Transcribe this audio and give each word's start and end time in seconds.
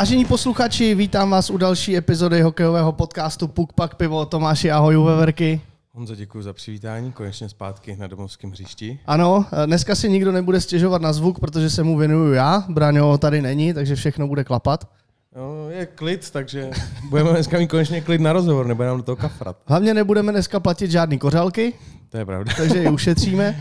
Vážení 0.00 0.24
posluchači, 0.24 0.94
vítám 0.94 1.30
vás 1.30 1.50
u 1.50 1.56
další 1.56 1.96
epizody 1.96 2.40
hokejového 2.42 2.92
podcastu 2.92 3.48
Puk 3.48 3.72
Pak 3.72 3.94
Pivo. 3.94 4.26
Tomáši, 4.26 4.70
ahoj, 4.70 4.96
Veverky. 5.04 5.60
Honzo, 5.92 6.14
děkuji 6.14 6.42
za 6.42 6.52
přivítání, 6.52 7.12
konečně 7.12 7.48
zpátky 7.48 7.96
na 7.96 8.06
domovském 8.06 8.50
hřišti. 8.50 8.98
Ano, 9.06 9.46
dneska 9.66 9.94
si 9.94 10.08
nikdo 10.08 10.32
nebude 10.32 10.60
stěžovat 10.60 11.02
na 11.02 11.12
zvuk, 11.12 11.40
protože 11.40 11.70
se 11.70 11.82
mu 11.82 11.98
věnuju 11.98 12.32
já. 12.32 12.64
Braňo 12.68 13.18
tady 13.18 13.42
není, 13.42 13.74
takže 13.74 13.94
všechno 13.96 14.28
bude 14.28 14.44
klapat. 14.44 14.88
No, 15.36 15.70
je 15.70 15.86
klid, 15.86 16.30
takže 16.30 16.70
budeme 17.08 17.30
dneska 17.30 17.58
mít 17.58 17.70
konečně 17.70 18.00
klid 18.00 18.20
na 18.20 18.32
rozhovor, 18.32 18.66
nebudeme 18.66 18.88
nám 18.88 18.96
do 18.96 19.02
toho 19.02 19.16
kafrat. 19.16 19.56
Hlavně 19.66 19.94
nebudeme 19.94 20.32
dneska 20.32 20.60
platit 20.60 20.90
žádný 20.90 21.18
kořálky. 21.18 21.72
To 22.08 22.16
je 22.16 22.24
pravda. 22.24 22.52
Takže 22.56 22.78
je 22.78 22.90
ušetříme. 23.00 23.60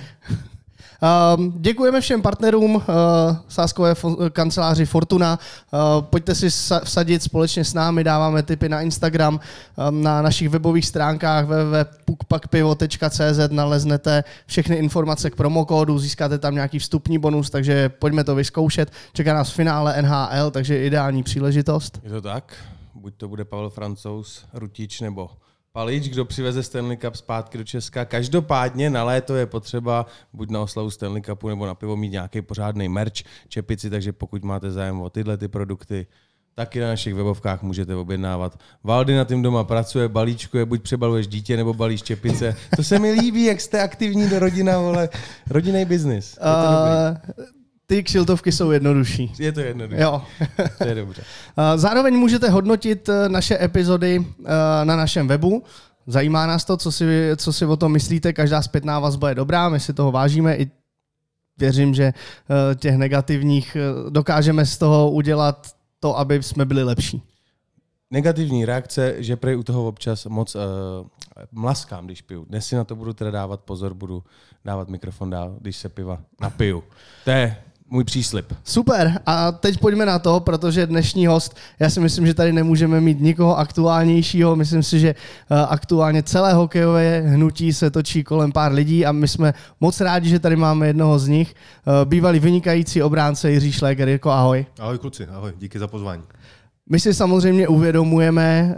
Um, 1.01 1.53
děkujeme 1.55 2.01
všem 2.01 2.21
partnerům 2.21 2.75
uh, 2.75 2.81
sáskové 3.47 3.95
kanceláři 4.31 4.85
Fortuna. 4.85 5.39
Uh, 5.73 5.79
pojďte 6.01 6.35
si 6.35 6.47
sa- 6.47 6.83
vsadit 6.83 7.23
společně 7.23 7.65
s 7.65 7.73
námi, 7.73 8.03
dáváme 8.03 8.43
tipy 8.43 8.69
na 8.69 8.81
Instagram, 8.81 9.39
um, 9.89 10.03
na 10.03 10.21
našich 10.21 10.49
webových 10.49 10.85
stránkách 10.85 11.45
www.pukpakpivo.cz 11.45 13.39
naleznete 13.49 14.23
všechny 14.45 14.75
informace 14.75 15.29
k 15.29 15.35
promokódu, 15.35 15.99
získáte 15.99 16.37
tam 16.37 16.55
nějaký 16.55 16.79
vstupní 16.79 17.17
bonus, 17.17 17.49
takže 17.49 17.89
pojďme 17.89 18.23
to 18.23 18.35
vyzkoušet. 18.35 18.91
Čeká 19.13 19.33
nás 19.33 19.49
finále 19.51 20.01
NHL, 20.01 20.51
takže 20.51 20.85
ideální 20.85 21.23
příležitost. 21.23 21.99
Je 22.03 22.09
to 22.09 22.21
tak? 22.21 22.55
Buď 22.95 23.13
to 23.17 23.27
bude 23.27 23.45
Pavel 23.45 23.69
Francouz, 23.69 24.45
Rutič 24.53 25.01
nebo 25.01 25.29
Palič, 25.71 26.09
kdo 26.09 26.25
přiveze 26.25 26.63
Stanley 26.63 26.97
Cup 26.97 27.15
zpátky 27.15 27.57
do 27.57 27.63
Česka. 27.63 28.05
Každopádně 28.05 28.89
na 28.89 29.03
léto 29.03 29.35
je 29.35 29.45
potřeba 29.45 30.05
buď 30.33 30.49
na 30.49 30.61
oslavu 30.61 30.89
Stanley 30.89 31.21
Cupu 31.21 31.49
nebo 31.49 31.65
na 31.65 31.75
pivo 31.75 31.97
mít 31.97 32.09
nějaký 32.09 32.41
pořádný 32.41 32.89
merch, 32.89 33.13
čepici, 33.47 33.89
takže 33.89 34.13
pokud 34.13 34.43
máte 34.43 34.71
zájem 34.71 35.01
o 35.01 35.09
tyhle 35.09 35.37
ty 35.37 35.47
produkty, 35.47 36.07
taky 36.55 36.79
na 36.79 36.87
našich 36.87 37.13
webovkách 37.13 37.61
můžete 37.61 37.95
objednávat. 37.95 38.59
Valdy 38.83 39.15
na 39.15 39.25
tím 39.25 39.41
doma 39.41 39.63
pracuje, 39.63 40.07
balíčkuje, 40.07 40.65
buď 40.65 40.81
přebaluješ 40.81 41.27
dítě 41.27 41.57
nebo 41.57 41.73
balíš 41.73 42.03
čepice. 42.03 42.55
To 42.75 42.83
se 42.83 42.99
mi 42.99 43.11
líbí, 43.11 43.43
jak 43.45 43.61
jste 43.61 43.81
aktivní 43.81 44.29
do 44.29 44.39
rodina, 44.39 44.79
vole. 44.79 45.09
Rodinný 45.49 45.85
biznis. 45.85 46.37
Je 46.41 46.47
dobrý. 46.47 47.49
Ty 47.89 48.03
kšiltovky 48.03 48.51
jsou 48.51 48.71
jednodušší. 48.71 49.33
Je 49.39 49.51
to 49.51 49.59
jednoduché. 49.59 50.01
Jo. 50.01 50.21
To 50.77 50.87
je 50.87 50.95
dobře. 50.95 51.23
Zároveň 51.75 52.13
můžete 52.13 52.49
hodnotit 52.49 53.09
eh, 53.09 53.29
naše 53.29 53.63
epizody 53.63 54.25
eh, 54.25 54.45
na 54.85 54.95
našem 54.95 55.27
webu. 55.27 55.63
Zajímá 56.07 56.45
nás 56.45 56.65
to, 56.65 56.77
co 56.77 56.91
si, 56.91 57.05
co 57.35 57.53
si 57.53 57.65
o 57.65 57.77
tom 57.77 57.91
myslíte. 57.91 58.33
Každá 58.33 58.61
zpětná 58.61 58.99
vazba 58.99 59.29
je 59.29 59.35
dobrá, 59.35 59.69
my 59.69 59.79
si 59.79 59.93
toho 59.93 60.11
vážíme 60.11 60.55
i 60.55 60.71
věřím, 61.57 61.93
že 61.93 62.03
eh, 62.03 62.75
těch 62.75 62.97
negativních 62.97 63.77
dokážeme 64.09 64.65
z 64.65 64.77
toho 64.77 65.11
udělat 65.11 65.67
to, 65.99 66.17
aby 66.17 66.43
jsme 66.43 66.65
byli 66.65 66.83
lepší. 66.83 67.21
Negativní 68.11 68.65
reakce, 68.65 69.15
že 69.17 69.35
prej 69.35 69.57
u 69.57 69.63
toho 69.63 69.87
občas 69.87 70.25
moc 70.25 70.55
uh, 70.55 70.61
mlaskám, 71.51 72.05
když 72.05 72.21
piju. 72.21 72.45
Dnes 72.49 72.65
si 72.65 72.75
na 72.75 72.83
to 72.83 72.95
budu 72.95 73.13
teda 73.13 73.31
dávat 73.31 73.59
pozor, 73.59 73.93
budu 73.93 74.23
dávat 74.65 74.89
mikrofon 74.89 75.29
dál, 75.29 75.55
když 75.61 75.77
se 75.77 75.89
piva 75.89 76.21
napiju. 76.41 76.83
To 77.25 77.31
je 77.31 77.57
můj 77.89 78.03
příslip. 78.03 78.53
Super. 78.63 79.19
A 79.25 79.51
teď 79.51 79.79
pojďme 79.79 80.05
na 80.05 80.19
to, 80.19 80.39
protože 80.39 80.87
dnešní 80.87 81.27
host, 81.27 81.55
já 81.79 81.89
si 81.89 81.99
myslím, 81.99 82.27
že 82.27 82.33
tady 82.33 82.53
nemůžeme 82.53 83.01
mít 83.01 83.19
nikoho 83.19 83.57
aktuálnějšího. 83.57 84.55
Myslím 84.55 84.83
si, 84.83 84.99
že 84.99 85.15
aktuálně 85.69 86.23
celé 86.23 86.53
hokejové 86.53 87.21
hnutí 87.21 87.73
se 87.73 87.91
točí 87.91 88.23
kolem 88.23 88.51
pár 88.51 88.71
lidí 88.71 89.05
a 89.05 89.11
my 89.11 89.27
jsme 89.27 89.53
moc 89.79 90.01
rádi, 90.01 90.29
že 90.29 90.39
tady 90.39 90.55
máme 90.55 90.87
jednoho 90.87 91.19
z 91.19 91.27
nich. 91.27 91.55
Bývalý 92.05 92.39
vynikající 92.39 93.03
obránce 93.03 93.51
Jiří 93.51 93.71
Šléger. 93.71 94.09
Jirko, 94.09 94.29
ahoj. 94.29 94.65
Ahoj 94.79 94.97
kluci, 94.97 95.27
ahoj, 95.27 95.51
díky 95.57 95.79
za 95.79 95.87
pozvání. 95.87 96.23
My 96.91 96.99
si 96.99 97.13
samozřejmě 97.13 97.67
uvědomujeme, 97.67 98.75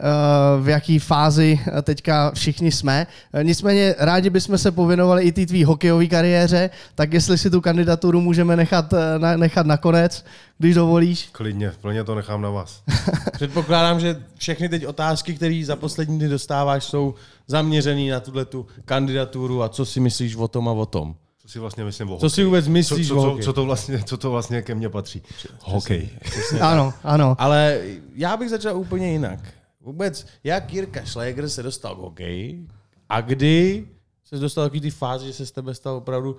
v 0.61 0.69
jaké 0.69 0.99
fázi 0.99 1.59
teďka 1.83 2.31
všichni 2.31 2.71
jsme. 2.71 3.07
Nicméně 3.43 3.95
rádi 3.97 4.29
bychom 4.29 4.57
se 4.57 4.71
pověnovali 4.71 5.23
i 5.23 5.31
té 5.31 5.45
tvý 5.45 5.63
hokejové 5.63 6.07
kariéře, 6.07 6.69
tak 6.95 7.13
jestli 7.13 7.37
si 7.37 7.49
tu 7.49 7.61
kandidaturu 7.61 8.21
můžeme 8.21 8.55
nechat, 8.55 8.93
nechat 9.35 9.65
nakonec, 9.65 10.25
když 10.57 10.75
dovolíš. 10.75 11.29
Klidně, 11.31 11.71
plně 11.81 12.03
to 12.03 12.15
nechám 12.15 12.41
na 12.41 12.49
vás. 12.49 12.83
Předpokládám, 13.33 13.99
že 13.99 14.23
všechny 14.37 14.69
teď 14.69 14.85
otázky, 14.85 15.33
které 15.33 15.61
za 15.65 15.75
poslední 15.75 16.19
dny 16.19 16.27
dostáváš, 16.27 16.83
jsou 16.83 17.13
zaměřené 17.47 18.11
na 18.11 18.19
tuhle 18.19 18.45
tu 18.45 18.65
kandidaturu 18.85 19.63
a 19.63 19.69
co 19.69 19.85
si 19.85 19.99
myslíš 19.99 20.35
o 20.35 20.47
tom 20.47 20.69
a 20.69 20.71
o 20.71 20.85
tom. 20.85 21.15
Co 21.41 21.49
si 21.49 21.59
vlastně 21.59 21.83
myslím 21.83 22.11
o 22.11 22.17
Co 22.17 22.29
si 22.29 22.43
vůbec 22.43 22.67
myslíš 22.67 23.07
co, 23.07 23.15
co, 23.15 23.21
co, 23.21 23.43
co, 23.43 23.53
to 23.53 23.65
vlastně, 23.65 24.03
co 24.03 24.17
to 24.17 24.31
vlastně 24.31 24.61
ke 24.61 24.75
mně 24.75 24.89
patří? 24.89 25.21
Hokej. 25.61 26.09
Ano, 26.61 26.93
ano. 27.03 27.35
Ale 27.39 27.81
já 28.15 28.37
bych 28.37 28.49
začal 28.49 28.77
úplně 28.77 29.11
jinak. 29.11 29.39
Vůbec, 29.81 30.27
jak 30.43 30.73
Jirka 30.73 31.05
Schläger 31.05 31.49
se 31.49 31.63
dostal 31.63 31.95
k 31.95 31.99
hokeji 31.99 32.67
a 33.09 33.21
kdy 33.21 33.87
se 34.23 34.37
dostal 34.37 34.69
do 34.69 34.79
té 34.79 34.91
fáze, 34.91 35.25
že 35.25 35.33
se 35.33 35.45
z 35.45 35.51
tebe 35.51 35.75
stal 35.75 35.95
opravdu 35.95 36.37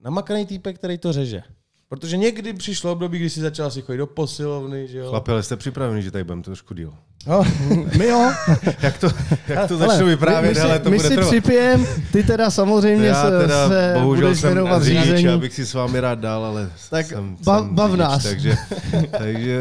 namakaný 0.00 0.46
týpek, 0.46 0.76
který 0.78 0.98
to 0.98 1.12
řeže. 1.12 1.42
Protože 1.92 2.16
někdy 2.16 2.52
přišlo 2.52 2.92
období, 2.92 3.18
kdy 3.18 3.30
si 3.30 3.40
začal 3.40 3.70
si 3.70 3.82
chodit 3.82 3.98
do 3.98 4.06
posilovny, 4.06 4.88
že 4.88 4.98
jo? 4.98 5.08
Chlapi, 5.10 5.30
ale 5.30 5.42
jste 5.42 5.56
připraveni, 5.56 6.02
že 6.02 6.10
tady 6.10 6.24
budeme 6.24 6.42
trošku 6.42 6.74
díl. 6.74 6.94
No, 7.26 7.44
my 7.98 8.06
jo. 8.06 8.32
jak 8.82 8.98
to, 8.98 9.08
jak 9.48 9.68
to 9.68 9.76
začnu 9.76 10.06
vyprávět, 10.06 10.54
my, 10.54 10.60
ale 10.60 10.78
to 10.78 10.90
my 10.90 10.96
bude 10.96 11.08
si 11.08 11.14
trvat. 11.14 11.30
připijem, 11.30 11.86
ty 12.12 12.22
teda 12.22 12.50
samozřejmě 12.50 13.06
Já 13.06 13.24
se, 13.24 13.38
teda 13.38 13.68
se 13.68 13.94
bohužel 14.00 14.24
budeš 14.26 14.40
jsem 14.40 14.54
věnovat 14.54 14.82
řidič, 14.82 15.02
řízení. 15.02 15.28
abych 15.28 15.54
si 15.54 15.66
s 15.66 15.74
vámi 15.74 16.00
rád 16.00 16.18
dal, 16.18 16.44
ale 16.44 16.70
Tak 16.90 17.06
jsem, 17.06 17.36
ba- 17.44 17.58
jsem 17.58 17.74
bav 17.74 17.90
řidič, 17.90 18.00
nás. 18.00 18.22
Takže, 18.22 18.56
takže 19.18 19.58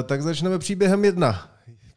eh, 0.00 0.02
tak 0.02 0.22
začneme 0.22 0.58
příběhem 0.58 1.04
jedna. 1.04 1.48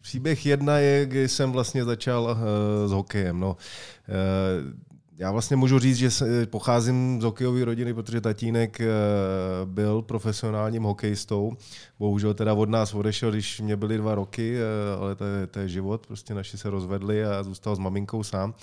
Příběh 0.01 0.45
jedna 0.45 0.77
je, 0.77 1.05
kdy 1.05 1.27
jsem 1.27 1.51
vlastně 1.51 1.85
začal 1.85 2.23
uh, 2.23 2.89
s 2.89 2.91
hokejem. 2.91 3.39
No, 3.39 3.49
uh, 3.49 4.86
já 5.19 5.31
vlastně 5.31 5.55
můžu 5.55 5.79
říct, 5.79 5.97
že 5.97 6.11
se, 6.11 6.45
pocházím 6.45 7.21
z 7.21 7.23
hokejové 7.23 7.65
rodiny, 7.65 7.93
protože 7.93 8.21
tatínek 8.21 8.81
uh, 8.81 9.69
byl 9.69 10.01
profesionálním 10.01 10.83
hokejistou. 10.83 11.51
Bohužel 11.99 12.33
teda 12.33 12.53
od 12.53 12.69
nás 12.69 12.93
odešel, 12.93 13.31
když 13.31 13.61
mě 13.61 13.75
byly 13.75 13.97
dva 13.97 14.15
roky, 14.15 14.57
uh, 14.57 15.03
ale 15.03 15.15
to 15.15 15.25
je, 15.25 15.47
to 15.47 15.59
je 15.59 15.67
život. 15.67 16.07
Prostě 16.07 16.33
naši 16.33 16.57
se 16.57 16.69
rozvedli 16.69 17.25
a 17.25 17.43
zůstal 17.43 17.75
s 17.75 17.79
maminkou 17.79 18.23
sám. 18.23 18.53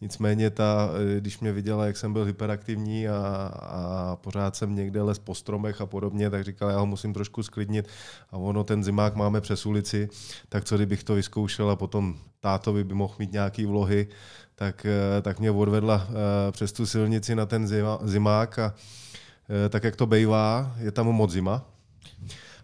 Nicméně 0.00 0.50
ta, 0.50 0.90
když 1.18 1.40
mě 1.40 1.52
viděla, 1.52 1.86
jak 1.86 1.96
jsem 1.96 2.12
byl 2.12 2.24
hyperaktivní 2.24 3.08
a, 3.08 3.50
a 3.56 4.16
pořád 4.16 4.56
jsem 4.56 4.74
někde 4.74 5.02
les 5.02 5.18
po 5.18 5.34
stromech 5.34 5.80
a 5.80 5.86
podobně, 5.86 6.30
tak 6.30 6.44
říkala, 6.44 6.72
já 6.72 6.78
ho 6.78 6.86
musím 6.86 7.12
trošku 7.12 7.42
sklidnit. 7.42 7.88
A 8.30 8.36
ono, 8.36 8.64
ten 8.64 8.84
zimák 8.84 9.14
máme 9.14 9.40
přes 9.40 9.66
ulici, 9.66 10.08
tak 10.48 10.64
co 10.64 10.76
kdybych 10.76 11.04
to 11.04 11.14
vyzkoušel 11.14 11.70
a 11.70 11.76
potom 11.76 12.14
tátovi 12.40 12.84
by 12.84 12.94
mohl 12.94 13.14
mít 13.18 13.32
nějaký 13.32 13.66
vlohy, 13.66 14.08
tak, 14.54 14.86
tak 15.22 15.40
mě 15.40 15.50
odvedla 15.50 16.08
přes 16.50 16.72
tu 16.72 16.86
silnici 16.86 17.34
na 17.34 17.46
ten 17.46 17.68
zimák 18.02 18.58
a 18.58 18.74
tak, 19.68 19.84
jak 19.84 19.96
to 19.96 20.06
bejvá, 20.06 20.74
je 20.78 20.92
tam 20.92 21.06
moc 21.06 21.30
zima. 21.30 21.64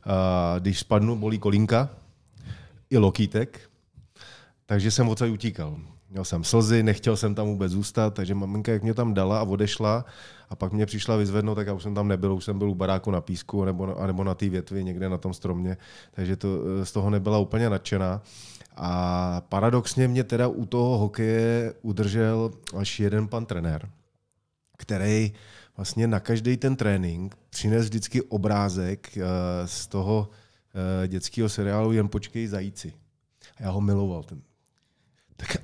A 0.04 0.54
když 0.59 0.81
spadnu, 0.81 1.16
bolí 1.16 1.38
kolínka, 1.38 1.88
i 2.91 2.99
lokítek, 2.99 3.60
takže 4.66 4.91
jsem 4.91 5.09
odsaď 5.09 5.31
utíkal. 5.31 5.76
Měl 6.10 6.25
jsem 6.25 6.44
slzy, 6.44 6.82
nechtěl 6.82 7.16
jsem 7.16 7.34
tam 7.34 7.47
vůbec 7.47 7.72
zůstat, 7.72 8.15
takže 8.15 8.34
maminka, 8.34 8.72
jak 8.72 8.82
mě 8.82 8.94
tam 8.94 9.15
dala 9.15 9.41
a 9.41 9.43
odešla, 9.43 10.05
a 10.50 10.56
pak 10.56 10.73
mě 10.73 10.87
přišla 10.87 11.17
vyzvednout, 11.17 11.55
tak 11.55 11.67
já 11.67 11.73
už 11.73 11.82
jsem 11.82 11.94
tam 11.94 12.08
nebyl, 12.08 12.35
už 12.35 12.44
jsem 12.44 12.58
byl 12.58 12.70
u 12.70 12.75
baráku 12.75 13.11
na 13.11 13.20
písku 13.20 13.64
nebo, 13.64 14.06
nebo 14.06 14.25
na 14.25 14.35
té 14.35 14.49
větvi 14.49 14.85
někde 14.85 15.08
na 15.08 15.19
tom 15.19 15.35
stromě, 15.35 15.76
takže 16.11 16.37
to, 16.37 16.49
z 16.85 16.93
toho 16.93 17.11
nebyla 17.11 17.38
úplně 17.38 17.70
nadšená. 17.70 18.23
A 18.80 19.42
paradoxně 19.48 20.08
mě 20.08 20.25
teda 20.25 20.48
u 20.48 20.66
toho 20.66 20.98
hokeje 20.98 21.75
udržel 21.82 22.50
až 22.76 23.00
jeden 23.00 23.28
pan 23.28 23.46
trenér, 23.46 23.90
který 24.78 25.32
vlastně 25.76 26.06
na 26.06 26.20
každý 26.20 26.56
ten 26.56 26.76
trénink 26.76 27.38
přines 27.50 27.84
vždycky 27.84 28.22
obrázek 28.22 29.19
z 29.64 29.86
toho 29.86 30.28
dětského 31.06 31.48
seriálu 31.48 31.92
Jen 31.92 32.08
počkej 32.08 32.46
zajíci. 32.46 32.92
A 33.56 33.62
já 33.62 33.70
ho 33.70 33.80
miloval, 33.80 34.22
ten 34.22 34.42
tak 35.36 35.56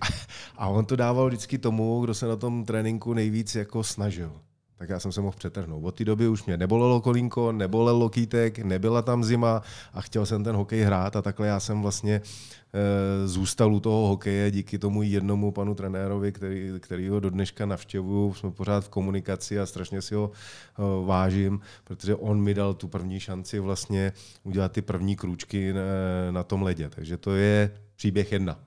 a 0.56 0.68
on 0.68 0.84
to 0.84 0.96
dával 0.96 1.26
vždycky 1.26 1.58
tomu, 1.58 2.00
kdo 2.00 2.14
se 2.14 2.26
na 2.26 2.36
tom 2.36 2.64
tréninku 2.64 3.14
nejvíc 3.14 3.54
jako 3.54 3.84
snažil. 3.84 4.40
Tak 4.84 4.90
já 4.90 5.00
jsem 5.00 5.12
se 5.12 5.20
mohl 5.20 5.36
přetrhnout. 5.36 5.84
Od 5.84 5.94
té 5.94 6.04
doby 6.04 6.28
už 6.28 6.44
mě 6.44 6.56
nebolelo 6.56 7.00
kolínko, 7.00 7.52
nebolel 7.52 7.96
lokítek, 7.96 8.58
nebyla 8.58 9.02
tam 9.02 9.24
zima 9.24 9.62
a 9.92 10.00
chtěl 10.00 10.26
jsem 10.26 10.44
ten 10.44 10.56
hokej 10.56 10.82
hrát 10.82 11.16
a 11.16 11.22
takhle 11.22 11.46
já 11.46 11.60
jsem 11.60 11.82
vlastně 11.82 12.14
e, 12.14 13.28
zůstal 13.28 13.74
u 13.74 13.80
toho 13.80 14.08
hokeje 14.08 14.50
díky 14.50 14.78
tomu 14.78 15.02
jednomu 15.02 15.52
panu 15.52 15.74
trenérovi, 15.74 16.32
který, 16.32 16.72
který 16.80 17.08
ho 17.08 17.20
do 17.20 17.30
dneška 17.30 17.66
navštěvuju. 17.66 18.34
Jsme 18.34 18.50
pořád 18.50 18.84
v 18.84 18.88
komunikaci 18.88 19.60
a 19.60 19.66
strašně 19.66 20.02
si 20.02 20.14
ho 20.14 20.30
e, 20.30 21.06
vážím, 21.06 21.60
protože 21.84 22.14
on 22.14 22.40
mi 22.40 22.54
dal 22.54 22.74
tu 22.74 22.88
první 22.88 23.20
šanci 23.20 23.60
vlastně 23.60 24.12
udělat 24.42 24.72
ty 24.72 24.82
první 24.82 25.16
krůčky 25.16 25.72
na, 25.72 25.80
na 26.30 26.42
tom 26.42 26.62
ledě. 26.62 26.88
Takže 26.88 27.16
to 27.16 27.34
je 27.34 27.70
příběh 27.96 28.32
jedna. 28.32 28.58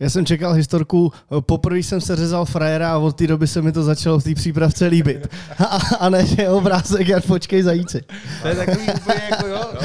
Já 0.00 0.10
jsem 0.10 0.26
čekal 0.26 0.52
historku, 0.52 1.12
poprvé 1.40 1.78
jsem 1.78 2.00
se 2.00 2.16
řezal 2.16 2.44
frajera 2.44 2.92
a 2.92 2.98
od 2.98 3.16
té 3.16 3.26
doby 3.26 3.46
se 3.46 3.62
mi 3.62 3.72
to 3.72 3.82
začalo 3.82 4.18
v 4.18 4.24
té 4.24 4.34
přípravce 4.34 4.86
líbit. 4.86 5.26
A, 5.58 5.64
a 6.00 6.08
ne, 6.08 6.26
že 6.26 6.48
obrázek, 6.48 7.08
jak 7.08 7.26
počkej 7.26 7.62
zajíci. 7.62 8.02
To 8.42 8.48
je 8.48 8.54
takový 8.54 8.86
úplně 9.00 9.22
jako 9.30 9.46
jo, 9.46 9.60
no, 9.74 9.80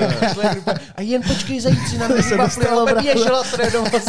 no, 0.00 0.48
no, 0.66 0.72
A 0.96 1.02
jen 1.02 1.22
počkej, 1.22 1.60
zajíci 1.60 1.98
na 1.98 2.08
mě 2.08 2.22
se 2.22 2.36
dostalo, 2.36 2.86
běžela 3.02 3.42
trénovat. 3.42 3.92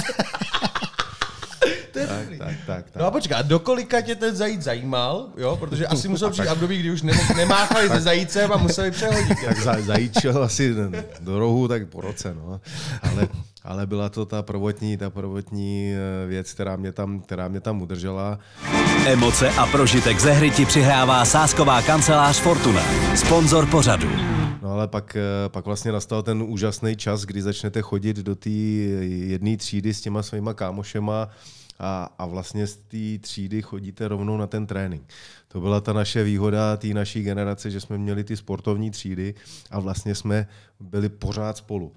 Tak, 1.94 2.07
tak, 2.09 2.32
tak, 2.68 2.92
tak. 2.92 3.01
No 3.01 3.06
a 3.06 3.12
počkej, 3.12 3.38
a 3.38 3.42
do 3.42 3.60
kolika 3.60 4.01
tě 4.01 4.15
ten 4.15 4.36
zajíc 4.36 4.62
zajímal, 4.62 5.27
jo? 5.38 5.56
Protože 5.56 5.88
asi 5.88 6.07
musel 6.07 6.30
přijít 6.31 6.50
období, 6.50 6.77
kdy 6.80 6.92
už 6.92 7.01
nemáchali 7.36 7.89
se 7.89 8.01
zajícem 8.01 8.51
a 8.51 8.57
museli 8.57 8.92
přehodit. 8.92 9.38
tak 9.45 9.60
za, 9.60 9.81
zajíčel 9.81 10.44
asi 10.44 10.75
do 11.19 11.39
rohu 11.39 11.68
tak 11.68 11.88
po 11.88 12.01
roce, 12.01 12.33
no. 12.33 12.62
Ale, 13.01 13.27
ale 13.63 13.88
byla 13.88 14.10
to 14.10 14.25
ta 14.25 14.42
prvotní, 14.42 14.98
ta 14.98 15.10
prvotní 15.10 15.94
eh, 15.94 16.27
věc, 16.27 16.54
která 16.54 16.75
mě 16.75 16.92
tam, 16.92 17.19
která 17.19 17.48
mě 17.48 17.60
tam 17.60 17.81
udržela. 17.81 18.39
Emoce 19.06 19.50
a 19.50 19.68
prožitek 19.68 20.19
ze 20.19 20.31
hry 20.31 20.51
ti 20.51 20.66
přihrává 20.66 21.25
sásková 21.25 21.81
kancelář 21.81 22.39
Fortuna. 22.39 22.81
Sponzor 23.16 23.66
pořadu. 23.66 24.09
No 24.62 24.71
ale 24.71 24.88
pak, 24.88 25.16
eh, 25.16 25.50
pak 25.50 25.66
vlastně 25.66 25.92
nastal 25.92 26.24
ten 26.24 26.44
úžasný 26.48 26.95
čas, 26.95 27.21
kdy 27.21 27.42
začnete 27.42 27.81
chodit 27.81 28.18
do 28.18 28.36
té 28.36 28.50
jedné 28.50 29.57
třídy 29.57 29.94
s 29.94 30.01
těma 30.01 30.24
svýma 30.24 30.54
kámošema 30.54 31.30
a, 31.79 32.09
a 32.17 32.25
vlastně 32.25 32.67
z 32.67 32.77
té 32.77 33.19
třídy 33.21 33.61
chodíte 33.61 34.07
rovnou 34.07 34.37
na 34.37 34.47
ten 34.47 34.67
trénink. 34.67 35.09
To 35.47 35.61
byla 35.61 35.81
ta 35.81 35.93
naše 35.93 36.23
výhoda 36.23 36.77
té 36.77 36.87
naší 36.87 37.23
generace, 37.23 37.71
že 37.71 37.81
jsme 37.81 37.97
měli 37.97 38.23
ty 38.23 38.37
sportovní 38.37 38.91
třídy 38.91 39.33
a 39.71 39.79
vlastně 39.79 40.15
jsme 40.15 40.47
byli 40.79 41.09
pořád 41.09 41.57
spolu. 41.57 41.91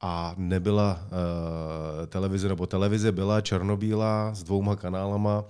A 0.00 0.34
nebyla 0.36 1.00
uh, 1.02 2.06
televize, 2.06 2.48
nebo 2.48 2.66
televize 2.66 3.12
byla 3.12 3.40
černobílá 3.40 4.34
s 4.34 4.42
dvouma 4.42 4.76
kanálama, 4.76 5.44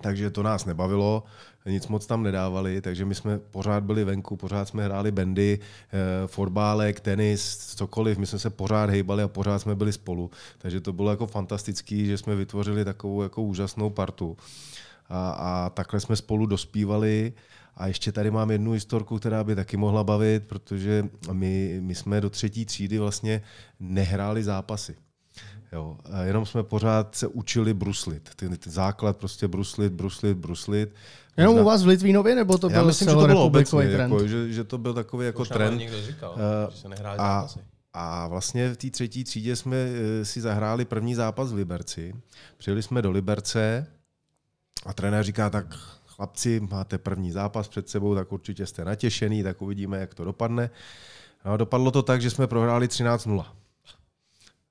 takže 0.00 0.30
to 0.30 0.42
nás 0.42 0.64
nebavilo, 0.64 1.22
nic 1.70 1.88
moc 1.88 2.06
tam 2.06 2.22
nedávali, 2.22 2.80
takže 2.80 3.04
my 3.04 3.14
jsme 3.14 3.38
pořád 3.38 3.84
byli 3.84 4.04
venku, 4.04 4.36
pořád 4.36 4.68
jsme 4.68 4.84
hráli 4.84 5.10
bandy, 5.10 5.58
eh, 5.62 6.26
fotbálek, 6.26 7.00
tenis, 7.00 7.56
cokoliv, 7.56 8.18
my 8.18 8.26
jsme 8.26 8.38
se 8.38 8.50
pořád 8.50 8.90
hejbali 8.90 9.22
a 9.22 9.28
pořád 9.28 9.58
jsme 9.58 9.74
byli 9.74 9.92
spolu. 9.92 10.30
Takže 10.58 10.80
to 10.80 10.92
bylo 10.92 11.10
jako 11.10 11.26
fantastický, 11.26 12.06
že 12.06 12.18
jsme 12.18 12.34
vytvořili 12.34 12.84
takovou 12.84 13.22
jako 13.22 13.42
úžasnou 13.42 13.90
partu. 13.90 14.36
A, 15.08 15.30
a 15.30 15.70
takhle 15.70 16.00
jsme 16.00 16.16
spolu 16.16 16.46
dospívali. 16.46 17.32
A 17.76 17.86
ještě 17.86 18.12
tady 18.12 18.30
mám 18.30 18.50
jednu 18.50 18.72
historku, 18.72 19.18
která 19.18 19.44
by 19.44 19.54
taky 19.54 19.76
mohla 19.76 20.04
bavit, 20.04 20.46
protože 20.46 21.08
my, 21.32 21.78
my 21.80 21.94
jsme 21.94 22.20
do 22.20 22.30
třetí 22.30 22.64
třídy 22.64 22.98
vlastně 22.98 23.42
nehráli 23.80 24.44
zápasy. 24.44 24.96
Jo, 25.72 25.96
a 26.12 26.22
jenom 26.22 26.46
jsme 26.46 26.62
pořád 26.62 27.14
se 27.14 27.26
učili 27.26 27.74
bruslit. 27.74 28.30
Ten, 28.36 28.56
ten 28.56 28.72
základ 28.72 29.16
prostě 29.16 29.48
bruslit, 29.48 29.92
bruslit, 29.92 30.36
bruslit. 30.36 30.94
Jenom 31.36 31.54
Možná- 31.54 31.62
u 31.62 31.66
vás 31.66 31.82
v 31.82 31.86
Litvínově, 31.86 32.34
nebo 32.34 32.58
to 32.58 32.70
Já 32.70 32.78
byl 32.78 32.86
myslím, 32.86 33.08
že 33.08 33.14
to 33.14 33.26
bylo 33.26 33.44
obecně, 33.44 33.78
trend? 33.88 34.00
jako, 34.12 34.28
že, 34.28 34.52
že 34.52 34.64
to 34.64 34.78
byl 34.78 34.94
takový 34.94 35.26
jako 35.26 35.42
Už 35.42 35.48
nám 35.50 35.56
trend. 35.58 35.78
někdo 35.78 36.02
říkal, 36.02 36.34
Eh, 36.38 36.70
že 36.70 36.76
se 36.78 36.88
nehráli 36.88 37.18
a, 37.18 37.22
zápasy. 37.40 37.58
a 37.92 38.28
vlastně 38.28 38.70
v 38.72 38.76
té 38.76 38.90
třetí 38.90 39.24
třídě 39.24 39.56
jsme 39.56 39.76
eh, 39.76 40.24
si 40.24 40.40
zahráli 40.40 40.84
první 40.84 41.14
zápas 41.14 41.52
v 41.52 41.54
Liberci. 41.54 42.14
Přijeli 42.58 42.82
jsme 42.82 43.02
do 43.02 43.10
Liberce 43.10 43.86
a 44.86 44.92
trenér 44.92 45.24
říká, 45.24 45.50
tak 45.50 45.66
chlapci, 46.06 46.60
máte 46.70 46.98
první 46.98 47.32
zápas 47.32 47.68
před 47.68 47.88
sebou, 47.88 48.14
tak 48.14 48.32
určitě 48.32 48.66
jste 48.66 48.84
natěšený, 48.84 49.42
tak 49.42 49.62
uvidíme, 49.62 49.98
jak 49.98 50.14
to 50.14 50.24
dopadne. 50.24 50.70
No 51.44 51.52
a 51.52 51.56
dopadlo 51.56 51.90
to 51.90 52.02
tak, 52.02 52.22
že 52.22 52.30
jsme 52.30 52.46
prohráli 52.46 52.86
13-0. 52.88 53.44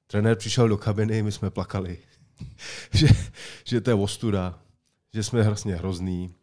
Trenér 0.08 0.38
přišel 0.38 0.70
do 0.70 0.78
kabiny, 0.78 1.24
my 1.24 1.32
jsme 1.32 1.50
plakali, 1.50 1.98
že, 2.92 3.08
že 3.64 3.82
to 3.82 3.90
je 3.90 3.94
ostuda, 3.94 4.60
že 5.14 5.24
jsme 5.24 5.44
vlastně 5.44 5.76
hrozný. 5.76 6.34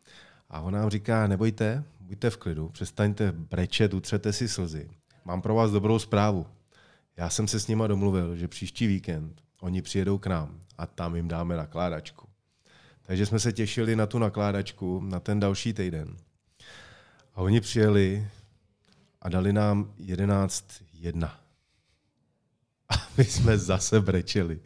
A 0.50 0.60
on 0.60 0.74
nám 0.74 0.90
říká, 0.90 1.26
nebojte, 1.26 1.84
buďte 2.00 2.30
v 2.30 2.36
klidu, 2.36 2.68
přestaňte 2.68 3.32
brečet, 3.32 3.94
utřete 3.94 4.32
si 4.32 4.48
slzy. 4.48 4.90
Mám 5.24 5.42
pro 5.42 5.54
vás 5.54 5.70
dobrou 5.70 5.98
zprávu. 5.98 6.46
Já 7.16 7.30
jsem 7.30 7.48
se 7.48 7.60
s 7.60 7.68
nima 7.68 7.86
domluvil, 7.86 8.36
že 8.36 8.48
příští 8.48 8.86
víkend 8.86 9.44
oni 9.60 9.82
přijedou 9.82 10.18
k 10.18 10.26
nám 10.26 10.60
a 10.78 10.86
tam 10.86 11.16
jim 11.16 11.28
dáme 11.28 11.56
nakládačku. 11.56 12.28
Takže 13.02 13.26
jsme 13.26 13.38
se 13.38 13.52
těšili 13.52 13.96
na 13.96 14.06
tu 14.06 14.18
nakládačku, 14.18 15.00
na 15.00 15.20
ten 15.20 15.40
další 15.40 15.72
týden. 15.72 16.16
A 17.34 17.40
oni 17.40 17.60
přijeli 17.60 18.28
a 19.22 19.28
dali 19.28 19.52
nám 19.52 19.94
11-1. 20.00 21.43
A 22.94 23.08
my 23.18 23.24
jsme 23.24 23.58
zase 23.58 24.00
brečeli. 24.00 24.60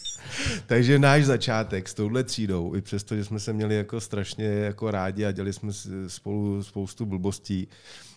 Takže 0.66 0.98
náš 0.98 1.24
začátek 1.24 1.88
s 1.88 1.94
touhle 1.94 2.24
třídou, 2.24 2.74
i 2.74 2.82
přesto, 2.82 3.16
že 3.16 3.24
jsme 3.24 3.40
se 3.40 3.52
měli 3.52 3.74
jako 3.76 4.00
strašně 4.00 4.44
jako 4.44 4.90
rádi 4.90 5.24
a 5.24 5.32
dělali 5.32 5.52
jsme 5.52 5.72
spolu 6.06 6.62
spoustu 6.62 7.06
blbostí, 7.06 7.68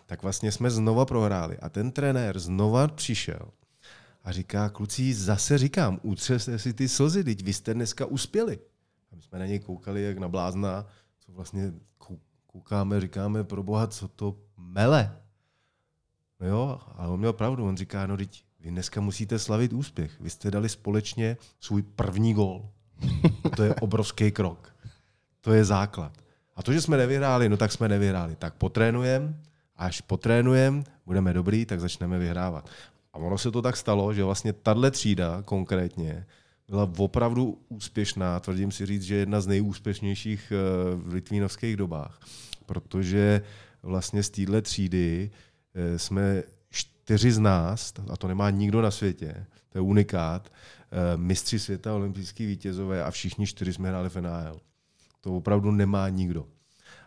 tak 0.06 0.24
vlastně 0.24 0.52
jsme 0.52 0.70
znova 0.70 1.06
prohráli. 1.06 1.58
A 1.58 1.70
ten 1.70 1.92
trenér 1.92 2.40
znova 2.40 2.88
přišel 2.88 3.52
a 4.24 4.32
říká, 4.32 4.70
kluci, 4.70 5.14
zase 5.14 5.58
říkám, 5.58 6.00
utřeste 6.04 6.60
si 6.60 6.74
ty 6.74 6.90
slzy, 6.90 7.24
teď 7.24 7.44
vy 7.44 7.54
jste 7.54 7.74
dneska 7.74 8.06
uspěli. 8.06 8.60
A 9.12 9.16
my 9.16 9.22
jsme 9.22 9.40
na 9.40 9.46
něj 9.46 9.60
koukali 9.60 10.04
jak 10.04 10.18
na 10.18 10.28
blázna, 10.28 10.86
co 11.20 11.32
vlastně 11.32 11.74
kou- 12.00 12.20
koukáme, 12.48 13.02
říkáme, 13.02 13.44
pro 13.44 13.64
boha, 13.64 13.88
co 13.88 14.08
to 14.08 14.38
mele. 14.58 15.18
No 16.40 16.48
jo, 16.48 16.80
ale 16.96 17.08
on 17.08 17.20
měl 17.20 17.34
pravdu, 17.34 17.66
on 17.66 17.78
říká, 17.78 18.08
no 18.08 18.18
teď 18.18 18.44
vy 18.64 18.72
dneska 18.72 19.02
musíte 19.02 19.40
slavit 19.40 19.74
úspěch. 19.74 20.12
Vy 20.20 20.30
jste 20.30 20.52
dali 20.52 20.70
společně 20.70 21.38
svůj 21.60 21.82
první 21.82 22.34
gól. 22.34 22.70
To 23.56 23.64
je 23.64 23.76
obrovský 23.76 24.32
krok. 24.32 24.76
To 25.42 25.54
je 25.54 25.66
základ. 25.66 26.18
A 26.56 26.64
to, 26.64 26.74
že 26.74 26.82
jsme 26.82 26.98
nevyhráli, 26.98 27.50
no 27.50 27.58
tak 27.58 27.72
jsme 27.72 27.90
nevyhráli. 27.90 28.36
Tak 28.36 28.54
potrénujeme, 28.54 29.34
až 29.76 30.02
potrénujeme, 30.02 30.84
budeme 31.06 31.34
dobrý, 31.34 31.66
tak 31.66 31.80
začneme 31.80 32.20
vyhrávat. 32.20 32.70
A 33.14 33.18
ono 33.18 33.38
se 33.38 33.52
to 33.52 33.62
tak 33.62 33.78
stalo, 33.78 34.14
že 34.14 34.24
vlastně 34.24 34.54
tahle 34.54 34.92
třída 34.92 35.42
konkrétně 35.42 36.26
byla 36.70 36.90
opravdu 36.98 37.58
úspěšná, 37.70 38.40
tvrdím 38.40 38.72
si 38.72 38.86
říct, 38.86 39.04
že 39.04 39.16
jedna 39.16 39.42
z 39.42 39.48
nejúspěšnějších 39.48 40.54
eh, 40.56 40.96
v 40.96 41.14
litvínovských 41.14 41.76
dobách, 41.76 42.20
protože 42.66 43.42
vlastně 43.84 44.24
z 44.24 44.30
téhle 44.30 44.62
třídy 44.62 45.32
eh, 45.76 46.00
jsme 46.00 46.44
čtyři 47.12 47.32
z 47.32 47.40
nás, 47.40 47.94
a 48.10 48.18
to 48.18 48.28
nemá 48.28 48.50
nikdo 48.50 48.82
na 48.82 48.92
světě, 48.92 49.46
to 49.70 49.78
je 49.78 49.82
unikát, 49.82 50.52
eh, 50.92 51.18
mistři 51.18 51.60
světa, 51.60 51.96
olympijský 51.96 52.46
vítězové 52.46 53.04
a 53.04 53.12
všichni 53.12 53.48
čtyři 53.48 53.74
jsme 53.74 53.90
hráli 53.90 54.10
v 54.10 54.16
NHL. 54.16 54.60
To 55.22 55.36
opravdu 55.36 55.72
nemá 55.72 56.10
nikdo. 56.10 56.46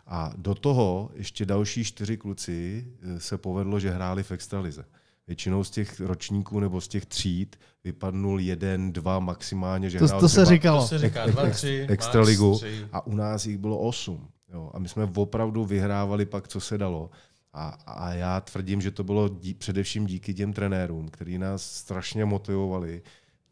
A 0.07 0.33
do 0.37 0.55
toho 0.55 1.09
ještě 1.13 1.45
další 1.45 1.83
čtyři 1.83 2.17
kluci 2.17 2.87
eh, 3.01 3.19
se 3.19 3.37
povedlo, 3.37 3.79
že 3.79 3.89
hráli 3.89 4.23
v 4.23 4.31
extralize. 4.31 4.85
Většinou 5.27 5.63
z 5.63 5.69
těch 5.69 5.99
ročníků 5.99 6.59
nebo 6.59 6.81
z 6.81 6.87
těch 6.87 7.05
tříd 7.05 7.55
vypadnul 7.83 8.39
jeden, 8.39 8.93
dva 8.93 9.19
maximálně, 9.19 9.89
že 9.89 9.99
To, 9.99 10.07
hrál 10.07 10.19
to 10.19 10.29
se 10.29 10.45
říkalo. 10.45 10.81
To 10.81 10.87
se 10.87 10.99
říká, 10.99 11.25
dva, 11.25 11.49
tři, 11.49 11.85
extraligu 11.89 12.51
max 12.51 12.61
tři. 12.61 12.87
a 12.91 13.07
u 13.07 13.15
nás 13.15 13.45
jich 13.45 13.57
bylo 13.57 13.79
osm. 13.79 14.27
Jo. 14.53 14.71
A 14.73 14.79
my 14.79 14.89
jsme 14.89 15.09
opravdu 15.15 15.65
vyhrávali 15.65 16.25
pak, 16.25 16.47
co 16.47 16.59
se 16.59 16.77
dalo. 16.77 17.09
A, 17.57 17.67
a 17.85 18.13
já 18.13 18.41
tvrdím, 18.41 18.81
že 18.81 18.91
to 18.91 19.03
bylo 19.03 19.29
dí, 19.29 19.53
především 19.53 20.05
díky 20.05 20.33
těm 20.33 20.53
trenérům, 20.53 21.09
kteří 21.09 21.37
nás 21.37 21.71
strašně 21.71 22.25
motivovali 22.25 23.01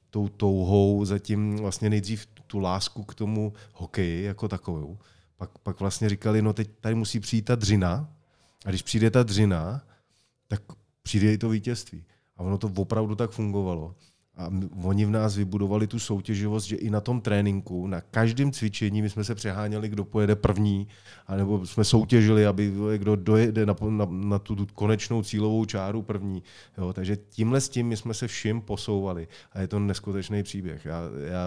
tou 0.09 0.27
touhou 0.27 1.05
zatím 1.05 1.55
vlastně 1.55 1.89
nejdřív 1.89 2.25
tu 2.47 2.59
lásku 2.59 3.03
k 3.03 3.15
tomu 3.15 3.53
hokeji 3.73 4.23
jako 4.23 4.47
takovou. 4.47 4.97
Pak, 5.37 5.57
pak 5.57 5.79
vlastně 5.79 6.09
říkali, 6.09 6.41
no 6.41 6.53
teď 6.53 6.69
tady 6.81 6.95
musí 6.95 7.19
přijít 7.19 7.41
ta 7.41 7.55
dřina 7.55 8.09
a 8.65 8.69
když 8.69 8.81
přijde 8.81 9.11
ta 9.11 9.23
dřina, 9.23 9.83
tak 10.47 10.61
přijde 11.03 11.33
i 11.33 11.37
to 11.37 11.49
vítězství. 11.49 12.05
A 12.37 12.43
ono 12.43 12.57
to 12.57 12.71
opravdu 12.75 13.15
tak 13.15 13.31
fungovalo. 13.31 13.95
A 14.37 14.49
oni 14.83 15.05
v 15.05 15.09
nás 15.09 15.35
vybudovali 15.35 15.87
tu 15.87 15.99
soutěživost, 15.99 16.67
že 16.67 16.75
i 16.75 16.89
na 16.89 17.01
tom 17.01 17.21
tréninku, 17.21 17.87
na 17.87 18.01
každém 18.01 18.51
cvičení, 18.51 19.01
my 19.01 19.09
jsme 19.09 19.23
se 19.23 19.35
přeháněli, 19.35 19.89
kdo 19.89 20.05
pojede 20.05 20.35
první, 20.35 20.87
anebo 21.27 21.65
jsme 21.65 21.83
soutěžili, 21.83 22.45
aby 22.45 22.73
kdo 22.97 23.15
dojede 23.15 23.65
na, 23.65 23.75
na, 23.89 24.07
na 24.09 24.39
tu, 24.39 24.67
konečnou 24.73 25.23
cílovou 25.23 25.65
čáru 25.65 26.01
první. 26.01 26.43
Jo, 26.77 26.93
takže 26.93 27.15
tímhle 27.15 27.61
s 27.61 27.69
tím 27.69 27.87
my 27.87 27.97
jsme 27.97 28.13
se 28.13 28.27
všim 28.27 28.61
posouvali. 28.61 29.27
A 29.51 29.61
je 29.61 29.67
to 29.67 29.79
neskutečný 29.79 30.43
příběh. 30.43 30.85
Já, 30.85 31.01
já 31.27 31.45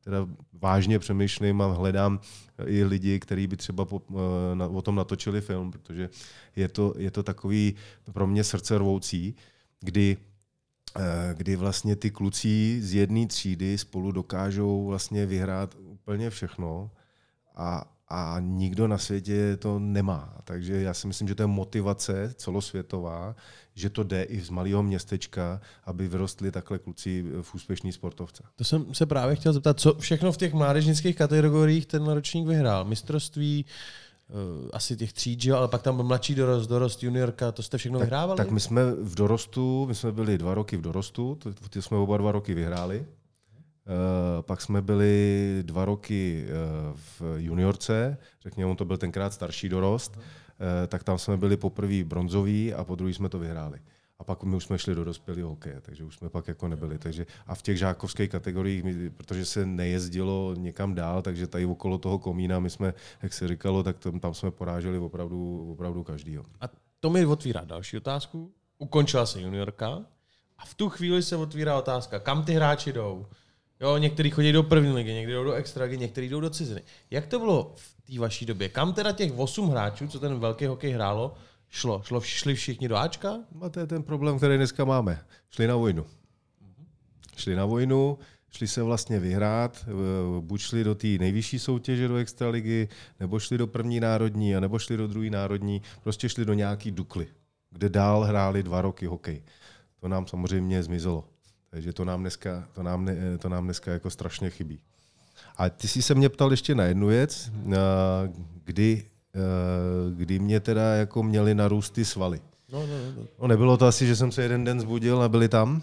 teda 0.00 0.28
vážně 0.52 0.98
přemýšlím 0.98 1.62
a 1.62 1.72
hledám 1.72 2.20
i 2.66 2.84
lidi, 2.84 3.20
kteří 3.20 3.46
by 3.46 3.56
třeba 3.56 3.84
po, 3.84 4.02
eh, 4.10 4.54
na, 4.54 4.66
o 4.66 4.82
tom 4.82 4.94
natočili 4.94 5.40
film, 5.40 5.70
protože 5.70 6.08
je 6.56 6.68
to, 6.68 6.94
je 6.96 7.10
to 7.10 7.22
takový 7.22 7.74
pro 8.12 8.26
mě 8.26 8.44
srdce 8.44 8.78
rvoucí, 8.78 9.34
kdy 9.80 10.16
kdy 11.34 11.56
vlastně 11.56 11.96
ty 11.96 12.10
kluci 12.10 12.82
z 12.82 12.94
jedné 12.94 13.26
třídy 13.26 13.78
spolu 13.78 14.12
dokážou 14.12 14.86
vlastně 14.86 15.26
vyhrát 15.26 15.74
úplně 15.80 16.30
všechno 16.30 16.90
a, 17.56 17.90
a 18.08 18.36
nikdo 18.40 18.88
na 18.88 18.98
světě 18.98 19.56
to 19.56 19.78
nemá. 19.78 20.38
Takže 20.44 20.80
já 20.80 20.94
si 20.94 21.06
myslím, 21.06 21.28
že 21.28 21.34
to 21.34 21.42
je 21.42 21.46
motivace 21.46 22.34
celosvětová, 22.36 23.36
že 23.74 23.90
to 23.90 24.02
jde 24.02 24.22
i 24.22 24.40
z 24.40 24.50
malého 24.50 24.82
městečka, 24.82 25.60
aby 25.84 26.08
vyrostli 26.08 26.50
takhle 26.50 26.78
kluci 26.78 27.24
v 27.42 27.54
úspěšný 27.54 27.92
sportovce. 27.92 28.42
To 28.56 28.64
jsem 28.64 28.94
se 28.94 29.06
právě 29.06 29.36
chtěl 29.36 29.52
zeptat, 29.52 29.80
co 29.80 29.94
všechno 29.94 30.32
v 30.32 30.36
těch 30.36 30.54
mládežnických 30.54 31.16
kategoriích 31.16 31.86
ten 31.86 32.06
ročník 32.06 32.48
vyhrál? 32.48 32.84
Mistrovství, 32.84 33.66
uh, 34.28 34.68
asi 34.72 34.96
těch 34.96 35.12
tříd, 35.12 35.42
že 35.42 35.50
jo, 35.50 35.56
ale 35.56 35.68
pak 35.68 35.82
tam 35.82 35.96
byl 35.96 36.04
mladší 36.04 36.34
dorost, 36.34 36.66
dorost, 36.66 37.02
juniorka, 37.02 37.52
to 37.52 37.62
jste 37.62 37.78
všechno 37.78 37.98
vyhrávali? 37.98 38.36
Tak 38.36 38.50
my 38.50 38.60
jsme 38.60 38.92
v 38.92 39.14
dorostu, 39.14 39.86
my 39.86 39.94
jsme 39.94 40.12
byli 40.12 40.38
dva 40.38 40.54
roky 40.54 40.76
v 40.76 40.80
dorostu, 40.80 41.38
ty 41.70 41.82
jsme 41.82 41.96
oba 41.96 42.16
dva 42.16 42.32
roky 42.32 42.54
vyhráli. 42.54 43.06
Uh, 43.86 44.42
pak 44.42 44.60
jsme 44.60 44.82
byli 44.82 45.58
dva 45.62 45.84
roky 45.84 46.44
uh, 46.44 46.96
v 46.96 47.22
juniorce, 47.36 48.16
řekněme, 48.42 48.76
to 48.76 48.84
byl 48.84 48.96
tenkrát 48.96 49.32
starší 49.32 49.68
dorost, 49.68 50.16
uh, 50.16 50.22
tak 50.88 51.04
tam 51.04 51.18
jsme 51.18 51.36
byli 51.36 51.56
poprvé 51.56 52.04
bronzový 52.04 52.74
a 52.74 52.84
po 52.84 52.94
druhý 52.94 53.14
jsme 53.14 53.28
to 53.28 53.38
vyhráli. 53.38 53.78
Pak 54.24 54.42
my 54.42 54.56
už 54.56 54.64
jsme 54.64 54.78
šli 54.78 54.94
do 54.94 55.04
dospělého 55.04 55.48
hokeje, 55.48 55.80
takže 55.80 56.04
už 56.04 56.16
jsme 56.16 56.28
pak 56.28 56.48
jako 56.48 56.68
nebyli. 56.68 56.98
Takže, 56.98 57.26
a 57.46 57.54
v 57.54 57.62
těch 57.62 57.78
žákovských 57.78 58.30
kategoriích, 58.30 58.84
protože 59.16 59.44
se 59.44 59.66
nejezdilo 59.66 60.54
někam 60.58 60.94
dál, 60.94 61.22
takže 61.22 61.46
tady 61.46 61.66
okolo 61.66 61.98
toho 61.98 62.18
komína, 62.18 62.58
my 62.58 62.70
jsme, 62.70 62.94
jak 63.22 63.32
se 63.32 63.48
říkalo, 63.48 63.82
tak 63.82 63.98
tam, 63.98 64.20
tam 64.20 64.34
jsme 64.34 64.50
poráželi 64.50 64.98
opravdu, 64.98 65.72
opravdu 65.72 66.04
každýho. 66.04 66.44
A 66.60 66.68
to 67.00 67.10
mi 67.10 67.26
otvírá 67.26 67.64
další 67.64 67.96
otázku. 67.96 68.52
Ukončila 68.78 69.26
se 69.26 69.40
juniorka 69.40 70.04
a 70.58 70.64
v 70.64 70.74
tu 70.74 70.88
chvíli 70.88 71.22
se 71.22 71.36
otvírá 71.36 71.78
otázka, 71.78 72.18
kam 72.18 72.44
ty 72.44 72.52
hráči 72.52 72.92
jdou. 72.92 73.26
Jo, 73.80 73.96
někteří 73.96 74.30
chodí 74.30 74.52
do 74.52 74.62
první 74.62 74.92
ligy, 74.92 75.12
někteří 75.12 75.32
jdou 75.32 75.44
do 75.44 75.52
extraligy, 75.52 75.98
někteří 75.98 76.28
jdou 76.28 76.40
do 76.40 76.50
ciziny. 76.50 76.82
Jak 77.10 77.26
to 77.26 77.38
bylo 77.38 77.72
v 77.76 78.12
té 78.12 78.18
vaší 78.18 78.46
době? 78.46 78.68
Kam 78.68 78.92
teda 78.92 79.12
těch 79.12 79.38
osm 79.38 79.68
hráčů, 79.68 80.08
co 80.08 80.20
ten 80.20 80.40
velký 80.40 80.66
hokej 80.66 80.92
hrálo, 80.92 81.34
šlo? 81.74 82.02
šlo 82.04 82.20
šli 82.20 82.54
všichni 82.54 82.88
do 82.88 82.96
Ačka? 82.96 83.38
A 83.60 83.68
to 83.68 83.80
je 83.80 83.86
ten 83.86 84.02
problém, 84.02 84.36
který 84.36 84.56
dneska 84.56 84.84
máme. 84.84 85.20
Šli 85.50 85.66
na 85.66 85.76
vojnu. 85.76 86.06
Šli 87.36 87.54
na 87.56 87.64
vojnu, 87.64 88.18
šli 88.50 88.68
se 88.68 88.82
vlastně 88.82 89.20
vyhrát, 89.20 89.84
eh, 89.88 89.92
buď 90.40 90.60
šli 90.60 90.84
do 90.84 90.94
té 90.94 91.06
nejvyšší 91.06 91.58
soutěže 91.58 92.08
do 92.08 92.16
extraligy, 92.16 92.88
nebo 93.20 93.38
šli 93.38 93.58
do 93.58 93.66
první 93.66 94.00
národní, 94.00 94.56
a 94.56 94.60
nebo 94.60 94.78
šli 94.78 94.96
do 94.96 95.06
druhé 95.06 95.30
národní, 95.30 95.82
prostě 96.02 96.28
šli 96.28 96.44
do 96.44 96.54
nějaký 96.54 96.90
dukly, 96.90 97.26
kde 97.70 97.88
dál 97.88 98.22
hráli 98.24 98.62
dva 98.62 98.82
roky 98.82 99.06
hokej. 99.06 99.42
To 100.00 100.08
nám 100.08 100.26
samozřejmě 100.26 100.82
zmizelo. 100.82 101.24
Takže 101.70 101.92
to 101.92 102.04
nám 102.04 102.20
dneska, 102.20 102.68
to 102.72 102.82
nám, 102.82 103.04
ne, 103.04 103.38
to 103.38 103.48
nám 103.48 103.64
dneska 103.64 103.92
jako 103.92 104.10
strašně 104.10 104.50
chybí. 104.50 104.80
A 105.56 105.70
ty 105.70 105.88
jsi 105.88 106.02
se 106.02 106.14
mě 106.14 106.28
ptal 106.28 106.50
ještě 106.50 106.74
na 106.74 106.84
jednu 106.84 107.06
věc, 107.06 107.50
eh, 107.66 107.76
kdy, 108.64 109.02
eh, 109.06 109.13
kdy 110.16 110.38
mě 110.38 110.60
teda 110.60 110.94
jako 110.94 111.22
měli 111.22 111.54
narůst 111.54 111.94
ty 111.94 112.04
svaly. 112.04 112.40
No, 112.72 112.80
no, 112.80 112.86
no. 112.86 113.12
no. 113.16 113.26
No 113.40 113.48
nebylo 113.48 113.76
to 113.76 113.86
asi, 113.86 114.06
že 114.06 114.16
jsem 114.16 114.32
se 114.32 114.42
jeden 114.42 114.64
den 114.64 114.80
zbudil 114.80 115.22
a 115.22 115.28
byli 115.28 115.48
tam. 115.48 115.82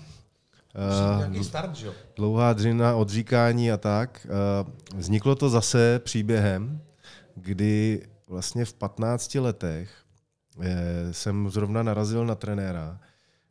Uh, 1.34 1.42
start, 1.42 1.76
že 1.76 1.92
dlouhá 2.16 2.54
dřina, 2.54 2.96
odříkání 2.96 3.72
a 3.72 3.78
tak. 3.78 4.28
Uh, 4.64 5.00
vzniklo 5.00 5.36
to 5.36 5.50
zase 5.50 6.00
příběhem, 6.00 6.82
kdy 7.36 8.02
vlastně 8.32 8.66
v 8.66 8.74
15 8.74 9.36
letech 9.36 9.90
eh, 10.62 11.14
jsem 11.14 11.50
zrovna 11.50 11.84
narazil 11.84 12.26
na 12.26 12.36
trenéra, 12.36 13.00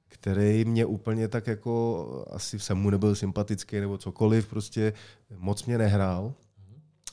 který 0.08 0.64
mě 0.64 0.86
úplně 0.86 1.28
tak 1.28 1.46
jako, 1.46 2.24
asi 2.30 2.58
jsem 2.58 2.78
mu 2.78 2.90
nebyl 2.90 3.14
sympatický 3.14 3.80
nebo 3.80 3.98
cokoliv, 3.98 4.46
prostě 4.46 4.92
moc 5.36 5.64
mě 5.64 5.78
nehrál. 5.78 6.34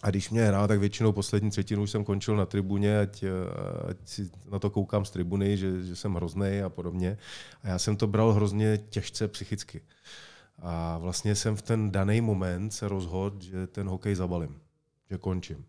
A 0.01 0.09
když 0.09 0.29
mě 0.29 0.45
hrál, 0.45 0.67
tak 0.67 0.79
většinou 0.79 1.11
poslední 1.11 1.49
třetinu 1.49 1.83
už 1.83 1.91
jsem 1.91 2.03
končil 2.03 2.35
na 2.35 2.45
tribuně, 2.45 2.99
ať, 2.99 3.23
eh, 3.23 3.29
ať 3.89 3.97
si 4.05 4.29
na 4.51 4.59
to 4.59 4.69
koukám 4.69 5.05
z 5.05 5.11
tribuny, 5.11 5.57
že, 5.57 5.83
že 5.83 5.95
jsem 5.95 6.13
hrozný 6.13 6.61
a 6.65 6.69
podobně. 6.69 7.17
A 7.63 7.67
já 7.67 7.79
jsem 7.79 7.97
to 7.97 8.07
bral 8.07 8.33
hrozně 8.33 8.77
těžce 8.77 9.27
psychicky. 9.27 9.81
A 10.59 10.97
vlastně 10.97 11.35
jsem 11.35 11.55
v 11.55 11.61
ten 11.61 11.91
daný 11.91 12.21
moment 12.21 12.71
se 12.71 12.87
rozhodl, 12.87 13.41
že 13.41 13.67
ten 13.67 13.87
hokej 13.87 14.15
zabalím, 14.15 14.61
že 15.09 15.17
končím. 15.17 15.65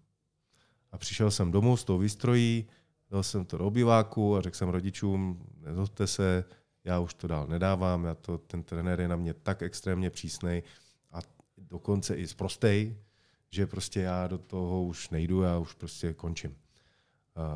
A 0.93 0.99
přišel 0.99 1.31
jsem 1.31 1.53
domů 1.53 1.77
s 1.77 1.85
tou 1.85 1.99
výstrojí, 1.99 2.67
dal 3.11 3.23
jsem 3.23 3.45
to 3.45 3.59
do 3.59 3.67
obyváku 3.67 4.37
a 4.37 4.41
řekl 4.41 4.57
jsem 4.57 4.69
rodičům, 4.69 5.47
nezlobte 5.61 6.07
se, 6.07 6.45
já 6.85 7.01
už 7.01 7.15
to 7.15 7.27
dál 7.27 7.47
nedávám, 7.47 8.05
já 8.05 8.15
to, 8.15 8.39
ten 8.39 8.63
trenér 8.63 9.01
je 9.01 9.09
na 9.09 9.17
mě 9.17 9.35
tak 9.35 9.63
extrémně 9.63 10.11
přísnej 10.11 10.63
a 11.13 11.19
dokonce 11.59 12.15
i 12.15 12.29
zprostej, 12.29 12.97
že 13.51 13.67
prostě 13.67 14.01
já 14.01 14.27
do 14.27 14.39
toho 14.39 14.85
už 14.85 15.11
nejdu, 15.11 15.43
já 15.43 15.59
už 15.59 15.75
prostě 15.75 16.13
končím. 16.13 16.57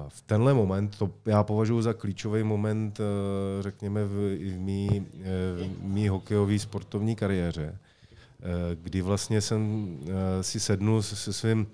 V 0.08 0.22
tenhle 0.22 0.54
moment, 0.54 0.99
to 0.99 1.11
já 1.26 1.42
považuji 1.42 1.82
za 1.82 1.92
klíčový 1.92 2.42
moment, 2.42 3.00
eh, 3.00 3.62
řekněme, 3.62 4.04
v, 4.04 4.37
v 4.37 4.58
mý, 4.58 5.06
eh, 5.20 5.25
v 5.64 5.82
mý 5.82 6.08
hokejové 6.08 6.58
sportovní 6.58 7.16
kariéře, 7.16 7.78
eh, 7.78 8.76
kdy 8.76 9.02
vlastně 9.02 9.40
jsem 9.40 9.99
si 10.40 10.61
sednul 10.61 11.02
se 11.02 11.32
svým 11.32 11.66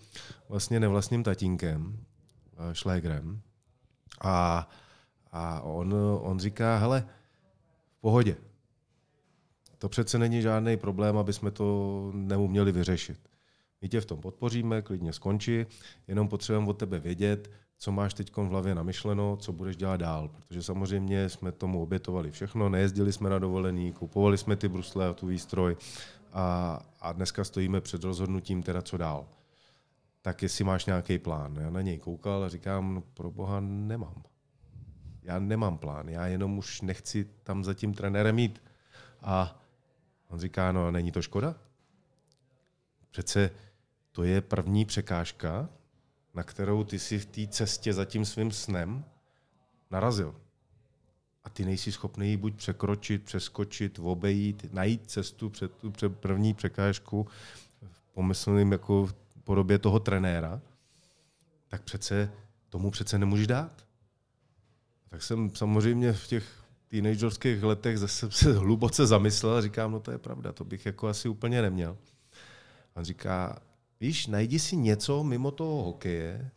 vlastně 0.49 0.81
nevlastním 0.81 1.23
tatínkem, 1.23 1.99
šlégrem, 2.73 3.41
a, 4.21 4.69
a 5.33 5.61
on, 5.61 5.95
on 6.21 6.39
říká, 6.39 6.77
hele, 6.77 7.07
v 7.99 8.01
pohodě. 8.01 8.37
To 9.79 9.89
přece 9.89 10.19
není 10.19 10.43
žádný 10.43 10.77
problém, 10.77 11.19
aby 11.19 11.33
jsme 11.33 11.51
to 11.51 12.11
neuměli 12.15 12.73
vyřešit. 12.73 13.19
My 13.81 13.89
tě 13.89 14.01
v 14.01 14.07
tom 14.07 14.21
podpoříme, 14.21 14.83
klidně 14.83 15.13
skonči, 15.13 15.67
jenom 16.09 16.29
potřebujeme 16.29 16.69
od 16.71 16.79
tebe 16.79 16.99
vědět, 16.99 17.51
co 17.79 17.93
máš 17.93 18.15
teď 18.15 18.37
v 18.37 18.49
hlavě 18.49 18.75
namyšleno, 18.75 19.37
co 19.37 19.53
budeš 19.53 19.77
dělat 19.77 19.97
dál. 19.97 20.29
Protože 20.29 20.63
samozřejmě 20.63 21.29
jsme 21.29 21.53
tomu 21.53 21.83
obětovali 21.83 22.31
všechno, 22.31 22.69
nejezdili 22.69 23.13
jsme 23.13 23.31
na 23.31 23.39
dovolený, 23.39 23.93
kupovali 23.93 24.39
jsme 24.39 24.57
ty 24.57 24.69
brusle 24.69 25.09
a 25.09 25.15
tu 25.15 25.27
výstroj 25.27 25.77
a, 26.33 26.79
a 27.01 27.13
dneska 27.13 27.45
stojíme 27.45 27.81
před 27.81 28.05
rozhodnutím 28.05 28.63
teda 28.63 28.83
co 28.83 28.97
dál. 28.97 29.29
Tak 30.23 30.43
jestli 30.43 30.65
máš 30.65 30.87
nějaký 30.87 31.19
plán. 31.19 31.57
Já 31.61 31.71
na 31.71 31.81
něj 31.81 31.99
koukal 31.99 32.45
a 32.45 32.49
říkám, 32.49 32.95
no 32.95 33.01
pro 33.01 33.31
boha 33.31 33.61
nemám. 33.61 34.23
Já 35.23 35.39
nemám 35.39 35.79
plán, 35.79 36.09
já 36.09 36.27
jenom 36.27 36.59
už 36.59 36.81
nechci 36.81 37.25
tam 37.43 37.65
za 37.65 37.75
tím 37.75 37.95
trenérem 37.95 38.35
mít. 38.35 38.63
A 39.23 39.63
on 40.29 40.41
říká, 40.41 40.73
no 40.73 40.91
není 40.91 41.13
to 41.13 41.23
škoda? 41.23 41.55
Přece 43.11 43.51
to 44.13 44.25
je 44.25 44.41
první 44.41 44.85
překážka, 44.85 45.69
na 46.35 46.43
kterou 46.43 46.85
ty 46.85 46.99
si 46.99 47.19
v 47.19 47.27
té 47.27 47.47
cestě 47.47 47.93
za 47.93 48.05
tím 48.05 48.25
svým 48.25 48.51
snem 48.51 49.05
narazil. 49.91 50.35
A 51.45 51.51
ty 51.51 51.65
nejsi 51.65 51.93
schopný 51.93 52.31
ji 52.31 52.37
buď 52.37 52.55
překročit, 52.55 53.25
přeskočit, 53.25 53.99
obejít, 53.99 54.73
najít 54.73 55.11
cestu 55.11 55.51
před 55.51 55.73
tu 55.73 56.11
první 56.11 56.55
překážku 56.55 57.27
v 57.93 58.03
pomyslným 58.13 58.73
jako 58.73 59.07
v 59.07 59.15
podobě 59.45 59.79
toho 59.79 60.01
trenéra, 60.01 60.61
tak 61.69 61.83
přece 61.83 62.33
tomu 62.69 62.91
přece 62.91 63.19
nemůžeš 63.19 63.47
dát. 63.47 63.87
Tak 65.09 65.23
jsem 65.23 65.51
samozřejmě 65.55 66.13
v 66.13 66.27
těch 66.27 66.65
teenagerských 66.89 67.63
letech 67.63 67.99
zase 67.99 68.31
se 68.31 68.53
hluboce 68.53 69.07
zamyslel 69.07 69.57
a 69.57 69.63
říkám, 69.63 69.93
no 69.93 70.01
to 70.01 70.11
je 70.11 70.19
pravda, 70.19 70.53
to 70.53 70.65
bych 70.65 70.87
jako 70.87 71.09
asi 71.09 71.29
úplně 71.29 71.63
neměl. 71.63 71.97
On 72.95 73.05
říká, 73.05 73.63
víš, 74.01 74.27
najdi 74.27 74.59
si 74.59 74.77
něco 74.77 75.25
mimo 75.25 75.51
toho 75.51 75.85
hokeje, 75.85 76.51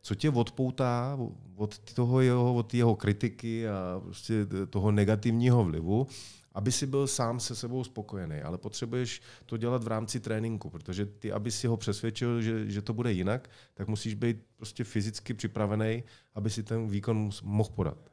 co 0.00 0.14
tě 0.14 0.30
odpoutá 0.30 1.18
od 1.56 1.78
toho 1.78 2.20
jeho, 2.20 2.54
od 2.54 2.74
jeho 2.74 2.96
kritiky 2.96 3.68
a 3.68 4.00
prostě 4.04 4.46
toho 4.70 4.90
negativního 4.92 5.64
vlivu, 5.64 6.06
aby 6.52 6.72
si 6.72 6.86
byl 6.86 7.06
sám 7.06 7.40
se 7.40 7.56
sebou 7.56 7.84
spokojený. 7.84 8.40
Ale 8.40 8.58
potřebuješ 8.58 9.20
to 9.46 9.56
dělat 9.56 9.84
v 9.84 9.86
rámci 9.86 10.20
tréninku, 10.20 10.70
protože 10.70 11.06
ty, 11.06 11.32
aby 11.32 11.50
si 11.50 11.66
ho 11.66 11.76
přesvědčil, 11.76 12.42
že, 12.42 12.70
že 12.70 12.82
to 12.82 12.92
bude 12.92 13.12
jinak, 13.12 13.50
tak 13.74 13.88
musíš 13.88 14.14
být 14.14 14.36
prostě 14.56 14.84
fyzicky 14.84 15.34
připravený, 15.34 16.04
aby 16.34 16.50
si 16.50 16.62
ten 16.62 16.88
výkon 16.88 17.30
mohl 17.42 17.70
podat. 17.74 18.10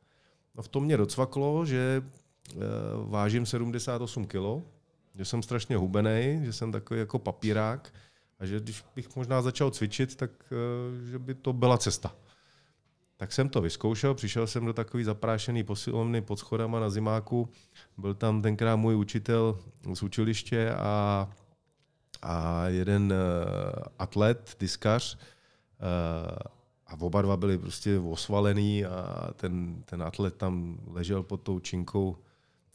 No 0.55 0.63
v 0.63 0.67
tom 0.67 0.83
mě 0.83 0.97
docvaklo, 0.97 1.65
že 1.65 2.03
e, 2.51 2.55
vážím 3.05 3.45
78 3.45 4.25
kg, 4.25 4.65
že 5.17 5.25
jsem 5.25 5.43
strašně 5.43 5.77
hubený, 5.77 6.41
že 6.43 6.53
jsem 6.53 6.71
takový 6.71 6.99
jako 6.99 7.19
papírák 7.19 7.93
a 8.39 8.45
že 8.45 8.59
když 8.59 8.85
bych 8.95 9.15
možná 9.15 9.41
začal 9.41 9.71
cvičit, 9.71 10.15
tak 10.15 10.31
e, 10.51 11.05
že 11.11 11.19
by 11.19 11.35
to 11.35 11.53
byla 11.53 11.77
cesta. 11.77 12.15
Tak 13.17 13.33
jsem 13.33 13.49
to 13.49 13.61
vyzkoušel, 13.61 14.13
přišel 14.13 14.47
jsem 14.47 14.65
do 14.65 14.73
takový 14.73 15.03
zaprášený 15.03 15.63
posilovny 15.63 16.21
pod 16.21 16.39
schodama 16.39 16.79
na 16.79 16.89
zimáku. 16.89 17.49
Byl 17.97 18.13
tam 18.13 18.41
tenkrát 18.41 18.75
můj 18.75 18.95
učitel 18.95 19.59
z 19.93 20.03
učiliště 20.03 20.71
a, 20.71 21.29
a 22.21 22.67
jeden 22.67 23.13
uh, 23.13 23.83
atlet, 23.99 24.55
diskař, 24.59 25.15
uh, 25.15 26.37
a 26.87 27.01
oba 27.01 27.21
dva 27.21 27.37
byli 27.37 27.57
prostě 27.57 27.99
osvalený 27.99 28.85
a 28.85 29.29
ten, 29.35 29.83
ten 29.85 30.03
atlet 30.03 30.35
tam 30.35 30.79
ležel 30.87 31.23
pod 31.23 31.41
tou 31.41 31.59
činkou, 31.59 32.17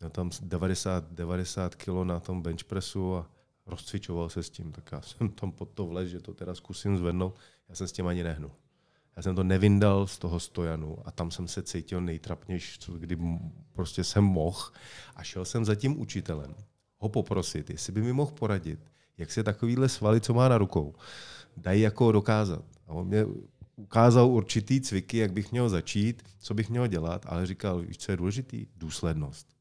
měl 0.00 0.10
tam 0.10 0.30
90, 0.42 1.04
90 1.10 1.74
kilo 1.74 2.04
na 2.04 2.20
tom 2.20 2.42
benchpressu 2.42 3.16
a 3.16 3.30
rozcvičoval 3.70 4.28
se 4.28 4.42
s 4.42 4.50
tím. 4.50 4.72
Tak 4.72 4.92
já 4.92 5.00
jsem 5.00 5.28
tam 5.28 5.52
pod 5.52 5.70
to 5.70 5.86
vlez, 5.86 6.08
že 6.08 6.20
to 6.20 6.34
teda 6.34 6.54
zkusím 6.54 6.98
zvednout. 6.98 7.34
Já 7.68 7.74
jsem 7.74 7.88
s 7.88 7.92
tím 7.92 8.06
ani 8.06 8.22
nehnu. 8.22 8.50
Já 9.16 9.22
jsem 9.22 9.36
to 9.36 9.44
nevyndal 9.44 10.06
z 10.06 10.18
toho 10.18 10.40
stojanu 10.40 10.98
a 11.04 11.10
tam 11.10 11.30
jsem 11.30 11.48
se 11.48 11.62
cítil 11.62 12.00
nejtrapnější, 12.00 12.78
kdy 12.98 13.18
prostě 13.72 14.04
jsem 14.04 14.24
mohl. 14.24 14.70
A 15.16 15.22
šel 15.22 15.44
jsem 15.44 15.64
za 15.64 15.74
tím 15.74 16.00
učitelem 16.00 16.54
ho 17.00 17.08
poprosit, 17.08 17.70
jestli 17.70 17.92
by 17.92 18.02
mi 18.02 18.12
mohl 18.12 18.30
poradit, 18.30 18.80
jak 19.18 19.32
se 19.32 19.42
takovýhle 19.44 19.88
svaly, 19.88 20.20
co 20.20 20.34
má 20.34 20.48
na 20.48 20.58
rukou, 20.58 20.94
dají 21.56 21.82
jako 21.82 22.12
dokázat. 22.12 22.64
A 22.86 22.92
on 22.92 23.06
mě 23.06 23.26
ukázal 23.76 24.28
určitý 24.28 24.80
cviky, 24.80 25.18
jak 25.18 25.32
bych 25.32 25.52
měl 25.52 25.68
začít, 25.68 26.22
co 26.38 26.54
bych 26.54 26.70
měl 26.70 26.86
dělat, 26.86 27.26
ale 27.28 27.46
říkal, 27.46 27.80
víš, 27.80 27.98
co 27.98 28.12
je 28.12 28.16
důležitý? 28.16 28.66
Důslednost. 28.76 29.59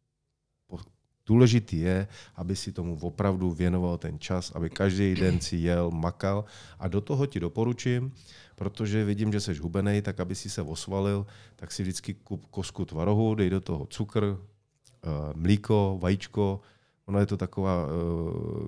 Důležitý 1.30 1.80
je, 1.80 2.08
aby 2.36 2.56
si 2.56 2.72
tomu 2.72 2.98
opravdu 3.02 3.52
věnoval 3.52 3.98
ten 3.98 4.20
čas, 4.20 4.52
aby 4.56 4.70
každý 4.70 5.16
den 5.16 5.42
si 5.42 5.62
jel, 5.62 5.92
makal 5.92 6.46
a 6.80 6.88
do 6.88 7.02
toho 7.02 7.26
ti 7.26 7.40
doporučím, 7.40 8.12
protože 8.56 9.06
vidím, 9.06 9.32
že 9.32 9.40
jsi 9.40 9.54
hubený, 9.54 10.02
tak 10.02 10.20
aby 10.20 10.36
si 10.36 10.50
se 10.50 10.62
osvalil, 10.62 11.26
tak 11.56 11.72
si 11.72 11.84
vždycky 11.84 12.14
kup 12.14 12.46
kosku 12.50 12.86
tvarohu, 12.86 13.36
dej 13.36 13.50
do 13.50 13.62
toho 13.62 13.86
cukr, 13.86 14.26
eh, 14.26 15.08
mlíko, 15.36 15.98
vajíčko, 16.02 16.62
ono 17.06 17.20
je 17.20 17.26
to 17.26 17.38
taková 17.38 17.86
uh, 17.86 17.90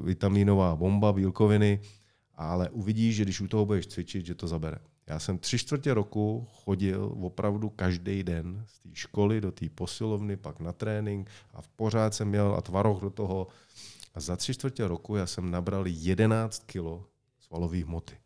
vitamínová 0.05 0.75
bomba, 0.75 1.13
bílkoviny, 1.13 1.79
ale 2.35 2.69
uvidíš, 2.69 3.15
že 3.15 3.23
když 3.23 3.41
u 3.41 3.47
toho 3.47 3.65
budeš 3.65 3.87
cvičit, 3.87 4.25
že 4.25 4.35
to 4.35 4.47
zabere. 4.47 4.81
Já 5.11 5.19
jsem 5.19 5.37
tři 5.37 5.57
čtvrtě 5.57 5.93
roku 5.93 6.47
chodil 6.51 7.15
opravdu 7.21 7.69
každý 7.69 8.23
den 8.23 8.65
z 8.67 8.79
té 8.79 8.89
školy 8.93 9.41
do 9.41 9.51
té 9.51 9.69
posilovny, 9.69 10.37
pak 10.37 10.59
na 10.59 10.71
trénink 10.71 11.29
a 11.53 11.61
v 11.61 11.67
pořád 11.67 12.13
jsem 12.13 12.27
měl 12.27 12.55
a 12.57 12.61
tvaroh 12.61 13.01
do 13.01 13.09
toho. 13.09 13.47
A 14.13 14.19
za 14.19 14.35
tři 14.35 14.53
čtvrtě 14.53 14.87
roku 14.87 15.15
já 15.15 15.27
jsem 15.27 15.51
nabral 15.51 15.83
11 15.87 16.63
kilo 16.65 17.05
svalové 17.39 17.83
hmoty. 17.83 18.17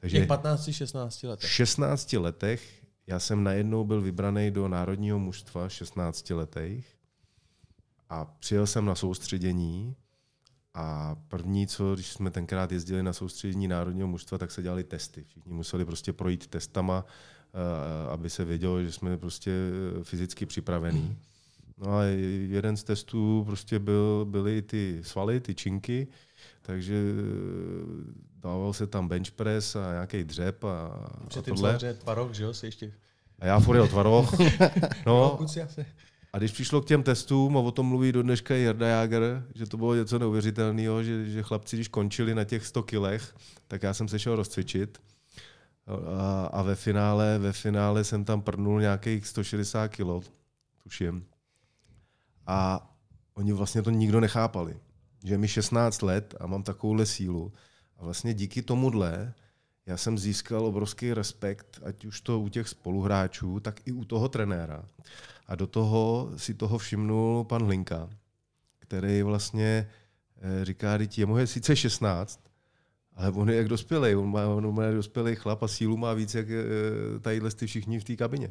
Takže 0.00 0.24
v 0.24 0.28
15-16 0.28 1.28
letech. 1.28 1.50
V 1.50 1.52
16 1.52 2.12
letech 2.12 2.82
já 3.06 3.18
jsem 3.18 3.44
najednou 3.44 3.84
byl 3.84 4.00
vybraný 4.00 4.50
do 4.50 4.68
národního 4.68 5.18
mužstva 5.18 5.68
16 5.68 6.30
letech 6.30 6.86
a 8.08 8.24
přijel 8.24 8.66
jsem 8.66 8.84
na 8.84 8.94
soustředění 8.94 9.96
a 10.78 11.16
první, 11.28 11.66
co, 11.66 11.94
když 11.94 12.12
jsme 12.12 12.30
tenkrát 12.30 12.72
jezdili 12.72 13.02
na 13.02 13.12
soustředění 13.12 13.68
národního 13.68 14.08
mužstva, 14.08 14.38
tak 14.38 14.50
se 14.50 14.62
dělali 14.62 14.84
testy. 14.84 15.24
Všichni 15.24 15.52
museli 15.52 15.84
prostě 15.84 16.12
projít 16.12 16.46
testama, 16.46 17.04
eh, 17.06 18.10
aby 18.10 18.30
se 18.30 18.44
vědělo, 18.44 18.82
že 18.82 18.92
jsme 18.92 19.16
prostě 19.16 19.52
fyzicky 20.02 20.46
připravení. 20.46 21.18
No 21.78 21.96
a 21.96 22.02
jeden 22.48 22.76
z 22.76 22.84
testů 22.84 23.44
prostě 23.46 23.78
byl, 23.78 24.26
byly 24.30 24.62
ty 24.62 25.00
svaly, 25.02 25.40
ty 25.40 25.54
činky, 25.54 26.06
takže 26.62 26.94
eh, 26.94 28.12
dával 28.36 28.72
se 28.72 28.86
tam 28.86 29.08
bench 29.08 29.30
press 29.30 29.76
a 29.76 29.92
nějaký 29.92 30.24
dřep 30.24 30.64
a, 30.64 30.86
a 31.38 31.42
tohle. 31.42 31.78
tvaroh, 31.94 32.32
že 32.32 32.44
jo, 32.44 32.54
se 32.54 32.66
ještě... 32.66 32.92
A 33.38 33.46
já 33.46 33.60
furt 33.60 33.76
jel 33.76 33.88
tvaroh. 33.88 34.32
No, 35.06 35.38
a 36.32 36.38
když 36.38 36.52
přišlo 36.52 36.80
k 36.80 36.86
těm 36.86 37.02
testům, 37.02 37.56
a 37.56 37.60
o 37.60 37.70
tom 37.70 37.86
mluví 37.86 38.12
do 38.12 38.22
dneška 38.22 38.54
Jarda 38.54 38.88
Jager, 38.88 39.46
že 39.54 39.66
to 39.66 39.76
bylo 39.76 39.94
něco 39.94 40.18
neuvěřitelného, 40.18 41.02
že, 41.02 41.24
že 41.24 41.42
chlapci, 41.42 41.76
když 41.76 41.88
končili 41.88 42.34
na 42.34 42.44
těch 42.44 42.66
100 42.66 42.82
kilech, 42.82 43.34
tak 43.68 43.82
já 43.82 43.94
jsem 43.94 44.08
se 44.08 44.18
šel 44.18 44.36
rozcvičit. 44.36 45.00
A, 46.16 46.46
a 46.46 46.62
ve, 46.62 46.74
finále, 46.74 47.38
ve 47.38 47.52
finále 47.52 48.04
jsem 48.04 48.24
tam 48.24 48.42
prdnul 48.42 48.80
nějakých 48.80 49.26
160 49.26 49.88
kilo, 49.88 50.22
tuším. 50.82 51.26
A 52.46 52.90
oni 53.34 53.52
vlastně 53.52 53.82
to 53.82 53.90
nikdo 53.90 54.20
nechápali. 54.20 54.76
Že 55.24 55.38
mi 55.38 55.48
16 55.48 56.02
let 56.02 56.34
a 56.40 56.46
mám 56.46 56.62
takovouhle 56.62 57.06
sílu. 57.06 57.52
A 57.98 58.04
vlastně 58.04 58.34
díky 58.34 58.62
tomuhle 58.62 59.34
já 59.88 59.96
jsem 59.96 60.18
získal 60.18 60.66
obrovský 60.66 61.14
respekt, 61.14 61.80
ať 61.84 62.04
už 62.04 62.20
to 62.20 62.40
u 62.40 62.48
těch 62.48 62.68
spoluhráčů, 62.68 63.60
tak 63.60 63.80
i 63.86 63.92
u 63.92 64.04
toho 64.04 64.28
trenéra. 64.28 64.84
A 65.48 65.54
do 65.54 65.66
toho 65.66 66.30
si 66.36 66.54
toho 66.54 66.78
všimnul 66.78 67.44
pan 67.44 67.64
Hlinka, 67.64 68.08
který 68.78 69.22
vlastně 69.22 69.88
eh, 70.36 70.64
říká, 70.64 70.98
že 70.98 71.08
jemu 71.16 71.38
je 71.38 71.46
sice 71.46 71.76
16, 71.76 72.40
ale 73.14 73.30
on 73.30 73.50
je 73.50 73.56
jak 73.56 73.68
dospělý, 73.68 74.14
on 74.14 74.30
má, 74.30 74.46
on 74.46 74.74
má 74.74 74.90
dospělý 74.90 75.34
chlap 75.34 75.62
a 75.62 75.68
sílu 75.68 75.96
má 75.96 76.14
víc, 76.14 76.34
jak 76.34 76.46
eh, 76.50 76.64
tadyhle 77.20 77.50
ty 77.50 77.66
všichni 77.66 78.00
v 78.00 78.04
té 78.04 78.16
kabině. 78.16 78.50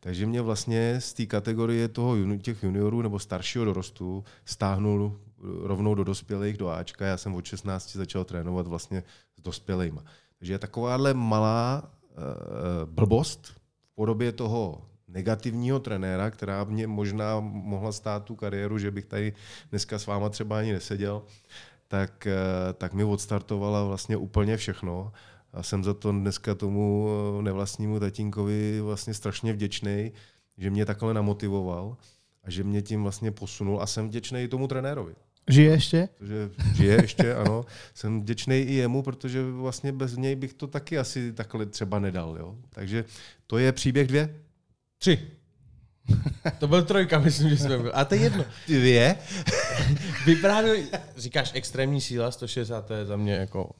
Takže 0.00 0.26
mě 0.26 0.42
vlastně 0.42 1.00
z 1.00 1.12
té 1.12 1.26
kategorie 1.26 1.88
toho 1.88 2.36
těch 2.36 2.62
juniorů 2.62 3.02
nebo 3.02 3.18
staršího 3.18 3.64
dorostu 3.64 4.24
stáhnul 4.44 5.20
rovnou 5.62 5.94
do 5.94 6.04
dospělých, 6.04 6.56
do 6.56 6.68
Ačka. 6.68 7.06
Já 7.06 7.16
jsem 7.16 7.34
od 7.34 7.44
16 7.44 7.96
začal 7.96 8.24
trénovat 8.24 8.66
vlastně 8.66 9.02
s 9.38 9.42
dospělými. 9.42 10.00
Takže 10.38 10.52
je 10.52 10.58
takováhle 10.58 11.14
malá 11.14 11.82
uh, 11.82 12.90
blbost 12.90 13.46
v 13.46 13.94
podobě 13.94 14.32
toho 14.32 14.88
negativního 15.14 15.80
trenéra, 15.80 16.30
která 16.30 16.64
mě 16.64 16.86
možná 16.86 17.40
mohla 17.40 17.92
stát 17.92 18.24
tu 18.24 18.36
kariéru, 18.36 18.78
že 18.78 18.90
bych 18.90 19.04
tady 19.04 19.32
dneska 19.70 19.98
s 19.98 20.06
váma 20.06 20.28
třeba 20.28 20.58
ani 20.58 20.72
neseděl, 20.72 21.22
tak, 21.88 22.26
uh, 22.26 22.72
tak 22.72 22.92
mi 22.92 23.04
odstartovala 23.04 23.84
vlastně 23.84 24.16
úplně 24.16 24.56
všechno. 24.56 25.12
A 25.52 25.62
jsem 25.62 25.84
za 25.84 25.94
to 25.94 26.12
dneska 26.12 26.54
tomu 26.54 27.08
nevlastnímu 27.42 28.00
tatínkovi 28.00 28.80
vlastně 28.80 29.14
strašně 29.14 29.52
vděčný, 29.52 30.12
že 30.58 30.70
mě 30.70 30.86
takhle 30.86 31.14
namotivoval 31.14 31.96
a 32.44 32.50
že 32.50 32.64
mě 32.64 32.82
tím 32.82 33.02
vlastně 33.02 33.30
posunul 33.30 33.82
a 33.82 33.86
jsem 33.86 34.08
vděčný 34.08 34.42
i 34.42 34.48
tomu 34.48 34.68
trenérovi. 34.68 35.14
Žije 35.48 35.70
ještě? 35.70 36.08
Protože 36.18 36.50
žije 36.74 37.02
ještě, 37.02 37.34
ano. 37.34 37.64
Jsem 37.94 38.20
vděčný 38.20 38.56
i 38.56 38.74
jemu, 38.74 39.02
protože 39.02 39.42
vlastně 39.50 39.92
bez 39.92 40.16
něj 40.16 40.36
bych 40.36 40.54
to 40.54 40.66
taky 40.66 40.98
asi 40.98 41.32
takhle 41.32 41.66
třeba 41.66 41.98
nedal. 41.98 42.36
Jo? 42.38 42.56
Takže 42.70 43.04
to 43.46 43.58
je 43.58 43.72
příběh 43.72 44.06
dvě. 44.06 44.34
Tři. 45.04 45.18
To 46.58 46.68
byl 46.68 46.84
trojka, 46.84 47.18
myslím, 47.18 47.50
že 47.50 47.56
jsme 47.56 47.76
byli. 47.78 47.92
A 47.92 48.04
to 48.04 48.14
je 48.14 48.20
jedno. 48.20 48.44
Dvě? 48.66 49.16
Vyprávěj, 50.26 50.86
říkáš 51.16 51.50
extrémní 51.54 52.00
síla, 52.00 52.30
160, 52.30 52.86
to 52.86 52.94
je 52.94 53.04
za 53.06 53.16
mě 53.16 53.32
jako, 53.32 53.70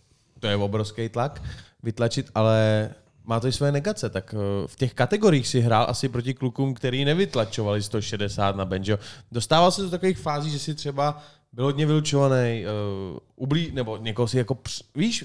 to 0.41 0.47
je 0.47 0.57
obrovský 0.57 1.09
tlak 1.09 1.43
vytlačit, 1.83 2.31
ale 2.35 2.91
má 3.25 3.41
to 3.41 3.49
i 3.49 3.53
své 3.53 3.73
negace, 3.73 4.11
tak 4.11 4.35
eh, 4.35 4.69
v 4.69 4.77
těch 4.77 4.95
kategoriích 4.95 5.49
si 5.49 5.61
hrál 5.61 5.87
asi 5.89 6.09
proti 6.09 6.35
klukům, 6.35 6.75
který 6.75 7.05
nevytlačovali 7.05 7.83
160 7.83 8.57
na 8.57 8.65
bench. 8.65 8.89
Dostával 9.33 9.71
se 9.71 9.83
do 9.83 9.91
takových 9.91 10.19
fází, 10.19 10.51
že 10.51 10.59
si 10.59 10.75
třeba 10.75 11.23
byl 11.53 11.65
hodně 11.65 11.87
vylučovaný, 11.87 12.65
uh, 13.13 13.19
ublí, 13.37 13.71
nebo 13.73 13.97
někoho 13.97 14.29
si 14.29 14.39
jako, 14.39 14.55
př, 14.55 14.83
víš, 14.95 15.25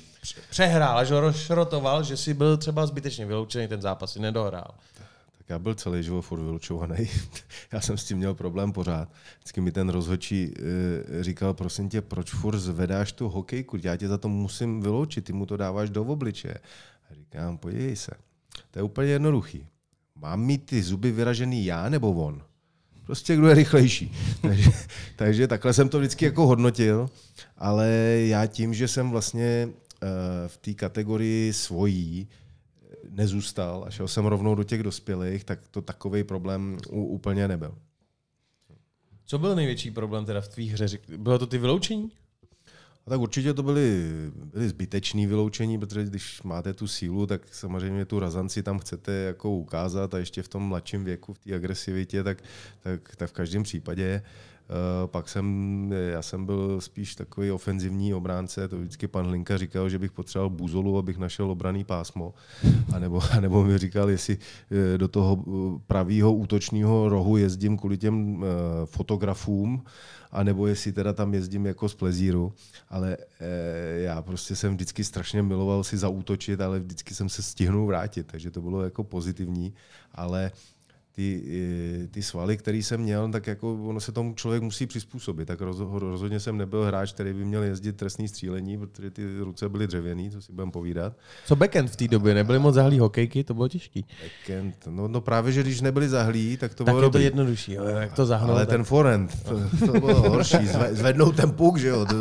přehrál, 0.50 0.98
až 0.98 1.12
ho 1.12 1.20
rozšrotoval, 1.20 2.04
že 2.04 2.18
si 2.18 2.34
byl 2.34 2.58
třeba 2.58 2.86
zbytečně 2.86 3.26
vyloučený, 3.26 3.68
ten 3.68 3.82
zápas 3.82 4.14
si 4.14 4.20
nedohrál. 4.20 4.72
Já 5.50 5.60
byl 5.60 5.76
celý 5.76 6.04
život 6.04 6.22
furt 6.22 6.42
vylučovaný. 6.42 7.10
já 7.74 7.82
jsem 7.82 7.98
s 7.98 8.06
tím 8.06 8.18
měl 8.18 8.34
problém 8.34 8.72
pořád. 8.72 9.10
Vždycky 9.38 9.62
mi 9.62 9.72
ten 9.72 9.90
rozhodčí 9.90 10.48
uh, 10.48 11.22
říkal, 11.22 11.54
prosím 11.54 11.90
tě, 11.90 12.02
proč 12.02 12.32
furt 12.32 12.60
zvedáš 12.60 13.12
tu 13.12 13.30
hokejku? 13.30 13.78
Já 13.84 13.96
tě 13.96 14.08
za 14.08 14.18
to 14.18 14.30
musím 14.30 14.82
vyloučit, 14.82 15.26
ty 15.26 15.34
mu 15.34 15.46
to 15.46 15.58
dáváš 15.58 15.90
do 15.90 16.04
obliče. 16.04 16.54
A 17.10 17.14
říkám, 17.14 17.58
podívej 17.58 17.96
se, 17.96 18.12
to 18.72 18.80
je 18.80 18.84
úplně 18.84 19.08
jednoduchý. 19.08 19.68
Mám 20.16 20.42
mít 20.42 20.66
ty 20.66 20.84
zuby 20.84 21.12
vyražený 21.12 21.66
já 21.66 21.90
nebo 21.90 22.12
on? 22.12 22.42
Prostě 23.06 23.36
kdo 23.36 23.48
je 23.48 23.56
rychlejší. 23.56 24.12
takže, 24.42 24.72
takže 25.16 25.48
takhle 25.48 25.74
jsem 25.74 25.90
to 25.90 26.00
vždycky 26.00 26.26
jako 26.26 26.48
hodnotil, 26.48 27.10
ale 27.58 27.90
já 28.22 28.46
tím, 28.46 28.74
že 28.74 28.88
jsem 28.88 29.10
vlastně 29.10 29.70
uh, 29.70 30.10
v 30.48 30.58
té 30.58 30.74
kategorii 30.74 31.54
svojí 31.54 32.28
eh, 32.32 32.49
nezůstal 33.20 33.84
a 33.88 33.90
šel 33.92 34.08
jsem 34.08 34.26
rovnou 34.26 34.56
do 34.56 34.64
těch 34.64 34.84
dospělých, 34.84 35.44
tak 35.44 35.68
to 35.72 35.82
takový 35.82 36.24
problém 36.24 36.78
úplně 36.90 37.48
nebyl. 37.48 37.76
Co 39.26 39.38
byl 39.38 39.56
největší 39.56 39.92
problém 39.92 40.26
teda 40.26 40.42
v 40.42 40.48
tvých 40.48 40.72
hře? 40.72 41.00
Bylo 41.18 41.40
to 41.40 41.48
ty 41.48 41.58
vyloučení? 41.58 42.12
A 43.06 43.10
tak 43.10 43.20
určitě 43.20 43.54
to 43.54 43.64
byly, 43.64 44.08
byly 44.36 44.70
zbytečné 44.70 45.28
vyloučení, 45.28 45.80
protože 45.80 46.04
když 46.04 46.44
máte 46.44 46.74
tu 46.74 46.88
sílu, 46.88 47.28
tak 47.28 47.42
samozřejmě 47.52 48.06
tu 48.06 48.20
razanci 48.20 48.64
tam 48.64 48.80
chcete 48.80 49.12
jako 49.12 49.52
ukázat 49.52 50.14
a 50.14 50.18
ještě 50.18 50.44
v 50.44 50.48
tom 50.48 50.64
mladším 50.64 51.04
věku, 51.04 51.34
v 51.34 51.40
té 51.40 51.56
agresivitě, 51.56 52.24
tak, 52.24 52.44
tak, 52.80 53.16
tak 53.16 53.30
v 53.30 53.34
každém 53.34 53.64
případě 53.64 54.22
Uh, 54.22 54.28
pak 55.06 55.30
jsem, 55.30 55.94
já 56.10 56.22
jsem 56.22 56.46
byl 56.46 56.82
spíš 56.82 57.16
takový 57.16 57.52
ofenzivní 57.52 58.14
obránce, 58.14 58.68
to 58.68 58.78
vždycky 58.78 59.08
pan 59.08 59.30
Linka 59.30 59.58
říkal, 59.58 59.90
že 59.90 60.00
bych 60.00 60.12
potřeboval 60.12 60.50
buzolu, 60.50 60.98
abych 60.98 61.18
našel 61.18 61.52
obraný 61.52 61.84
pásmo, 61.84 62.34
a 62.94 63.00
nebo, 63.00 63.22
a 63.32 63.40
nebo 63.40 63.64
mi 63.64 63.78
říkal, 63.78 64.10
jestli 64.10 64.38
eh, 64.72 64.98
do 64.98 65.08
toho 65.08 65.44
eh, 65.48 65.82
pravého 65.88 66.34
útočního 66.34 67.10
rohu 67.10 67.38
jezdím 67.38 67.78
kvůli 67.78 67.98
těm 67.98 68.46
fotografům, 68.86 69.84
a 70.32 70.44
nebo 70.44 70.68
jestli 70.68 70.92
teda 70.92 71.14
tam 71.14 71.34
jezdím 71.34 71.66
jako 71.66 71.90
z 71.90 71.96
plezíru, 71.96 72.54
ale 72.90 73.18
e, 73.40 74.00
já 74.00 74.22
prostě 74.22 74.56
jsem 74.56 74.74
vždycky 74.74 75.04
strašně 75.04 75.44
miloval 75.44 75.84
si 75.84 75.98
zaútočit, 75.98 76.62
ale 76.62 76.80
vždycky 76.80 77.14
jsem 77.16 77.30
se 77.30 77.44
stihnul 77.44 77.88
vrátit, 77.88 78.28
takže 78.28 78.52
to 78.52 78.62
bylo 78.62 78.84
jako 78.84 79.04
pozitivní, 79.04 79.74
ale 80.16 80.52
ty, 81.20 82.08
ty 82.12 82.24
svaly, 82.24 82.58
které 82.58 82.78
jsem 82.78 83.02
měl, 83.02 83.32
tak 83.32 83.48
jako 83.48 83.74
ono 83.74 84.00
se 84.00 84.12
tomu 84.12 84.34
člověk 84.34 84.64
musí 84.64 84.88
přizpůsobit. 84.88 85.48
Tak 85.48 85.62
rozhodně 85.92 86.40
jsem 86.40 86.58
nebyl 86.58 86.84
hráč, 86.84 87.14
který 87.14 87.34
by 87.34 87.46
měl 87.46 87.64
jezdit 87.64 87.98
trestní 87.98 88.28
střílení, 88.28 88.78
protože 88.78 89.12
ty 89.12 89.40
ruce 89.40 89.70
byly 89.70 89.88
dřevěný, 89.88 90.32
co 90.32 90.42
si 90.42 90.52
budeme 90.52 90.72
povídat. 90.72 91.14
Co 91.46 91.56
backend 91.56 91.90
v 91.90 91.96
té 91.96 92.08
době? 92.08 92.34
Nebyly 92.34 92.60
moc 92.60 92.76
zahlí 92.76 93.00
hokejky, 93.00 93.44
to 93.44 93.54
bylo 93.54 93.68
těžký. 93.68 94.06
Backend, 94.24 94.76
no, 94.88 95.08
no 95.08 95.22
právě, 95.22 95.52
že 95.52 95.62
když 95.62 95.82
nebyli 95.82 96.10
zahlí, 96.10 96.58
tak 96.58 96.74
to 96.74 96.84
tak 96.84 96.96
bylo 96.96 97.08
je 97.08 97.12
to 97.12 97.18
jednodušší, 97.18 97.74
jo, 97.74 97.86
jak 97.86 98.14
to 98.14 98.26
zahnout. 98.26 98.50
Ale 98.50 98.66
tak... 98.66 98.70
ten 98.70 98.84
forend, 98.84 99.44
to, 99.44 99.86
to 99.86 100.00
bylo 100.00 100.30
horší, 100.30 100.58
zvednout 100.92 101.36
ten 101.36 101.52
puk, 101.52 101.78
že 101.78 101.88
jo. 101.88 102.06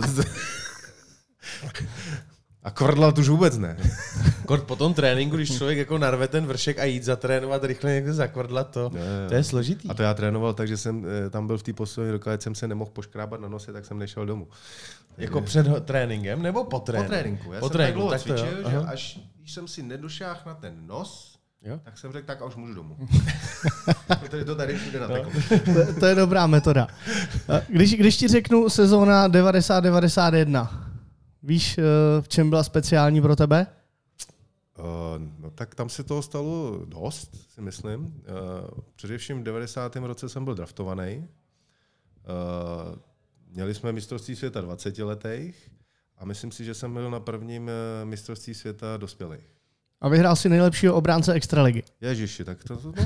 A 2.62 2.70
kvrdlat 2.70 3.18
už 3.18 3.28
vůbec 3.28 3.58
ne. 3.58 3.76
Kort 4.46 4.64
po 4.64 4.76
tom 4.76 4.94
tréninku, 4.94 5.36
když 5.36 5.56
člověk 5.56 5.78
jako 5.78 5.98
narve 5.98 6.28
ten 6.28 6.46
vršek 6.46 6.78
a 6.78 6.84
jít 6.84 7.04
zatrénovat 7.04 7.64
rychle 7.64 7.92
někde 7.92 8.12
zakvrdlat, 8.12 8.70
to, 8.70 8.90
to 9.28 9.34
je 9.34 9.44
složitý. 9.44 9.88
A 9.90 9.94
to 9.94 10.02
já 10.02 10.14
trénoval 10.14 10.54
tak, 10.54 10.68
že 10.68 10.76
jsem 10.76 11.06
eh, 11.26 11.30
tam 11.30 11.46
byl 11.46 11.58
v 11.58 11.62
té 11.62 11.72
poslední 11.72 12.12
dokud 12.12 12.42
jsem 12.42 12.54
se 12.54 12.68
nemohl 12.68 12.90
poškrábat 12.90 13.40
na 13.40 13.48
nose, 13.48 13.72
tak 13.72 13.84
jsem 13.84 13.98
nešel 13.98 14.26
domů. 14.26 14.48
Jako 15.18 15.40
před 15.40 15.66
ho- 15.66 15.80
tréninkem 15.80 16.42
nebo 16.42 16.64
po 16.64 16.70
Po 16.70 16.80
tréninku? 16.80 17.10
tréninku. 17.12 17.52
Já 17.52 17.60
po 17.60 17.66
jsem 17.68 17.72
tréninku, 17.72 18.00
tak 18.10 18.10
dlouho 18.10 18.10
tak 18.10 18.22
to 18.22 18.44
jo. 18.44 18.50
cvičil, 18.62 18.70
že 18.70 18.76
až 18.86 19.18
když 19.40 19.52
jsem 19.54 19.68
si 19.68 19.82
nedošáhl 19.82 20.40
na 20.46 20.54
ten 20.54 20.74
nos, 20.86 21.38
Jo. 21.62 21.80
tak 21.84 21.98
jsem 21.98 22.12
řekl, 22.12 22.26
tak 22.26 22.42
a 22.42 22.44
už 22.44 22.56
můžu 22.56 22.74
domů. 22.74 22.96
Protože 24.20 24.44
to 24.44 24.54
tady 24.56 24.74
všude 24.78 25.00
nateklo. 25.00 25.30
To, 25.64 25.92
to 26.00 26.06
je 26.06 26.14
dobrá 26.14 26.46
metoda. 26.46 26.88
A 27.48 27.60
Když, 27.68 27.94
když 27.94 28.16
ti 28.16 28.28
řeknu 28.28 28.68
sezóna 28.68 29.28
90-91, 29.28 30.68
víš, 31.42 31.78
eh, 31.78 31.82
v 32.20 32.28
čem 32.28 32.50
byla 32.50 32.62
speciální 32.62 33.20
pro 33.20 33.36
tebe? 33.36 33.66
Uh, 34.78 34.84
no 35.38 35.50
tak 35.50 35.74
tam 35.74 35.88
se 35.88 36.04
toho 36.04 36.22
stalo 36.22 36.80
dost, 36.84 37.52
si 37.54 37.60
myslím. 37.60 38.00
Uh, 38.00 38.10
především 38.96 39.40
v 39.40 39.44
90. 39.44 39.96
roce 39.96 40.28
jsem 40.28 40.44
byl 40.44 40.54
draftovaný. 40.54 41.28
Měli 43.50 43.74
jsme 43.74 43.92
mistrovství 43.92 44.36
světa 44.36 44.60
20 44.60 44.98
letých 44.98 45.70
a 46.18 46.24
myslím 46.24 46.52
si, 46.52 46.64
že 46.64 46.74
jsem 46.74 46.92
byl 46.92 47.10
na 47.10 47.20
prvním 47.20 47.68
eh, 47.68 48.04
mistrovství 48.04 48.54
světa 48.54 48.96
dospělých. 48.96 49.44
A 50.00 50.08
vyhrál 50.08 50.36
si 50.36 50.48
nejlepšího 50.48 50.94
obránce 50.94 51.32
Extraligy. 51.32 51.82
Ježiši, 52.00 52.44
tak 52.44 52.64
to, 52.64 52.76
to, 52.76 52.92
to. 52.92 53.02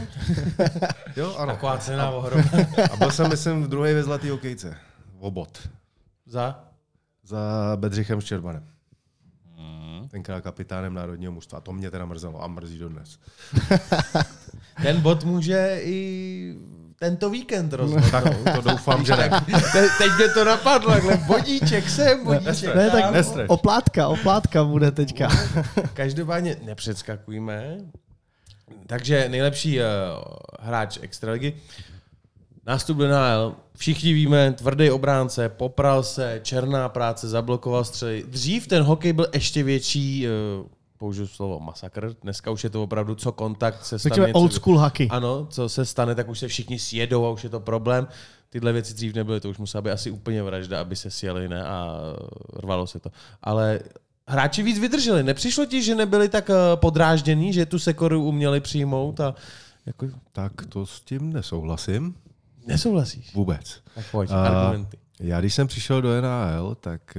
Jo, 1.17 1.35
ano. 1.39 1.53
Taková 1.53 1.79
cena 1.79 2.11
ohromná. 2.11 2.51
A 2.93 2.97
byl 2.97 3.11
jsem, 3.11 3.29
myslím, 3.29 3.63
v 3.63 3.69
druhé 3.69 3.95
ve 3.95 4.03
Zlatý 4.03 4.29
hokejce. 4.29 4.77
Obot. 5.19 5.69
Za? 6.27 6.72
Za 7.25 7.73
Bedřichem 7.77 8.21
Ščerbanem. 8.21 8.65
Tenkrát 10.11 10.41
kapitánem 10.41 10.95
národního 10.95 11.33
mužstva. 11.33 11.59
A 11.59 11.61
to 11.61 11.73
mě 11.73 11.91
teda 11.91 12.05
mrzelo 12.07 12.43
a 12.45 12.47
mrzí 12.47 12.79
dodnes. 12.79 13.19
Ten 14.83 15.01
bod 15.01 15.25
může 15.25 15.81
i 15.83 16.57
tento 16.99 17.31
víkend 17.31 17.69
Tak 17.69 17.81
rozhodnout. 17.81 18.55
to 18.55 18.71
doufám, 18.71 19.05
že 19.05 19.17
ne. 19.17 19.29
Te, 19.73 19.89
teď 19.99 20.11
mě 20.17 20.29
to 20.29 20.45
napadlo, 20.45 20.91
takhle 20.93 21.17
bodíček 21.17 21.91
sem, 21.91 22.25
bodíček 22.25 22.75
Ne, 22.75 22.91
tak 22.91 23.05
tam. 23.05 23.15
Nestrať. 23.15 23.47
oplátka, 23.51 24.09
oplátka 24.09 24.65
bude 24.65 24.91
teďka. 24.91 25.29
Každopádně 25.95 26.57
nepředskakujme. 26.65 27.79
Takže 28.87 29.29
nejlepší 29.29 29.79
uh, 29.79 29.85
hráč 30.61 30.99
Extraligy. 31.03 31.53
Nástup 32.67 32.97
do 32.97 33.09
NHL. 33.09 33.55
Všichni 33.77 34.13
víme, 34.13 34.53
tvrdý 34.53 34.91
obránce, 34.91 35.49
popral 35.49 36.03
se, 36.03 36.41
černá 36.43 36.89
práce, 36.89 37.29
zablokoval 37.29 37.85
střely. 37.85 38.25
Dřív 38.29 38.67
ten 38.67 38.83
hokej 38.83 39.13
byl 39.13 39.27
ještě 39.35 39.63
větší, 39.63 40.27
uh, 40.61 40.67
použiju 40.99 41.27
slovo 41.27 41.61
masakr, 41.61 42.15
dneska 42.23 42.51
už 42.51 42.65
je 42.65 42.71
to 42.71 42.83
opravdu 42.83 43.15
co 43.15 43.33
kontakt 43.33 43.85
se 43.85 43.99
stane. 43.99 44.15
Řekněme 44.15 44.33
old 44.33 44.53
school 44.53 44.79
hockey. 44.79 45.09
Ano, 45.11 45.47
co 45.51 45.69
se 45.69 45.85
stane, 45.85 46.15
tak 46.15 46.29
už 46.29 46.39
se 46.39 46.49
všichni 46.49 46.79
sjedou 46.79 47.27
a 47.27 47.31
už 47.31 47.45
je 47.45 47.51
to 47.51 47.61
problém. 47.61 48.09
Tyhle 48.51 48.73
věci 48.73 48.95
dřív 48.95 49.15
nebyly, 49.15 49.41
to 49.41 49.51
už 49.51 49.59
musela 49.59 49.83
být 49.83 49.91
asi 49.91 50.11
úplně 50.11 50.43
vražda, 50.43 50.81
aby 50.81 50.97
se 50.97 51.11
sjeli, 51.11 51.49
ne? 51.49 51.65
A 51.65 51.99
rvalo 52.57 52.87
se 52.87 53.01
to. 53.01 53.11
Ale 53.43 53.81
hráči 54.29 54.63
víc 54.63 54.79
vydrželi. 54.79 55.23
Nepřišlo 55.23 55.67
ti, 55.67 55.83
že 55.83 55.95
nebyli 55.95 56.29
tak 56.29 56.51
eh, 56.51 56.55
podráždění, 56.75 57.53
že 57.53 57.67
tu 57.67 57.79
sekoru 57.79 58.25
uměli 58.25 58.61
přijmout 58.61 59.21
a 59.21 59.35
jako 59.87 60.07
Tak 60.33 60.53
to 60.69 60.87
s 60.87 61.01
tím 61.01 61.33
nesouhlasím. 61.33 62.15
Nesouhlasíš? 62.67 63.35
Vůbec. 63.35 63.83
Tak 63.95 64.11
pojď, 64.11 64.31
A- 64.31 64.47
argumenty. 64.47 64.99
Já 65.21 65.41
když 65.41 65.55
jsem 65.55 65.67
přišel 65.67 66.03
do 66.03 66.21
NHL, 66.21 66.75
tak 66.75 67.17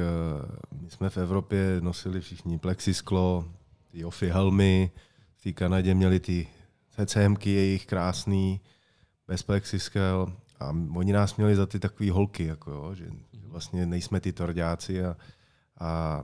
uh, 0.72 0.82
my 0.82 0.90
jsme 0.90 1.10
v 1.10 1.18
Evropě 1.18 1.78
nosili 1.80 2.22
všichni 2.22 2.60
plexisklo, 2.60 3.46
ty 3.92 4.06
ofy 4.06 4.30
helmy, 4.30 4.92
v 5.36 5.44
té 5.44 5.52
Kanadě 5.52 5.94
měli 5.94 6.20
ty 6.20 6.48
CCMky 6.90 7.50
jejich 7.50 7.86
krásný, 7.86 8.62
bez 9.28 9.44
plexiskel 9.44 10.34
a 10.60 10.70
oni 10.96 11.14
nás 11.14 11.36
měli 11.36 11.56
za 11.56 11.66
ty 11.66 11.80
takové 11.80 12.12
holky, 12.12 12.46
jako 12.46 12.72
jo, 12.72 12.96
že, 12.96 13.06
že 13.34 13.48
vlastně 13.48 13.86
nejsme 13.86 14.20
ty 14.20 14.34
torďáci 14.34 15.06
a, 15.06 15.18
a, 15.80 16.24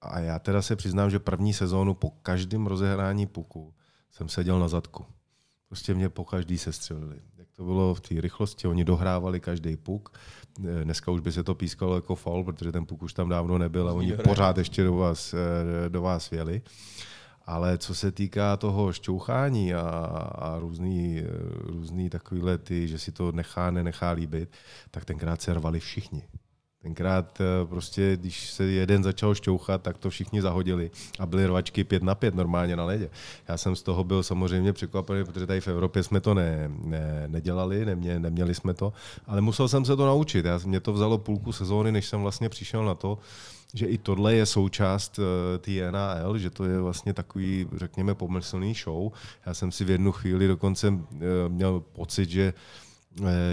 a 0.00 0.18
já 0.20 0.38
teda 0.38 0.62
se 0.62 0.76
přiznám, 0.76 1.10
že 1.10 1.18
první 1.18 1.54
sezónu 1.54 1.94
po 1.94 2.10
každém 2.10 2.66
rozehrání 2.66 3.26
puku 3.26 3.74
jsem 4.10 4.28
seděl 4.28 4.58
na 4.58 4.68
zadku. 4.68 5.06
Prostě 5.68 5.94
mě 5.94 6.08
po 6.08 6.24
každý 6.24 6.58
se 6.58 6.72
střelili. 6.72 7.16
Jak 7.16 7.33
to 7.56 7.64
bylo 7.64 7.94
v 7.94 8.00
té 8.00 8.20
rychlosti, 8.20 8.68
oni 8.68 8.84
dohrávali 8.84 9.40
každý 9.40 9.76
puk. 9.76 10.18
Dneska 10.84 11.10
už 11.10 11.20
by 11.20 11.32
se 11.32 11.44
to 11.44 11.54
pískalo 11.54 11.94
jako 11.94 12.14
foul, 12.14 12.44
protože 12.44 12.72
ten 12.72 12.86
puk 12.86 13.02
už 13.02 13.12
tam 13.12 13.28
dávno 13.28 13.58
nebyl 13.58 13.88
a 13.88 13.92
oni 13.92 14.12
pořád 14.12 14.58
ještě 14.58 14.84
do 14.84 14.94
vás, 14.94 15.34
eh, 15.34 15.88
do 15.88 16.02
vás 16.02 16.30
věli. 16.30 16.62
Ale 17.46 17.78
co 17.78 17.94
se 17.94 18.12
týká 18.12 18.56
toho 18.56 18.92
šťouchání 18.92 19.74
a, 19.74 19.80
a 20.38 20.58
různý, 20.58 21.22
různý 21.62 22.10
takovýhle 22.10 22.58
ty, 22.58 22.88
že 22.88 22.98
si 22.98 23.12
to 23.12 23.32
nechá, 23.32 23.70
nenechá 23.70 24.10
líbit, 24.10 24.48
tak 24.90 25.04
tenkrát 25.04 25.42
se 25.42 25.54
rvali 25.54 25.80
všichni. 25.80 26.22
Tenkrát 26.84 27.40
eh, 27.40 27.66
prostě, 27.66 28.16
když 28.16 28.50
se 28.50 28.64
jeden 28.64 29.02
začal 29.02 29.34
šťouchat, 29.34 29.82
tak 29.82 29.98
to 29.98 30.10
všichni 30.10 30.42
zahodili 30.42 30.90
a 31.18 31.26
byly 31.26 31.46
rvačky 31.46 31.84
pět 31.84 32.02
na 32.02 32.14
pět 32.14 32.34
normálně 32.34 32.76
na 32.76 32.84
ledě. 32.84 33.10
Já 33.48 33.56
jsem 33.56 33.76
z 33.76 33.82
toho 33.82 34.04
byl 34.04 34.22
samozřejmě 34.22 34.72
překvapený, 34.72 35.24
protože 35.24 35.46
tady 35.46 35.60
v 35.60 35.68
Evropě 35.68 36.02
jsme 36.02 36.20
to 36.20 36.34
ne, 36.34 36.70
ne, 36.84 37.24
nedělali, 37.26 37.84
nemě, 37.84 38.18
neměli 38.18 38.54
jsme 38.54 38.74
to, 38.74 38.92
ale 39.26 39.40
musel 39.40 39.68
jsem 39.68 39.84
se 39.84 39.96
to 39.96 40.06
naučit. 40.06 40.44
Já, 40.44 40.60
mě 40.64 40.80
to 40.80 40.92
vzalo 40.92 41.18
půlku 41.18 41.52
sezóny, 41.52 41.92
než 41.92 42.06
jsem 42.06 42.20
vlastně 42.20 42.48
přišel 42.48 42.84
na 42.84 42.94
to, 42.94 43.18
že 43.74 43.86
i 43.86 43.98
tohle 43.98 44.34
je 44.34 44.46
součást 44.46 45.18
uh, 45.18 45.24
té 45.58 45.92
NAL, 45.92 46.38
že 46.38 46.50
to 46.50 46.64
je 46.64 46.80
vlastně 46.80 47.12
takový, 47.14 47.66
řekněme, 47.76 48.14
pomyslný 48.14 48.74
show. 48.74 49.12
Já 49.46 49.54
jsem 49.54 49.72
si 49.72 49.84
v 49.84 49.90
jednu 49.90 50.12
chvíli 50.12 50.48
dokonce 50.48 50.88
uh, 50.88 50.98
měl 51.48 51.80
pocit, 51.80 52.30
že 52.30 52.42
eh, 52.42 52.83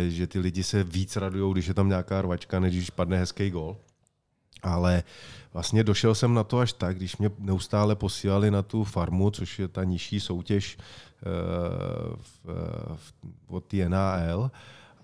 že 0.08 0.28
ty 0.28 0.40
lidi 0.40 0.64
se 0.64 0.84
víc 0.84 1.16
radují, 1.16 1.54
když 1.54 1.68
je 1.68 1.74
tam 1.74 1.90
nějaká 1.90 2.22
rvačka, 2.22 2.60
než 2.60 2.76
když 2.76 2.90
padne 2.90 3.18
hezký 3.18 3.50
gol. 3.50 3.78
Ale 4.64 5.04
vlastně 5.54 5.84
došel 5.84 6.16
jsem 6.16 6.34
na 6.34 6.44
to 6.44 6.60
až 6.60 6.74
tak, 6.74 6.98
když 6.98 7.18
mě 7.18 7.32
neustále 7.40 7.96
posílali 7.96 8.52
na 8.52 8.62
tu 8.62 8.84
farmu, 8.84 9.32
což 9.32 9.60
je 9.60 9.68
ta 9.68 9.84
nižší 9.84 10.20
soutěž 10.20 10.78
eh, 10.78 11.24
v, 12.16 12.46
v, 12.96 13.14
od 13.48 13.74
NAL. 13.88 14.52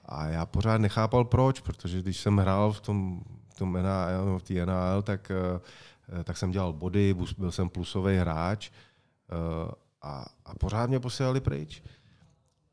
A 0.05 0.27
já 0.27 0.45
pořád 0.45 0.77
nechápal 0.77 1.25
proč, 1.25 1.59
protože 1.59 2.01
když 2.01 2.17
jsem 2.17 2.37
hrál 2.37 2.71
v 2.71 2.81
tom, 2.81 3.21
v 3.49 3.57
tom 3.57 3.73
NAL, 3.83 4.39
v 4.39 4.65
NAL, 4.65 5.01
tak, 5.01 5.31
eh, 5.31 6.23
tak 6.23 6.37
jsem 6.37 6.51
dělal 6.51 6.73
body, 6.73 7.15
byl 7.37 7.51
jsem 7.51 7.69
plusový 7.69 8.17
hráč 8.17 8.69
eh, 8.69 9.71
a, 10.01 10.25
a 10.45 10.55
pořád 10.55 10.89
mě 10.89 10.99
posílali 10.99 11.41
pryč. 11.41 11.83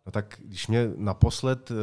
No 0.07 0.13
tak 0.13 0.41
když 0.45 0.67
mě 0.67 0.91
naposled 0.97 1.71
uh, 1.71 1.77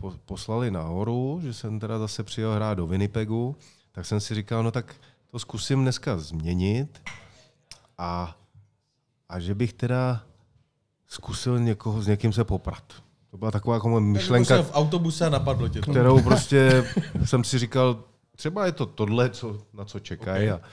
po, 0.00 0.14
poslali 0.24 0.70
nahoru, 0.70 1.40
že 1.42 1.54
jsem 1.54 1.80
teda 1.80 1.98
zase 1.98 2.22
přijel 2.22 2.54
hrát 2.54 2.74
do 2.74 2.86
Winnipegu, 2.86 3.56
tak 3.92 4.06
jsem 4.06 4.20
si 4.20 4.34
říkal, 4.34 4.62
no 4.62 4.70
tak 4.70 4.94
to 5.30 5.38
zkusím 5.38 5.82
dneska 5.82 6.18
změnit 6.18 7.00
a, 7.98 8.36
a 9.28 9.40
že 9.40 9.54
bych 9.54 9.72
teda 9.72 10.22
zkusil 11.06 11.58
někoho, 11.58 12.02
s 12.02 12.06
někým 12.06 12.32
se 12.32 12.44
poprat. 12.44 12.84
To 13.30 13.38
byla 13.38 13.50
taková 13.50 13.74
jako 13.76 13.88
moje 13.88 14.00
myšlenka, 14.00 14.56
Jako 14.56 14.68
v 14.70 14.74
autobuse 14.74 15.26
a 15.26 15.28
napadlo 15.28 15.68
tě 15.68 15.80
to. 15.80 15.90
kterou 15.90 16.22
prostě 16.22 16.84
jsem 17.24 17.44
si 17.44 17.58
říkal, 17.58 18.04
třeba 18.36 18.66
je 18.66 18.72
to 18.72 18.86
tohle, 18.86 19.30
co, 19.30 19.58
na 19.74 19.84
co 19.84 19.98
čekají. 20.00 20.50
Okay. 20.50 20.60
A, 20.60 20.68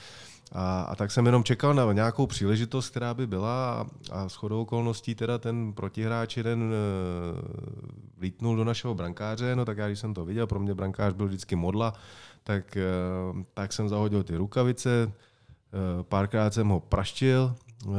a, 0.51 0.81
a 0.81 0.95
tak 0.95 1.11
jsem 1.11 1.25
jenom 1.25 1.43
čekal 1.43 1.73
na 1.73 1.93
nějakou 1.93 2.27
příležitost, 2.27 2.89
která 2.89 3.13
by 3.13 3.27
byla 3.27 3.73
a, 3.73 3.85
a 4.11 4.27
shodou 4.27 4.61
okolností 4.61 5.15
teda 5.15 5.37
ten 5.37 5.73
protihráč 5.73 6.37
jeden 6.37 6.61
uh, 6.63 6.69
vlítnul 8.17 8.55
do 8.55 8.63
našeho 8.63 8.95
brankáře, 8.95 9.55
no 9.55 9.65
tak 9.65 9.77
já 9.77 9.87
když 9.87 9.99
jsem 9.99 10.13
to 10.13 10.25
viděl, 10.25 10.47
pro 10.47 10.59
mě 10.59 10.73
brankář 10.73 11.13
byl 11.13 11.27
vždycky 11.27 11.55
modla, 11.55 11.93
tak, 12.43 12.77
uh, 13.33 13.41
tak 13.53 13.73
jsem 13.73 13.89
zahodil 13.89 14.23
ty 14.23 14.35
rukavice, 14.35 15.05
uh, 15.05 16.03
párkrát 16.03 16.53
jsem 16.53 16.67
ho 16.67 16.79
praštil 16.79 17.55
uh, 17.85 17.95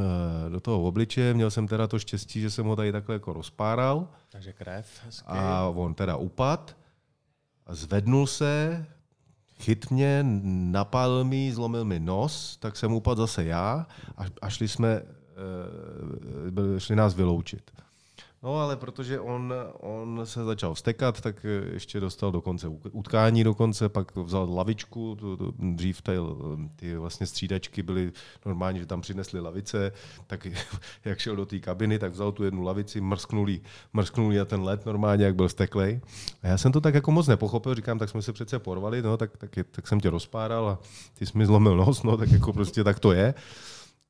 do 0.49 0.59
toho 0.59 0.83
obličeje, 0.83 1.33
měl 1.33 1.51
jsem 1.51 1.67
teda 1.67 1.87
to 1.87 1.99
štěstí, 1.99 2.41
že 2.41 2.49
jsem 2.49 2.65
ho 2.65 2.75
tady 2.75 2.91
takhle 2.91 3.15
jako 3.15 3.33
rozpáral 3.33 4.07
Takže 4.29 4.53
krev. 4.53 5.01
Hezky. 5.05 5.27
a 5.27 5.63
on 5.75 5.93
teda 5.93 6.15
upad, 6.15 6.77
zvednul 7.69 8.27
se, 8.27 8.85
chyt 9.59 9.91
mě, 9.91 10.25
napálil 10.71 11.23
mi, 11.23 11.53
zlomil 11.53 11.85
mi 11.85 11.99
nos, 11.99 12.57
tak 12.57 12.77
jsem 12.77 12.93
upadl 12.93 13.21
zase 13.21 13.45
já 13.45 13.87
a, 14.17 14.25
a 14.41 14.49
šli 14.49 14.67
jsme, 14.67 15.01
eh, 16.75 16.79
šli 16.79 16.95
nás 16.95 17.15
vyloučit. 17.15 17.71
No 18.47 18.59
ale 18.59 18.75
protože 18.77 19.19
on, 19.19 19.53
on 19.79 20.21
se 20.23 20.43
začal 20.43 20.73
vstekat, 20.73 21.21
tak 21.21 21.45
ještě 21.73 21.99
dostal 21.99 22.31
do 22.31 22.41
konce 22.41 22.67
utkání 22.91 23.43
dokonce, 23.43 23.89
pak 23.89 24.15
vzal 24.15 24.53
lavičku, 24.53 25.15
tu, 25.15 25.37
tu, 25.37 25.53
dřív 25.59 26.01
ty, 26.01 26.11
ty 26.75 26.97
vlastně 26.97 27.27
střídačky 27.27 27.83
byly 27.83 28.11
normálně, 28.45 28.79
že 28.79 28.85
tam 28.85 29.01
přinesli 29.01 29.39
lavice, 29.39 29.91
tak 30.27 30.47
jak 31.05 31.19
šel 31.19 31.35
do 31.35 31.45
té 31.45 31.59
kabiny, 31.59 31.99
tak 31.99 32.11
vzal 32.11 32.31
tu 32.31 32.43
jednu 32.43 32.61
lavici, 32.63 33.01
mrsknul 33.01 33.49
jí, 33.49 33.61
mrsknul 33.93 34.31
jí 34.31 34.37
na 34.37 34.45
ten 34.45 34.63
let 34.63 34.85
normálně, 34.85 35.25
jak 35.25 35.35
byl 35.35 35.49
steklej. 35.49 35.99
A 36.43 36.47
já 36.47 36.57
jsem 36.57 36.71
to 36.71 36.81
tak 36.81 36.93
jako 36.93 37.11
moc 37.11 37.27
nepochopil, 37.27 37.75
říkám, 37.75 37.99
tak 37.99 38.09
jsme 38.09 38.21
se 38.21 38.33
přece 38.33 38.59
porvali, 38.59 39.01
no, 39.01 39.17
tak, 39.17 39.37
tak, 39.37 39.51
tak 39.71 39.87
jsem 39.87 39.99
tě 39.99 40.09
rozpáral 40.09 40.69
a 40.69 40.79
ty 41.13 41.25
jsi 41.25 41.37
mi 41.37 41.45
zlomil 41.45 41.77
nos, 41.77 42.03
no, 42.03 42.17
tak 42.17 42.31
jako 42.31 42.53
prostě 42.53 42.83
tak 42.83 42.99
to 42.99 43.11
je. 43.11 43.33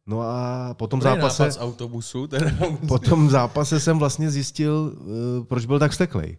No 0.07 0.21
a 0.21 0.73
po 0.73 0.87
tom 0.87 1.01
zápase... 1.01 1.51
z 1.51 1.59
autobusu. 1.59 2.27
Po 2.87 2.99
tom 2.99 3.29
zápase 3.29 3.79
jsem 3.79 3.99
vlastně 3.99 4.31
zjistil, 4.31 4.93
eh, 4.95 5.45
proč 5.45 5.65
byl 5.65 5.79
tak 5.79 5.93
steklej. 5.93 6.37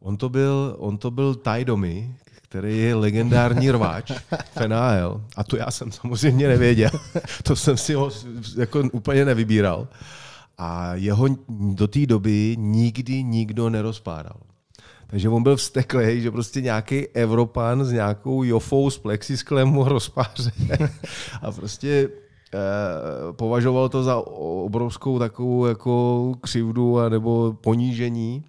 On 0.00 0.16
to 0.16 0.28
byl, 0.28 0.76
on 0.78 0.98
to 0.98 1.10
byl 1.10 1.34
Ty 1.34 1.64
Domi, 1.64 2.14
který 2.42 2.78
je 2.78 2.94
legendární 2.94 3.70
rváč 3.72 4.10
v 4.56 4.68
NHL. 4.68 5.24
A 5.36 5.44
to 5.44 5.56
já 5.56 5.70
jsem 5.70 5.92
samozřejmě 5.92 6.48
nevěděl. 6.48 6.90
To 7.42 7.56
jsem 7.56 7.76
si 7.76 7.94
ho 7.94 8.10
jako 8.56 8.82
úplně 8.92 9.24
nevybíral. 9.24 9.88
A 10.58 10.94
jeho 10.94 11.28
do 11.48 11.88
té 11.88 12.06
doby 12.06 12.56
nikdy 12.58 13.22
nikdo 13.22 13.70
nerozpádal. 13.70 14.36
Takže 15.06 15.28
on 15.28 15.42
byl 15.42 15.56
vzteklý, 15.56 16.20
že 16.20 16.30
prostě 16.30 16.60
nějaký 16.60 17.08
Evropan 17.08 17.84
s 17.84 17.92
nějakou 17.92 18.42
jofou 18.42 18.90
z 18.90 18.98
plexisklem 18.98 19.68
mu 19.68 19.84
rozpáře. 19.88 20.52
A 21.42 21.52
prostě 21.52 22.08
považoval 23.32 23.88
to 23.88 24.02
za 24.02 24.16
obrovskou 24.64 25.18
takovou 25.18 25.66
jako 25.66 26.32
křivdu 26.40 26.98
a 26.98 27.08
nebo 27.08 27.52
ponížení, 27.52 28.44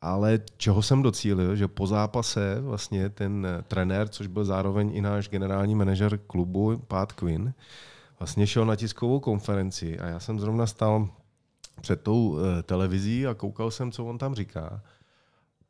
ale 0.00 0.40
čeho 0.56 0.82
jsem 0.82 1.02
docílil, 1.02 1.56
že 1.56 1.68
po 1.68 1.86
zápase 1.86 2.60
vlastně 2.60 3.08
ten 3.08 3.46
trenér, 3.68 4.08
což 4.08 4.26
byl 4.26 4.44
zároveň 4.44 4.90
i 4.94 5.00
náš 5.00 5.28
generální 5.28 5.74
manažer 5.74 6.18
klubu, 6.18 6.82
Pat 6.88 7.12
Quinn, 7.12 7.54
vlastně 8.18 8.46
šel 8.46 8.66
na 8.66 8.76
tiskovou 8.76 9.20
konferenci 9.20 9.98
a 9.98 10.06
já 10.06 10.20
jsem 10.20 10.40
zrovna 10.40 10.66
stál 10.66 11.08
před 11.80 12.00
tou 12.02 12.38
eh, 12.38 12.62
televizí 12.62 13.26
a 13.26 13.34
koukal 13.34 13.70
jsem, 13.70 13.92
co 13.92 14.04
on 14.04 14.18
tam 14.18 14.34
říká. 14.34 14.82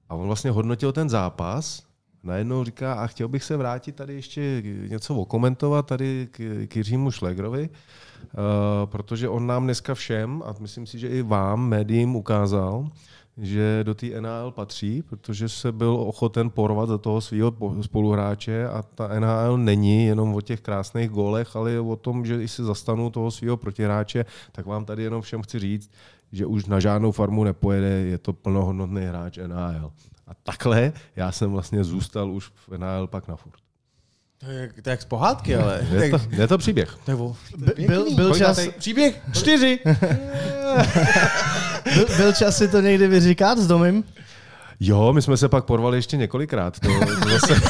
A 0.09 0.15
on 0.15 0.27
vlastně 0.27 0.51
hodnotil 0.51 0.93
ten 0.93 1.09
zápas 1.09 1.83
najednou 2.25 2.65
říká, 2.65 2.95
a 2.95 3.07
chtěl 3.07 3.29
bych 3.29 3.45
se 3.45 3.57
vrátit 3.57 3.97
tady 3.97 4.15
ještě 4.15 4.63
něco 4.89 5.15
okomentovat 5.15 5.87
tady 5.87 6.29
k, 6.31 6.67
k 6.69 6.77
Jiřímu 6.77 7.11
Šlegrovi, 7.11 7.69
uh, 7.69 7.71
protože 8.85 9.29
on 9.29 9.47
nám 9.47 9.65
dneska 9.65 9.95
všem, 9.95 10.43
a 10.47 10.55
myslím 10.61 10.87
si, 10.87 10.99
že 10.99 11.09
i 11.09 11.23
vám, 11.23 11.69
médiím, 11.69 12.17
ukázal, 12.17 12.89
že 13.39 13.81
do 13.83 13.95
té 13.95 14.07
NHL 14.07 14.51
patří, 14.51 15.03
protože 15.03 15.49
se 15.49 15.73
byl 15.73 15.95
ochoten 15.95 16.51
porvat 16.51 16.89
za 16.89 16.99
toho 16.99 17.21
svého 17.21 17.55
spoluhráče 17.81 18.69
a 18.69 18.83
ta 18.83 19.21
NHL 19.21 19.59
není 19.59 20.07
jenom 20.07 20.35
o 20.35 20.41
těch 20.41 20.61
krásných 20.61 21.11
gólech, 21.11 21.57
ale 21.57 21.71
je 21.71 21.81
o 21.81 21.97
tom, 21.97 22.27
že 22.27 22.43
i 22.43 22.49
si 22.49 22.63
zastanu 22.65 23.11
toho 23.11 23.31
svého 23.31 23.57
protihráče, 23.57 24.25
tak 24.53 24.67
vám 24.67 24.85
tady 24.85 25.03
jenom 25.03 25.23
všem 25.23 25.43
chci 25.43 25.59
říct, 25.59 25.91
že 26.33 26.47
už 26.47 26.67
na 26.67 26.81
žádnou 26.81 27.13
farmu 27.13 27.45
nepojede, 27.45 27.89
je 27.89 28.19
to 28.19 28.33
plnohodnotný 28.33 29.03
hráč 29.03 29.39
NHL. 29.47 29.93
A 30.29 30.31
takhle 30.43 30.93
já 31.17 31.33
jsem 31.33 31.53
vlastně 31.53 31.85
zůstal 31.85 32.31
už 32.31 32.51
v 32.69 32.79
NHL 32.79 33.07
pak 33.07 33.29
na 33.29 33.37
furt. 33.37 33.59
To 34.39 34.51
je, 34.51 34.73
to 34.83 34.89
je 34.89 34.91
jak 34.91 35.03
z 35.03 35.05
pohádky, 35.05 35.57
ale. 35.57 35.87
Je 36.03 36.11
to, 36.11 36.21
je 36.31 36.49
to 36.49 36.59
příběh. 36.59 36.97
To 37.05 37.11
je 37.11 37.15
vo, 37.15 37.37
By, 37.57 37.87
byl, 37.87 38.15
byl 38.15 38.35
čas... 38.35 38.61
Příběh 38.79 39.21
čtyři. 39.33 39.79
byl, 41.95 42.07
byl 42.17 42.33
čas 42.33 42.57
si 42.57 42.69
to 42.69 42.81
někdy 42.81 43.09
vyříkat 43.09 43.59
s 43.59 43.67
domem? 43.67 44.05
Jo, 44.81 45.13
my 45.13 45.23
jsme 45.23 45.37
se 45.37 45.49
pak 45.49 45.65
porvali 45.65 45.99
ještě 45.99 46.17
několikrát. 46.17 46.81
To, 46.81 46.89
to 47.01 47.29
zase... 47.29 47.55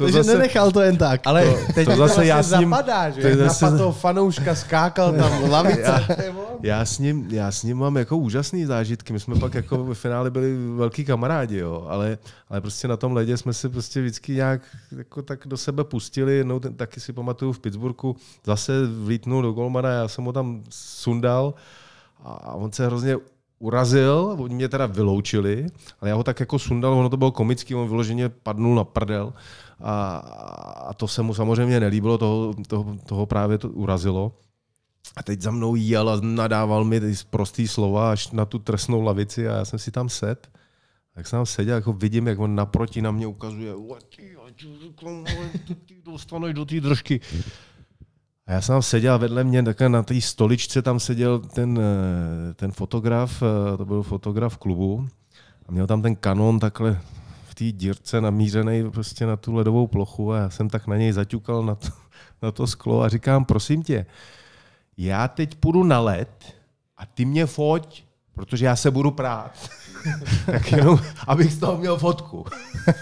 to 0.00 0.04
Takže 0.04 0.22
zase, 0.22 0.38
nenechal 0.38 0.70
to 0.70 0.80
jen 0.80 0.96
tak. 0.96 1.20
Ale 1.24 1.44
to, 1.44 1.72
teď 1.72 1.84
to, 1.84 1.90
to 1.90 1.96
zase 1.96 2.26
já 2.26 2.42
s 2.42 2.58
ním, 2.58 2.70
zapadá, 2.70 3.10
že? 3.10 3.22
To 3.22 3.44
zase, 3.44 3.64
na 3.64 3.78
toho 3.78 3.92
fanouška 3.92 4.54
skákal 4.54 5.12
tam 5.12 5.50
lavice. 5.50 6.06
Já, 6.08 6.24
já, 6.62 6.84
s 6.84 6.98
ním, 6.98 7.26
já 7.30 7.52
s 7.52 7.62
ním 7.62 7.78
mám 7.78 7.96
jako 7.96 8.16
úžasný 8.16 8.64
zážitky. 8.64 9.12
My 9.12 9.20
jsme 9.20 9.34
pak 9.34 9.54
jako 9.54 9.84
ve 9.84 9.94
finále 9.94 10.30
byli 10.30 10.56
velký 10.76 11.04
kamarádi, 11.04 11.58
jo. 11.58 11.86
Ale, 11.88 12.18
ale 12.48 12.60
prostě 12.60 12.88
na 12.88 12.96
tom 12.96 13.12
ledě 13.12 13.36
jsme 13.36 13.52
se 13.52 13.68
prostě 13.68 14.00
vždycky 14.00 14.32
nějak 14.32 14.62
jako 14.96 15.22
tak 15.22 15.40
do 15.46 15.56
sebe 15.56 15.84
pustili. 15.84 16.36
Jednou 16.36 16.60
ten, 16.60 16.74
taky 16.74 17.00
si 17.00 17.12
pamatuju 17.12 17.52
v 17.52 17.60
Pittsburghu, 17.60 18.16
zase 18.46 18.72
vlítnul 18.86 19.42
do 19.42 19.52
golmana, 19.52 19.88
já 19.88 20.08
jsem 20.08 20.24
ho 20.24 20.32
tam 20.32 20.62
sundal 20.70 21.54
a 22.24 22.54
on 22.54 22.72
se 22.72 22.86
hrozně 22.86 23.16
urazil, 23.58 24.36
oni 24.38 24.54
mě 24.54 24.68
teda 24.68 24.86
vyloučili, 24.86 25.66
ale 26.00 26.10
já 26.10 26.16
ho 26.16 26.24
tak 26.24 26.40
jako 26.40 26.58
sundal, 26.58 26.92
ono 26.92 27.08
to 27.08 27.16
bylo 27.16 27.30
komický, 27.30 27.74
on 27.74 27.88
vyloženě 27.88 28.28
padnul 28.28 28.74
na 28.74 28.84
prdel 28.84 29.32
a, 29.80 30.16
a 30.88 30.94
to 30.94 31.08
se 31.08 31.22
mu 31.22 31.34
samozřejmě 31.34 31.80
nelíbilo, 31.80 32.18
toho, 32.18 32.54
toho, 32.66 32.96
toho 33.06 33.26
právě 33.26 33.58
to 33.58 33.68
urazilo. 33.68 34.32
A 35.16 35.22
teď 35.22 35.40
za 35.40 35.50
mnou 35.50 35.74
jel 35.74 36.10
a 36.10 36.20
nadával 36.20 36.84
mi 36.84 37.00
prostý 37.30 37.68
slova 37.68 38.12
až 38.12 38.30
na 38.30 38.44
tu 38.44 38.58
trestnou 38.58 39.02
lavici 39.02 39.48
a 39.48 39.56
já 39.56 39.64
jsem 39.64 39.78
si 39.78 39.90
tam 39.90 40.08
set. 40.08 40.48
Tak 41.14 41.26
jsem 41.26 41.36
tam 41.36 41.46
seděl, 41.46 41.74
jako 41.74 41.92
vidím, 41.92 42.26
jak 42.26 42.38
on 42.38 42.54
naproti 42.54 43.02
na 43.02 43.10
mě 43.10 43.26
ukazuje, 43.26 43.74
dostaneš 46.04 46.54
do 46.54 46.64
té 46.64 46.80
držky. 46.80 47.20
A 48.46 48.52
já 48.52 48.60
jsem 48.60 48.72
tam 48.72 48.82
seděl 48.82 49.18
vedle 49.18 49.44
mě, 49.44 49.62
takhle 49.62 49.88
na 49.88 50.02
té 50.02 50.20
stoličce 50.20 50.82
tam 50.82 51.00
seděl 51.00 51.38
ten, 51.38 51.80
eh, 51.80 52.54
ten 52.54 52.72
fotograf, 52.72 53.42
eh, 53.42 53.76
to 53.76 53.84
byl 53.84 54.02
fotograf 54.02 54.56
klubu, 54.56 55.08
a 55.68 55.72
měl 55.72 55.86
tam 55.86 56.02
ten 56.02 56.16
kanon 56.16 56.58
takhle 56.58 57.00
v 57.50 57.54
té 57.54 57.72
dírce 57.72 58.20
namířený 58.20 58.90
prostě 58.90 59.26
na 59.26 59.36
tu 59.36 59.54
ledovou 59.54 59.86
plochu 59.86 60.32
a 60.32 60.38
já 60.38 60.50
jsem 60.50 60.68
tak 60.68 60.86
na 60.86 60.96
něj 60.96 61.12
zaťukal 61.12 61.62
na 61.62 61.74
to, 61.74 61.88
na 62.42 62.52
to 62.52 62.66
sklo 62.66 63.02
a 63.02 63.08
říkám, 63.08 63.44
prosím 63.44 63.82
tě, 63.82 64.06
já 64.96 65.28
teď 65.28 65.54
půjdu 65.54 65.84
na 65.84 66.00
led 66.00 66.54
a 66.96 67.06
ty 67.06 67.24
mě 67.24 67.46
foť, 67.46 68.04
protože 68.40 68.66
já 68.66 68.76
se 68.76 68.90
budu 68.90 69.10
prát. 69.10 69.70
tak 70.46 70.72
jenom, 70.72 70.98
abych 71.26 71.52
z 71.52 71.58
toho 71.58 71.78
měl 71.78 71.96
fotku. 71.96 72.44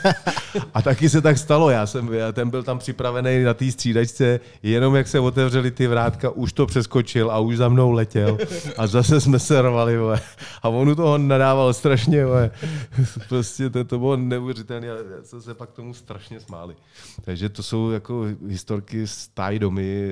a 0.75 0.83
taky 0.83 1.09
se 1.09 1.21
tak 1.21 1.39
stalo, 1.39 1.71
já 1.71 1.87
jsem, 1.87 2.13
já 2.13 2.33
ten 2.33 2.51
byl 2.51 2.63
tam 2.63 2.79
připravený 2.79 3.45
na 3.45 3.55
té 3.55 3.73
střídačce, 3.73 4.41
jenom 4.63 4.95
jak 4.95 5.09
se 5.09 5.21
otevřely 5.21 5.71
ty 5.71 5.87
vrátka, 5.87 6.31
už 6.31 6.53
to 6.53 6.67
přeskočil 6.67 7.31
a 7.31 7.39
už 7.39 7.57
za 7.57 7.69
mnou 7.69 7.93
letěl 7.93 8.39
a 8.79 8.87
zase 8.87 9.21
jsme 9.21 9.39
se 9.39 9.63
rvali, 9.63 9.99
vole. 9.99 10.21
a 10.63 10.69
on 10.69 10.97
toho 10.97 11.19
nadával 11.19 11.75
strašně, 11.75 12.27
vole. 12.27 12.51
prostě 13.29 13.71
to, 13.71 13.85
to 13.85 13.99
bylo 13.99 14.17
neuvěřitelné 14.17 14.91
a 14.91 14.97
jsme 15.25 15.41
se 15.41 15.55
pak 15.55 15.71
tomu 15.71 15.95
strašně 15.95 16.41
smáli. 16.41 16.77
Takže 17.25 17.49
to 17.49 17.63
jsou 17.63 17.91
jako 17.91 18.25
historky 18.49 19.07
z 19.07 19.29
Taj 19.29 19.59
domy, 19.59 20.11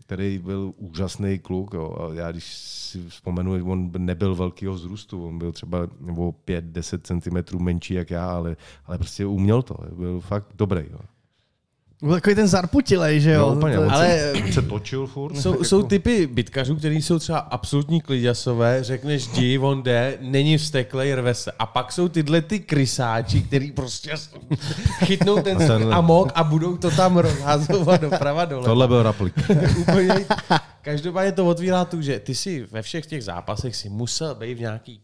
který 0.00 0.38
byl 0.38 0.72
úžasný 0.76 1.38
kluk. 1.38 1.74
Jo. 1.74 1.96
A 2.00 2.14
já 2.14 2.32
když 2.32 2.44
si 2.54 3.08
vzpomenu, 3.08 3.72
on 3.72 3.90
nebyl 3.98 4.34
velkého 4.66 4.74
vzrůstu, 4.74 5.26
on 5.26 5.38
byl 5.38 5.52
třeba 5.52 5.88
nebo 6.00 6.34
5-10 6.46 7.00
cm 7.46 7.62
menší 7.62 7.94
jak 7.94 8.10
já, 8.10 8.30
ale, 8.30 8.56
ale 8.86 8.98
prostě 8.98 9.26
uměl 9.26 9.62
to, 9.62 9.76
byl 9.96 10.20
fakt 10.20 10.46
dobrý. 10.54 10.84
Jo. 10.90 10.98
Byl 12.02 12.14
takový 12.14 12.34
ten 12.34 12.48
zarputilej, 12.48 13.20
že 13.20 13.32
jo? 13.32 13.50
No, 13.50 13.56
úplně, 13.56 13.76
to... 13.76 13.92
ale 13.92 14.32
se 14.52 14.62
točil 14.62 15.06
furt. 15.06 15.36
Jsou, 15.36 15.64
jsou 15.64 15.82
typy 15.82 16.26
bitkařů, 16.26 16.76
kteří 16.76 17.02
jsou 17.02 17.18
třeba 17.18 17.38
absolutní 17.38 18.00
kliděsové, 18.00 18.84
řekneš 18.84 19.26
jdi, 19.26 19.58
on 19.58 19.82
jde, 19.82 20.18
není 20.20 20.58
vsteklej, 20.58 21.14
rve 21.14 21.34
se. 21.34 21.52
A 21.58 21.66
pak 21.66 21.92
jsou 21.92 22.08
tyhle 22.08 22.42
ty 22.42 22.60
krysáči, 22.60 23.42
který 23.42 23.72
prostě 23.72 24.14
chytnou 25.04 25.42
ten, 25.42 25.62
a 25.62 25.66
ten 25.66 25.94
amok 25.94 26.32
a 26.34 26.44
budou 26.44 26.76
to 26.76 26.90
tam 26.90 27.16
rozhazovat 27.16 28.00
doprava 28.00 28.44
dole. 28.44 28.64
Tohle 28.64 28.88
byl 28.88 29.02
raplik. 29.02 29.34
Úplně, 29.78 30.26
každopádně 30.82 31.32
to 31.32 31.46
otvírá 31.46 31.84
tu, 31.84 32.02
že 32.02 32.20
ty 32.20 32.34
si 32.34 32.66
ve 32.70 32.82
všech 32.82 33.06
těch 33.06 33.24
zápasech 33.24 33.76
si 33.76 33.88
musel 33.88 34.34
být 34.34 34.54
v 34.54 34.60
nějaký 34.60 35.00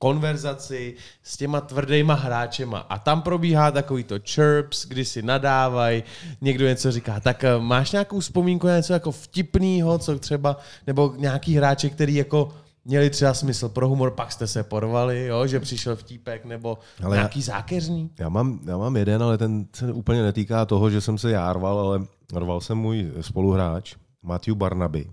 konverzaci 0.00 0.94
s 1.22 1.36
těma 1.36 1.60
tvrdýma 1.60 2.14
hráčema 2.14 2.78
a 2.78 2.98
tam 2.98 3.22
probíhá 3.22 3.70
takový 3.70 4.04
to 4.04 4.14
chirps, 4.24 4.86
kdy 4.86 5.04
si 5.04 5.22
nadávají, 5.22 6.02
někdo 6.40 6.66
něco 6.66 6.92
říká. 6.92 7.20
Tak 7.20 7.44
eh, 7.44 7.58
máš 7.58 7.92
nějakou 7.92 8.20
vzpomínku 8.20 8.66
na 8.66 8.76
něco 8.76 8.92
jako 8.92 9.12
vtipného, 9.12 9.98
co 9.98 10.18
třeba, 10.18 10.56
nebo 10.86 11.14
nějaký 11.16 11.56
hráče, 11.56 11.90
který 11.90 12.14
jako 12.14 12.48
měli 12.84 13.10
třeba 13.10 13.34
smysl 13.34 13.68
pro 13.68 13.88
humor, 13.88 14.10
pak 14.10 14.32
jste 14.32 14.46
se 14.46 14.62
porvali, 14.62 15.26
jo, 15.26 15.46
že 15.46 15.60
přišel 15.60 15.96
vtípek, 15.96 16.44
nebo 16.44 16.78
ale 17.04 17.16
nějaký 17.16 17.40
já, 17.40 17.44
zákeřný? 17.44 18.10
Já 18.18 18.28
mám, 18.28 18.60
já 18.66 18.76
mám 18.76 18.96
jeden, 18.96 19.22
ale 19.22 19.38
ten 19.38 19.66
se 19.74 19.92
úplně 19.92 20.22
netýká 20.22 20.64
toho, 20.64 20.90
že 20.90 21.00
jsem 21.00 21.18
se 21.18 21.30
já 21.30 21.52
rval, 21.52 21.78
ale 21.78 22.00
rval 22.34 22.60
jsem 22.60 22.78
můj 22.78 23.12
spoluhráč, 23.20 23.94
Matthew 24.22 24.54
Barnaby. 24.54 25.10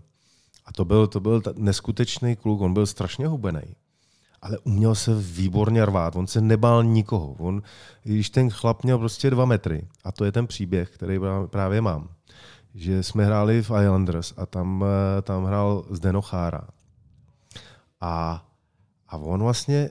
A 0.65 0.73
to 0.73 0.85
byl, 0.85 1.07
to 1.07 1.19
byl 1.19 1.41
neskutečný 1.55 2.35
kluk, 2.35 2.61
on 2.61 2.73
byl 2.73 2.85
strašně 2.85 3.27
hubený 3.27 3.75
ale 4.41 4.57
uměl 4.57 4.95
se 4.95 5.15
výborně 5.15 5.85
rvát. 5.85 6.15
On 6.15 6.27
se 6.27 6.41
nebál 6.41 6.83
nikoho. 6.83 7.35
On, 7.39 7.61
když 8.03 8.29
ten 8.29 8.49
chlap 8.49 8.83
měl 8.83 8.97
prostě 8.97 9.29
dva 9.29 9.45
metry, 9.45 9.87
a 10.03 10.11
to 10.11 10.25
je 10.25 10.31
ten 10.31 10.47
příběh, 10.47 10.89
který 10.89 11.19
právě 11.47 11.81
mám, 11.81 12.09
že 12.75 13.03
jsme 13.03 13.25
hráli 13.25 13.63
v 13.63 13.71
Islanders 13.81 14.33
a 14.37 14.45
tam, 14.45 14.85
eh, 14.87 15.21
tam 15.21 15.45
hrál 15.45 15.85
Zdeno 15.89 16.21
Chára. 16.21 16.67
A, 18.01 18.45
a 19.07 19.17
on 19.17 19.43
vlastně 19.43 19.89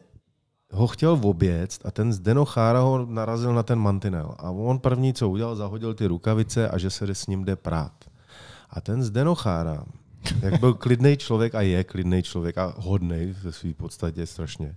ho 0.72 0.86
chtěl 0.86 1.20
oběct 1.22 1.86
a 1.86 1.90
ten 1.90 2.12
Zdeno 2.12 2.44
Chára 2.44 2.80
ho 2.80 3.06
narazil 3.06 3.54
na 3.54 3.62
ten 3.62 3.78
mantinel. 3.78 4.34
A 4.38 4.50
on 4.50 4.78
první, 4.78 5.14
co 5.14 5.28
udělal, 5.28 5.56
zahodil 5.56 5.94
ty 5.94 6.06
rukavice 6.06 6.68
a 6.68 6.78
že 6.78 6.90
se 6.90 7.14
s 7.14 7.26
ním 7.26 7.44
jde 7.44 7.56
prát. 7.56 8.04
A 8.70 8.80
ten 8.80 9.02
Zdeno 9.02 9.34
Chára, 9.34 9.84
jak 10.42 10.60
byl 10.60 10.74
klidný 10.74 11.16
člověk 11.16 11.54
a 11.54 11.60
je 11.60 11.84
klidný 11.84 12.22
člověk 12.22 12.58
a 12.58 12.74
hodný 12.78 13.34
ve 13.42 13.52
své 13.52 13.74
podstatě 13.74 14.26
strašně, 14.26 14.76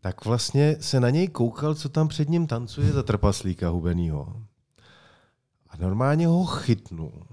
tak 0.00 0.24
vlastně 0.24 0.76
se 0.80 1.00
na 1.00 1.10
něj 1.10 1.28
koukal, 1.28 1.74
co 1.74 1.88
tam 1.88 2.08
před 2.08 2.28
ním 2.28 2.46
tancuje 2.46 2.92
za 2.92 3.02
trpaslíka 3.02 3.68
hubenýho. 3.68 4.42
A 5.68 5.76
normálně 5.76 6.26
ho 6.26 6.44
chytnul, 6.44 7.26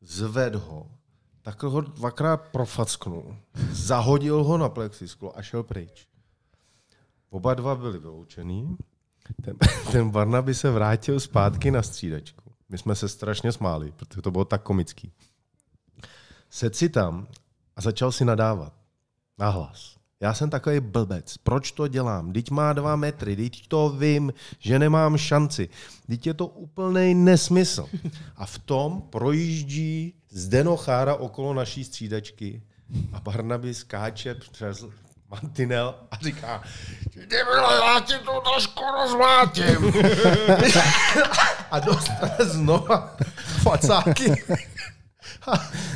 zved 0.00 0.54
ho, 0.54 0.90
takhle 1.42 1.70
ho 1.70 1.80
dvakrát 1.80 2.36
profacknul, 2.36 3.36
zahodil 3.70 4.44
ho 4.44 4.58
na 4.58 4.68
plexisklo 4.68 5.38
a 5.38 5.42
šel 5.42 5.62
pryč. 5.62 6.06
Oba 7.30 7.54
dva 7.54 7.74
byli 7.74 7.98
vyloučený. 7.98 8.76
Ten, 9.44 9.56
ten 9.92 10.10
Barnaby 10.10 10.54
se 10.54 10.70
vrátil 10.70 11.20
zpátky 11.20 11.70
na 11.70 11.82
střídačku. 11.82 12.52
My 12.68 12.78
jsme 12.78 12.94
se 12.94 13.08
strašně 13.08 13.52
smáli, 13.52 13.92
protože 13.92 14.22
to 14.22 14.30
bylo 14.30 14.44
tak 14.44 14.62
komický. 14.62 15.12
Sedl 16.50 16.74
si 16.74 16.88
tam 16.88 17.26
a 17.76 17.80
začal 17.80 18.12
si 18.12 18.24
nadávat. 18.24 18.72
Nahlas. 19.38 19.96
Já 20.20 20.34
jsem 20.34 20.50
takový 20.50 20.80
blbec. 20.80 21.36
Proč 21.36 21.72
to 21.72 21.88
dělám? 21.88 22.32
Teď 22.32 22.50
má 22.50 22.72
dva 22.72 22.96
metry, 22.96 23.36
teď 23.36 23.68
to 23.68 23.90
vím, 23.90 24.32
že 24.58 24.78
nemám 24.78 25.16
šanci. 25.16 25.68
Teď 26.06 26.26
je 26.26 26.34
to 26.34 26.46
úplný 26.46 27.14
nesmysl. 27.14 27.88
A 28.36 28.46
v 28.46 28.58
tom 28.58 29.02
projíždí 29.10 30.14
Zdeno 30.30 30.76
Chára 30.76 31.14
okolo 31.14 31.54
naší 31.54 31.84
střídačky 31.84 32.62
a 33.12 33.20
Barnaby 33.20 33.74
skáče 33.74 34.34
přes 34.34 34.84
mantinel 35.30 35.94
a 36.10 36.16
říká, 36.16 36.62
vole, 37.44 37.76
já 37.76 38.00
ti 38.00 38.14
tu 38.14 38.32
trošku 38.52 38.82
rozmátím. 39.02 39.92
a 41.70 41.80
dostane 41.80 42.36
znova 42.40 43.16
facáky 43.62 44.34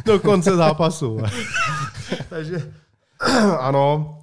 do 0.05 0.19
konce 0.21 0.57
zápasu. 0.57 1.19
Takže 2.29 2.73
ano, 3.61 4.19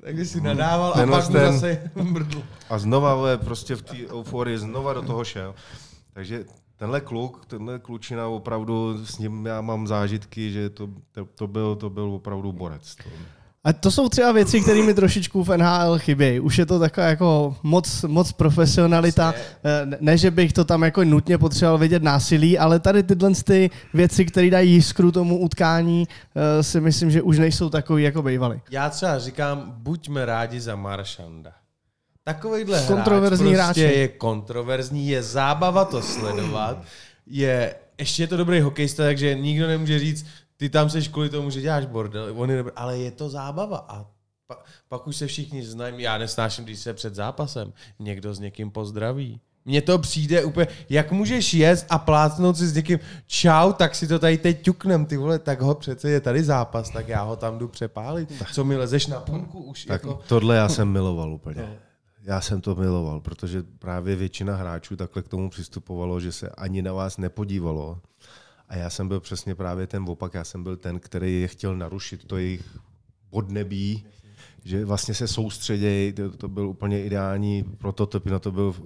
Takže 0.00 0.24
si 0.24 0.40
nadával 0.40 0.90
a 0.92 1.06
pak 1.06 1.28
mu 1.28 1.32
ten- 1.34 1.52
zase 1.52 1.90
mrdl. 2.02 2.42
a 2.70 2.78
znova 2.78 3.14
vole, 3.14 3.38
prostě 3.38 3.74
v 3.74 3.82
té 3.82 3.96
euforii 4.08 4.58
znova 4.58 4.92
do 4.92 5.02
toho 5.02 5.24
šel. 5.24 5.54
Takže 6.12 6.44
tenhle 6.76 7.00
kluk, 7.00 7.46
tenhle 7.46 7.78
klučina 7.78 8.28
opravdu, 8.28 9.06
s 9.06 9.18
ním 9.18 9.46
já 9.46 9.60
mám 9.60 9.86
zážitky, 9.86 10.50
že 10.52 10.70
to, 10.70 10.88
to, 11.12 11.24
to, 11.24 11.46
byl, 11.46 11.76
to 11.76 11.90
byl 11.90 12.04
opravdu 12.12 12.52
borec. 12.52 12.94
To. 12.96 13.10
A 13.64 13.72
to 13.72 13.90
jsou 13.90 14.08
třeba 14.08 14.32
věci, 14.32 14.60
které 14.60 14.82
mi 14.82 14.94
trošičku 14.94 15.44
v 15.44 15.56
NHL 15.56 15.98
chybějí. 15.98 16.40
Už 16.40 16.58
je 16.58 16.66
to 16.66 16.78
taková 16.78 17.06
jako 17.06 17.56
moc, 17.62 18.02
moc 18.02 18.32
profesionalita. 18.32 19.34
Eh, 19.64 19.86
Ne- 20.00 20.18
že 20.18 20.30
bych 20.30 20.52
to 20.52 20.64
tam 20.64 20.82
jako 20.82 21.04
nutně 21.04 21.38
potřeboval 21.38 21.78
vidět 21.78 22.02
násilí, 22.02 22.58
ale 22.58 22.80
tady 22.80 23.02
tyhle 23.02 23.30
ty 23.44 23.70
věci, 23.94 24.24
které 24.24 24.50
dají 24.50 24.72
jiskru 24.72 25.12
tomu 25.12 25.38
utkání, 25.38 26.08
eh, 26.58 26.62
si 26.62 26.80
myslím, 26.80 27.10
že 27.10 27.22
už 27.22 27.38
nejsou 27.38 27.68
takový, 27.70 28.02
jako 28.04 28.22
bývaly. 28.22 28.60
Já 28.70 28.90
třeba 28.90 29.18
říkám, 29.18 29.74
buďme 29.76 30.24
rádi 30.24 30.60
za 30.60 30.76
Maršanda. 30.76 31.52
Takovýhle 32.24 32.84
Kontroverzní 32.86 33.54
hráč 33.54 33.66
prostě 33.66 33.82
hráč. 33.86 33.96
je 33.96 34.08
kontroverzní, 34.08 35.08
je 35.08 35.22
zábava 35.22 35.84
to 35.84 36.02
sledovat, 36.02 36.82
je, 37.26 37.74
ještě 37.98 38.22
je 38.22 38.26
to 38.26 38.36
dobrý 38.36 38.60
hokejista, 38.60 39.02
takže 39.02 39.34
nikdo 39.34 39.66
nemůže 39.66 39.98
říct, 39.98 40.26
ty 40.62 40.68
tam 40.68 40.90
seš 40.90 41.08
kvůli 41.08 41.28
tomu, 41.28 41.50
že 41.50 41.60
děláš 41.60 41.86
bordel, 41.86 42.34
on 42.34 42.50
je 42.50 42.56
dobrý, 42.56 42.72
ale 42.76 42.98
je 42.98 43.10
to 43.10 43.28
zábava 43.28 43.86
a 43.88 44.06
pa, 44.46 44.58
pak 44.88 45.06
už 45.06 45.16
se 45.16 45.26
všichni 45.26 45.66
znají, 45.66 46.02
já 46.02 46.18
nesnáším, 46.18 46.64
když 46.64 46.78
se 46.78 46.94
před 46.94 47.14
zápasem 47.14 47.72
někdo 47.98 48.34
s 48.34 48.38
někým 48.38 48.70
pozdraví. 48.70 49.40
Mně 49.64 49.82
to 49.82 49.98
přijde 49.98 50.44
úplně, 50.44 50.66
jak 50.88 51.12
můžeš 51.12 51.54
jet 51.54 51.86
a 51.90 51.98
plácnout 51.98 52.56
si 52.56 52.68
s 52.68 52.74
někým, 52.74 52.98
čau, 53.26 53.72
tak 53.72 53.94
si 53.94 54.06
to 54.06 54.18
tady 54.18 54.38
teď 54.38 54.62
ťuknem, 54.62 55.06
ty 55.06 55.16
vole, 55.16 55.38
tak 55.38 55.60
ho 55.60 55.74
přece 55.74 56.10
je 56.10 56.20
tady 56.20 56.44
zápas, 56.44 56.90
tak 56.90 57.08
já 57.08 57.22
ho 57.22 57.36
tam 57.36 57.58
jdu 57.58 57.68
přepálit. 57.68 58.32
Co 58.52 58.64
mi 58.64 58.76
lezeš 58.76 59.06
na 59.06 59.20
půlku 59.20 59.62
už? 59.62 59.84
Tak 59.84 60.02
jako, 60.02 60.20
tohle 60.28 60.56
já 60.56 60.68
jsem 60.68 60.88
miloval 60.88 61.32
úplně. 61.32 61.78
Já 62.24 62.40
jsem 62.40 62.60
to 62.60 62.74
miloval, 62.74 63.20
protože 63.20 63.62
právě 63.78 64.16
většina 64.16 64.56
hráčů 64.56 64.96
takhle 64.96 65.22
k 65.22 65.28
tomu 65.28 65.50
přistupovalo, 65.50 66.20
že 66.20 66.32
se 66.32 66.48
ani 66.48 66.82
na 66.82 66.92
vás 66.92 67.18
nepodívalo. 67.18 68.00
A 68.72 68.76
já 68.76 68.90
jsem 68.90 69.08
byl 69.08 69.20
přesně 69.20 69.54
právě 69.54 69.86
ten 69.86 70.04
opak. 70.08 70.34
Já 70.34 70.44
jsem 70.44 70.62
byl 70.62 70.76
ten, 70.76 71.00
který 71.00 71.40
je 71.40 71.48
chtěl 71.48 71.76
narušit 71.76 72.24
to 72.24 72.36
jejich 72.36 72.78
podnebí, 73.30 74.04
že 74.64 74.84
vlastně 74.84 75.14
se 75.14 75.28
soustředějí. 75.28 76.12
To, 76.12 76.30
to 76.30 76.48
byl 76.48 76.68
úplně 76.68 77.04
ideální 77.04 77.62
prototyp, 77.62 78.26
na 78.26 78.38
to 78.38 78.52
byl 78.52 78.64
uh, 78.64 78.84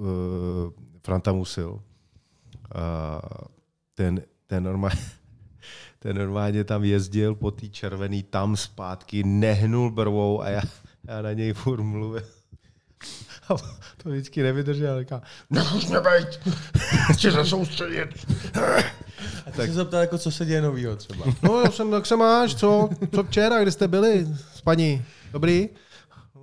Franta 1.04 1.32
Musil. 1.32 1.70
Uh, 1.70 1.80
ten, 3.94 4.22
ten 4.46 4.64
normálně 4.64 5.00
ten 5.98 6.18
normálně 6.18 6.64
tam 6.64 6.84
jezdil 6.84 7.34
po 7.34 7.50
té 7.50 7.68
červený 7.68 8.22
tam 8.22 8.56
zpátky, 8.56 9.24
nehnul 9.24 9.90
brvou 9.90 10.42
a 10.42 10.48
já, 10.48 10.62
já 11.04 11.22
na 11.22 11.32
něj 11.32 11.52
furt 11.52 11.82
mluvil. 11.82 12.22
A 13.48 13.54
to 14.02 14.08
vždycky 14.08 14.42
nevydržel, 14.42 15.00
říká, 15.00 15.22
nemus 15.50 15.88
nebejt, 15.88 16.40
chci 17.12 17.32
se 17.32 17.44
soustředit. 17.44 18.08
a 19.46 19.50
ty 19.50 19.56
tak. 19.56 19.66
se 19.66 19.72
zeptal, 19.72 20.00
jako, 20.00 20.18
co 20.18 20.30
se 20.30 20.44
děje 20.44 20.62
novýho 20.62 20.96
třeba. 20.96 21.24
No, 21.42 21.60
já 21.60 21.70
jsem, 21.70 21.92
jak 21.92 22.06
se 22.06 22.16
máš, 22.16 22.54
co, 22.54 22.88
co 23.14 23.24
včera, 23.24 23.62
kde 23.62 23.72
jste 23.72 23.88
byli 23.88 24.26
s 24.54 24.60
paní, 24.60 25.04
dobrý? 25.32 25.68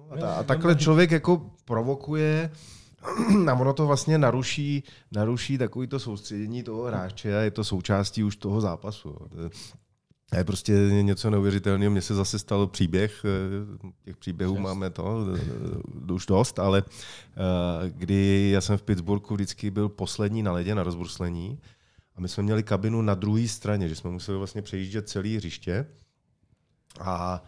A, 0.09 0.17
ta, 0.17 0.33
a 0.33 0.43
takhle 0.43 0.75
člověk 0.75 1.11
jako 1.11 1.41
provokuje 1.65 2.51
a 3.49 3.53
ono 3.53 3.73
to 3.73 3.87
vlastně 3.87 4.17
naruší, 4.17 4.83
naruší 5.11 5.57
takový 5.57 5.87
to 5.87 5.99
soustředění 5.99 6.63
toho 6.63 6.83
hráče 6.83 7.37
a 7.37 7.41
je 7.41 7.51
to 7.51 7.63
součástí 7.63 8.23
už 8.23 8.35
toho 8.35 8.61
zápasu. 8.61 9.17
A 10.33 10.37
je 10.37 10.43
prostě 10.43 10.73
něco 11.01 11.29
neuvěřitelného. 11.29 11.91
Mně 11.91 12.01
se 12.01 12.15
zase 12.15 12.39
stal 12.39 12.67
příběh, 12.67 13.25
eh, 13.25 13.89
těch 14.05 14.17
příběhů 14.17 14.59
máme 14.59 14.89
to 14.89 15.25
eh, 16.07 16.13
už 16.13 16.25
dost, 16.25 16.59
ale 16.59 16.83
eh, 16.87 17.89
kdy 17.89 18.49
já 18.53 18.61
jsem 18.61 18.77
v 18.77 18.83
Pittsburghu 18.83 19.35
vždycky 19.35 19.71
byl 19.71 19.89
poslední 19.89 20.43
na 20.43 20.51
ledě, 20.51 20.75
na 20.75 20.83
rozbruslení 20.83 21.59
a 22.15 22.21
my 22.21 22.29
jsme 22.29 22.43
měli 22.43 22.63
kabinu 22.63 23.01
na 23.01 23.13
druhé 23.13 23.47
straně, 23.47 23.89
že 23.89 23.95
jsme 23.95 24.09
museli 24.09 24.37
vlastně 24.37 24.61
přejíždět 24.61 25.09
celé 25.09 25.29
hřiště 25.29 25.85
a 26.99 27.43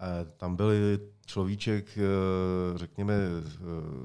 eh, 0.00 0.26
tam 0.36 0.56
byl 0.56 0.70
človíček, 1.26 1.98
eh, 1.98 2.78
řekněme, 2.78 3.14
eh, 3.14 3.40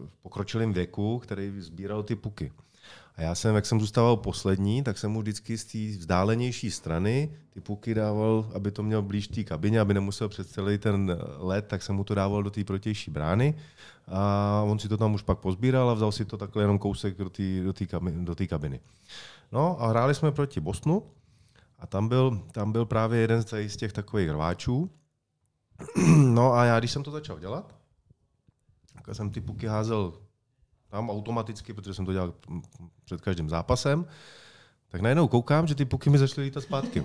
v 0.07 0.17
pokročilém 0.21 0.73
věku, 0.73 1.19
který 1.19 1.61
sbíral 1.61 2.03
ty 2.03 2.15
puky. 2.15 2.51
A 3.17 3.21
já 3.21 3.35
jsem, 3.35 3.55
jak 3.55 3.65
jsem 3.65 3.79
zůstával 3.79 4.17
poslední, 4.17 4.83
tak 4.83 4.97
jsem 4.97 5.11
mu 5.11 5.21
vždycky 5.21 5.57
z 5.57 5.65
té 5.65 5.99
vzdálenější 5.99 6.71
strany 6.71 7.31
ty 7.49 7.61
puky 7.61 7.93
dával, 7.93 8.51
aby 8.53 8.71
to 8.71 8.83
měl 8.83 9.01
blíž 9.01 9.27
té 9.27 9.43
kabině, 9.43 9.79
aby 9.79 9.93
nemusel 9.93 10.29
přes 10.29 10.47
celý 10.47 10.77
ten 10.77 11.17
let, 11.37 11.65
tak 11.67 11.83
jsem 11.83 11.95
mu 11.95 12.03
to 12.03 12.15
dával 12.15 12.43
do 12.43 12.49
té 12.49 12.63
protější 12.63 13.11
brány. 13.11 13.55
A 14.07 14.61
on 14.65 14.79
si 14.79 14.89
to 14.89 14.97
tam 14.97 15.13
už 15.13 15.21
pak 15.21 15.39
pozbíral 15.39 15.89
a 15.89 15.93
vzal 15.93 16.11
si 16.11 16.25
to 16.25 16.37
takhle 16.37 16.63
jenom 16.63 16.79
kousek 16.79 17.17
do 17.17 17.29
té 17.29 17.63
do 17.63 17.73
té 17.73 17.85
kabiny, 17.85 18.25
do 18.25 18.35
té 18.35 18.47
kabiny. 18.47 18.79
No 19.51 19.81
a 19.81 19.87
hráli 19.87 20.15
jsme 20.15 20.31
proti 20.31 20.59
Bosnu 20.59 21.03
a 21.79 21.87
tam 21.87 22.07
byl, 22.07 22.41
tam 22.51 22.71
byl 22.71 22.85
právě 22.85 23.19
jeden 23.19 23.43
z 23.67 23.77
těch 23.77 23.93
takových 23.93 24.29
rváčů. 24.29 24.89
No 26.17 26.53
a 26.53 26.65
já, 26.65 26.79
když 26.79 26.91
jsem 26.91 27.03
to 27.03 27.11
začal 27.11 27.39
dělat, 27.39 27.75
tak 28.93 29.15
jsem 29.15 29.29
ty 29.29 29.41
puky 29.41 29.67
házel 29.67 30.13
tam 30.89 31.09
automaticky, 31.09 31.73
protože 31.73 31.93
jsem 31.93 32.05
to 32.05 32.13
dělal 32.13 32.33
před 33.05 33.21
každým 33.21 33.49
zápasem, 33.49 34.05
tak 34.89 35.01
najednou 35.01 35.27
koukám, 35.27 35.67
že 35.67 35.75
ty 35.75 35.85
puky 35.85 36.09
mi 36.09 36.17
začaly 36.17 36.45
lítat 36.45 36.63
zpátky. 36.63 37.03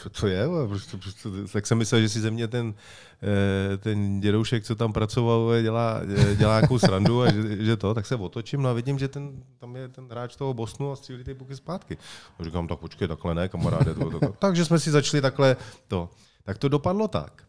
co 0.00 0.10
to 0.10 0.26
je? 0.26 0.48
Prostě, 0.68 0.96
prostě, 0.96 1.28
tak 1.52 1.66
jsem 1.66 1.78
myslel, 1.78 2.00
že 2.00 2.08
si 2.08 2.20
ze 2.20 2.30
mě 2.30 2.48
ten, 2.48 2.74
eh, 3.22 3.76
ten 3.76 4.20
dědoušek, 4.20 4.64
co 4.64 4.74
tam 4.74 4.92
pracoval, 4.92 5.62
dělá, 5.62 6.00
eh, 6.02 6.36
dělá 6.36 6.56
nějakou 6.56 6.78
srandu 6.78 7.22
a 7.22 7.32
že, 7.32 7.64
že, 7.64 7.76
to, 7.76 7.94
tak 7.94 8.06
se 8.06 8.16
otočím 8.16 8.62
no 8.62 8.70
a 8.70 8.72
vidím, 8.72 8.98
že 8.98 9.08
ten, 9.08 9.42
tam 9.58 9.76
je 9.76 9.88
ten 9.88 10.08
hráč 10.10 10.36
toho 10.36 10.54
Bosnu 10.54 10.92
a 10.92 10.96
střílí 10.96 11.24
ty 11.24 11.34
puky 11.34 11.56
zpátky. 11.56 11.98
A 12.38 12.44
říkám, 12.44 12.68
tak 12.68 12.78
počkej, 12.78 13.08
takhle 13.08 13.34
ne, 13.34 13.48
kamaráde. 13.48 13.94
To, 13.94 14.10
to, 14.10 14.20
to. 14.20 14.34
Takže 14.38 14.64
jsme 14.64 14.78
si 14.78 14.90
začali 14.90 15.20
takhle 15.20 15.56
to. 15.88 16.10
Tak 16.44 16.58
to 16.58 16.68
dopadlo 16.68 17.08
tak, 17.08 17.42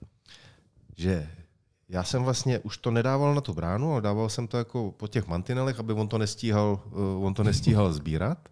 že 0.98 1.30
já 1.92 2.04
jsem 2.04 2.24
vlastně 2.24 2.60
už 2.60 2.78
to 2.78 2.92
nedával 2.92 3.36
na 3.36 3.42
tu 3.42 3.54
bránu, 3.54 3.92
ale 3.92 4.02
dával 4.02 4.30
jsem 4.30 4.48
to 4.48 4.58
jako 4.58 4.92
po 4.98 5.08
těch 5.08 5.28
mantinelech, 5.28 5.80
aby 5.80 5.94
on 5.94 6.08
to 6.08 6.18
nestíhal, 6.18 6.80
uh, 6.92 7.26
on 7.26 7.34
to 7.34 7.44
nestíhal 7.44 7.94
sbírat. 8.00 8.50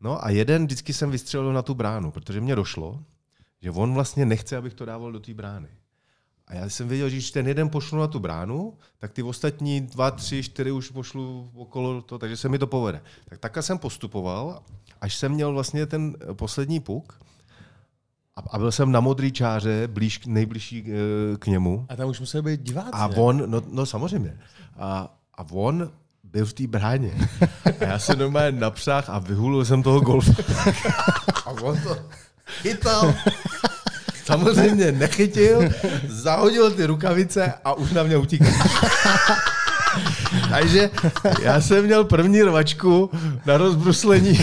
No 0.00 0.24
a 0.24 0.30
jeden 0.30 0.64
vždycky 0.64 0.92
jsem 0.92 1.10
vystřelil 1.10 1.52
na 1.52 1.62
tu 1.62 1.74
bránu, 1.74 2.10
protože 2.10 2.40
mě 2.40 2.56
došlo, 2.56 3.02
že 3.60 3.70
on 3.70 3.94
vlastně 3.94 4.26
nechce, 4.26 4.56
abych 4.56 4.74
to 4.74 4.84
dával 4.84 5.12
do 5.12 5.20
té 5.20 5.34
brány. 5.34 5.68
A 6.46 6.54
já 6.54 6.68
jsem 6.68 6.88
věděl, 6.88 7.08
že 7.08 7.16
když 7.16 7.30
ten 7.30 7.48
jeden 7.48 7.68
pošlu 7.68 7.98
na 7.98 8.06
tu 8.06 8.18
bránu, 8.18 8.78
tak 8.98 9.12
ty 9.12 9.22
ostatní 9.22 9.80
dva, 9.80 10.10
tři, 10.10 10.42
čtyři 10.42 10.70
už 10.70 10.90
pošlu 10.90 11.50
okolo 11.54 12.02
to, 12.02 12.18
takže 12.18 12.36
se 12.36 12.48
mi 12.48 12.58
to 12.58 12.66
povede. 12.66 13.02
Tak 13.28 13.38
takhle 13.38 13.62
jsem 13.62 13.78
postupoval, 13.78 14.62
až 15.00 15.16
jsem 15.16 15.32
měl 15.32 15.52
vlastně 15.52 15.86
ten 15.86 16.16
poslední 16.32 16.80
puk 16.80 17.20
a, 18.36 18.40
a 18.50 18.58
byl 18.58 18.72
jsem 18.72 18.92
na 18.92 19.00
modrý 19.00 19.32
čáře, 19.32 19.88
blíž, 19.92 20.20
nejbližší 20.26 20.84
eh, 20.86 21.36
k 21.38 21.46
němu. 21.46 21.86
A 21.88 21.96
tam 21.96 22.08
už 22.08 22.20
museli 22.20 22.42
být 22.42 22.60
diváci. 22.62 22.90
A 22.92 23.06
on, 23.16 23.42
no, 23.46 23.62
no 23.70 23.86
samozřejmě. 23.86 24.38
A, 24.78 25.14
a 25.34 25.46
on 25.50 25.90
byl 26.24 26.46
v 26.46 26.52
té 26.52 26.66
bráně. 26.66 27.12
A 27.80 27.84
já 27.84 27.98
se 27.98 28.16
normálně 28.16 28.60
napřáh 28.60 29.10
a 29.10 29.18
vyhulil 29.18 29.64
jsem 29.64 29.82
toho 29.82 30.00
golfa. 30.00 30.32
A 31.46 31.50
on 31.50 31.80
to 31.80 31.98
chytal. 32.46 33.14
Samozřejmě 34.24 34.92
nechytil, 34.92 35.70
zahodil 36.08 36.70
ty 36.70 36.86
rukavice 36.86 37.54
a 37.64 37.74
už 37.74 37.92
na 37.92 38.02
mě 38.02 38.16
utíkal. 38.16 38.52
Takže 40.50 40.90
já 41.42 41.60
jsem 41.60 41.84
měl 41.84 42.04
první 42.04 42.42
rvačku 42.42 43.10
na 43.46 43.56
rozbruslení. 43.56 44.38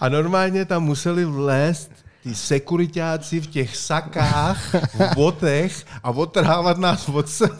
A 0.00 0.08
normálně 0.08 0.64
tam 0.64 0.84
museli 0.84 1.24
vlézt 1.24 1.90
ty 2.22 2.34
sekuritáci 2.34 3.40
v 3.40 3.46
těch 3.46 3.76
sakách, 3.76 4.74
v 4.74 5.14
botech 5.14 5.86
a 6.02 6.10
otrhávat 6.10 6.78
nás 6.78 7.08
od 7.08 7.28
sebe. 7.28 7.56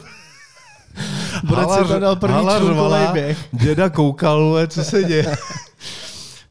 Borec 1.44 1.70
si 1.70 1.88
tam 1.88 2.00
dal 2.00 2.16
první 2.16 2.36
hala 2.36 2.58
člunkovej 2.58 2.90
řvala, 2.90 3.12
běh. 3.12 3.38
Děda 3.52 3.88
koukal, 3.88 4.58
co 4.68 4.84
se 4.84 5.04
děje. 5.04 5.36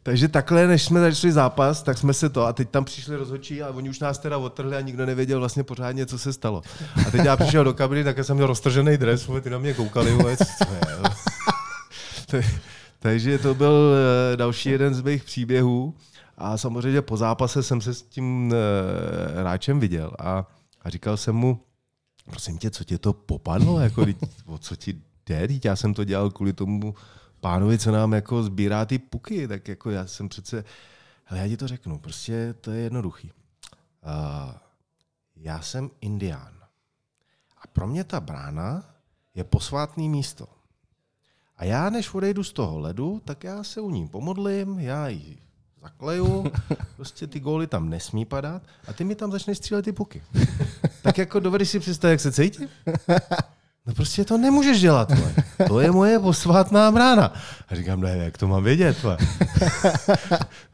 Takže 0.03 0.27
takhle, 0.27 0.67
než 0.67 0.83
jsme 0.83 0.99
začali 0.99 1.33
zápas, 1.33 1.83
tak 1.83 1.97
jsme 1.97 2.13
se 2.13 2.29
to, 2.29 2.45
a 2.45 2.53
teď 2.53 2.69
tam 2.69 2.85
přišli 2.85 3.15
rozhodčí 3.15 3.63
a 3.63 3.69
oni 3.69 3.89
už 3.89 3.99
nás 3.99 4.17
teda 4.17 4.37
odtrhli 4.37 4.75
a 4.75 4.81
nikdo 4.81 5.05
nevěděl 5.05 5.39
vlastně 5.39 5.63
pořádně, 5.63 6.05
co 6.05 6.19
se 6.19 6.33
stalo. 6.33 6.61
A 7.07 7.11
teď 7.11 7.21
já 7.25 7.37
přišel 7.37 7.63
do 7.63 7.73
kabiny, 7.73 8.03
tak 8.03 8.17
jsem 8.23 8.35
měl 8.35 8.47
roztržený 8.47 8.97
dres, 8.97 9.29
ty 9.41 9.49
na 9.49 9.57
mě 9.57 9.73
koukali, 9.73 10.11
vole, 10.11 10.37
co 12.27 12.35
je, 12.37 12.45
Takže 12.99 13.37
to 13.37 13.55
byl 13.55 13.93
eh, 13.93 14.37
další 14.37 14.69
jeden 14.69 14.93
z 14.93 15.01
mých 15.01 15.23
příběhů. 15.23 15.95
A 16.37 16.57
samozřejmě 16.57 17.01
po 17.01 17.17
zápase 17.17 17.63
jsem 17.63 17.81
se 17.81 17.93
s 17.93 18.01
tím 18.01 18.53
eh, 18.53 19.39
hráčem 19.41 19.79
viděl 19.79 20.11
a, 20.19 20.47
a 20.81 20.89
říkal 20.89 21.17
jsem 21.17 21.35
mu, 21.35 21.59
prosím 22.29 22.57
tě, 22.57 22.71
co 22.71 22.83
tě 22.83 22.97
to 22.97 23.13
popadlo? 23.13 23.79
Jako, 23.79 24.05
o 24.45 24.57
co 24.57 24.75
ti 24.75 25.01
jde? 25.25 25.47
Já 25.63 25.75
jsem 25.75 25.93
to 25.93 26.03
dělal 26.03 26.29
kvůli 26.29 26.53
tomu 26.53 26.95
pánovi, 27.39 27.77
co 27.77 27.91
nám 27.91 28.13
jako 28.13 28.43
sbírá 28.43 28.85
ty 28.85 28.99
puky. 28.99 29.47
Tak 29.47 29.67
jako 29.67 29.89
já 29.89 30.07
jsem 30.07 30.29
přece... 30.29 30.63
Ale 31.27 31.39
já 31.39 31.47
ti 31.47 31.57
to 31.57 31.67
řeknu, 31.67 31.99
prostě 31.99 32.55
to 32.61 32.71
je 32.71 32.81
jednoduchý. 32.81 33.31
Uh, 33.31 34.53
já 35.35 35.61
jsem 35.61 35.89
indián. 36.01 36.53
A 37.61 37.67
pro 37.67 37.87
mě 37.87 38.03
ta 38.03 38.19
brána 38.19 38.95
je 39.35 39.43
posvátný 39.43 40.09
místo. 40.09 40.47
A 41.57 41.65
já, 41.65 41.89
než 41.89 42.13
odejdu 42.13 42.43
z 42.43 42.53
toho 42.53 42.79
ledu, 42.79 43.21
tak 43.25 43.43
já 43.43 43.63
se 43.63 43.81
u 43.81 43.89
ní 43.89 44.07
pomodlím, 44.07 44.79
já 44.79 45.07
ji 45.07 45.37
zakleju, 45.81 46.51
prostě 46.95 47.27
ty 47.27 47.39
góly 47.39 47.67
tam 47.67 47.89
nesmí 47.89 48.25
padat 48.25 48.61
a 48.87 48.93
ty 48.93 49.03
mi 49.03 49.15
tam 49.15 49.31
začneš 49.31 49.57
střílet 49.57 49.85
ty 49.85 49.91
puky. 49.91 50.23
Tak 51.01 51.17
jako 51.17 51.39
dovedeš 51.39 51.69
si 51.69 51.79
představit, 51.79 52.11
jak 52.11 52.21
se 52.21 52.31
cítím? 52.31 52.69
No 53.87 53.93
prostě 53.93 54.25
to 54.25 54.37
nemůžeš 54.37 54.81
dělat, 54.81 55.11
vole. 55.11 55.33
To 55.67 55.79
je 55.79 55.91
moje 55.91 56.19
posvátná 56.19 56.91
brána. 56.91 57.33
A 57.69 57.75
říkám, 57.75 58.01
ne, 58.01 58.17
jak 58.17 58.37
to 58.37 58.47
mám 58.47 58.63
vědět, 58.63 59.03
vole. 59.03 59.17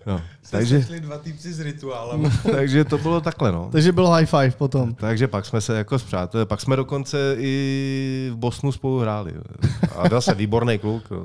No, 0.05 0.21
takže, 0.49 0.85
dva 0.99 1.17
týpci 1.17 1.53
s 1.53 1.59
rituálem. 1.59 2.31
takže 2.51 2.85
to 2.85 2.97
bylo 2.97 3.21
takhle, 3.21 3.51
no. 3.51 3.69
Takže 3.71 3.91
byl 3.91 4.07
high 4.07 4.25
five 4.25 4.51
potom. 4.51 4.95
Takže 4.95 5.27
pak 5.27 5.45
jsme 5.45 5.61
se 5.61 5.77
jako 5.77 5.99
zpřátelili, 5.99 6.45
pak 6.45 6.61
jsme 6.61 6.75
dokonce 6.75 7.35
i 7.39 8.29
v 8.33 8.35
Bosnu 8.35 8.71
spolu 8.71 8.99
hráli. 8.99 9.33
A 9.97 10.09
byl 10.09 10.21
se 10.21 10.33
výborný 10.33 10.77
kluk. 10.79 11.03
no. 11.11 11.23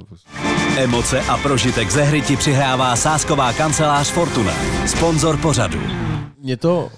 Emoce 0.76 1.20
a 1.20 1.37
prožitek 1.39 1.91
ze 1.91 2.03
hry 2.03 2.22
ti 2.22 2.37
přihrává 2.37 2.97
sásková 2.97 3.53
kancelář 3.53 4.11
Fortuna. 4.11 4.53
Sponzor 4.87 5.37
pořadu. 5.37 5.80
Mě 6.43 6.57
to 6.57 6.91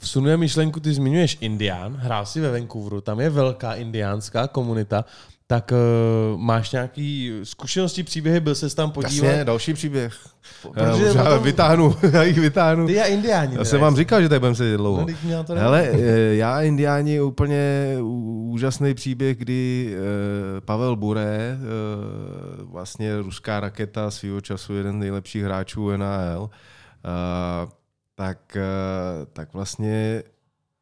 vsunuje 0.00 0.36
myšlenku, 0.36 0.80
ty 0.80 0.94
zmiňuješ 0.94 1.38
Indián, 1.40 1.96
hrál 1.96 2.26
si 2.26 2.40
ve 2.40 2.50
Vancouveru, 2.50 3.00
tam 3.00 3.20
je 3.20 3.30
velká 3.30 3.74
indiánská 3.74 4.46
komunita, 4.48 5.04
tak 5.46 5.72
uh, 5.72 6.40
máš 6.40 6.72
nějaký 6.72 7.32
zkušenosti, 7.42 8.02
příběhy, 8.02 8.40
byl 8.40 8.54
ses 8.54 8.74
tam 8.74 8.90
podívat? 8.90 9.26
Jasně, 9.26 9.44
další 9.44 9.74
příběh. 9.74 10.14
Protože 10.62 11.10
už 11.10 11.14
já 11.16 11.24
potom- 11.24 11.42
vytáhnu, 11.42 11.96
já 12.12 12.22
jich 12.22 12.38
vytáhnu. 12.38 12.86
Ty 12.86 13.00
a 13.00 13.04
Indiáni. 13.04 13.56
Já 13.56 13.64
jsem 13.64 13.80
vám 13.80 13.96
říkal, 13.96 14.22
že 14.22 14.28
tady 14.28 14.38
budeme 14.38 14.54
sedět 14.54 14.76
dlouho. 14.76 15.06
No, 15.30 15.44
to 15.44 15.54
Hele, 15.54 15.88
eh, 15.92 16.34
já 16.34 16.62
Indiáni 16.62 17.20
úplně 17.20 17.96
ú- 18.00 18.50
úžasný 18.50 18.94
příběh, 18.94 19.36
kdy 19.36 19.92
eh, 19.96 20.60
Pavel 20.60 20.96
Bure, 20.96 21.58
eh, 21.58 21.58
vlastně 22.62 23.16
ruská 23.22 23.60
raketa 23.60 24.10
svýho 24.10 24.40
času, 24.40 24.74
jeden 24.74 24.96
z 24.96 25.00
nejlepších 25.00 25.42
hráčů 25.44 25.90
NHL, 25.90 26.50
eh, 27.04 27.77
tak, 28.18 28.56
eh, 28.56 29.26
tak 29.32 29.54
vlastně 29.54 30.22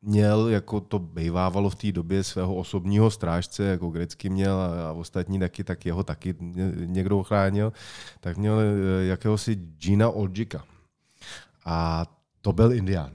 měl, 0.02 0.48
jako 0.48 0.80
to 0.80 0.98
bývávalo 0.98 1.70
v 1.70 1.74
té 1.74 1.92
době, 1.92 2.24
svého 2.24 2.54
osobního 2.54 3.10
strážce, 3.10 3.64
jako 3.64 3.88
Grecky 3.88 4.28
měl 4.28 4.56
a, 4.56 4.88
a 4.88 4.92
ostatní 4.92 5.38
taky, 5.38 5.64
tak 5.64 5.86
jeho 5.86 6.04
taky 6.04 6.34
ně- 6.40 6.72
někdo 6.74 7.18
ochránil, 7.18 7.72
tak 8.20 8.36
měl 8.36 8.60
eh, 8.60 9.06
jakéhosi 9.06 9.54
Gina 9.54 10.10
Oldžika. 10.10 10.64
A 11.64 12.06
to 12.40 12.52
byl 12.52 12.72
Indián. 12.72 13.12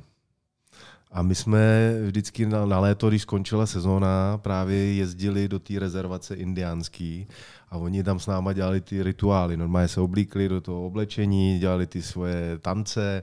A 1.11 1.21
my 1.21 1.35
jsme 1.35 1.93
vždycky 2.05 2.45
na, 2.45 2.65
na 2.65 2.79
léto, 2.79 3.09
když 3.09 3.21
skončila 3.21 3.65
sezóna, 3.65 4.37
právě 4.37 4.93
jezdili 4.93 5.47
do 5.47 5.59
té 5.59 5.79
rezervace 5.79 6.35
indiánský 6.35 7.27
a 7.69 7.77
oni 7.77 8.03
tam 8.03 8.19
s 8.19 8.27
náma 8.27 8.53
dělali 8.53 8.81
ty 8.81 9.03
rituály. 9.03 9.57
Normálně 9.57 9.87
se 9.87 10.01
oblíkli 10.01 10.49
do 10.49 10.61
toho 10.61 10.85
oblečení, 10.85 11.59
dělali 11.59 11.87
ty 11.87 12.01
svoje 12.01 12.57
tance, 12.57 13.21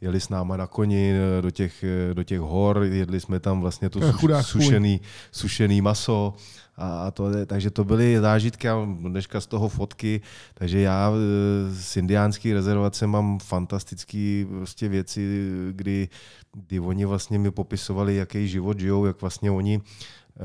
jeli 0.00 0.20
s 0.20 0.28
náma 0.28 0.56
na 0.56 0.66
koni 0.66 1.14
do 1.40 1.50
těch, 1.50 1.84
do 2.12 2.22
těch 2.22 2.40
hor, 2.40 2.82
jedli 2.82 3.20
jsme 3.20 3.40
tam 3.40 3.60
vlastně 3.60 3.90
to 3.90 4.00
kůň. 4.00 4.42
sušený, 4.42 5.00
sušený 5.32 5.80
maso. 5.80 6.34
A 6.78 7.10
to, 7.10 7.46
takže 7.46 7.70
to 7.70 7.84
byly 7.84 8.20
zážitky, 8.20 8.68
mám 8.68 8.96
dneška 8.98 9.40
z 9.40 9.46
toho 9.46 9.68
fotky, 9.68 10.20
takže 10.54 10.80
já 10.80 11.12
eh, 11.12 11.74
z 11.74 11.96
indiánské 11.96 12.54
rezervace 12.54 13.06
mám 13.06 13.38
fantastické 13.38 14.44
prostě 14.48 14.88
věci, 14.88 15.50
kdy, 15.72 16.08
kdy 16.52 16.80
oni 16.80 17.04
vlastně 17.04 17.38
mi 17.38 17.50
popisovali, 17.50 18.16
jaký 18.16 18.48
život 18.48 18.80
žijou, 18.80 19.06
jak 19.06 19.20
vlastně 19.20 19.50
oni 19.50 19.80
eh, 19.80 20.40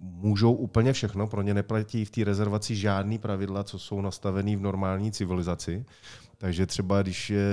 můžou 0.00 0.52
úplně 0.52 0.92
všechno, 0.92 1.26
pro 1.26 1.42
ně 1.42 1.54
neplatí 1.54 2.04
v 2.04 2.10
té 2.10 2.24
rezervaci 2.24 2.76
žádný 2.76 3.18
pravidla, 3.18 3.64
co 3.64 3.78
jsou 3.78 4.00
nastavený 4.00 4.56
v 4.56 4.62
normální 4.62 5.12
civilizaci. 5.12 5.84
Takže 6.44 6.66
třeba 6.66 7.02
když 7.02 7.30
je 7.30 7.46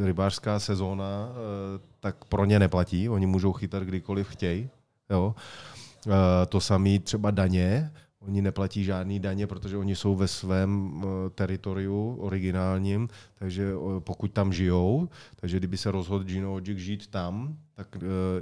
eh, 0.00 0.06
rybářská 0.06 0.58
sezóna, 0.60 1.28
eh, 1.30 1.80
tak 2.00 2.24
pro 2.24 2.44
ně 2.44 2.58
neplatí, 2.58 3.08
oni 3.08 3.26
můžou 3.26 3.52
chytat 3.52 3.82
kdykoliv 3.82 4.28
chtějí. 4.28 4.70
Eh, 5.10 6.46
To 6.48 6.60
samé 6.60 6.98
třeba 6.98 7.30
daně. 7.30 7.92
Oni 8.20 8.42
neplatí 8.42 8.84
žádný 8.84 9.20
daně, 9.20 9.46
protože 9.46 9.76
oni 9.76 9.96
jsou 9.96 10.16
ve 10.16 10.28
svém 10.28 11.02
eh, 11.04 11.30
teritoriu 11.30 12.16
originálním, 12.20 13.08
takže 13.34 13.72
eh, 13.72 14.00
pokud 14.00 14.32
tam 14.32 14.52
žijou, 14.52 15.08
takže 15.36 15.56
kdyby 15.56 15.76
se 15.76 15.90
rozhodl 15.90 16.24
Gino 16.24 16.54
Odžik 16.54 16.78
žít 16.78 17.06
tam, 17.06 17.56
tak 17.74 17.96
eh, 17.96 18.00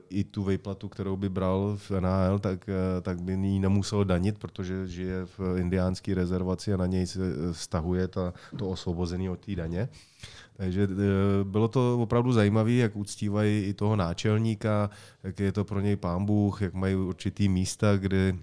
i 0.08 0.24
tu 0.24 0.42
vejplatu, 0.42 0.88
kterou 0.88 1.16
by 1.16 1.28
bral 1.28 1.76
v 1.76 1.90
NHL, 1.90 2.38
tak, 2.38 2.68
tak 3.02 3.22
by 3.22 3.32
ji 3.32 3.58
nemusel 3.58 4.04
danit, 4.04 4.38
protože 4.38 4.88
žije 4.88 5.26
v 5.26 5.40
indiánské 5.58 6.14
rezervaci 6.14 6.74
a 6.74 6.76
na 6.76 6.86
něj 6.86 7.06
se 7.06 7.20
stahuje 7.54 8.08
ta, 8.08 8.34
to 8.58 8.68
osvobození 8.68 9.28
od 9.28 9.40
té 9.40 9.54
daně. 9.54 9.88
Takže 10.56 10.88
bylo 11.44 11.68
to 11.68 11.98
opravdu 11.98 12.32
zajímavé, 12.32 12.72
jak 12.72 12.96
uctívají 12.96 13.64
i 13.64 13.74
toho 13.74 13.96
náčelníka, 13.96 14.90
jak 15.22 15.40
je 15.40 15.52
to 15.52 15.64
pro 15.64 15.80
něj 15.80 15.96
pán 15.96 16.24
Bůh, 16.24 16.62
jak 16.62 16.74
mají 16.74 16.94
určitý 16.94 17.48
místa, 17.48 17.96
kde 17.96 18.34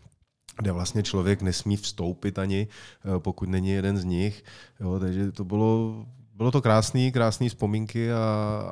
kde 0.58 0.72
vlastně 0.72 1.04
člověk 1.04 1.42
nesmí 1.42 1.78
vstoupit 1.78 2.40
ani, 2.40 2.68
eh, 3.06 3.20
pokud 3.20 3.50
není 3.50 3.70
jeden 3.70 3.98
z 3.98 4.04
nich. 4.04 4.44
Jo, 4.80 5.00
takže 5.00 5.32
to 5.32 5.44
bylo, 5.44 6.06
bylo 6.36 6.52
to 6.52 6.62
krásný, 6.62 7.12
krásný 7.12 7.50
vzpomínky 7.50 8.12
a, 8.12 8.18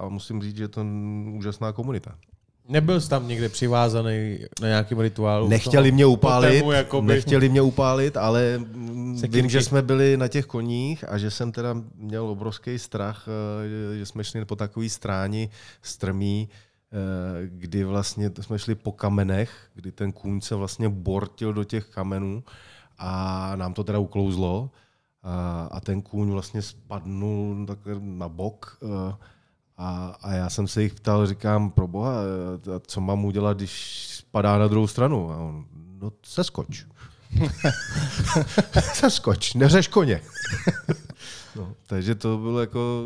a 0.01 0.09
musím 0.09 0.41
říct, 0.41 0.57
že 0.57 0.63
je 0.63 0.67
to 0.67 0.86
úžasná 1.34 1.71
komunita. 1.71 2.15
Nebyl 2.69 3.01
jsi 3.01 3.09
tam 3.09 3.27
někde 3.27 3.49
přivázaný 3.49 4.39
na 4.61 4.67
nějakým 4.67 4.99
rituálu? 4.99 5.47
Nechtěli 5.47 5.91
mě 5.91 6.05
upálit, 6.05 6.65
jakoby. 6.71 7.07
nechtěli 7.07 7.49
mě 7.49 7.61
upálit, 7.61 8.17
ale 8.17 8.57
mm, 8.57 9.17
Se 9.17 9.27
vím, 9.27 9.49
že 9.49 9.61
jsme 9.61 9.82
byli 9.82 10.17
na 10.17 10.27
těch 10.27 10.45
koních 10.45 11.09
a 11.09 11.17
že 11.17 11.32
jsem 11.32 11.51
teda 11.51 11.75
měl 11.95 12.27
obrovský 12.29 12.79
strach, 12.79 13.27
eh, 13.95 13.97
že- 13.97 14.05
jsme 14.05 14.23
šli 14.23 14.45
po 14.45 14.55
takový 14.55 14.89
stráni 14.89 15.49
strmý, 15.82 16.49
eh, 16.51 16.70
kdy 17.47 17.83
vlastně 17.83 18.31
jsme 18.41 18.59
šli 18.59 18.75
po 18.75 18.91
kamenech, 18.91 19.69
kdy 19.73 19.91
ten 19.91 20.11
kůň 20.11 20.41
se 20.41 20.55
vlastně 20.55 20.89
bortil 20.89 21.53
do 21.53 21.63
těch 21.63 21.87
kamenů 21.87 22.43
a 22.97 23.51
nám 23.55 23.73
to 23.73 23.83
teda 23.83 23.99
uklouzlo 23.99 24.69
a, 25.23 25.67
a 25.71 25.79
ten 25.79 26.01
kůň 26.01 26.31
vlastně 26.31 26.61
spadnul 26.61 27.65
takhle 27.65 27.95
na 27.99 28.29
bok 28.29 28.77
eh, 28.83 29.15
a, 29.77 30.15
a 30.21 30.33
já 30.33 30.49
jsem 30.49 30.67
se 30.67 30.83
jich 30.83 30.93
ptal, 30.93 31.27
říkám, 31.27 31.71
pro 31.71 31.87
boha, 31.87 32.13
eh, 32.75 32.79
co 32.87 33.01
mám 33.01 33.25
udělat, 33.25 33.57
když 33.57 34.07
spadá 34.17 34.57
na 34.57 34.67
druhou 34.67 34.87
stranu? 34.87 35.31
A 35.31 35.37
on, 35.37 35.65
no 36.01 36.11
seskoč. 36.23 36.85
seskoč, 38.93 39.53
neřeš 39.53 39.87
koně. 39.87 40.21
no, 41.55 41.75
takže 41.87 42.15
to 42.15 42.37
bylo 42.37 42.59
jako 42.59 43.03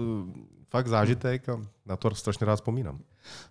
fakt 0.69 0.87
zážitek 0.87 1.49
a 1.49 1.59
na 1.85 1.95
to 1.95 2.15
strašně 2.15 2.45
rád 2.45 2.55
vzpomínám. 2.55 2.99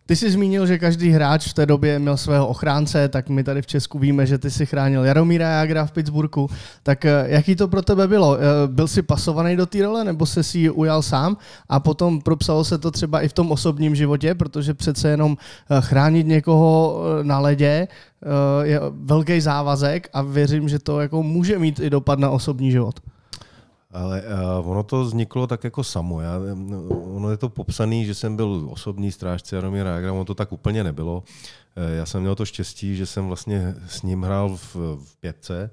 Ty 0.06 0.16
jsi 0.16 0.30
zmínil, 0.30 0.66
že 0.66 0.78
každý 0.78 1.10
hráč 1.10 1.48
v 1.48 1.54
té 1.54 1.66
době 1.66 1.98
měl 1.98 2.16
svého 2.16 2.46
ochránce, 2.46 3.08
tak 3.08 3.28
my 3.28 3.44
tady 3.44 3.62
v 3.62 3.66
Česku 3.66 3.98
víme, 3.98 4.26
že 4.26 4.38
ty 4.38 4.50
si 4.50 4.66
chránil 4.66 5.04
Jaromíra 5.04 5.48
Jagra 5.48 5.86
v 5.86 5.92
Pittsburghu. 5.92 6.48
Tak 6.82 7.04
eh, 7.04 7.24
jaký 7.26 7.56
to 7.56 7.68
pro 7.68 7.82
tebe 7.82 8.08
bylo? 8.08 8.36
Eh, 8.36 8.40
byl 8.66 8.88
jsi 8.88 9.02
pasovaný 9.02 9.56
do 9.56 9.66
té 9.66 9.82
role, 9.82 10.04
nebo 10.04 10.26
se 10.26 10.42
si 10.42 10.58
ji 10.58 10.70
ujal 10.70 11.02
sám 11.02 11.36
a 11.68 11.80
potom 11.80 12.20
propsalo 12.20 12.64
se 12.64 12.78
to 12.78 12.90
třeba 12.90 13.20
i 13.20 13.28
v 13.28 13.32
tom 13.32 13.52
osobním 13.52 13.94
životě, 13.94 14.34
protože 14.34 14.74
přece 14.74 15.08
jenom 15.08 15.36
eh, 15.70 15.80
chránit 15.80 16.26
někoho 16.26 17.02
na 17.22 17.38
ledě 17.38 17.88
je 18.62 18.80
velký 19.04 19.40
závazek 19.40 20.08
a 20.12 20.22
věřím, 20.22 20.68
že 20.68 20.78
to 20.78 21.00
jako 21.00 21.22
může 21.22 21.58
mít 21.58 21.80
i 21.80 21.90
dopad 21.90 22.18
na 22.18 22.30
osobní 22.30 22.70
život. 22.70 23.00
Ale 23.94 24.22
uh, 24.22 24.70
ono 24.70 24.82
to 24.82 25.04
vzniklo 25.04 25.46
tak 25.46 25.64
jako 25.64 25.84
samo. 25.84 26.20
Já, 26.20 26.34
ono 27.14 27.30
je 27.30 27.36
to 27.36 27.48
popsané, 27.48 28.04
že 28.04 28.14
jsem 28.14 28.36
byl 28.36 28.68
osobní 28.70 29.12
strážce 29.12 29.56
Jaromíra 29.56 29.90
Jagra, 29.90 30.12
ono 30.12 30.24
to 30.24 30.34
tak 30.34 30.52
úplně 30.52 30.84
nebylo. 30.84 31.16
Uh, 31.16 31.96
já 31.96 32.06
jsem 32.06 32.20
měl 32.20 32.34
to 32.34 32.44
štěstí, 32.44 32.96
že 32.96 33.06
jsem 33.06 33.26
vlastně 33.26 33.74
s 33.86 34.02
ním 34.02 34.22
hrál 34.22 34.56
v, 34.56 34.76
v 34.76 35.16
pětce. 35.20 35.70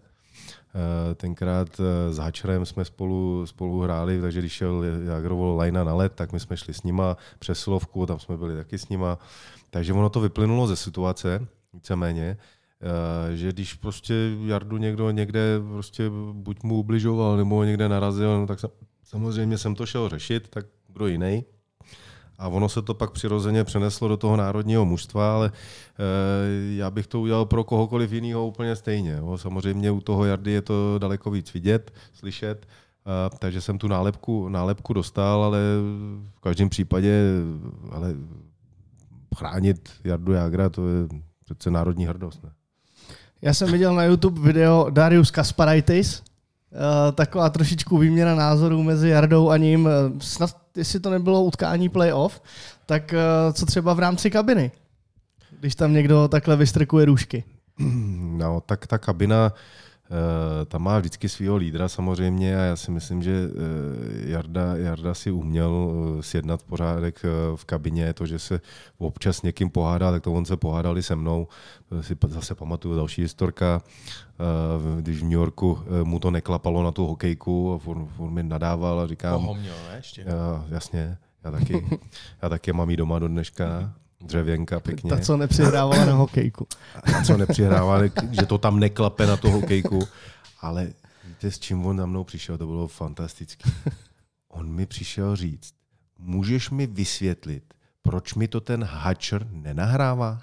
Tenkrát 1.15 1.81
s 2.09 2.17
Hačerem 2.17 2.65
jsme 2.65 2.85
spolu, 2.85 3.45
spolu 3.45 3.81
hráli, 3.81 4.21
takže 4.21 4.39
když 4.39 4.51
šel 4.51 4.83
Jagrovo 4.83 5.55
Lajna 5.55 5.83
na 5.83 5.93
let, 5.93 6.11
tak 6.15 6.31
my 6.31 6.39
jsme 6.39 6.57
šli 6.57 6.73
s 6.73 6.83
nima 6.83 7.17
přes 7.39 7.59
Slovku, 7.59 8.05
tam 8.05 8.19
jsme 8.19 8.37
byli 8.37 8.55
taky 8.55 8.77
s 8.77 8.89
nima. 8.89 9.19
Takže 9.69 9.93
ono 9.93 10.09
to 10.09 10.19
vyplynulo 10.19 10.67
ze 10.67 10.75
situace, 10.75 11.47
víceméně. 11.73 12.37
Eh, 12.83 13.35
že 13.35 13.51
když 13.51 13.73
prostě 13.73 14.13
Jardu 14.45 14.77
někdo 14.77 15.11
někde 15.11 15.59
prostě 15.71 16.09
buď 16.33 16.63
mu 16.63 16.75
ubližoval 16.75 17.37
nebo 17.37 17.63
někde 17.63 17.89
narazil, 17.89 18.39
no 18.39 18.47
tak 18.47 18.59
samozřejmě 19.03 19.57
jsem 19.57 19.75
to 19.75 19.85
šel 19.85 20.09
řešit, 20.09 20.47
tak 20.49 20.65
kdo 20.87 21.07
jiný. 21.07 21.45
A 22.37 22.47
ono 22.47 22.69
se 22.69 22.81
to 22.81 22.93
pak 22.93 23.11
přirozeně 23.11 23.63
přeneslo 23.63 24.07
do 24.07 24.17
toho 24.17 24.37
národního 24.37 24.85
mužstva, 24.85 25.35
ale 25.35 25.51
e, 25.51 26.75
já 26.75 26.91
bych 26.91 27.07
to 27.07 27.21
udělal 27.21 27.45
pro 27.45 27.63
kohokoliv 27.63 28.11
jiného 28.11 28.47
úplně 28.47 28.75
stejně. 28.75 29.11
Jo. 29.11 29.37
Samozřejmě 29.37 29.91
u 29.91 30.01
toho 30.01 30.25
Jardy 30.25 30.51
je 30.51 30.61
to 30.61 30.99
daleko 30.99 31.31
víc 31.31 31.53
vidět, 31.53 31.93
slyšet, 32.13 32.65
e, 32.65 33.37
takže 33.37 33.61
jsem 33.61 33.77
tu 33.77 33.87
nálepku, 33.87 34.49
nálepku 34.49 34.93
dostal, 34.93 35.43
ale 35.43 35.59
v 36.35 36.39
každém 36.39 36.69
případě 36.69 37.23
ale 37.91 38.15
chránit 39.37 39.89
Jardu 40.03 40.31
Jagra, 40.31 40.69
to 40.69 40.87
je 40.89 41.07
přece 41.45 41.71
národní 41.71 42.05
hrdost. 42.05 42.43
Ne? 42.43 42.51
Já 43.41 43.53
jsem 43.53 43.71
viděl 43.71 43.95
na 43.95 44.03
YouTube 44.03 44.41
video 44.41 44.87
Darius 44.89 45.31
Kasparaitis, 45.31 46.23
Uh, 46.73 47.11
taková 47.15 47.49
trošičku 47.49 47.97
výměna 47.97 48.35
názorů 48.35 48.83
mezi 48.83 49.09
Jardou 49.09 49.49
a 49.49 49.57
ním. 49.57 49.87
Eh, 49.87 49.91
snad, 50.19 50.57
jestli 50.77 50.99
to 50.99 51.09
nebylo 51.09 51.43
utkání 51.43 51.89
playoff, 51.89 52.41
tak 52.85 53.13
uh, 53.13 53.53
co 53.53 53.65
třeba 53.65 53.93
v 53.93 53.99
rámci 53.99 54.31
kabiny, 54.31 54.71
když 55.59 55.75
tam 55.75 55.93
někdo 55.93 56.27
takhle 56.27 56.55
vystrkuje 56.55 57.05
růžky? 57.05 57.43
No, 58.19 58.61
tak 58.65 58.87
ta 58.87 58.97
kabina, 58.97 59.53
Eh, 60.11 60.65
tam 60.65 60.83
má 60.83 60.99
vždycky 60.99 61.29
svého 61.29 61.55
lídra 61.55 61.89
samozřejmě 61.89 62.57
a 62.57 62.61
já 62.61 62.75
si 62.75 62.91
myslím, 62.91 63.23
že 63.23 63.31
eh, 63.31 64.31
Jarda, 64.31 64.75
Jarda 64.75 65.13
si 65.13 65.31
uměl 65.31 65.91
eh, 66.19 66.23
sjednat 66.23 66.63
pořádek 66.63 67.23
v 67.55 67.65
kabině, 67.65 68.13
to, 68.13 68.25
že 68.25 68.39
se 68.39 68.61
občas 68.97 69.41
někým 69.41 69.69
pohádá, 69.69 70.11
tak 70.11 70.23
to 70.23 70.33
on 70.33 70.45
se 70.45 70.57
pohádali 70.57 71.03
se 71.03 71.15
mnou. 71.15 71.47
Si 72.01 72.17
zase 72.27 72.55
pamatuju 72.55 72.95
další 72.95 73.21
historka, 73.21 73.81
když 75.01 75.19
v 75.19 75.23
New 75.23 75.31
Yorku 75.31 75.79
mu 76.03 76.19
to 76.19 76.31
neklapalo 76.31 76.83
na 76.83 76.91
tu 76.91 77.07
hokejku 77.07 77.73
a 77.73 77.89
on, 77.89 78.09
on 78.17 78.33
mi 78.33 78.43
nadával 78.43 78.99
a 78.99 79.07
říkám... 79.07 79.39
Toho 79.41 79.53
měl, 79.53 79.75
ne? 79.89 79.97
Ještě. 79.97 80.25
Jasně, 80.69 81.17
já 81.43 81.51
taky, 81.51 81.99
já 82.41 82.49
taky 82.49 82.73
mám 82.73 82.89
jí 82.89 82.97
doma 82.97 83.19
do 83.19 83.27
dneška 83.27 83.93
dřevěnka 84.21 84.79
pěkně. 84.79 85.09
Ta, 85.09 85.19
co 85.19 85.37
nepřihrávala 85.37 86.05
na 86.05 86.13
hokejku. 86.13 86.67
Ta, 87.11 87.23
co 87.23 87.37
nepřihrávala, 87.37 88.01
že 88.31 88.45
to 88.45 88.57
tam 88.57 88.79
neklape 88.79 89.27
na 89.27 89.37
tu 89.37 89.49
hokejku. 89.49 90.07
Ale 90.59 90.93
víte, 91.27 91.51
s 91.51 91.59
čím 91.59 91.85
on 91.85 91.97
za 91.97 92.05
mnou 92.05 92.23
přišel? 92.23 92.57
To 92.57 92.65
bylo 92.65 92.87
fantastické. 92.87 93.69
On 94.47 94.69
mi 94.69 94.85
přišel 94.85 95.35
říct, 95.35 95.73
můžeš 96.19 96.69
mi 96.69 96.87
vysvětlit, 96.87 97.73
proč 98.01 98.33
mi 98.33 98.47
to 98.47 98.61
ten 98.61 98.83
Hatcher 98.83 99.47
nenahrává? 99.51 100.41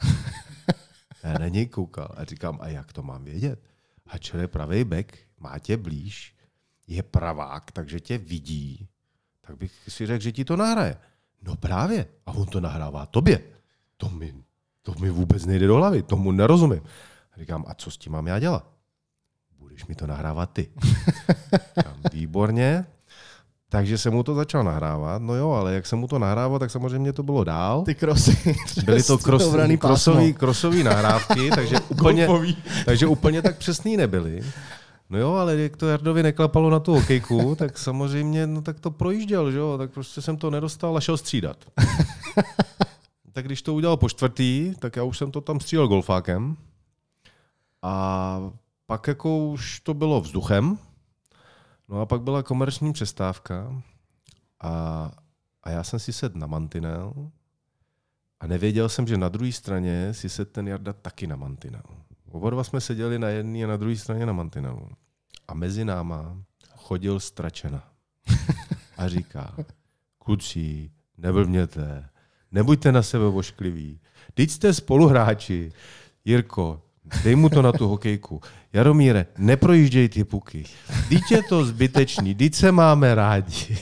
Já 1.22 1.38
na 1.38 1.48
něj 1.48 1.66
koukal 1.66 2.08
a 2.16 2.24
říkám, 2.24 2.58
a 2.60 2.68
jak 2.68 2.92
to 2.92 3.02
mám 3.02 3.24
vědět? 3.24 3.62
Hatcher 4.06 4.40
je 4.40 4.48
pravý 4.48 4.84
back, 4.84 5.16
má 5.40 5.58
tě 5.58 5.76
blíž, 5.76 6.34
je 6.86 7.02
pravák, 7.02 7.72
takže 7.72 8.00
tě 8.00 8.18
vidí, 8.18 8.88
tak 9.46 9.56
bych 9.56 9.72
si 9.88 10.06
řekl, 10.06 10.22
že 10.22 10.32
ti 10.32 10.44
to 10.44 10.56
nahraje. 10.56 10.96
No 11.42 11.56
právě. 11.56 12.06
A 12.26 12.32
on 12.32 12.46
to 12.46 12.60
nahrává 12.60 13.06
tobě 13.06 13.42
to 13.99 14.11
mi, 14.11 14.34
to 14.82 14.94
mi 15.01 15.11
vůbec 15.11 15.46
nejde 15.46 15.66
do 15.66 15.76
hlavy, 15.76 16.03
tomu 16.03 16.32
nerozumím. 16.32 16.80
Říkám, 17.38 17.64
a 17.68 17.74
co 17.74 17.90
s 17.90 17.96
tím 17.96 18.12
mám 18.12 18.26
já 18.26 18.38
dělat? 18.38 18.64
Budeš 19.59 19.86
mi 19.86 19.94
to 19.94 20.07
nahrávat 20.07 20.51
ty. 20.53 20.68
Říkám, 21.76 21.94
výborně, 22.12 22.86
takže 23.68 23.99
jsem 23.99 24.12
mu 24.12 24.22
to 24.22 24.34
začal 24.34 24.64
nahrávat. 24.64 25.22
No 25.22 25.34
jo, 25.34 25.51
ale 25.51 25.74
jak 25.74 25.86
jsem 25.86 25.99
mu 25.99 26.09
to 26.09 26.18
nahrával, 26.18 26.59
tak 26.59 26.70
samozřejmě 26.70 27.12
to 27.12 27.22
bylo 27.22 27.44
dál. 27.44 27.82
Ty 27.82 27.94
krosy. 27.94 28.55
Byly 28.84 29.03
to 29.03 29.18
kros, 29.18 29.55
krosový, 29.78 30.34
krosový 30.34 30.82
nahrávky, 30.82 31.51
takže 31.51 31.80
úplně, 31.88 32.28
takže 32.84 33.07
úplně 33.07 33.42
tak 33.42 33.59
přesný 33.59 33.96
nebyly. 33.96 34.42
No 35.11 35.18
jo, 35.18 35.32
ale 35.32 35.57
jak 35.57 35.76
to 35.76 35.88
Jardovi 35.88 36.22
neklapalo 36.22 36.70
na 36.70 36.80
tu 36.80 36.94
hokejku, 36.94 37.55
tak 37.55 37.78
samozřejmě 37.78 38.46
no, 38.46 38.62
tak 38.62 38.80
to 38.80 38.90
projížděl, 38.90 39.53
že 39.53 39.59
jo? 39.59 39.78
tak 39.78 39.90
prostě 39.90 40.22
jsem 40.22 40.36
to 40.36 40.51
nedostal 40.51 40.96
a 40.96 41.01
šel 41.01 41.16
střídat 41.16 41.57
tak 43.39 43.47
když 43.47 43.62
to 43.62 43.74
udělal 43.74 43.97
po 43.97 44.09
čtvrtý, 44.09 44.74
tak 44.78 44.97
já 44.97 45.03
už 45.03 45.18
jsem 45.18 45.30
to 45.30 45.41
tam 45.41 45.61
střílel 45.61 45.89
golfákem. 45.89 46.57
A 47.82 48.53
pak 48.86 49.07
jako 49.07 49.47
už 49.47 49.80
to 49.80 49.95
bylo 49.95 50.20
vzduchem. 50.20 50.78
No 51.89 52.01
a 52.01 52.07
pak 52.07 52.22
byla 52.22 52.43
komerční 52.43 52.93
přestávka 52.93 53.82
a, 54.61 54.70
a 55.62 55.70
já 55.70 55.84
jsem 55.84 55.99
si 55.99 56.12
sedl 56.12 56.39
na 56.39 56.47
mantinel 56.47 57.30
a 58.41 58.47
nevěděl 58.47 58.89
jsem, 58.89 59.07
že 59.07 59.16
na 59.16 59.28
druhé 59.28 59.53
straně 59.53 60.14
si 60.14 60.28
sedl 60.28 60.51
ten 60.51 60.68
Jarda 60.68 60.93
taky 60.93 61.26
na 61.26 61.36
mantinel. 61.36 61.82
Oba 62.30 62.51
dva 62.51 62.64
jsme 62.64 62.80
seděli 62.80 63.18
na 63.18 63.28
jedné 63.28 63.64
a 63.64 63.66
na 63.66 63.76
druhé 63.76 63.97
straně 63.97 64.26
na 64.26 64.32
mantinelu. 64.32 64.89
A 65.49 65.55
mezi 65.55 65.84
náma 65.84 66.43
chodil 66.76 67.20
stračena. 67.20 67.89
A 68.97 69.09
říká, 69.09 69.57
kluci, 70.18 70.91
neblbněte, 71.18 72.09
Nebuďte 72.53 72.92
na 72.92 73.03
sebe 73.03 73.24
oškliví. 73.24 74.01
Teď 74.34 74.51
jste 74.51 74.74
spoluhráči. 74.74 75.72
Jirko, 76.24 76.82
dej 77.24 77.36
mu 77.36 77.49
to 77.49 77.62
na 77.62 77.72
tu 77.72 77.88
hokejku. 77.88 78.40
Jaromíre, 78.72 79.26
neprojížděj 79.38 80.09
ty 80.09 80.24
puky. 80.24 80.64
Teď 81.09 81.22
je 81.30 81.42
to 81.42 81.64
zbytečný, 81.64 82.34
teď 82.34 82.55
se 82.55 82.72
máme 82.72 83.14
rádi. 83.14 83.78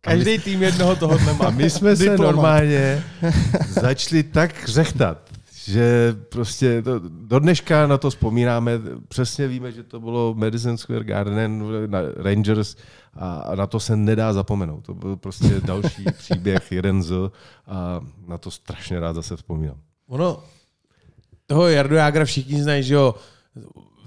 Každý 0.00 0.38
tým 0.38 0.62
jednoho 0.62 0.96
tohohle 0.96 1.34
má. 1.34 1.44
A 1.44 1.50
my 1.50 1.70
jsme 1.70 1.96
se 1.96 2.16
normálně 2.16 3.04
začali 3.68 4.22
tak 4.22 4.68
řechtat, 4.68 5.27
že 5.64 6.16
prostě 6.28 6.82
to, 6.82 7.00
do 7.08 7.38
dneška 7.38 7.86
na 7.86 7.98
to 7.98 8.10
vzpomínáme, 8.10 8.72
přesně 9.08 9.48
víme, 9.48 9.72
že 9.72 9.82
to 9.82 10.00
bylo 10.00 10.34
Madison 10.34 10.76
Square 10.76 11.04
Garden, 11.04 11.64
na 11.90 11.98
Rangers 12.16 12.76
a, 13.14 13.54
na 13.54 13.66
to 13.66 13.80
se 13.80 13.96
nedá 13.96 14.32
zapomenout. 14.32 14.86
To 14.86 14.94
byl 14.94 15.16
prostě 15.16 15.60
další 15.60 16.04
příběh, 16.18 16.72
jeden 16.72 17.02
z 17.02 17.30
a 17.66 18.00
na 18.26 18.38
to 18.38 18.50
strašně 18.50 19.00
rád 19.00 19.12
zase 19.12 19.36
vzpomínám. 19.36 19.76
Ono, 20.06 20.42
toho 21.46 21.68
Jardu 21.68 21.94
Jágra 21.94 22.24
všichni 22.24 22.62
znají, 22.62 22.82
že 22.82 22.94
jo, 22.94 23.14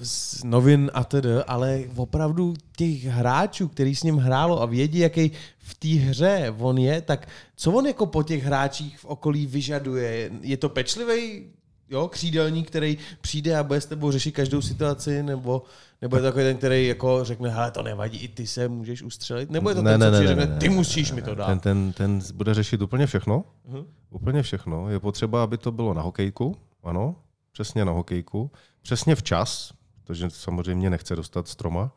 z 0.01 0.43
novin 0.43 0.91
a 0.93 1.03
tedy, 1.03 1.29
ale 1.47 1.83
opravdu 1.95 2.53
těch 2.77 3.03
hráčů, 3.03 3.67
který 3.67 3.95
s 3.95 4.03
ním 4.03 4.17
hrálo 4.17 4.61
a 4.61 4.65
vědí, 4.65 4.99
jaký 4.99 5.31
v 5.57 5.75
té 5.75 5.87
hře 5.87 6.55
on 6.59 6.77
je, 6.77 7.01
tak 7.01 7.27
co 7.55 7.71
on 7.71 7.87
jako 7.87 8.05
po 8.05 8.23
těch 8.23 8.43
hráčích 8.43 8.99
v 8.99 9.05
okolí 9.05 9.45
vyžaduje? 9.45 10.31
Je 10.41 10.57
to 10.57 10.69
pečlivý 10.69 11.43
jo, 11.89 12.07
křídelník, 12.07 12.67
který 12.67 12.97
přijde 13.21 13.57
a 13.57 13.63
bude 13.63 13.81
s 13.81 13.85
tebou 13.85 14.11
řešit 14.11 14.31
každou 14.31 14.61
situaci, 14.61 15.23
nebo, 15.23 15.63
nebo 16.01 16.15
je 16.15 16.21
to 16.21 16.27
takový 16.27 16.43
ten, 16.43 16.57
který 16.57 16.87
jako 16.87 17.23
řekne, 17.23 17.49
hele, 17.49 17.71
to 17.71 17.83
nevadí, 17.83 18.17
i 18.17 18.27
ty 18.27 18.47
se 18.47 18.67
můžeš 18.67 19.01
ustřelit, 19.01 19.51
nebo 19.51 19.69
je 19.69 19.75
to 19.75 19.81
ne, 19.81 19.91
ten, 19.91 19.99
ne, 19.99 20.11
co 20.11 20.21
ne, 20.21 20.27
řekne, 20.27 20.45
ne, 20.45 20.57
ty 20.59 20.69
musíš 20.69 21.11
mi 21.11 21.21
to 21.21 21.35
dát. 21.35 21.45
Ten, 21.45 21.59
ten, 21.59 21.93
ten 21.93 22.21
bude 22.33 22.53
řešit 22.53 22.81
úplně 22.81 23.05
všechno, 23.05 23.43
uh-huh. 23.69 23.85
úplně 24.09 24.43
všechno. 24.43 24.89
Je 24.89 24.99
potřeba, 24.99 25.43
aby 25.43 25.57
to 25.57 25.71
bylo 25.71 25.93
na 25.93 26.01
hokejku, 26.01 26.55
ano, 26.83 27.15
přesně 27.51 27.85
na 27.85 27.91
hokejku, 27.91 28.51
přesně 28.81 29.15
včas, 29.15 29.73
protože 30.11 30.29
samozřejmě 30.29 30.89
nechce 30.89 31.15
dostat 31.15 31.47
stroma, 31.47 31.91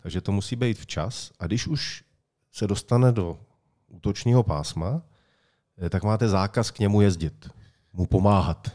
takže 0.00 0.20
to 0.20 0.32
musí 0.32 0.56
být 0.56 0.78
včas. 0.78 1.32
A 1.38 1.46
když 1.46 1.66
už 1.66 2.04
se 2.52 2.66
dostane 2.66 3.12
do 3.12 3.38
útočního 3.88 4.42
pásma, 4.42 5.02
eh, 5.82 5.90
tak 5.90 6.02
máte 6.02 6.28
zákaz 6.28 6.70
k 6.70 6.78
němu 6.78 7.00
jezdit, 7.00 7.50
mu 7.92 8.06
pomáhat. 8.06 8.68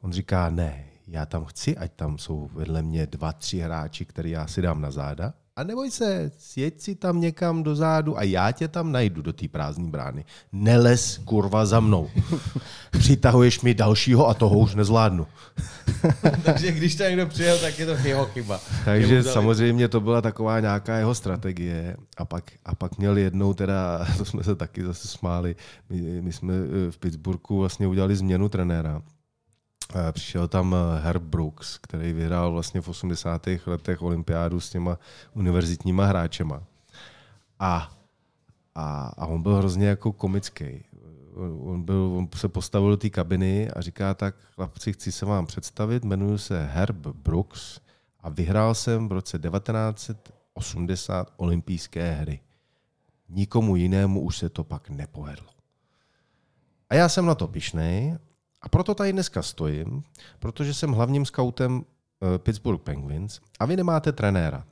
On 0.00 0.12
říká, 0.12 0.50
ne, 0.50 0.84
já 1.06 1.26
tam 1.26 1.44
chci, 1.44 1.76
ať 1.76 1.92
tam 1.92 2.18
jsou 2.18 2.50
vedle 2.52 2.82
mě 2.82 3.06
dva, 3.06 3.32
tři 3.32 3.58
hráči, 3.58 4.04
který 4.04 4.30
já 4.30 4.46
si 4.46 4.62
dám 4.62 4.80
na 4.80 4.90
záda 4.90 5.34
A 5.56 5.64
neboj 5.64 5.90
se, 5.90 6.30
sjeď 6.38 6.80
si 6.80 6.94
tam 6.94 7.20
někam 7.20 7.62
dozadu 7.62 8.18
a 8.18 8.22
já 8.22 8.52
tě 8.52 8.68
tam 8.68 8.92
najdu 8.92 9.22
do 9.22 9.32
té 9.32 9.48
prázdné 9.48 9.90
brány. 9.90 10.24
Neles 10.52 11.18
kurva 11.24 11.66
za 11.66 11.80
mnou. 11.80 12.10
Přitahuješ 12.90 13.60
mi 13.60 13.74
dalšího 13.74 14.28
a 14.28 14.34
toho 14.34 14.58
už 14.58 14.74
nezvládnu. 14.74 15.26
Takže 16.44 16.72
když 16.72 16.94
tam 16.94 17.06
někdo 17.06 17.26
přijel, 17.26 17.58
tak 17.58 17.78
je 17.78 17.86
to 17.86 17.92
jeho 17.92 18.26
chyba. 18.26 18.60
Takže 18.84 19.22
samozřejmě 19.22 19.88
to 19.88 20.00
byla 20.00 20.20
taková 20.20 20.60
nějaká 20.60 20.96
jeho 20.96 21.14
strategie. 21.14 21.96
A 22.16 22.24
pak, 22.24 22.44
a 22.64 22.74
pak 22.74 22.98
měl 22.98 23.18
jednou 23.18 23.54
teda, 23.54 24.06
to 24.18 24.24
jsme 24.24 24.44
se 24.44 24.56
taky 24.56 24.84
zase 24.84 25.08
smáli, 25.08 25.56
my, 25.90 26.22
my 26.22 26.32
jsme 26.32 26.54
eh, 26.54 26.90
v 26.90 26.98
Pittsburghu 26.98 27.58
vlastně 27.58 27.86
udělali 27.86 28.16
změnu 28.16 28.48
trenéra. 28.48 29.02
Eh, 29.92 30.12
Přišel 30.12 30.48
tam 30.48 30.74
eh, 30.74 31.00
Herb 31.00 31.22
Brooks, 31.22 31.78
který 31.78 32.12
vyhrál 32.12 32.52
vlastně 32.52 32.80
v 32.80 32.88
80. 32.88 33.46
letech 33.66 34.02
olympiádu 34.02 34.60
s 34.60 34.70
těma 34.70 34.98
univerzitníma 35.34 36.06
hráčema. 36.06 36.62
A, 37.58 37.92
a, 38.74 39.12
a 39.16 39.26
on 39.26 39.42
byl 39.42 39.56
hrozně 39.56 39.86
jako 39.86 40.12
komický. 40.12 40.84
On, 41.60 41.82
byl, 41.82 42.14
on 42.16 42.28
se 42.36 42.48
postavil 42.48 42.90
do 42.90 42.96
té 42.96 43.10
kabiny 43.10 43.70
a 43.70 43.80
říká 43.80 44.14
tak, 44.14 44.34
chlapci, 44.54 44.92
chci 44.92 45.12
se 45.12 45.26
vám 45.26 45.46
představit, 45.46 46.04
jmenuji 46.04 46.38
se 46.38 46.66
Herb 46.66 47.06
Brooks 47.06 47.80
a 48.20 48.28
vyhrál 48.28 48.74
jsem 48.74 49.08
v 49.08 49.12
roce 49.12 49.38
1980 49.38 51.32
olympijské 51.36 52.12
hry. 52.12 52.40
Nikomu 53.28 53.76
jinému 53.76 54.20
už 54.20 54.38
se 54.38 54.48
to 54.48 54.64
pak 54.64 54.90
nepovedlo. 54.90 55.48
A 56.90 56.94
já 56.94 57.08
jsem 57.08 57.26
na 57.26 57.34
to 57.34 57.48
pišnej 57.48 58.18
a 58.64 58.68
proto 58.68 58.94
tady 58.94 59.12
dneska 59.12 59.42
stojím, 59.42 60.02
protože 60.38 60.74
jsem 60.74 60.92
hlavním 60.92 61.26
skautem 61.26 61.84
eh, 61.84 62.38
Pittsburgh 62.38 62.82
Penguins 62.82 63.40
a 63.60 63.66
vy 63.66 63.76
nemáte 63.76 64.12
trenéra. 64.12 64.64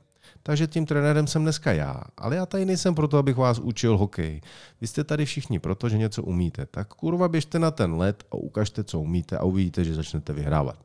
Takže 0.43 0.67
tím 0.67 0.85
trenérem 0.85 1.27
jsem 1.27 1.41
dneska 1.41 1.71
já. 1.71 2.01
Ale 2.17 2.35
já 2.35 2.45
tady 2.45 2.65
nejsem 2.65 2.95
proto, 2.95 3.17
abych 3.17 3.35
vás 3.35 3.59
učil 3.59 3.97
hokej. 3.97 4.41
Vy 4.81 4.87
jste 4.87 5.03
tady 5.03 5.25
všichni 5.25 5.59
proto, 5.59 5.89
že 5.89 5.97
něco 5.97 6.23
umíte. 6.23 6.65
Tak 6.65 6.93
kurva 6.93 7.27
běžte 7.27 7.59
na 7.59 7.71
ten 7.71 7.93
led 7.93 8.23
a 8.31 8.35
ukažte, 8.35 8.83
co 8.83 8.99
umíte 8.99 9.37
a 9.37 9.43
uvidíte, 9.43 9.83
že 9.83 9.95
začnete 9.95 10.33
vyhrávat. 10.33 10.77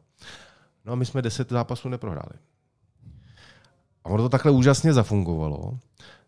No 0.85 0.93
a 0.93 0.97
my 0.97 1.07
jsme 1.07 1.23
deset 1.23 1.51
zápasů 1.51 1.89
neprohráli. 1.89 2.39
A 4.05 4.09
ono 4.09 4.23
to 4.23 4.29
takhle 4.29 4.53
úžasně 4.53 4.93
zafungovalo. 4.93 5.79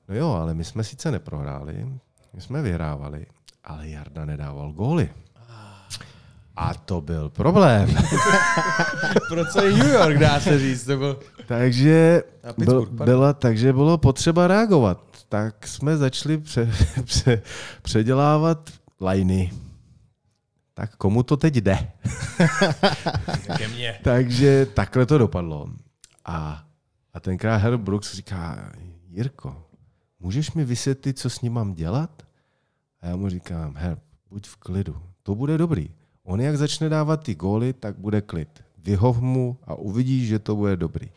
No 0.09 0.15
jo, 0.17 0.31
ale 0.31 0.55
my 0.55 0.65
jsme 0.65 0.85
sice 0.85 1.11
neprohráli, 1.11 1.87
my 2.33 2.41
jsme 2.41 2.63
vyhrávali, 2.63 3.27
ale 3.65 3.89
Jarda 3.89 4.25
nedával 4.25 4.73
góly. 4.73 5.11
A 6.57 6.75
to 6.75 7.01
byl 7.01 7.29
problém. 7.29 7.89
Pro 9.29 9.45
celý 9.47 9.79
New 9.79 9.93
York, 9.93 10.19
dá 10.19 10.41
se 10.41 10.59
říct. 10.59 10.85
To 10.85 10.97
byl... 10.97 11.21
Takže, 11.47 12.23
byl, 12.59 12.87
byla, 12.87 13.33
takže 13.33 13.73
bylo 13.73 13.99
potřeba 13.99 14.47
reagovat. 14.47 15.05
Tak 15.29 15.67
jsme 15.67 15.97
začali 15.97 16.39
pře, 16.39 16.73
pře, 17.05 17.43
předělávat 17.83 18.71
lajny. 19.01 19.53
Tak 20.75 20.97
komu 20.97 21.23
to 21.23 21.37
teď 21.37 21.55
jde? 21.55 21.91
Ke 23.57 23.69
mně. 23.69 23.99
Takže 24.05 24.67
takhle 24.75 25.07
to 25.07 25.19
dopadlo. 25.19 25.69
A, 26.25 26.65
a 27.15 27.21
tenkrát 27.21 27.57
Herb 27.57 27.81
Brooks 27.81 28.15
říká, 28.15 28.73
Jirko, 29.09 29.63
můžeš 30.21 30.53
mi 30.53 30.65
vysvětlit, 30.65 31.19
co 31.19 31.31
s 31.31 31.41
ním 31.41 31.53
mám 31.53 31.75
dělat? 31.75 32.23
A 33.01 33.07
já 33.07 33.17
mu 33.17 33.29
říkám, 33.29 33.75
Herb, 33.77 34.01
buď 34.31 34.49
v 34.49 34.57
klidu, 34.57 35.03
to 35.23 35.35
bude 35.35 35.59
dobrý. 35.59 35.89
On 36.25 36.41
jak 36.41 36.57
začne 36.57 36.89
dávat 36.89 37.23
ty 37.23 37.35
góly, 37.35 37.73
tak 37.73 37.99
bude 37.99 38.21
klid. 38.21 38.65
Vyhov 38.79 39.21
mu 39.21 39.59
a 39.65 39.75
uvidíš, 39.75 40.29
že 40.29 40.39
to 40.39 40.57
bude 40.57 40.77
dobrý. 40.77 41.11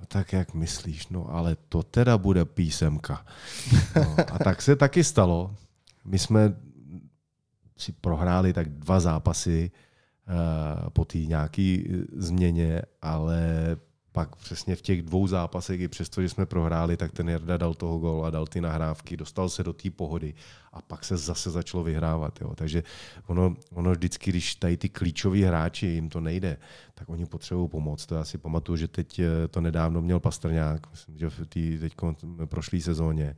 No 0.00 0.06
tak 0.08 0.32
jak 0.32 0.54
myslíš, 0.54 1.08
no 1.08 1.30
ale 1.30 1.56
to 1.68 1.82
teda 1.82 2.18
bude 2.18 2.44
písemka. 2.44 3.26
No, 3.96 4.16
a 4.32 4.38
tak 4.38 4.62
se 4.62 4.76
taky 4.76 5.04
stalo. 5.04 5.54
My 6.04 6.18
jsme 6.18 6.54
si 7.76 7.92
prohráli 7.92 8.52
tak 8.52 8.68
dva 8.68 9.00
zápasy 9.00 9.70
eh, 9.70 10.90
po 10.90 11.04
té 11.04 11.18
nějaké 11.18 11.78
změně, 12.16 12.82
ale 13.02 13.40
pak 14.14 14.36
přesně 14.36 14.76
v 14.76 14.82
těch 14.82 15.02
dvou 15.02 15.26
zápasech, 15.26 15.80
i 15.80 15.88
přesto, 15.88 16.22
že 16.22 16.28
jsme 16.28 16.46
prohráli, 16.46 16.96
tak 16.96 17.12
ten 17.12 17.28
Jarda 17.28 17.56
dal 17.56 17.74
toho 17.74 17.98
gol 17.98 18.26
a 18.26 18.30
dal 18.30 18.46
ty 18.46 18.60
nahrávky, 18.60 19.16
dostal 19.16 19.48
se 19.48 19.64
do 19.64 19.72
té 19.72 19.90
pohody 19.90 20.34
a 20.72 20.82
pak 20.82 21.04
se 21.04 21.16
zase 21.16 21.50
začalo 21.50 21.84
vyhrávat. 21.84 22.40
Jo. 22.40 22.54
Takže 22.54 22.82
ono, 23.26 23.56
ono 23.72 23.92
vždycky, 23.92 24.30
když 24.30 24.54
tady 24.54 24.76
ty 24.76 24.88
klíčoví 24.88 25.42
hráči, 25.42 25.86
jim 25.86 26.08
to 26.08 26.20
nejde, 26.20 26.56
tak 26.94 27.08
oni 27.08 27.26
potřebují 27.26 27.68
pomoc. 27.68 28.06
To 28.06 28.14
já 28.14 28.24
si 28.24 28.38
pamatuju, 28.38 28.76
že 28.76 28.88
teď 28.88 29.18
eh, 29.18 29.48
to 29.48 29.60
nedávno 29.60 30.02
měl 30.02 30.20
Pastrňák, 30.20 30.90
myslím, 30.90 31.18
že 31.18 31.30
v 31.30 31.46
té 31.46 31.78
teď 31.78 31.94
prošlé 32.44 32.80
sezóně, 32.80 33.36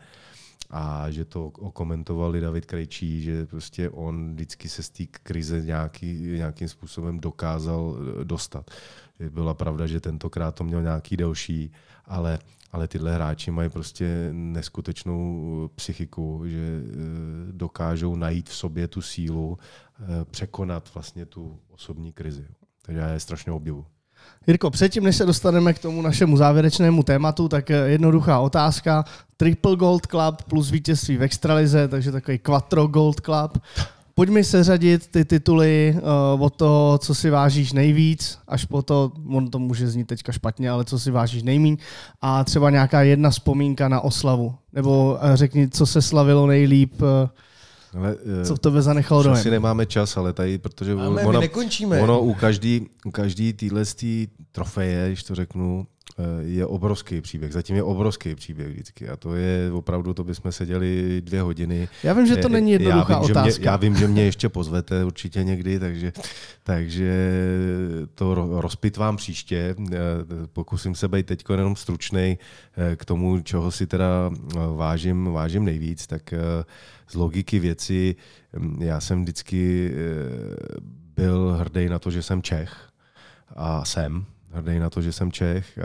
a 0.70 1.10
že 1.10 1.24
to 1.24 1.46
okomentovali 1.46 2.40
David 2.40 2.66
Krejčí, 2.66 3.22
že 3.22 3.46
prostě 3.46 3.90
on 3.90 4.32
vždycky 4.32 4.68
se 4.68 4.82
z 4.82 4.90
té 4.90 5.06
krize 5.06 5.62
nějaký, 5.62 6.12
nějakým 6.14 6.68
způsobem 6.68 7.20
dokázal 7.20 7.96
eh, 7.96 8.24
dostat. 8.24 8.70
Byla 9.30 9.54
pravda, 9.54 9.86
že 9.86 10.00
tentokrát 10.00 10.54
to 10.54 10.64
měl 10.64 10.82
nějaký 10.82 11.16
delší, 11.16 11.72
ale, 12.04 12.38
ale 12.72 12.88
tyhle 12.88 13.14
hráči 13.14 13.50
mají 13.50 13.70
prostě 13.70 14.28
neskutečnou 14.32 15.70
psychiku, 15.74 16.42
že 16.46 16.58
eh, 16.58 16.92
dokážou 17.52 18.16
najít 18.16 18.48
v 18.48 18.54
sobě 18.54 18.88
tu 18.88 19.02
sílu, 19.02 19.58
eh, 20.00 20.24
překonat 20.24 20.94
vlastně 20.94 21.26
tu 21.26 21.58
osobní 21.68 22.12
krizi. 22.12 22.46
Takže 22.82 23.00
já 23.00 23.08
je 23.08 23.20
strašně 23.20 23.52
obdivu. 23.52 23.86
Jirko, 24.46 24.70
předtím, 24.70 25.04
než 25.04 25.16
se 25.16 25.26
dostaneme 25.26 25.72
k 25.72 25.78
tomu 25.78 26.02
našemu 26.02 26.36
závěrečnému 26.36 27.02
tématu, 27.02 27.48
tak 27.48 27.70
eh, 27.70 27.74
jednoduchá 27.74 28.40
otázka. 28.40 29.04
Triple 29.36 29.76
Gold 29.76 30.06
Club 30.06 30.42
plus 30.42 30.70
vítězství 30.70 31.16
v 31.16 31.22
Extralize, 31.22 31.88
takže 31.88 32.12
takový 32.12 32.38
Quattro 32.38 32.86
Gold 32.86 33.20
Club. 33.20 33.58
Pojďme 34.14 34.44
seřadit 34.44 35.06
ty 35.06 35.24
tituly 35.24 35.96
uh, 36.34 36.42
od 36.42 36.56
toho, 36.56 36.98
co 36.98 37.14
si 37.14 37.30
vážíš 37.30 37.72
nejvíc, 37.72 38.38
až 38.48 38.64
po 38.64 38.82
to, 38.82 39.12
on 39.28 39.50
to 39.50 39.58
může 39.58 39.88
znít 39.88 40.06
teďka 40.06 40.32
špatně, 40.32 40.70
ale 40.70 40.84
co 40.84 40.98
si 40.98 41.10
vážíš 41.10 41.42
nejmíň 41.42 41.76
a 42.22 42.44
třeba 42.44 42.70
nějaká 42.70 43.02
jedna 43.02 43.30
vzpomínka 43.30 43.88
na 43.88 44.00
oslavu. 44.00 44.54
Nebo 44.72 45.12
uh, 45.12 45.34
řekni, 45.34 45.68
co 45.68 45.86
se 45.86 46.02
slavilo 46.02 46.46
nejlíp, 46.46 47.02
uh, 47.02 47.08
Ale, 47.94 48.16
eh, 48.42 48.44
co 48.44 48.56
v 48.56 48.58
tebe 48.58 48.82
zanechalo 48.82 49.20
Už 49.20 49.24
dojem. 49.24 49.38
asi 49.38 49.50
nemáme 49.50 49.86
čas, 49.86 50.16
ale 50.16 50.32
tady, 50.32 50.58
protože 50.58 50.94
Máme, 50.94 51.24
my 51.24 51.38
nekončíme. 51.38 52.00
ono 52.00 52.20
u 52.20 52.34
každý, 52.34 52.86
u 53.04 53.10
každý 53.10 53.52
téhle 53.52 53.84
trofeje, 54.52 55.06
když 55.08 55.22
to 55.22 55.34
řeknu, 55.34 55.86
je 56.40 56.66
obrovský 56.66 57.20
příběh. 57.20 57.52
Zatím 57.52 57.76
je 57.76 57.82
obrovský 57.82 58.34
příběh 58.34 58.68
vždycky. 58.68 59.08
A 59.08 59.16
to 59.16 59.34
je 59.34 59.72
opravdu, 59.72 60.14
to 60.14 60.24
bychom 60.24 60.52
seděli 60.52 61.20
dvě 61.24 61.42
hodiny. 61.42 61.88
Já 62.02 62.12
vím, 62.12 62.26
že 62.26 62.36
to 62.36 62.46
Eh, 62.48 62.52
není 62.52 62.70
jednoduchá 62.70 63.12
já 63.12 63.18
vím, 63.18 63.26
Že 63.26 63.32
otázka. 63.32 63.58
mě, 63.60 63.68
já 63.68 63.76
vím, 63.76 63.96
že 63.96 64.08
mě 64.08 64.22
ještě 64.24 64.48
pozvete 64.48 65.04
určitě 65.04 65.44
někdy, 65.44 65.78
takže, 65.78 66.12
takže 66.62 67.12
to 68.14 68.34
ro- 68.34 68.60
rozpitvám 68.60 69.16
příště. 69.16 69.74
Eh, 69.92 69.96
Pokusím 70.52 70.94
se 70.94 71.08
být 71.08 71.26
teď 71.26 71.44
jenom 71.50 71.76
stručnej 71.76 72.38
eh, 72.76 72.96
k 72.96 73.04
tomu, 73.04 73.40
čeho 73.40 73.70
si 73.70 73.86
teda 73.86 74.30
eh, 74.32 74.58
vážím, 74.76 75.24
vážím 75.24 75.64
nejvíc. 75.64 76.06
Tak 76.06 76.32
eh, 76.32 76.38
z 77.08 77.14
logiky 77.14 77.58
věci 77.58 78.16
hm, 78.58 78.78
já 78.82 79.00
jsem 79.00 79.22
vždycky 79.22 79.90
eh, 79.92 80.80
byl 81.16 81.56
hrdý 81.60 81.88
na 81.88 81.98
to, 81.98 82.10
že 82.10 82.22
jsem 82.22 82.42
Čech 82.42 82.88
a 83.56 83.84
jsem 83.84 84.24
hrdý 84.56 84.78
na 84.78 84.90
to, 84.90 85.02
že 85.02 85.12
jsem 85.12 85.32
Čech, 85.32 85.78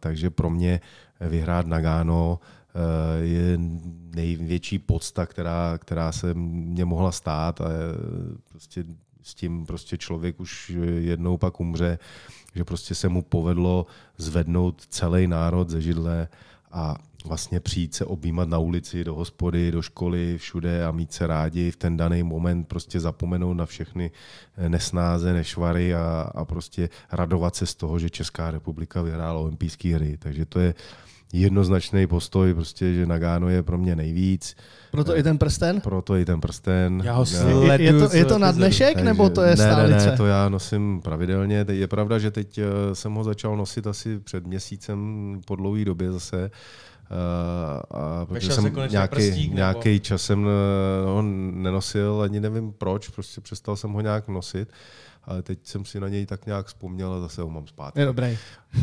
takže 0.00 0.30
pro 0.30 0.50
mě 0.50 0.80
vyhrát 1.20 1.66
Nagano 1.66 2.40
eh, 2.40 3.24
je 3.24 3.58
největší 4.14 4.78
podsta, 4.78 5.26
která, 5.26 5.78
která 5.78 6.12
se 6.12 6.34
mě 6.34 6.84
mohla 6.84 7.12
stát 7.12 7.60
a 7.60 7.64
eh, 7.64 8.38
prostě 8.48 8.84
s 9.22 9.34
tím 9.34 9.66
prostě 9.66 9.98
člověk 9.98 10.40
už 10.40 10.72
jednou 10.98 11.36
pak 11.36 11.60
umře, 11.60 11.98
že 12.54 12.64
prostě 12.64 12.94
se 12.94 13.08
mu 13.08 13.22
povedlo 13.22 13.86
zvednout 14.16 14.82
celý 14.88 15.26
národ 15.26 15.70
ze 15.70 15.80
židle 15.80 16.28
a 16.72 16.96
vlastně 17.24 17.60
přijít 17.60 17.94
se 17.94 18.04
objímat 18.04 18.48
na 18.48 18.58
ulici, 18.58 19.04
do 19.04 19.14
hospody, 19.14 19.70
do 19.70 19.82
školy, 19.82 20.38
všude 20.38 20.86
a 20.86 20.90
mít 20.90 21.12
se 21.12 21.26
rádi 21.26 21.70
v 21.70 21.76
ten 21.76 21.96
daný 21.96 22.22
moment, 22.22 22.64
prostě 22.68 23.00
zapomenout 23.00 23.54
na 23.54 23.66
všechny 23.66 24.10
nesnáze, 24.68 25.32
nešvary 25.32 25.94
a, 25.94 26.30
a 26.34 26.44
prostě 26.44 26.88
radovat 27.12 27.56
se 27.56 27.66
z 27.66 27.74
toho, 27.74 27.98
že 27.98 28.10
Česká 28.10 28.50
republika 28.50 29.02
vyhrála 29.02 29.40
olympijské 29.40 29.94
hry. 29.94 30.16
Takže 30.18 30.44
to 30.46 30.60
je 30.60 30.74
jednoznačný 31.32 32.06
postoj, 32.06 32.54
prostě, 32.54 32.94
že 32.94 33.06
Nagano 33.06 33.48
je 33.48 33.62
pro 33.62 33.78
mě 33.78 33.96
nejvíc, 33.96 34.56
Proto 34.90 35.16
i 35.18 35.22
ten 35.22 35.38
prsten? 35.38 35.80
proto 35.80 36.16
i 36.16 36.24
ten 36.24 36.40
prsten. 36.40 37.02
Já 37.04 37.12
ho 37.12 37.20
Já- 37.22 37.24
sleduju 37.26 37.62
Je, 37.72 37.82
je, 37.82 37.92
to, 37.92 38.16
je 38.16 38.24
to 38.24 38.38
na 38.38 38.52
dnešek, 38.52 38.92
takže- 38.94 39.04
nebo 39.04 39.30
to 39.30 39.42
je 39.42 39.50
ne, 39.50 39.56
stálice? 39.56 40.04
Ne, 40.04 40.10
ne, 40.10 40.16
to 40.16 40.26
já 40.26 40.48
nosím 40.48 41.00
pravidelně. 41.00 41.64
Je 41.72 41.86
pravda, 41.86 42.18
že 42.18 42.30
teď 42.30 42.58
eh, 42.58 42.64
jsem 42.94 43.14
ho 43.14 43.24
začal 43.24 43.56
nosit 43.56 43.86
asi 43.86 44.18
před 44.20 44.46
měsícem 44.46 44.98
po 45.46 45.56
dlouhé 45.56 45.84
době 45.84 46.12
zase. 46.12 46.50
A 47.90 48.26
protože 48.26 48.34
Vešel 48.34 48.54
se 48.54 48.62
jsem 48.62 48.90
nějaký, 48.90 49.10
prstík, 49.14 49.46
nebo- 49.48 49.56
nějaký 49.56 50.00
čas 50.00 50.22
jsem 50.22 50.46
eh, 50.46 51.06
ho 51.06 51.22
nenosil, 51.52 52.20
ani 52.22 52.40
nevím 52.40 52.72
proč, 52.72 53.08
prostě 53.08 53.40
přestal 53.40 53.76
jsem 53.76 53.92
ho 53.92 54.00
nějak 54.00 54.28
nosit. 54.28 54.68
Ale 55.24 55.42
teď 55.42 55.58
jsem 55.62 55.84
si 55.84 56.00
na 56.00 56.08
něj 56.08 56.26
tak 56.26 56.46
nějak 56.46 56.66
vzpomněl 56.66 57.12
a 57.12 57.20
zase 57.20 57.42
ho 57.42 57.50
mám 57.50 57.66
zpátky. 57.66 58.00
Je 58.00 58.06
dobrý. 58.06 58.38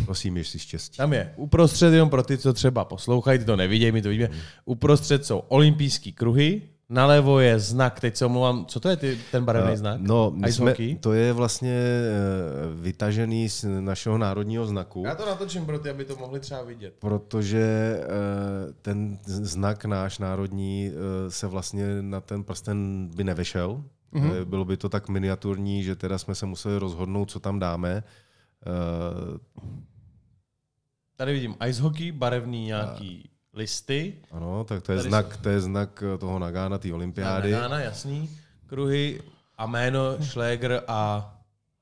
Prosím, 0.06 0.38
ještě 0.38 0.60
štěstí. 0.60 0.98
Tam 0.98 1.14
je 1.14 1.34
uprostřed, 1.36 1.94
jenom 1.94 2.10
pro 2.10 2.24
ty, 2.24 2.38
co 2.38 2.54
třeba 2.54 2.86
poslouchají, 2.86 3.40
ty 3.40 3.46
to 3.46 3.56
nevidějí, 3.56 3.92
my 3.92 4.02
to 4.02 4.10
vidíme. 4.10 4.30
Uprostřed 4.66 5.26
jsou 5.26 5.38
olympijský 5.40 6.14
kruhy, 6.14 6.62
nalevo 6.90 7.40
je 7.40 7.60
znak, 7.60 8.00
teď 8.00 8.16
se 8.16 8.26
omlouvám, 8.26 8.66
co 8.66 8.80
to 8.80 8.90
je 8.90 8.98
ty, 8.98 9.20
ten 9.32 9.46
barevný 9.46 9.78
znak? 9.78 10.02
No, 10.02 10.32
my 10.32 10.48
Ice 10.48 10.58
jsme, 10.58 10.72
hockey? 10.72 10.96
to 10.96 11.14
je 11.14 11.34
vlastně 11.34 11.74
eh, 11.74 12.12
vytažený 12.82 13.50
z 13.50 13.66
našeho 13.80 14.18
národního 14.18 14.66
znaku. 14.66 15.04
Já 15.06 15.16
to 15.16 15.26
natočím 15.26 15.66
pro 15.66 15.80
ty, 15.80 15.90
aby 15.90 16.06
to 16.06 16.16
mohli 16.16 16.40
třeba 16.40 16.62
vidět. 16.64 16.94
protože 17.00 18.00
eh, 18.04 18.08
ten 18.82 19.20
znak 19.26 19.86
náš 19.86 20.20
národní 20.20 20.92
eh, 20.92 21.32
se 21.32 21.48
vlastně 21.48 22.02
na 22.02 22.22
ten 22.22 22.44
prsten 22.44 23.10
by 23.16 23.24
nevešel. 23.24 23.84
Mm-hmm. 24.14 24.46
Bylo 24.46 24.66
by 24.66 24.78
to 24.78 24.90
tak 24.90 25.10
miniaturní, 25.10 25.84
že 25.84 25.96
teda 25.96 26.18
jsme 26.18 26.36
se 26.36 26.46
museli 26.46 26.78
rozhodnout, 26.78 27.32
co 27.32 27.40
tam 27.40 27.60
dáme. 27.60 28.04
Tady 31.16 31.34
vidím 31.34 31.56
ice 31.68 31.82
hockey, 31.82 32.12
barevný 32.12 32.66
nějaký 32.66 33.30
listy. 33.54 34.14
Ano, 34.32 34.64
tak 34.64 34.84
to 34.84 34.92
je, 34.92 34.98
Tady 34.98 35.10
znak, 35.10 35.38
to 35.38 35.50
je 35.50 35.62
znak 35.62 36.04
eh, 36.14 36.18
toho 36.18 36.40
Nagána, 36.40 36.78
té 36.78 36.94
olympiády. 36.94 37.52
Nagana, 37.52 37.80
jasný. 37.80 38.30
Kruhy 38.68 39.22
a 39.58 39.66
jméno 39.66 40.18
Schläger 40.22 40.84
a 40.88 41.32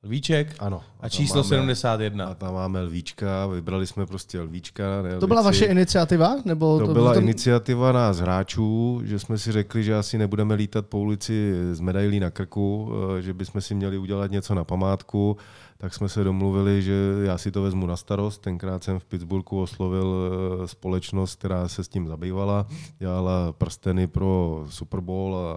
Lvíček. 0.03 0.55
Ano. 0.59 0.81
A 0.99 1.09
číslo 1.09 1.43
máme, 1.43 1.75
71. 1.75 2.25
A 2.25 2.33
tam 2.33 2.53
máme 2.53 2.81
lvíčka, 2.81 3.47
vybrali 3.47 3.87
jsme 3.87 4.05
prostě 4.05 4.39
lvíčka. 4.41 5.01
Ne, 5.01 5.19
To 5.19 5.27
byla 5.27 5.41
vaše 5.41 5.65
iniciativa? 5.65 6.35
Nebo 6.45 6.79
To 6.79 6.93
byla 6.93 7.13
to, 7.13 7.19
iniciativa 7.19 7.91
nás 7.91 8.19
hráčů, 8.19 9.01
že 9.03 9.19
jsme 9.19 9.37
si 9.37 9.51
řekli, 9.51 9.83
že 9.83 9.95
asi 9.95 10.17
nebudeme 10.17 10.55
lítat 10.55 10.85
po 10.85 10.99
ulici 10.99 11.53
s 11.71 11.79
medailí 11.79 12.19
na 12.19 12.29
krku, 12.29 12.91
eh, 13.17 13.21
že 13.21 13.33
bychom 13.33 13.61
si 13.61 13.75
měli 13.75 13.97
udělat 13.97 14.31
něco 14.31 14.55
na 14.55 14.63
památku, 14.63 15.37
tak 15.77 15.93
jsme 15.93 16.09
se 16.09 16.23
domluvili, 16.23 16.81
že 16.81 16.93
já 17.23 17.37
si 17.37 17.51
to 17.51 17.61
vezmu 17.61 17.85
na 17.85 17.97
starost. 17.97 18.41
Tenkrát 18.41 18.83
jsem 18.83 18.99
v 18.99 19.05
Pittsburghu 19.05 19.61
oslovil 19.61 20.15
eh, 20.63 20.67
společnost, 20.67 21.35
která 21.35 21.67
se 21.67 21.83
s 21.83 21.87
tím 21.87 22.07
zabývala, 22.07 22.67
dělala 22.99 23.53
prsteny 23.53 24.07
pro 24.07 24.63
Super 24.69 24.99
Bowl 24.99 25.37
a, 25.37 25.53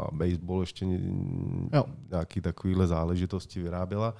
a 0.00 0.10
baseball 0.12 0.60
ještě 0.60 0.86
Jo. 1.72 1.84
nějaký 2.10 2.40
takovýhle 2.40 2.86
záležitosti 2.86 3.62
vyráběla 3.62 4.14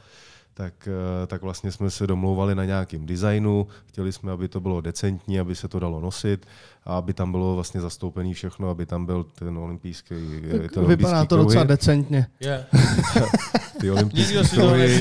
tak, 0.59 0.89
eh, 0.89 1.27
tak 1.27 1.43
vlastně 1.43 1.73
jsme 1.73 1.91
se 1.91 2.07
domlouvali 2.07 2.55
na 2.55 2.65
nějakém 2.65 3.07
designu, 3.07 3.67
chtěli 3.87 4.13
jsme, 4.13 4.33
aby 4.33 4.49
to 4.49 4.61
bylo 4.61 4.81
decentní, 4.81 5.41
aby 5.41 5.55
se 5.55 5.69
to 5.69 5.79
dalo 5.79 6.01
nosit 6.01 6.47
a 6.85 6.97
aby 6.97 7.15
tam 7.15 7.31
bylo 7.31 7.55
vlastně 7.55 7.81
zastoupený 7.81 8.35
všechno, 8.35 8.71
aby 8.71 8.87
tam 8.87 9.07
byl 9.07 9.25
ten 9.25 9.59
olympijský, 9.59 10.15
eh, 10.15 10.51
ten 10.51 10.61
Vypadá 10.61 10.87
olympijský 10.87 11.27
to 11.27 11.37
docela 11.37 11.65
kruhy, 11.65 11.69
decentně. 11.69 12.27
Je. 12.41 12.67
ty 13.81 13.91
to 14.35 14.43
kruhy, 14.55 15.01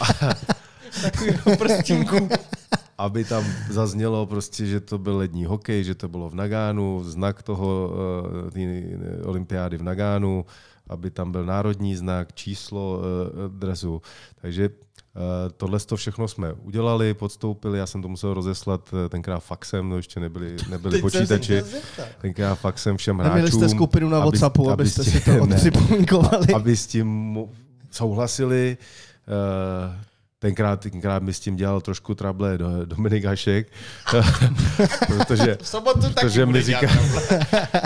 a, 0.00 0.34
Takovýho 1.02 1.56
prstínku. 1.58 2.28
aby 2.98 3.24
tam 3.24 3.44
zaznělo 3.70 4.26
prostě, 4.26 4.66
že 4.66 4.80
to 4.80 4.98
byl 4.98 5.16
lední 5.16 5.44
hokej, 5.44 5.84
že 5.84 5.94
to 5.94 6.08
bylo 6.08 6.30
v 6.30 6.34
Nagánu, 6.34 7.04
znak 7.04 7.42
toho 7.42 7.90
eh, 8.54 9.24
olympiády 9.24 9.76
v 9.76 9.82
Nagánu, 9.82 10.44
aby 10.88 11.10
tam 11.10 11.32
byl 11.32 11.44
národní 11.44 11.96
znak, 11.96 12.32
číslo 12.32 13.00
eh, 13.02 13.48
dresu. 13.58 14.02
Takže 14.42 14.64
eh, 14.64 15.20
tohle 15.56 15.80
to 15.80 15.96
všechno 15.96 16.28
jsme 16.28 16.52
udělali, 16.52 17.14
podstoupili, 17.14 17.78
já 17.78 17.86
jsem 17.86 18.02
to 18.02 18.08
musel 18.08 18.34
rozeslat 18.34 18.88
eh, 19.06 19.08
tenkrát 19.08 19.40
faxem, 19.40 19.88
no 19.88 19.96
ještě 19.96 20.20
nebyli, 20.20 20.56
nebyli 20.70 20.92
Teď 20.92 21.00
počítači, 21.02 21.62
tenkrát 22.20 22.54
faxem 22.54 22.96
všem 22.96 23.16
hráčům. 23.18 23.34
Neměli 23.34 23.52
jste 23.52 23.68
skupinu 23.68 24.08
na 24.08 24.16
aby- 24.18 24.24
WhatsAppu, 24.24 24.70
aby 24.70 24.72
abyste 24.82 25.04
si 25.04 25.20
to 25.20 25.30
odpřipomínkovali. 25.42 26.54
aby 26.54 26.76
s 26.76 26.86
tím 26.86 27.06
mu- 27.08 27.50
souhlasili. 27.90 28.76
Eh, 29.28 30.04
Tenkrát, 30.38 30.80
tenkrát 30.80 31.22
mi 31.22 31.32
s 31.34 31.40
tím 31.40 31.56
dělal 31.56 31.80
trošku 31.80 32.14
trable 32.14 32.58
do, 32.58 32.84
Dominik 32.86 33.24
Hašek, 33.24 33.68
protože, 35.06 35.58
V 35.62 35.68
sobotu 35.68 36.00
taky 36.00 36.14
protože, 36.14 36.46
mi 36.46 36.62
říkal, 36.62 36.90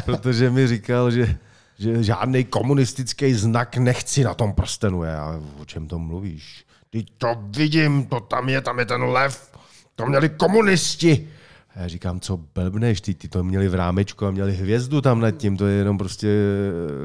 protože 0.05 0.51
mi 0.51 0.67
říkal, 0.69 1.11
že, 1.11 1.37
že 1.79 2.03
žádný 2.03 2.45
komunistický 2.45 3.35
znak 3.35 3.77
nechci 3.77 4.25
na 4.25 4.35
tom 4.35 4.53
prstenu. 4.53 5.03
Já, 5.03 5.41
o 5.61 5.65
čem 5.65 5.89
to 5.89 5.99
mluvíš? 5.99 6.65
Ty 6.91 7.05
to 7.19 7.37
vidím, 7.51 8.07
to 8.07 8.21
tam 8.21 8.49
je, 8.49 8.61
tam 8.61 8.79
je 8.79 8.87
ten 8.87 9.03
lev. 9.03 9.51
To 9.95 10.07
měli 10.07 10.29
komunisti. 10.29 11.29
A 11.77 11.81
já 11.83 11.89
říkám, 11.89 12.21
co 12.21 12.37
blbneš, 12.55 13.01
ty, 13.01 13.15
ty 13.15 13.29
to 13.29 13.45
měli 13.45 13.69
v 13.69 13.75
rámečku 13.75 14.27
a 14.27 14.31
měli 14.31 14.53
hvězdu 14.53 15.01
tam 15.01 15.21
nad 15.21 15.31
tím, 15.31 15.57
to 15.57 15.67
je 15.67 15.77
jenom 15.77 15.99
prostě 15.99 16.29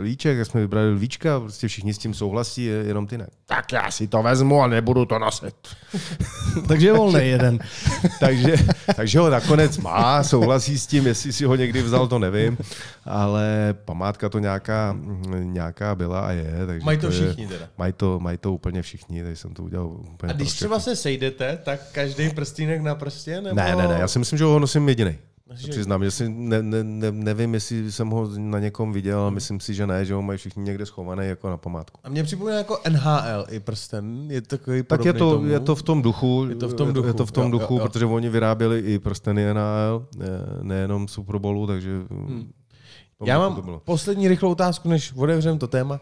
líček, 0.01 0.38
jak 0.38 0.47
jsme 0.47 0.61
vybrali 0.61 0.89
lvíčka, 0.91 1.39
prostě 1.39 1.67
všichni 1.67 1.93
s 1.93 1.97
tím 1.97 2.13
souhlasí, 2.13 2.65
je- 2.65 2.74
jenom 2.84 3.07
ty 3.07 3.17
ne. 3.17 3.28
Tak 3.45 3.72
já 3.72 3.91
si 3.91 4.07
to 4.07 4.24
vezmu 4.24 4.61
a 4.61 4.67
nebudu 4.67 5.05
to 5.05 5.19
nosit. 5.19 5.55
Takže 6.67 6.88
je 6.88 6.93
volný 6.93 7.19
jeden. 7.28 7.59
takže, 8.19 8.55
takže 8.95 9.19
ho 9.19 9.30
nakonec 9.30 9.78
má, 9.78 10.24
souhlasí 10.24 10.80
s 10.80 10.88
tím, 10.88 11.07
jestli 11.07 11.34
si 11.34 11.45
ho 11.45 11.55
někdy 11.55 11.82
vzal, 11.82 12.07
to 12.07 12.19
nevím, 12.19 12.57
ale 13.05 13.76
památka 13.86 14.30
to 14.30 14.39
nějaká, 14.39 14.97
nějaká 15.43 15.95
byla 15.95 16.19
a 16.22 16.32
je. 16.32 16.53
Takže 16.65 16.86
Mají 16.86 16.97
to 16.97 17.05
je- 17.05 17.11
všichni 17.11 17.47
teda. 17.47 17.65
Mají 17.78 17.93
to, 17.93 18.19
mají 18.19 18.38
to 18.38 18.53
úplně 18.53 18.82
všichni, 18.82 19.24
takže 19.24 19.36
jsem 19.36 19.53
to 19.53 19.63
udělal 19.63 19.86
úplně 19.88 20.34
A 20.34 20.36
když 20.36 20.53
třeba 20.53 20.80
se 20.80 20.95
sejdete, 20.95 21.59
tak 21.63 21.80
každý 21.91 22.30
prstínek 22.30 22.82
na 22.82 22.95
prstě? 22.95 23.41
Nebo... 23.41 23.55
Ne, 23.55 23.76
ne, 23.76 23.88
ne, 23.88 23.97
já 23.99 24.07
si 24.07 24.19
myslím, 24.19 24.38
že 24.39 24.45
ho 24.45 24.59
nosím 24.62 24.89
jediný. 24.89 25.16
Přiznám, 25.70 26.03
že 26.03 26.12
si 26.12 26.30
ne, 26.30 26.64
ne, 26.64 26.84
ne, 26.84 27.12
nevím, 27.12 27.53
jestli 27.53 27.91
jsem 27.91 28.09
ho 28.09 28.30
na 28.38 28.59
někom 28.59 28.93
viděl, 28.93 29.20
ale 29.20 29.32
myslím 29.32 29.59
si, 29.59 29.74
že 29.74 29.88
ne, 29.88 30.05
že 30.05 30.14
ho 30.14 30.22
mají 30.22 30.38
všichni 30.38 30.64
někde 30.64 30.86
schovaný 30.86 31.28
jako 31.28 31.49
na 31.49 31.57
památku. 31.57 31.99
A 32.03 32.09
mě 32.09 32.24
připomíná 32.24 32.57
jako 32.57 32.80
NHL 32.89 33.45
i 33.49 33.59
prsten. 33.59 34.32
Je 34.32 34.41
to 34.41 34.57
takový 34.57 34.84
Tak 34.84 35.05
je 35.05 35.14
to, 35.14 35.20
tomu. 35.34 35.45
je 35.47 35.59
to 35.59 35.76
v 35.76 35.84
tom 35.84 36.01
duchu, 36.01 36.45
Je 36.49 36.55
to 36.55 36.68
v 36.70 36.74
tom 36.74 36.93
duchu. 36.93 37.07
je 37.07 37.14
to 37.14 37.26
v 37.26 37.32
tom 37.32 37.43
Jo, 37.45 37.51
duchu 37.51 37.74
jo, 37.74 37.80
jo. 37.80 37.88
protože 37.88 38.05
oni 38.05 38.30
vyráběli 38.30 38.80
i 38.80 38.99
prsteny 38.99 39.53
NHL, 39.53 40.07
ne- 40.16 40.28
nejenom 40.62 41.07
Super 41.07 41.38
Bowlu, 41.38 41.68
takže 41.68 41.89
hmm. 42.12 42.51
Já 43.26 43.39
mám 43.39 43.80
poslední 43.86 44.28
rychlou 44.28 44.51
otázku, 44.51 44.89
než 44.89 45.14
otevřeme 45.14 45.59
to 45.59 45.68
téma. 45.68 45.99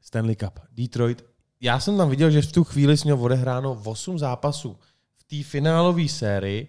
Stanley 0.00 0.36
Cup, 0.36 0.60
Detroit. 0.72 1.24
Já 1.60 1.80
jsem 1.80 1.96
tam 1.96 2.10
viděl, 2.10 2.30
že 2.30 2.42
v 2.42 2.52
tu 2.52 2.64
chvíli 2.64 2.96
jsi 2.96 3.04
měl 3.04 3.22
odehráno 3.22 3.80
8 3.84 4.18
zápasů 4.18 4.76
v 5.16 5.24
té 5.24 5.42
finálové 5.48 6.08
sérii 6.08 6.68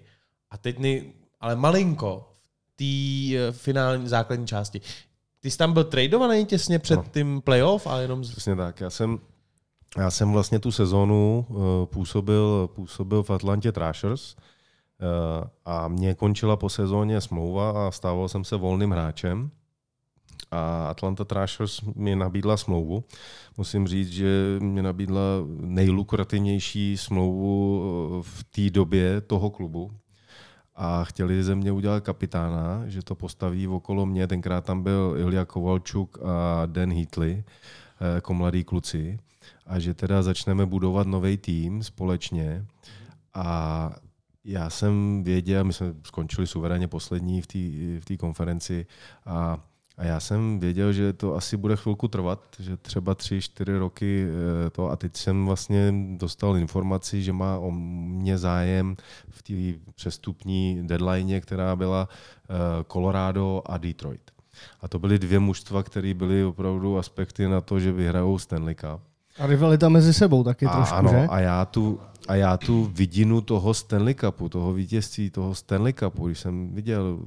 a 0.52 0.58
teď 0.58 0.80
nej, 0.80 1.14
ale 1.40 1.56
malinko 1.56 2.34
v 2.64 2.78
té 2.78 3.38
eh, 3.38 3.52
finální 3.52 4.08
základní 4.08 4.48
části. 4.48 4.82
Ty 5.40 5.52
jsi 5.52 5.58
tam 5.58 5.74
byl 5.74 5.84
tradovaný 5.84 6.46
těsně 6.46 6.80
před 6.80 7.00
Ano. 7.00 7.10
tím 7.14 7.42
playoff 7.42 7.88
a 7.88 8.00
jenom 8.00 8.24
z... 8.26 8.32
Přesně 8.32 8.56
tak. 8.56 8.82
Já 8.82 8.90
jsem, 8.90 9.20
já 9.98 10.12
jsem 10.12 10.32
vlastně 10.32 10.60
tu 10.60 10.72
sezónu 10.72 11.46
uh, 11.50 11.86
působil, 11.86 12.70
působil 12.76 13.24
v 13.24 13.30
Atlantě 13.30 13.72
Thrashers 13.72 14.36
uh, 14.36 15.48
a 15.66 15.88
mě 15.88 16.16
končila 16.16 16.56
po 16.56 16.70
sezóně 16.70 17.22
smlouva 17.22 17.88
a 17.88 17.92
stával 17.92 18.30
jsem 18.30 18.44
se 18.44 18.56
volným 18.56 18.92
hráčem. 18.92 19.52
A 20.52 20.88
Atlanta 20.88 21.26
Thrashers 21.26 21.82
mi 21.82 22.16
nabídla 22.16 22.58
smlouvu. 22.58 23.04
Musím 23.58 23.88
říct, 23.88 24.10
že 24.10 24.58
mě 24.60 24.82
nabídla 24.82 25.22
nejlukrativnější 25.48 26.98
smlouvu 26.98 27.82
eh, 27.82 28.24
v 28.24 28.44
té 28.44 28.70
době 28.70 29.22
toho 29.22 29.50
klubu. 29.50 29.92
A 30.80 31.04
chtěli 31.04 31.44
ze 31.44 31.56
mě 31.56 31.72
udělat 31.72 32.04
kapitána, 32.04 32.82
že 32.88 33.04
to 33.04 33.16
postaví 33.16 33.68
okolo 33.68 34.06
mě. 34.06 34.28
Tenkrát 34.28 34.66
tam 34.66 34.84
byl 34.84 35.16
Ilja 35.18 35.46
Kovalčuk 35.46 36.18
a 36.24 36.66
Dan 36.66 36.94
Heatley 36.94 37.44
jako 38.16 38.34
mladí 38.34 38.64
kluci 38.64 39.20
a 39.66 39.80
že 39.80 39.94
teda 39.94 40.22
začneme 40.22 40.66
budovat 40.66 41.08
nový 41.08 41.38
tým 41.38 41.84
společně 41.84 42.66
a 43.34 43.92
já 44.46 44.70
jsem 44.70 45.24
věděl, 45.24 45.64
my 45.64 45.74
jsme 45.74 45.94
skončili 46.04 46.48
suverénně 46.48 46.88
poslední 46.88 47.42
v 47.42 47.48
té 48.06 48.14
v 48.14 48.18
konferenci 48.18 48.86
a, 49.26 49.60
a 49.98 50.04
já 50.04 50.20
jsem 50.20 50.60
věděl, 50.60 50.94
že 50.94 51.14
to 51.14 51.36
asi 51.36 51.58
bude 51.58 51.76
chvilku 51.76 52.08
trvat, 52.08 52.40
že 52.60 52.78
třeba 52.78 53.16
tři, 53.16 53.42
čtyři 53.42 53.78
roky 53.78 54.28
eh, 54.28 54.70
to 54.70 54.90
a 54.90 54.96
teď 54.96 55.18
jsem 55.18 55.46
vlastně 55.46 55.94
dostal 56.18 56.58
informaci, 56.58 57.24
že 57.24 57.34
má 57.34 57.58
o 57.58 57.72
mě 57.72 58.38
zájem 58.38 58.96
v 59.30 59.44
té 59.44 59.80
přestupní 59.96 60.88
deadline, 60.88 61.42
která 61.42 61.76
byla 61.76 62.10
eh, 62.10 62.54
Colorado 62.92 63.62
a 63.66 63.78
Detroit. 63.78 64.32
A 64.82 64.88
to 64.88 65.00
byly 65.00 65.20
dvě 65.20 65.40
mužstva, 65.40 65.84
které 65.84 66.14
byly 66.14 66.46
opravdu 66.46 66.98
aspekty 66.98 67.48
na 67.48 67.62
to, 67.62 67.80
že 67.80 67.92
vyhrajou 67.92 68.38
Stanley 68.38 68.76
Cup. 68.76 69.02
A 69.40 69.48
rivalita 69.48 69.90
mezi 69.90 70.14
sebou 70.14 70.44
taky 70.44 70.66
A, 70.66 70.76
trošku, 70.76 70.96
ano, 70.96 71.10
že? 71.10 71.28
a 71.30 71.40
já, 71.40 71.66
tu, 71.66 72.00
a 72.28 72.36
já 72.36 72.58
tu 72.58 72.92
vidinu 72.94 73.42
toho 73.42 73.74
Stanley 73.74 74.16
Cupu, 74.16 74.50
toho 74.50 74.74
vítězství 74.74 75.30
toho 75.30 75.56
Stanley 75.56 75.94
Cupu, 75.94 76.28
když 76.28 76.40
jsem 76.40 76.74
viděl, 76.74 77.20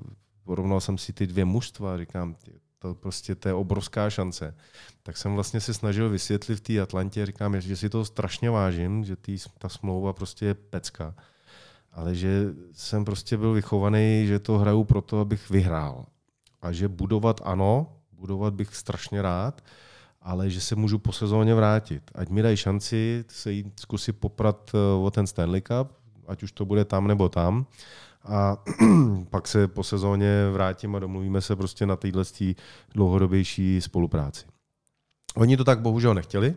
porovnal 0.45 0.81
jsem 0.81 0.99
si 0.99 1.13
ty 1.13 1.27
dvě 1.27 1.45
mužstva, 1.45 1.99
říkám, 1.99 2.35
ty, 2.35 2.60
to 2.83 2.95
prostě 2.95 3.35
to 3.35 3.49
je 3.49 3.55
obrovská 3.55 4.11
šance. 4.11 4.55
Tak 5.03 5.17
jsem 5.17 5.35
vlastně 5.35 5.61
se 5.61 5.75
snažil 5.75 6.09
vysvětlit 6.09 6.57
v 6.57 6.61
té 6.61 6.81
Atlantě, 6.81 7.27
říkám, 7.27 7.61
že 7.61 7.77
si 7.77 7.89
to 7.89 8.05
strašně 8.05 8.51
vážím, 8.51 9.05
že 9.05 9.17
tý, 9.17 9.39
ta 9.59 9.69
smlouva 9.69 10.13
prostě 10.13 10.47
je 10.47 10.55
pecka. 10.55 11.15
ale 11.93 12.15
že 12.15 12.45
jsem 12.73 13.05
prostě 13.05 13.37
byl 13.37 13.53
vychovaný, 13.53 14.27
že 14.27 14.39
to 14.39 14.59
hraju 14.59 14.85
proto, 14.85 15.21
abych 15.21 15.51
vyhrál. 15.51 16.07
A 16.63 16.73
že 16.73 16.89
budovat 16.89 17.41
ano, 17.45 17.97
budovat 18.13 18.55
bych 18.55 18.77
strašně 18.77 19.23
rád, 19.23 19.65
ale 20.23 20.51
že 20.51 20.61
se 20.61 20.77
můžu 20.77 20.99
po 20.99 21.13
sezóně 21.13 21.55
vrátit. 21.55 22.11
Ať 22.15 22.29
mi 22.29 22.43
dají 22.43 22.57
šanci 22.57 23.25
se 23.29 23.53
jít 23.53 23.81
zkusit 23.81 24.13
poprat 24.13 24.71
eh, 24.75 24.79
o 25.05 25.11
ten 25.11 25.27
Stanley 25.27 25.61
Cup, 25.61 25.93
ať 26.27 26.43
už 26.43 26.53
to 26.53 26.65
bude 26.65 26.85
tam 26.85 27.07
nebo 27.07 27.29
tam. 27.29 27.67
A 28.25 28.57
pak 29.31 29.49
se 29.49 29.69
po 29.69 29.85
sezóně 29.85 30.51
vrátím 30.53 30.97
a 30.97 30.99
domluvíme 30.99 31.41
se 31.41 31.57
prostě 31.57 31.87
na 31.87 31.97
téhle 31.97 32.25
dlouhodobější 32.95 33.81
spolupráci. 33.81 34.45
Oni 35.37 35.57
to 35.57 35.65
tak 35.65 35.81
bohužel 35.81 36.15
nechtěli. 36.15 36.55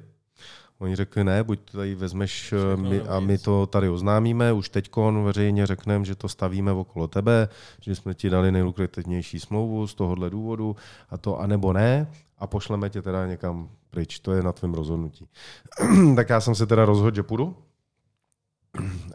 Oni 0.80 0.96
řekli, 0.96 1.24
ne, 1.24 1.44
buď 1.44 1.60
to 1.72 1.78
tady 1.78 1.96
vezmeš 1.96 2.54
eh, 2.54 2.78
my, 2.78 3.02
a 3.02 3.20
my 3.20 3.38
to 3.38 3.66
tady 3.66 3.90
oznámíme, 3.90 4.54
už 4.54 4.70
teď 4.70 4.90
veřejně 5.24 5.66
řekneme, 5.66 6.06
že 6.06 6.16
to 6.16 6.30
stavíme 6.30 6.72
okolo 6.72 7.08
tebe, 7.08 7.50
že 7.82 7.96
jsme 7.96 8.14
ti 8.14 8.30
dali 8.30 8.52
nejlukrativnější 8.52 9.40
smlouvu 9.40 9.88
z 9.88 9.96
tohohle 9.96 10.30
důvodu 10.30 10.76
a 11.10 11.18
to, 11.18 11.40
anebo 11.40 11.74
ne, 11.74 12.08
a 12.38 12.48
pošleme 12.48 12.90
tě 12.90 13.02
teda 13.02 13.28
někam 13.28 13.70
pryč. 13.90 14.20
To 14.20 14.34
je 14.34 14.44
na 14.44 14.52
tvém 14.52 14.74
rozhodnutí. 14.74 15.28
tak 16.16 16.30
já 16.30 16.42
jsem 16.42 16.56
se 16.56 16.66
teda 16.66 16.86
rozhodl, 16.86 17.16
že 17.16 17.24
půjdu. 17.24 17.56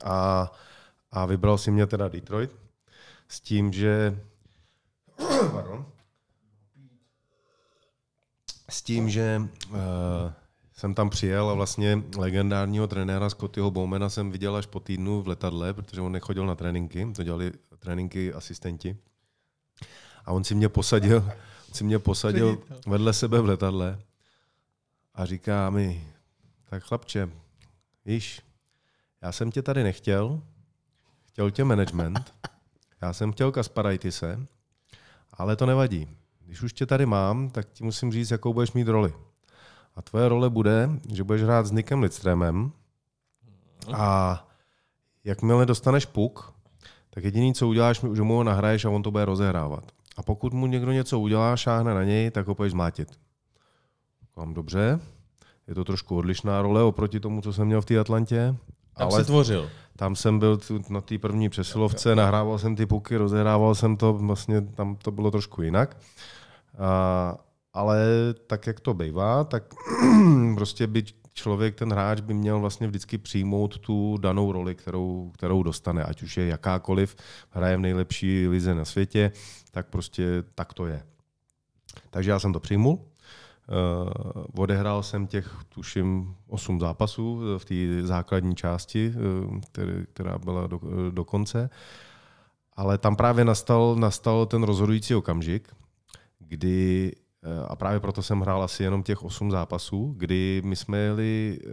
A, 0.05 0.53
a 1.11 1.27
vybral 1.27 1.59
si 1.59 1.71
mě 1.71 1.87
teda 1.87 2.09
Detroit 2.09 2.51
s 3.29 3.41
tím, 3.41 3.73
že 3.73 4.21
pardon, 5.53 5.87
s 8.71 8.83
tím, 8.83 9.11
že 9.11 9.43
uh, 9.71 9.77
jsem 10.73 10.95
tam 10.95 11.11
přijel 11.11 11.51
a 11.51 11.55
vlastně 11.55 12.03
legendárního 12.17 12.87
trenéra 12.87 13.31
Scottyho 13.31 13.71
Bowmana 13.71 14.09
jsem 14.09 14.31
viděl 14.31 14.57
až 14.57 14.67
po 14.67 14.81
týdnu 14.81 15.23
v 15.23 15.29
letadle, 15.29 15.75
protože 15.75 16.01
on 16.01 16.13
nechodil 16.13 16.47
na 16.47 16.55
tréninky, 16.55 17.13
to 17.17 17.23
dělali 17.23 17.53
tréninky 17.79 18.33
asistenti. 18.33 18.97
A 20.25 20.33
on 20.33 20.45
si 20.45 20.55
mě 20.55 20.69
posadil, 20.69 21.17
on 21.69 21.75
si 21.75 21.85
mě 21.85 21.99
posadil 21.99 22.63
vedle 22.87 23.13
sebe 23.13 23.41
v 23.41 23.47
letadle 23.47 23.99
a 25.15 25.25
říká 25.27 25.71
mi, 25.71 26.09
tak 26.65 26.83
chlapče, 26.83 27.31
víš, 28.05 28.43
já 29.23 29.33
jsem 29.33 29.51
tě 29.51 29.63
tady 29.63 29.83
nechtěl, 29.83 30.43
chtěl 31.39 31.51
tě 31.51 31.65
management, 31.65 32.35
já 33.03 33.13
jsem 33.13 33.33
chtěl 33.33 33.53
Kasparaitise, 33.53 34.47
ale 35.33 35.57
to 35.57 35.67
nevadí. 35.67 36.09
Když 36.47 36.63
už 36.63 36.73
tě 36.73 36.87
tady 36.87 37.07
mám, 37.07 37.51
tak 37.51 37.69
ti 37.73 37.85
musím 37.85 38.13
říct, 38.13 38.31
jakou 38.31 38.53
budeš 38.53 38.73
mít 38.73 38.89
roli. 38.89 39.15
A 39.97 40.03
tvoje 40.03 40.29
role 40.29 40.51
bude, 40.51 40.91
že 41.13 41.25
budeš 41.25 41.43
hrát 41.43 41.67
s 41.67 41.71
Nikem 41.71 42.03
Lidströmem 42.03 42.71
a 43.95 44.47
jakmile 45.25 45.67
dostaneš 45.67 46.07
puk, 46.07 46.55
tak 47.11 47.25
jediný, 47.25 47.55
co 47.55 47.69
uděláš, 47.69 48.05
že 48.15 48.23
mu 48.23 48.37
ho 48.37 48.45
nahraješ 48.45 48.85
a 48.85 48.91
on 48.91 49.03
to 49.03 49.11
bude 49.11 49.25
rozehrávat. 49.25 49.93
A 50.17 50.23
pokud 50.23 50.53
mu 50.53 50.67
někdo 50.67 50.93
něco 50.93 51.21
udělá, 51.21 51.57
šáhne 51.57 51.95
na 51.95 52.05
něj, 52.05 52.31
tak 52.31 52.47
ho 52.47 52.55
půjdeš 52.55 52.73
zmátit. 52.73 53.19
Mám 54.37 54.55
dobře, 54.55 55.01
je 55.67 55.75
to 55.75 55.85
trošku 55.85 56.17
odlišná 56.17 56.63
role 56.63 56.83
oproti 56.83 57.21
tomu, 57.21 57.43
co 57.43 57.53
jsem 57.53 57.67
měl 57.67 57.81
v 57.81 57.85
té 57.85 57.99
Atlantě. 57.99 58.57
Tam 58.99 59.09
ale 59.13 59.25
tvořil. 59.25 59.71
Tam 59.97 60.17
jsem 60.17 60.39
byl 60.39 60.59
na 60.89 61.01
té 61.01 61.19
první 61.19 61.49
přesilovce, 61.49 62.15
nahrával 62.17 62.59
jsem 62.59 62.77
ty 62.77 62.87
puky, 62.87 63.17
rozehrával 63.17 63.75
jsem 63.75 63.97
to, 63.97 64.13
vlastně 64.13 64.61
tam 64.61 64.97
to 64.97 65.11
bylo 65.11 65.31
trošku 65.31 65.63
jinak. 65.63 65.97
A, 66.79 67.39
ale 67.75 68.07
tak, 68.47 68.67
jak 68.67 68.81
to 68.81 68.95
bývá, 68.95 69.45
tak 69.45 69.75
prostě 70.55 70.87
by 70.87 71.05
člověk, 71.33 71.75
ten 71.75 71.93
hráč 71.93 72.21
by 72.21 72.35
měl 72.35 72.61
vlastně 72.61 72.87
vždycky 72.87 73.19
přijmout 73.19 73.79
tu 73.79 74.17
danou 74.21 74.53
roli, 74.53 74.75
kterou, 74.75 75.31
kterou 75.35 75.63
dostane, 75.63 76.05
ať 76.05 76.23
už 76.23 76.37
je 76.37 76.47
jakákoliv, 76.47 77.17
hraje 77.51 77.77
v 77.77 77.81
nejlepší 77.81 78.49
lize 78.49 78.75
na 78.75 78.85
světě, 78.85 79.33
tak 79.71 79.87
prostě 79.87 80.43
tak 80.55 80.75
to 80.75 80.87
je. 80.87 81.03
Takže 82.11 82.31
já 82.31 82.39
jsem 82.39 82.53
to 82.53 82.61
přijmul. 82.61 82.99
Uh, 83.69 84.45
odehrál 84.57 85.03
jsem 85.03 85.27
těch, 85.27 85.57
tuším, 85.69 86.35
8 86.49 86.81
zápasů 86.81 87.41
v 87.59 87.65
té 87.65 88.07
základní 88.07 88.57
části, 88.57 89.15
který, 89.71 89.93
která 90.13 90.39
byla 90.39 90.67
do, 90.67 90.81
do 91.11 91.25
konce. 91.25 91.71
Ale 92.77 92.99
tam 92.99 93.17
právě 93.17 93.45
nastal, 93.45 93.97
nastal 93.99 94.47
ten 94.47 94.63
rozhodující 94.63 95.15
okamžik, 95.15 95.69
kdy 96.39 97.13
Eh, 97.43 97.67
a 97.69 97.77
právě 97.77 98.01
proto 98.01 98.23
jsem 98.23 98.41
hrál 98.41 98.63
asi 98.63 98.83
jenom 98.83 99.03
těch 99.03 99.23
osm 99.23 99.51
zápasů, 99.51 100.15
kdy 100.17 100.63
my 100.65 100.77
jsme 100.77 100.99
jeli 100.99 101.59
eh, 101.63 101.69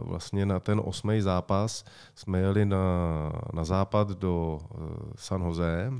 vlastně 0.00 0.46
na 0.46 0.60
ten 0.60 0.80
osmý 0.84 1.20
zápas, 1.20 1.84
jsme 2.14 2.38
jeli 2.38 2.64
na, 2.64 2.78
na 3.52 3.64
západ 3.64 4.08
do 4.08 4.60
eh, 4.62 4.76
San 5.16 5.42
Jose 5.42 5.92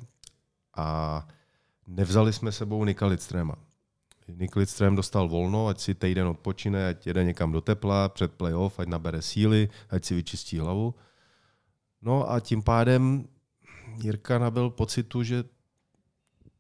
a 0.76 1.26
nevzali 1.86 2.32
jsme 2.32 2.52
sebou 2.52 2.84
Nika 2.84 3.06
Lidstrema. 3.06 3.54
Nick 4.28 4.56
Lidström 4.56 4.96
dostal 4.96 5.28
volno, 5.28 5.68
ať 5.68 5.80
si 5.80 5.92
týden 5.94 6.26
odpočine, 6.26 6.88
ať 6.88 7.06
jede 7.06 7.24
někam 7.24 7.52
do 7.52 7.60
tepla 7.60 8.08
před 8.08 8.32
playoff, 8.32 8.80
ať 8.80 8.88
nabere 8.88 9.22
síly, 9.22 9.68
ať 9.90 10.04
si 10.04 10.14
vyčistí 10.14 10.58
hlavu. 10.58 10.94
No 12.02 12.30
a 12.30 12.40
tím 12.40 12.62
pádem 12.62 13.24
Jirka 14.02 14.38
nabil 14.38 14.70
pocitu, 14.70 15.22
že 15.22 15.44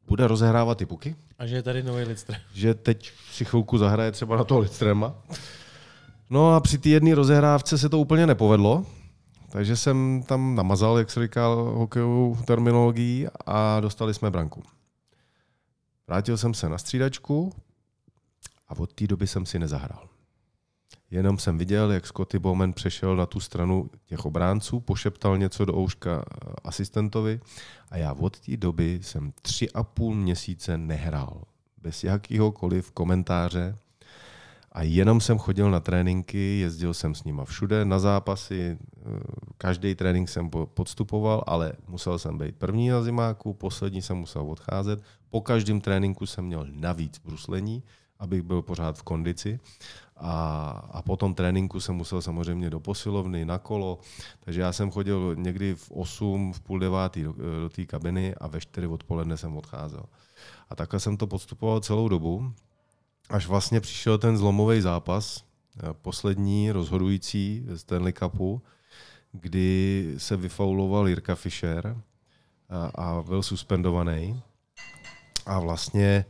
bude 0.08 0.26
rozehrávat 0.26 0.78
ty 0.78 0.86
puky. 0.86 1.16
A 1.38 1.46
že 1.46 1.56
je 1.56 1.62
tady 1.62 1.82
nový 1.82 2.04
Lidström. 2.04 2.36
Že 2.54 2.74
teď 2.74 3.12
si 3.30 3.44
chvilku 3.44 3.78
zahraje 3.78 4.12
třeba 4.12 4.36
na 4.36 4.44
toho 4.44 4.60
Lidströma. 4.60 5.14
No 6.30 6.54
a 6.54 6.60
při 6.60 6.78
té 6.78 6.88
jedné 6.88 7.14
rozehrávce 7.14 7.78
se 7.78 7.88
to 7.88 7.98
úplně 7.98 8.26
nepovedlo, 8.26 8.86
takže 9.50 9.76
jsem 9.76 10.22
tam 10.26 10.54
namazal, 10.54 10.98
jak 10.98 11.10
se 11.10 11.22
říká 11.22 11.46
hokejovou 11.54 12.36
terminologií 12.44 13.26
a 13.46 13.80
dostali 13.80 14.14
jsme 14.14 14.30
branku. 14.30 14.62
Vrátil 16.06 16.36
jsem 16.36 16.54
se 16.54 16.68
na 16.68 16.78
střídačku 16.78 17.52
a 18.68 18.78
od 18.78 18.92
té 18.92 19.06
doby 19.06 19.26
jsem 19.26 19.46
si 19.46 19.58
nezahrál. 19.58 20.08
Jenom 21.10 21.38
jsem 21.38 21.58
viděl, 21.58 21.92
jak 21.92 22.06
Scotty 22.06 22.38
Bowman 22.38 22.72
přešel 22.72 23.16
na 23.16 23.26
tu 23.26 23.40
stranu 23.40 23.90
těch 24.06 24.24
obránců, 24.24 24.80
pošeptal 24.80 25.38
něco 25.38 25.64
do 25.64 25.76
ouška 25.76 26.24
asistentovi 26.64 27.40
a 27.90 27.96
já 27.96 28.12
od 28.12 28.40
té 28.40 28.56
doby 28.56 29.00
jsem 29.02 29.32
tři 29.42 29.70
a 29.70 29.82
půl 29.82 30.14
měsíce 30.14 30.78
nehrál. 30.78 31.42
Bez 31.82 32.04
jakýhokoliv 32.04 32.90
komentáře. 32.90 33.76
A 34.72 34.82
jenom 34.82 35.20
jsem 35.20 35.38
chodil 35.38 35.70
na 35.70 35.80
tréninky, 35.80 36.58
jezdil 36.58 36.94
jsem 36.94 37.14
s 37.14 37.24
nima 37.24 37.44
všude, 37.44 37.84
na 37.84 37.98
zápasy, 37.98 38.78
každý 39.58 39.94
trénink 39.94 40.28
jsem 40.28 40.50
podstupoval, 40.50 41.44
ale 41.46 41.72
musel 41.88 42.18
jsem 42.18 42.38
být 42.38 42.56
první 42.56 42.88
na 42.88 43.02
zimáku, 43.02 43.54
poslední 43.54 44.02
jsem 44.02 44.16
musel 44.16 44.50
odcházet. 44.50 45.02
Po 45.34 45.40
každém 45.40 45.80
tréninku 45.80 46.26
jsem 46.26 46.44
měl 46.44 46.66
navíc 46.70 47.18
bruslení, 47.18 47.82
abych 48.18 48.42
byl 48.42 48.62
pořád 48.62 48.98
v 48.98 49.02
kondici. 49.02 49.60
A, 50.16 50.70
a 50.90 51.02
po 51.02 51.16
tom 51.16 51.34
tréninku 51.34 51.80
jsem 51.80 51.94
musel 51.94 52.22
samozřejmě 52.22 52.70
do 52.70 52.80
posilovny, 52.80 53.44
na 53.44 53.58
kolo, 53.58 53.98
takže 54.40 54.60
já 54.60 54.72
jsem 54.72 54.90
chodil 54.90 55.34
někdy 55.38 55.74
v 55.74 55.90
8, 55.90 56.52
v 56.52 56.60
půl 56.60 56.78
devátý 56.78 57.22
do, 57.22 57.32
do 57.32 57.68
té 57.68 57.86
kabiny 57.86 58.34
a 58.34 58.46
ve 58.46 58.60
4 58.60 58.86
odpoledne 58.86 59.36
jsem 59.36 59.56
odcházel. 59.56 60.04
A 60.70 60.76
takhle 60.76 61.00
jsem 61.00 61.16
to 61.16 61.26
podstupoval 61.26 61.80
celou 61.80 62.08
dobu, 62.08 62.52
až 63.30 63.46
vlastně 63.46 63.80
přišel 63.80 64.18
ten 64.18 64.36
zlomový 64.36 64.80
zápas, 64.80 65.44
eh, 65.78 65.94
poslední, 66.02 66.70
rozhodující 66.70 67.66
Stanley 67.76 68.12
Cupu, 68.12 68.62
kdy 69.32 70.14
se 70.18 70.36
vyfauloval 70.36 71.08
Jirka 71.08 71.34
Fischer 71.34 71.96
a, 72.68 72.86
a 72.86 73.22
byl 73.22 73.42
suspendovaný. 73.42 74.42
A 75.46 75.58
vlastně, 75.58 76.24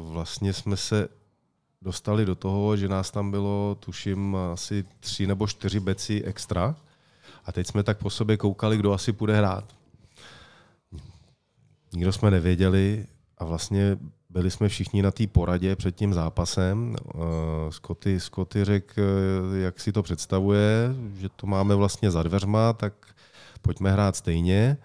uh, 0.00 0.12
vlastně 0.12 0.52
jsme 0.52 0.76
se 0.76 1.08
dostali 1.82 2.26
do 2.26 2.34
toho, 2.34 2.76
že 2.76 2.88
nás 2.88 3.10
tam 3.10 3.30
bylo, 3.30 3.76
tuším, 3.80 4.36
asi 4.36 4.84
tři 5.00 5.26
nebo 5.26 5.46
čtyři 5.46 5.80
beci 5.80 6.22
extra. 6.24 6.76
A 7.44 7.52
teď 7.52 7.66
jsme 7.66 7.82
tak 7.82 7.98
po 7.98 8.10
sobě 8.10 8.36
koukali, 8.36 8.76
kdo 8.76 8.92
asi 8.92 9.12
půjde 9.12 9.36
hrát. 9.36 9.64
Nikdo 11.92 12.12
jsme 12.12 12.30
nevěděli 12.30 13.06
a 13.38 13.44
vlastně 13.44 13.98
byli 14.30 14.50
jsme 14.50 14.68
všichni 14.68 15.02
na 15.02 15.10
té 15.10 15.26
poradě 15.26 15.76
před 15.76 15.96
tím 15.96 16.14
zápasem. 16.14 16.96
Eh, 16.96 17.18
Scotty, 17.72 18.20
Scotty 18.20 18.64
řekl, 18.64 19.00
eh, 19.00 19.58
jak 19.58 19.80
si 19.80 19.92
to 19.92 20.02
představuje, 20.02 20.94
že 21.14 21.28
to 21.28 21.46
máme 21.46 21.74
vlastně 21.74 22.10
za 22.10 22.22
dveřma, 22.22 22.72
tak 22.72 22.92
pojďme 23.62 23.92
hrát 23.92 24.16
stejně. 24.16 24.76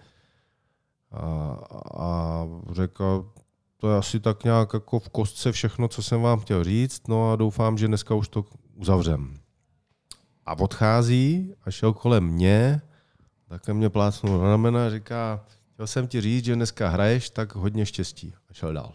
A, 1.16 1.58
a 1.98 2.46
řekl, 2.72 3.32
to 3.76 3.90
je 3.90 3.98
asi 3.98 4.20
tak 4.20 4.44
nějak 4.44 4.74
jako 4.74 4.98
v 4.98 5.08
kostce 5.08 5.52
všechno, 5.52 5.88
co 5.88 6.02
jsem 6.02 6.22
vám 6.22 6.40
chtěl 6.40 6.64
říct, 6.64 7.08
no 7.08 7.32
a 7.32 7.36
doufám, 7.36 7.78
že 7.78 7.88
dneska 7.88 8.14
už 8.14 8.28
to 8.28 8.44
uzavřem. 8.74 9.34
A 10.46 10.58
odchází 10.58 11.54
a 11.64 11.70
šel 11.70 11.92
kolem 11.92 12.24
mě, 12.24 12.82
takhle 13.48 13.74
mě 13.74 13.90
plácnul 13.90 14.38
na 14.38 14.48
ramena 14.48 14.86
a 14.86 14.90
říká, 14.90 15.44
chtěl 15.74 15.86
jsem 15.86 16.08
ti 16.08 16.20
říct, 16.20 16.44
že 16.44 16.54
dneska 16.54 16.88
hraješ, 16.88 17.30
tak 17.30 17.54
hodně 17.54 17.86
štěstí. 17.86 18.34
A 18.50 18.54
šel 18.54 18.72
dál. 18.72 18.92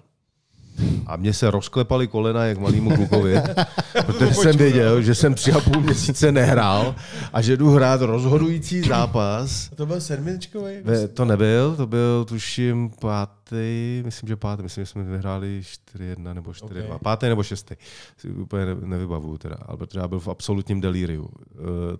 A 1.05 1.17
mně 1.17 1.34
se 1.34 1.51
rozklepaly 1.51 2.07
kolena 2.07 2.45
jak 2.45 2.57
malýmu 2.57 2.95
klukovi, 2.95 3.36
protože 4.05 4.34
jsem 4.34 4.57
věděl, 4.57 5.01
že 5.01 5.15
jsem 5.15 5.34
tři 5.34 5.51
a 5.51 5.59
půl 5.59 5.82
měsíce 5.82 6.32
nehrál 6.32 6.95
a 7.34 7.41
že 7.41 7.57
jdu 7.57 7.69
hrát 7.69 8.01
rozhodující 8.01 8.82
zápas. 8.82 9.69
To 9.76 9.86
byl 9.86 10.01
sedmičkový? 10.01 10.74
Ve, 10.84 11.07
to 11.07 11.26
nebyl, 11.26 11.76
to 11.76 11.88
byl 11.88 12.26
tuším 12.26 12.91
pátý, 13.01 14.01
myslím, 14.05 14.28
že 14.28 14.36
pátý, 14.36 14.63
myslím, 14.63 14.82
že 14.82 14.86
jsme 14.86 15.03
vyhráli 15.03 15.61
4-1 15.95 16.34
nebo 16.34 16.51
4-2. 16.51 16.65
Okay. 16.65 16.84
Pátý 17.03 17.26
nebo 17.26 17.43
šestý, 17.43 17.76
si 18.17 18.30
úplně 18.30 18.65
ne, 18.65 18.76
nevybavuju 18.82 19.38
teda, 19.38 19.55
ale 19.65 19.78
protože 19.78 19.99
já 19.99 20.07
byl 20.07 20.19
v 20.19 20.28
absolutním 20.28 20.82
delíriu. 20.82 21.24
Uh, 21.24 21.30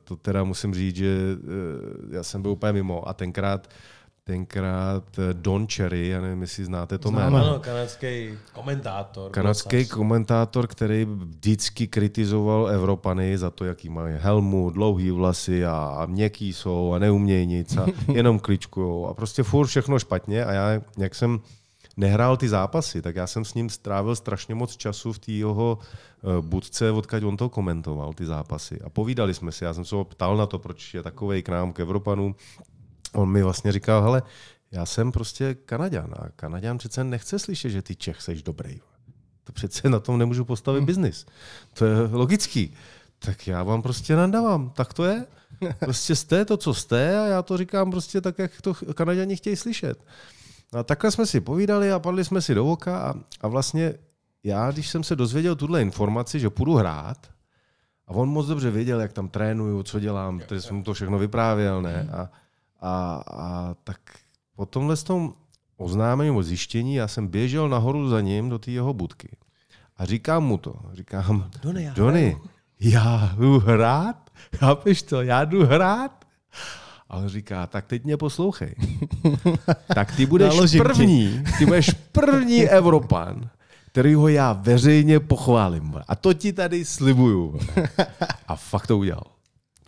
to 0.04 0.16
teda 0.16 0.44
musím 0.44 0.74
říct, 0.74 0.96
že 0.96 1.18
uh, 1.34 2.14
já 2.14 2.24
jsem 2.24 2.42
byl 2.42 2.52
úplně 2.52 2.74
mimo 2.74 3.08
a 3.10 3.14
tenkrát 3.14 3.68
tenkrát 4.24 5.20
eh, 5.20 5.34
Don 5.34 5.68
Cherry, 5.68 6.08
já 6.08 6.22
nevím, 6.22 6.42
jestli 6.42 6.66
znáte 6.66 6.98
to 6.98 7.12
jméno. 7.12 7.38
Ano, 7.38 7.60
kanadský 7.60 8.38
komentátor. 8.54 9.32
Kanadský 9.32 9.78
glosař. 9.78 9.96
komentátor, 9.98 10.68
který 10.68 11.06
vždycky 11.06 11.88
kritizoval 11.88 12.68
Evropany 12.68 13.38
za 13.38 13.50
to, 13.50 13.66
jaký 13.66 13.90
mají 13.90 14.16
helmu, 14.20 14.70
dlouhý 14.70 15.12
vlasy 15.12 15.66
a, 15.66 15.96
a 16.00 16.06
měkký 16.06 16.54
jsou 16.54 16.94
a 16.94 17.00
neumějí 17.00 17.48
nic 17.48 17.78
a 17.78 17.86
jenom 18.14 18.40
kličkujou 18.40 19.08
a 19.08 19.14
prostě 19.14 19.44
furt 19.44 19.68
všechno 19.68 20.00
špatně 20.00 20.46
a 20.46 20.52
já, 20.52 20.82
jak 20.98 21.16
jsem 21.16 21.40
nehrál 21.98 22.38
ty 22.38 22.50
zápasy, 22.50 23.02
tak 23.02 23.16
já 23.16 23.28
jsem 23.28 23.46
s 23.46 23.54
ním 23.54 23.70
strávil 23.70 24.16
strašně 24.16 24.56
moc 24.56 24.78
času 24.78 25.14
v 25.14 25.20
té 25.20 25.32
jeho 25.32 25.78
eh, 25.80 26.42
budce, 26.42 26.92
odkud 26.92 27.24
on 27.24 27.38
to 27.38 27.50
komentoval, 27.50 28.14
ty 28.14 28.26
zápasy. 28.26 28.82
A 28.82 28.90
povídali 28.90 29.34
jsme 29.34 29.52
si, 29.52 29.64
já 29.64 29.74
jsem 29.74 29.86
se 29.86 29.96
ho 29.96 30.04
ptal 30.04 30.38
na 30.38 30.46
to, 30.46 30.60
proč 30.60 30.94
je 30.94 31.04
takovej 31.04 31.44
k 31.44 31.50
nám, 31.50 31.74
k 31.74 31.80
Evropanům. 31.80 32.36
On 33.14 33.30
mi 33.30 33.44
vlastně 33.44 33.72
říkal, 33.72 34.02
hele, 34.02 34.24
já 34.72 34.86
jsem 34.86 35.12
prostě 35.12 35.54
Kanaďan 35.54 36.14
a 36.20 36.30
Kanaďan 36.36 36.78
přece 36.78 37.04
nechce 37.04 37.40
slyšet, 37.40 37.70
že 37.70 37.82
ty 37.82 37.96
Čech 37.96 38.22
seš 38.22 38.44
dobrý. 38.44 38.80
To 39.44 39.52
přece 39.54 39.90
na 39.90 40.00
tom 40.00 40.18
nemůžu 40.18 40.46
postavit 40.46 40.84
biznis. 40.84 41.26
To 41.74 41.86
je 41.86 41.96
logický. 42.12 42.74
Tak 43.20 43.48
já 43.48 43.64
vám 43.64 43.82
prostě 43.82 44.16
nadávám. 44.16 44.70
Tak 44.70 44.94
to 44.94 45.04
je. 45.04 45.26
Prostě 45.80 46.16
jste 46.16 46.46
to, 46.46 46.58
co 46.58 46.74
jste 46.74 47.20
a 47.20 47.26
já 47.26 47.42
to 47.42 47.58
říkám 47.58 47.92
prostě 47.92 48.22
tak, 48.22 48.40
jak 48.40 48.62
to 48.62 48.74
Kanaďani 48.94 49.36
chtějí 49.36 49.56
slyšet. 49.56 50.06
A 50.74 50.84
takhle 50.84 51.12
jsme 51.12 51.26
si 51.26 51.42
povídali 51.42 51.92
a 51.92 52.00
padli 52.00 52.26
jsme 52.26 52.42
si 52.42 52.56
do 52.56 52.66
oka 52.66 53.00
a, 53.00 53.14
a 53.42 53.48
vlastně 53.48 53.94
já, 54.44 54.72
když 54.72 54.90
jsem 54.90 55.04
se 55.04 55.16
dozvěděl 55.16 55.56
tuhle 55.56 55.82
informaci, 55.82 56.40
že 56.40 56.50
půjdu 56.50 56.74
hrát, 56.74 57.32
a 58.08 58.12
on 58.12 58.30
moc 58.30 58.48
dobře 58.48 58.72
věděl, 58.72 59.02
jak 59.02 59.14
tam 59.14 59.30
trénuju, 59.30 59.84
co 59.84 60.00
dělám, 60.00 60.40
protože 60.40 60.62
jsem 60.62 60.76
mu 60.76 60.84
to 60.84 60.94
všechno 60.94 61.20
vyprávěl, 61.20 61.82
ne? 61.82 62.10
A, 62.14 62.30
a, 62.82 63.24
a 63.28 63.76
tak 63.84 63.98
po 64.56 64.66
tomhle 64.66 64.98
tom 64.98 65.34
oznámení 65.78 66.32
o 66.32 66.44
zjištění, 66.44 66.96
já 66.96 67.08
jsem 67.08 67.28
běžel 67.28 67.70
nahoru 67.70 68.10
za 68.10 68.22
ním 68.22 68.50
do 68.50 68.60
té 68.60 68.72
jeho 68.72 68.94
budky. 68.94 69.30
A 69.98 70.06
říkám 70.06 70.44
mu 70.44 70.58
to. 70.58 70.76
Říkám, 70.94 71.50
Donny, 71.64 71.84
já 71.84 71.94
Johnny, 71.98 72.38
já 72.80 73.34
jdu 73.38 73.60
hrát? 73.60 74.30
Chápeš 74.56 75.02
to? 75.02 75.22
Já 75.22 75.46
jdu 75.46 75.66
hrát? 75.66 76.26
A 77.10 77.18
on 77.18 77.28
říká, 77.30 77.68
tak 77.68 77.86
teď 77.86 78.04
mě 78.04 78.18
poslouchej. 78.18 78.76
tak 79.96 80.16
ty 80.16 80.26
budeš 80.26 80.56
Naložím 80.56 80.80
ti. 80.80 80.84
první, 80.84 81.44
ty 81.58 81.66
budeš 81.66 81.92
první 82.12 82.64
Evropan, 82.70 83.50
kterýho 83.92 84.28
já 84.28 84.54
veřejně 84.54 85.20
pochválím. 85.20 85.94
A 86.08 86.16
to 86.16 86.34
ti 86.34 86.54
tady 86.54 86.86
slibuju. 86.86 87.60
A 88.48 88.56
fakt 88.56 88.88
to 88.88 88.98
udělal. 88.98 89.24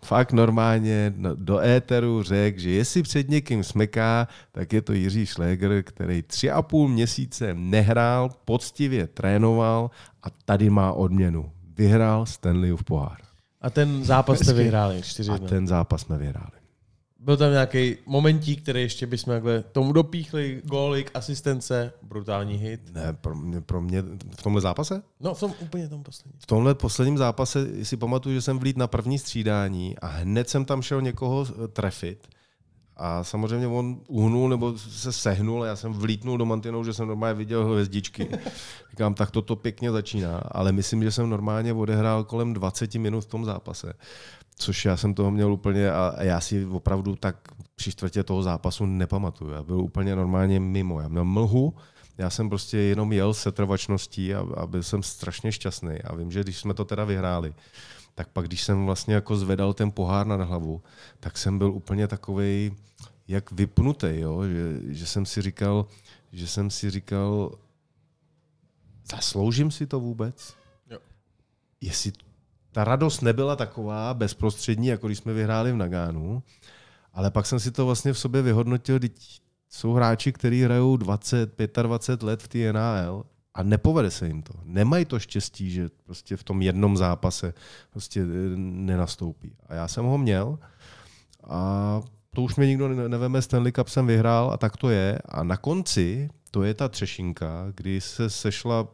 Fakt 0.04 0.32
normálně 0.32 1.14
no, 1.16 1.36
do 1.36 1.60
éteru 1.60 2.24
řekl, 2.24 2.60
že 2.60 2.70
jestli 2.70 3.04
před 3.04 3.30
někým 3.30 3.64
smeká, 3.64 4.28
tak 4.52 4.74
je 4.74 4.82
to 4.82 4.94
Jiří 4.94 5.26
Šléger, 5.26 5.84
který 5.84 6.22
tři 6.22 6.52
a 6.52 6.62
půl 6.62 6.88
měsíce 6.88 7.54
nehrál, 7.54 8.30
poctivě 8.46 9.08
trénoval 9.08 9.92
a 10.24 10.28
tady 10.46 10.70
má 10.70 10.92
odměnu. 10.92 11.52
Vyhrál 11.78 12.26
Stanleyův 12.26 12.84
pohár. 12.84 13.18
A 13.62 13.70
ten 13.70 14.04
zápas 14.04 14.40
jste 14.40 14.54
vyhráli 14.54 15.02
4 15.02 15.32
A 15.32 15.38
ten 15.38 15.68
zápas 15.68 16.02
jsme 16.02 16.18
vyhráli. 16.18 16.63
Byl 17.24 17.38
tam 17.38 17.52
nějaký 17.52 17.98
momentík, 18.06 18.62
který 18.62 18.82
ještě 18.82 19.08
bychom 19.08 19.34
takhle 19.34 19.64
tomu 19.64 19.94
dopíchli, 19.94 20.62
gólik, 20.66 21.12
asistence, 21.14 21.94
brutální 22.02 22.56
hit. 22.56 22.82
Ne, 22.94 23.14
pro 23.22 23.36
mě, 23.36 23.62
pro 23.62 23.82
mě 23.82 24.02
v 24.40 24.44
tomhle 24.44 24.62
zápase? 24.62 25.04
No 25.20 25.34
v 25.34 25.40
tom 25.40 25.54
úplně 25.60 25.88
tom 25.88 26.04
posledním. 26.04 26.40
V 26.40 26.46
tomhle 26.46 26.76
posledním 26.76 27.18
zápase 27.18 27.86
si 27.86 27.98
pamatuju, 27.98 28.36
že 28.36 28.42
jsem 28.42 28.60
vlít 28.60 28.78
na 28.78 28.88
první 28.88 29.20
střídání 29.20 30.00
a 30.00 30.08
hned 30.08 30.50
jsem 30.50 30.66
tam 30.66 30.82
šel 30.82 31.02
někoho 31.02 31.48
eh, 31.50 31.68
trefit. 31.68 32.28
A 32.98 33.24
samozřejmě 33.24 33.68
on 33.68 34.00
uhnul 34.08 34.50
nebo 34.50 34.78
se 34.78 35.12
sehnul 35.12 35.64
a 35.64 35.68
já 35.68 35.76
jsem 35.76 35.94
vlítnul 35.94 36.38
do 36.38 36.46
mantinou, 36.46 36.84
že 36.84 36.94
jsem 36.94 37.08
normálně 37.08 37.34
viděl 37.34 37.66
hvězdičky. 37.66 38.30
Říkám, 38.90 39.14
tak 39.14 39.32
toto 39.32 39.56
pěkně 39.56 39.92
začíná, 39.92 40.38
ale 40.38 40.72
myslím, 40.72 41.04
že 41.04 41.12
jsem 41.12 41.30
normálně 41.30 41.74
odehrál 41.74 42.24
kolem 42.24 42.54
20 42.54 42.96
minut 42.96 43.22
v 43.22 43.28
tom 43.28 43.46
zápase. 43.46 43.94
Což 44.56 44.86
já 44.86 44.98
jsem 44.98 45.14
toho 45.14 45.32
měl 45.32 45.54
úplně 45.54 45.92
a 45.92 46.24
já 46.24 46.42
si 46.42 46.66
opravdu 46.66 47.16
tak 47.16 47.36
při 47.76 47.92
čtvrtě 47.92 48.24
toho 48.24 48.44
zápasu 48.44 48.86
nepamatuju. 48.86 49.52
Já 49.52 49.64
byl 49.64 49.80
úplně 49.80 50.16
normálně 50.16 50.60
mimo. 50.60 51.02
Já 51.02 51.08
měl 51.08 51.26
mlhu, 51.26 51.74
já 52.18 52.30
jsem 52.30 52.50
prostě 52.50 52.78
jenom 52.78 53.14
jel 53.14 53.34
se 53.34 53.52
trvačností 53.52 54.36
a, 54.36 54.46
a 54.58 54.68
byl 54.68 54.84
jsem 54.84 55.04
strašně 55.04 55.52
šťastný. 55.52 56.02
A 56.02 56.16
vím, 56.16 56.32
že 56.32 56.44
když 56.44 56.58
jsme 56.58 56.74
to 56.74 56.86
teda 56.86 57.04
vyhráli, 57.04 57.54
tak 58.16 58.28
pak, 58.28 58.48
když 58.48 58.64
jsem 58.64 58.86
vlastně 58.86 59.16
jako 59.16 59.36
zvedal 59.36 59.74
ten 59.74 59.92
pohár 59.92 60.28
nad 60.28 60.42
hlavu, 60.42 60.82
tak 61.20 61.38
jsem 61.38 61.58
byl 61.58 61.72
úplně 61.72 62.08
takovej 62.08 62.72
jak 63.28 63.52
vypnutý, 63.52 64.08
jo? 64.12 64.44
Že, 64.44 64.94
že, 64.94 65.06
jsem 65.06 65.26
si 65.26 65.42
říkal, 65.42 65.86
že 66.32 66.48
jsem 66.48 66.70
si 66.70 66.90
říkal, 66.90 67.52
zasloužím 69.16 69.72
si 69.72 69.88
to 69.88 70.00
vůbec? 70.00 70.56
Jo. 70.90 71.00
Jestli 71.82 72.12
ta 72.74 72.84
radost 72.84 73.22
nebyla 73.22 73.56
taková 73.56 74.14
bezprostřední, 74.14 74.88
jako 74.88 75.08
když 75.08 75.18
jsme 75.18 75.34
vyhráli 75.34 75.72
v 75.72 75.76
Nagánu, 75.76 76.44
ale 77.14 77.32
pak 77.32 77.46
jsem 77.46 77.60
si 77.60 77.72
to 77.72 77.86
vlastně 77.86 78.14
v 78.14 78.20
sobě 78.20 78.42
vyhodnotil, 78.42 79.00
teď 79.00 79.42
jsou 79.70 79.94
hráči, 79.94 80.32
kteří 80.32 80.64
hrajou 80.64 80.98
20, 80.98 81.58
25 81.82 82.24
let 82.24 82.44
v 82.44 82.48
té 82.48 82.74
NHL 82.74 83.26
a 83.54 83.64
nepovede 83.64 84.12
se 84.12 84.28
jim 84.28 84.44
to. 84.44 84.54
Nemají 84.64 85.06
to 85.06 85.20
štěstí, 85.20 85.72
že 85.72 85.90
prostě 86.06 86.38
v 86.38 86.44
tom 86.44 86.62
jednom 86.62 86.98
zápase 86.98 87.54
prostě 87.92 88.22
eh, 88.22 88.26
nenastoupí. 88.56 89.56
A 89.68 89.74
já 89.74 89.88
jsem 89.88 90.06
ho 90.06 90.18
měl 90.18 90.60
a 91.48 92.02
to 92.36 92.42
už 92.42 92.56
mě 92.56 92.68
nikdo 92.68 92.88
ne- 92.88 93.10
neveme, 93.10 93.42
Stanley 93.42 93.72
Cup 93.72 93.88
jsem 93.88 94.08
vyhrál 94.08 94.52
a 94.52 94.58
tak 94.58 94.78
to 94.78 94.90
je. 94.90 95.20
A 95.26 95.44
na 95.44 95.58
konci, 95.58 96.30
to 96.52 96.64
je 96.64 96.74
ta 96.74 96.90
třešinka, 96.90 97.68
kdy 97.76 98.02
se 98.02 98.30
sešla 98.30 98.88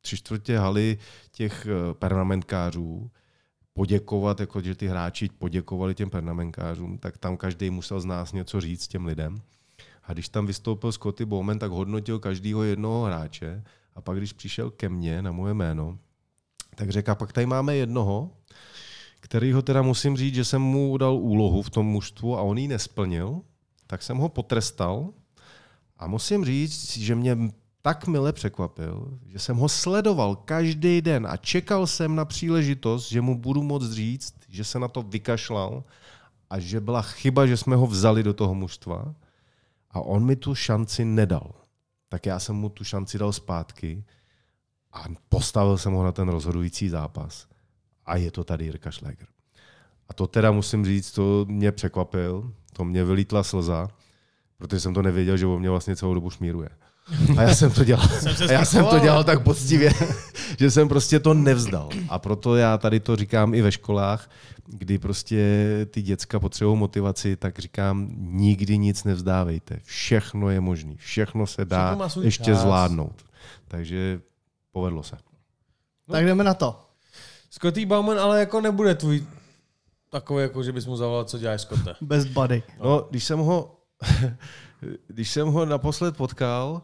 tři 0.00 0.16
čtvrtě 0.16 0.58
haly 0.58 0.98
těch 1.30 1.66
eh, 1.66 1.94
pernamentkářů, 1.94 3.10
poděkovat, 3.74 4.40
jako 4.40 4.60
že 4.60 4.74
ty 4.74 4.86
hráči 4.86 5.28
poděkovali 5.38 5.94
těm 5.94 6.10
pernamentkářům, 6.10 6.98
tak 6.98 7.18
tam 7.18 7.36
každý 7.36 7.70
musel 7.70 8.00
z 8.00 8.04
nás 8.04 8.32
něco 8.32 8.60
říct 8.60 8.88
těm 8.88 9.06
lidem. 9.06 9.36
A 10.04 10.12
když 10.12 10.28
tam 10.28 10.46
vystoupil 10.46 10.92
Scotty 10.92 11.24
Bowman, 11.24 11.58
tak 11.58 11.70
hodnotil 11.70 12.18
každého 12.18 12.62
jednoho 12.62 13.04
hráče. 13.04 13.64
A 13.94 14.00
pak, 14.00 14.16
když 14.16 14.32
přišel 14.32 14.70
ke 14.70 14.88
mně 14.88 15.22
na 15.22 15.32
moje 15.32 15.54
jméno, 15.54 15.98
tak 16.74 16.90
řekl, 16.90 17.14
pak 17.14 17.32
tady 17.32 17.46
máme 17.46 17.76
jednoho, 17.76 18.30
kterýho 19.20 19.62
teda 19.62 19.82
musím 19.82 20.16
říct, 20.16 20.34
že 20.34 20.44
jsem 20.44 20.62
mu 20.62 20.98
dal 20.98 21.14
úlohu 21.14 21.62
v 21.62 21.70
tom 21.70 21.86
mužstvu 21.86 22.38
a 22.38 22.42
on 22.42 22.58
ji 22.58 22.68
nesplnil, 22.68 23.40
tak 23.86 24.02
jsem 24.02 24.16
ho 24.16 24.28
potrestal 24.28 25.12
a 25.96 26.06
musím 26.06 26.44
říct, 26.44 26.96
že 26.96 27.14
mě 27.14 27.36
tak 27.84 28.06
mile 28.06 28.32
překvapil, 28.32 29.18
že 29.26 29.38
jsem 29.38 29.56
ho 29.56 29.68
sledoval 29.68 30.36
každý 30.36 31.02
den 31.02 31.26
a 31.26 31.36
čekal 31.36 31.86
jsem 31.86 32.16
na 32.16 32.24
příležitost, 32.24 33.08
že 33.08 33.20
mu 33.20 33.38
budu 33.38 33.62
moct 33.62 33.92
říct, 33.92 34.34
že 34.48 34.64
se 34.64 34.78
na 34.78 34.88
to 34.88 35.02
vykašlal 35.02 35.84
a 36.50 36.58
že 36.58 36.80
byla 36.80 37.02
chyba, 37.02 37.46
že 37.46 37.56
jsme 37.56 37.76
ho 37.76 37.86
vzali 37.86 38.22
do 38.22 38.34
toho 38.34 38.54
mužstva 38.54 39.14
a 39.90 40.00
on 40.00 40.24
mi 40.24 40.36
tu 40.36 40.54
šanci 40.54 41.04
nedal. 41.04 41.50
Tak 42.08 42.26
já 42.26 42.38
jsem 42.38 42.56
mu 42.56 42.68
tu 42.68 42.84
šanci 42.84 43.18
dal 43.18 43.32
zpátky 43.32 44.04
a 44.92 45.04
postavil 45.28 45.78
jsem 45.78 45.92
ho 45.92 46.04
na 46.04 46.12
ten 46.12 46.28
rozhodující 46.28 46.88
zápas. 46.88 47.46
A 48.06 48.16
je 48.16 48.30
to 48.30 48.44
tady 48.44 48.64
Jirka 48.64 48.92
Schläger. 48.92 49.28
A 50.08 50.14
to 50.14 50.26
teda 50.26 50.52
musím 50.52 50.84
říct, 50.84 51.12
to 51.12 51.44
mě 51.48 51.72
překvapil, 51.72 52.52
to 52.72 52.84
mě 52.84 53.04
vylítla 53.04 53.42
slza, 53.42 53.88
protože 54.64 54.80
jsem 54.80 54.94
to 54.94 55.02
nevěděl, 55.02 55.36
že 55.36 55.46
o 55.46 55.58
mě 55.58 55.70
vlastně 55.70 55.96
celou 55.96 56.14
dobu 56.14 56.30
šmíruje. 56.30 56.68
A 57.36 57.42
já 57.42 57.54
jsem 57.54 57.70
to 57.72 57.84
dělal. 57.84 58.08
A 58.48 58.52
já 58.52 58.64
jsem 58.64 58.86
to 58.86 58.98
dělal 58.98 59.24
tak 59.24 59.42
poctivě, 59.42 59.92
že 60.58 60.70
jsem 60.70 60.88
prostě 60.88 61.20
to 61.20 61.34
nevzdal. 61.34 61.88
A 62.08 62.18
proto 62.18 62.56
já 62.56 62.78
tady 62.78 63.00
to 63.00 63.16
říkám 63.16 63.54
i 63.54 63.62
ve 63.62 63.72
školách, 63.72 64.30
kdy 64.66 64.98
prostě 64.98 65.46
ty 65.90 66.02
děcka 66.02 66.40
potřebují 66.40 66.78
motivaci, 66.78 67.36
tak 67.36 67.58
říkám, 67.58 68.08
nikdy 68.16 68.78
nic 68.78 69.04
nevzdávejte. 69.04 69.80
Všechno 69.82 70.50
je 70.50 70.60
možné. 70.60 70.94
Všechno 70.96 71.46
se 71.46 71.64
dá 71.64 71.98
ještě 72.22 72.44
čas. 72.44 72.60
zvládnout. 72.60 73.24
Takže 73.68 74.20
povedlo 74.72 75.02
se. 75.02 75.16
Tak 76.10 76.24
jdeme 76.26 76.44
na 76.44 76.54
to. 76.54 76.80
Scotty 77.50 77.86
Bauman 77.86 78.18
ale 78.18 78.40
jako 78.40 78.60
nebude 78.60 78.94
tvůj 78.94 79.26
takový, 80.10 80.42
jako 80.42 80.62
že 80.62 80.72
bys 80.72 80.86
mu 80.86 80.96
zavolal, 80.96 81.24
co 81.24 81.38
děláš, 81.38 81.60
Scotte. 81.60 81.94
Best 82.00 82.28
buddy. 82.28 82.62
No, 82.84 83.06
když 83.10 83.24
jsem 83.24 83.38
ho, 83.38 83.83
když 85.06 85.30
jsem 85.30 85.48
ho 85.48 85.64
naposled 85.66 86.16
potkal, 86.16 86.82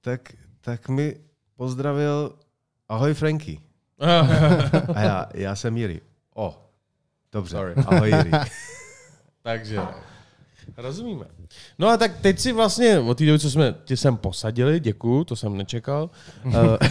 tak, 0.00 0.32
tak 0.60 0.88
mi 0.88 1.16
pozdravil, 1.56 2.34
ahoj 2.88 3.14
Franky. 3.14 3.60
A 4.94 5.00
já, 5.00 5.26
já 5.34 5.56
jsem 5.56 5.76
Jiří. 5.76 6.00
O, 6.34 6.70
dobře, 7.32 7.56
Sorry. 7.56 7.74
ahoj 7.74 8.10
Jiří. 8.10 8.30
Takže 9.42 9.80
rozumíme. 10.76 11.24
No 11.78 11.88
a 11.88 11.96
tak 11.96 12.20
teď 12.20 12.38
si 12.38 12.52
vlastně, 12.52 12.98
od 12.98 13.18
té 13.18 13.26
doby, 13.26 13.38
co 13.38 13.50
jsme 13.50 13.74
tě 13.84 13.96
sem 13.96 14.16
posadili, 14.16 14.80
děkuju, 14.80 15.24
to 15.24 15.36
jsem 15.36 15.56
nečekal, 15.56 16.10
eh, 16.46 16.88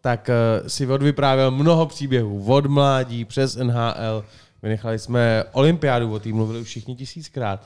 tak 0.00 0.28
eh, 0.28 0.68
si 0.70 0.86
odvyprávěl 0.86 1.50
mnoho 1.50 1.86
příběhů 1.86 2.44
od 2.52 2.66
mládí 2.66 3.24
přes 3.24 3.56
NHL. 3.56 4.24
Vynechali 4.62 4.98
jsme 4.98 5.44
olympiádu, 5.52 6.12
o 6.12 6.18
té 6.18 6.28
mluvili 6.28 6.60
už 6.60 6.66
všichni 6.66 6.96
tisíckrát. 6.96 7.64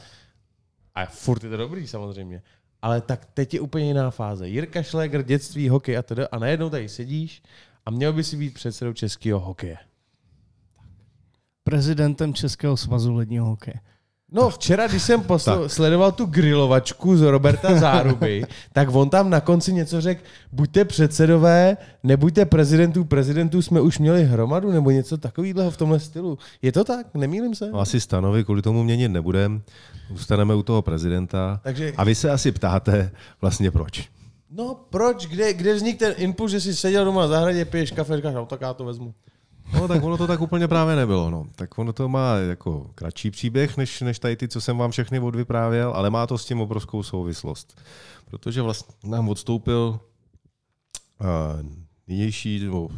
A 0.95 1.07
furt 1.07 1.45
je 1.45 1.51
to 1.51 1.57
dobrý 1.57 1.87
samozřejmě. 1.87 2.43
Ale 2.83 3.01
tak 3.01 3.25
teď 3.35 3.55
je 3.55 3.61
úplně 3.61 3.87
jiná 3.87 4.11
fáze. 4.11 4.49
Jirka 4.49 4.83
Šléger, 4.83 5.23
dětství, 5.23 5.69
hokej 5.69 5.99
a 5.99 6.03
teda. 6.03 6.29
A 6.33 6.39
najednou 6.39 6.71
tady 6.71 6.89
sedíš 6.89 7.43
a 7.87 7.91
měl 7.91 8.13
by 8.13 8.25
si 8.25 8.37
být 8.37 8.55
předsedou 8.55 8.93
českého 8.93 9.41
hokeje. 9.41 9.79
Prezidentem 11.65 12.35
Českého 12.35 12.77
svazu 12.77 13.15
ledního 13.15 13.47
hokeje. 13.47 13.81
No 14.35 14.51
včera, 14.51 14.87
když 14.87 15.03
jsem 15.03 15.21
posl- 15.21 15.67
sledoval 15.67 16.13
tu 16.13 16.27
grilovačku 16.27 17.17
z 17.17 17.23
Roberta 17.23 17.79
Záruby, 17.79 18.45
tak 18.73 18.95
on 18.95 19.11
tam 19.11 19.31
na 19.31 19.41
konci 19.41 19.73
něco 19.73 20.01
řekl, 20.01 20.23
buďte 20.53 20.85
předsedové, 20.85 21.77
nebuďte 22.03 22.45
prezidentů, 22.45 23.05
prezidentů 23.05 23.63
jsme 23.63 23.81
už 23.81 23.99
měli 23.99 24.25
hromadu, 24.25 24.73
nebo 24.73 24.91
něco 24.91 25.19
takového 25.19 25.71
v 25.71 25.77
tomhle 25.77 26.01
stylu. 26.01 26.39
Je 26.63 26.73
to 26.73 26.85
tak? 26.85 27.07
Nemýlím 27.15 27.55
se? 27.55 27.71
No, 27.71 27.81
asi 27.81 28.01
stanovy 28.01 28.45
kvůli 28.45 28.63
tomu 28.63 28.83
měnit 28.85 29.09
nebudeme. 29.09 29.61
Zůstaneme 30.15 30.55
u 30.55 30.63
toho 30.63 30.83
prezidenta. 30.83 31.61
Takže- 31.63 31.93
A 31.97 32.05
vy 32.05 32.15
se 32.15 32.31
asi 32.31 32.53
ptáte 32.53 33.11
vlastně 33.41 33.71
proč. 33.71 34.09
No 34.51 34.77
proč? 34.91 35.27
Kde, 35.27 35.53
kde 35.53 35.75
vznikl 35.75 35.99
ten 35.99 36.15
impuls, 36.17 36.51
že 36.51 36.61
jsi 36.61 36.77
seděl 36.77 37.05
doma 37.05 37.21
na 37.21 37.29
zahradě, 37.29 37.65
piješ 37.65 37.91
kafe, 37.91 38.17
říkáš, 38.17 38.35
no 38.35 38.47
tak 38.47 38.61
já 38.61 38.75
to 38.75 38.85
vezmu. 38.85 39.15
No 39.73 39.89
tak 39.89 40.03
ono 40.03 40.19
to 40.19 40.27
tak 40.27 40.41
úplně 40.41 40.69
právě 40.69 40.97
nebylo. 40.97 41.31
No. 41.31 41.47
Tak 41.57 41.79
ono 41.79 41.93
to 41.93 42.09
má 42.09 42.37
jako 42.37 42.91
kratší 42.95 43.31
příběh, 43.31 43.77
než, 43.77 44.01
než 44.01 44.19
tady 44.19 44.37
ty, 44.37 44.49
co 44.49 44.61
jsem 44.61 44.79
vám 44.79 44.91
všechny 44.91 45.21
odvyprávěl, 45.21 45.93
ale 45.95 46.11
má 46.11 46.27
to 46.27 46.39
s 46.39 46.45
tím 46.45 46.61
obrovskou 46.61 47.03
souvislost. 47.03 47.81
Protože 48.31 48.63
vlastně 48.63 48.95
nám 49.05 49.29
odstoupil 49.29 50.01
uh, 51.21 51.27
nynější, 52.09 52.65
nebo 52.65 52.89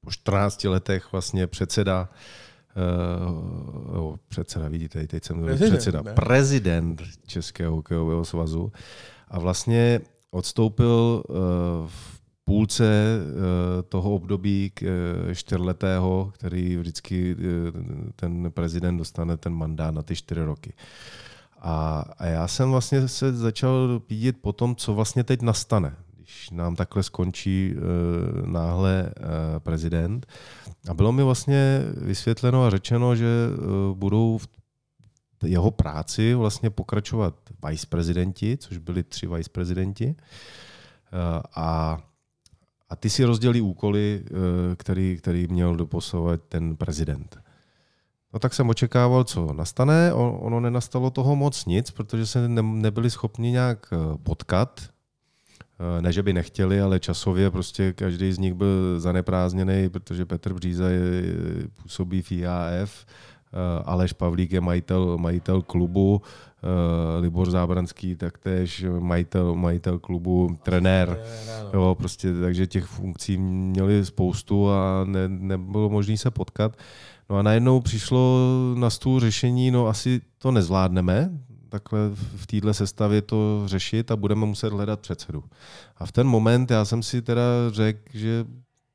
po 0.00 0.10
14 0.10 0.64
letech 0.64 1.12
vlastně 1.12 1.46
předseda 1.46 2.08
Uh, 3.28 4.16
předseda, 4.28 4.68
vidíte, 4.68 5.06
teď 5.06 5.24
jsem 5.24 5.42
Prezident, 5.42 5.70
předseda, 5.70 6.02
ne? 6.02 6.12
prezident 6.12 7.02
Českého 7.26 7.76
hokejového 7.76 8.24
svazu 8.24 8.72
a 9.28 9.38
vlastně 9.38 10.00
odstoupil 10.30 11.22
uh, 11.28 11.36
v 11.86 12.15
půlce 12.48 12.84
eh, 12.84 13.82
toho 13.82 14.14
období 14.14 14.72
eh, 14.82 15.34
čtyřletého, 15.34 16.32
který 16.34 16.76
vždycky 16.76 17.36
eh, 17.38 17.42
ten 18.16 18.52
prezident 18.52 18.96
dostane 18.96 19.36
ten 19.36 19.54
mandát 19.54 19.94
na 19.94 20.02
ty 20.02 20.16
čtyři 20.16 20.42
roky. 20.42 20.72
A, 21.58 22.04
a 22.18 22.26
já 22.26 22.48
jsem 22.48 22.70
vlastně 22.70 23.08
se 23.08 23.32
začal 23.32 24.02
vidět 24.08 24.36
po 24.40 24.52
tom, 24.52 24.76
co 24.76 24.94
vlastně 24.94 25.24
teď 25.24 25.42
nastane, 25.42 25.96
když 26.16 26.50
nám 26.50 26.76
takhle 26.76 27.02
skončí 27.02 27.74
náhle 28.46 29.10
prezident. 29.58 30.26
A 30.88 30.94
bylo 30.94 31.12
mi 31.12 31.22
vlastně 31.22 31.82
vysvětleno 31.96 32.64
a 32.64 32.70
řečeno, 32.70 33.16
že 33.16 33.26
budou 33.94 34.38
v 34.38 34.48
jeho 35.44 35.70
práci 35.70 36.34
vlastně 36.34 36.70
pokračovat 36.70 37.34
viceprezidenti, 37.68 38.56
což 38.56 38.78
byli 38.78 39.02
tři 39.02 39.26
viceprezidenti. 39.26 40.14
A 41.56 41.98
a 42.88 42.96
ty 42.96 43.10
si 43.10 43.24
rozdělí 43.24 43.60
úkoly, 43.60 44.24
eh, 44.24 44.30
který, 44.76 45.16
který 45.16 45.46
měl 45.46 45.76
doposovat 45.76 46.40
ten 46.48 46.76
prezident. 46.76 47.36
No 48.32 48.38
tak 48.38 48.54
jsem 48.54 48.68
očekával, 48.68 49.24
co 49.24 49.52
nastane. 49.52 50.12
Ono 50.14 50.60
nenastalo 50.60 51.10
toho 51.10 51.36
moc 51.36 51.66
nic, 51.66 51.90
protože 51.90 52.26
se 52.26 52.48
ne, 52.48 52.62
nebyli 52.62 53.10
schopni 53.10 53.50
nějak 53.50 53.86
eh, 53.92 54.18
potkat. 54.22 54.80
Eh, 55.98 56.02
Ne, 56.02 56.12
že 56.12 56.22
by 56.22 56.32
nechtěli, 56.32 56.80
ale 56.80 57.00
časově 57.00 57.50
prostě 57.50 57.92
každý 57.92 58.32
z 58.32 58.38
nich 58.38 58.54
byl 58.54 59.00
zaneprázdněný, 59.00 59.88
protože 59.88 60.24
Petr 60.24 60.54
Bříza 60.54 60.88
je, 60.88 61.02
působí 61.82 62.22
v 62.22 62.32
IAF, 62.32 63.06
Aleš 63.84 64.12
Pavlík 64.12 64.52
je 64.52 64.60
majitel, 64.60 65.18
majitel 65.18 65.62
klubu, 65.62 66.22
eh, 66.22 67.20
Libor 67.20 67.50
Zábranský 67.50 68.16
taktéž 68.16 68.84
majitel, 68.98 69.54
majitel 69.54 69.98
klubu, 69.98 70.58
trenér. 70.62 71.18
Jo, 71.74 71.94
prostě, 71.98 72.34
takže 72.40 72.66
těch 72.66 72.84
funkcí 72.84 73.36
měli 73.38 74.04
spoustu 74.04 74.70
a 74.70 75.04
ne, 75.04 75.28
nebylo 75.28 75.90
možné 75.90 76.16
se 76.16 76.30
potkat. 76.30 76.76
No 77.30 77.36
a 77.36 77.42
najednou 77.42 77.80
přišlo 77.80 78.40
na 78.78 78.90
stůl 78.90 79.20
řešení, 79.20 79.70
no 79.70 79.86
asi 79.86 80.20
to 80.38 80.50
nezvládneme, 80.50 81.30
takhle 81.68 81.98
v 82.36 82.46
téhle 82.46 82.74
sestavě 82.74 83.22
to 83.22 83.62
řešit 83.66 84.10
a 84.10 84.16
budeme 84.16 84.46
muset 84.46 84.72
hledat 84.72 85.00
předsedu. 85.00 85.44
A 85.96 86.06
v 86.06 86.12
ten 86.12 86.26
moment 86.26 86.70
já 86.70 86.84
jsem 86.84 87.02
si 87.02 87.22
teda 87.22 87.42
řekl, 87.70 88.00
že 88.14 88.44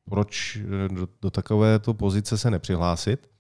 proč 0.10 0.60
do, 0.88 1.08
do 1.22 1.30
takovéto 1.32 1.94
pozice 1.94 2.38
se 2.38 2.52
nepřihlásit, 2.52 3.31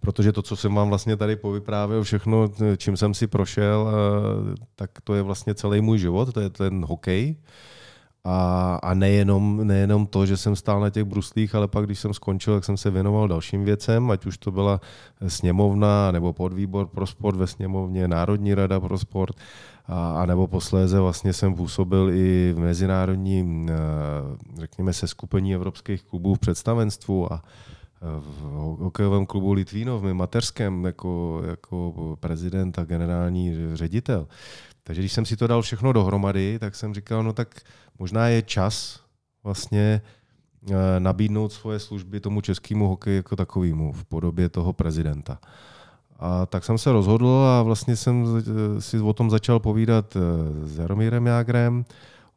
protože 0.00 0.32
to, 0.32 0.42
co 0.42 0.56
jsem 0.56 0.74
vám 0.74 0.88
vlastně 0.88 1.16
tady 1.16 1.36
povyprávěl, 1.36 2.02
všechno, 2.02 2.48
čím 2.76 2.96
jsem 2.96 3.14
si 3.14 3.26
prošel, 3.26 3.88
eh, 3.88 4.54
tak 4.76 4.90
to 5.04 5.14
je 5.14 5.22
vlastně 5.22 5.54
celý 5.54 5.80
můj 5.80 5.98
život, 5.98 6.32
to 6.32 6.40
je 6.40 6.50
ten 6.50 6.84
hokej. 6.84 7.36
A, 8.24 8.78
a 8.82 8.94
nejenom, 8.94 9.66
nejenom 9.66 10.06
to, 10.06 10.26
že 10.26 10.36
jsem 10.36 10.56
stál 10.56 10.80
na 10.80 10.90
těch 10.90 11.04
bruslích, 11.04 11.54
ale 11.54 11.68
pak, 11.68 11.86
když 11.86 11.98
jsem 11.98 12.14
skončil, 12.14 12.54
tak 12.54 12.64
jsem 12.64 12.76
se 12.76 12.90
věnoval 12.90 13.28
dalším 13.28 13.64
věcem, 13.64 14.10
ať 14.10 14.26
už 14.26 14.38
to 14.38 14.50
byla 14.50 14.80
sněmovna 15.28 16.10
nebo 16.12 16.32
podvýbor 16.32 16.86
pro 16.86 17.06
sport 17.06 17.36
ve 17.36 17.46
sněmovně, 17.46 18.08
Národní 18.08 18.54
rada 18.54 18.80
pro 18.80 18.98
sport, 18.98 19.36
a, 19.86 20.22
a 20.22 20.26
nebo 20.26 20.46
posléze 20.46 21.00
vlastně 21.00 21.32
jsem 21.32 21.54
působil 21.54 22.10
i 22.10 22.52
v 22.56 22.58
mezinárodním, 22.58 23.68
eh, 23.70 23.74
řekněme, 24.60 24.92
seskupení 24.92 25.54
evropských 25.54 26.02
klubů 26.02 26.34
v 26.34 26.38
představenstvu 26.38 27.32
a 27.32 27.42
v 28.00 28.42
hokejovém 28.78 29.26
klubu 29.26 29.52
Litvínov, 29.52 30.02
mým 30.02 30.16
mateřském, 30.16 30.84
jako, 30.84 31.42
jako 31.46 32.16
prezident 32.20 32.78
a 32.78 32.84
generální 32.84 33.54
ředitel. 33.74 34.26
Takže 34.82 35.02
když 35.02 35.12
jsem 35.12 35.26
si 35.26 35.36
to 35.36 35.46
dal 35.46 35.62
všechno 35.62 35.92
dohromady, 35.92 36.58
tak 36.58 36.74
jsem 36.74 36.94
říkal, 36.94 37.22
no 37.22 37.32
tak 37.32 37.60
možná 37.98 38.28
je 38.28 38.42
čas 38.42 39.00
vlastně 39.44 40.02
eh, 40.70 40.74
nabídnout 40.98 41.52
svoje 41.52 41.78
služby 41.78 42.20
tomu 42.20 42.40
českému 42.40 42.88
hokeji 42.88 43.16
jako 43.16 43.36
takovému 43.36 43.92
v 43.92 44.04
podobě 44.04 44.48
toho 44.48 44.72
prezidenta. 44.72 45.38
A 46.18 46.46
tak 46.46 46.64
jsem 46.64 46.78
se 46.78 46.92
rozhodl 46.92 47.28
a 47.28 47.62
vlastně 47.62 47.96
jsem 47.96 48.24
eh, 48.24 48.80
si 48.80 49.00
o 49.00 49.12
tom 49.12 49.30
začal 49.30 49.60
povídat 49.60 50.16
eh, 50.16 50.20
s 50.66 50.78
Jaromírem 50.78 51.26
Jágrem. 51.26 51.84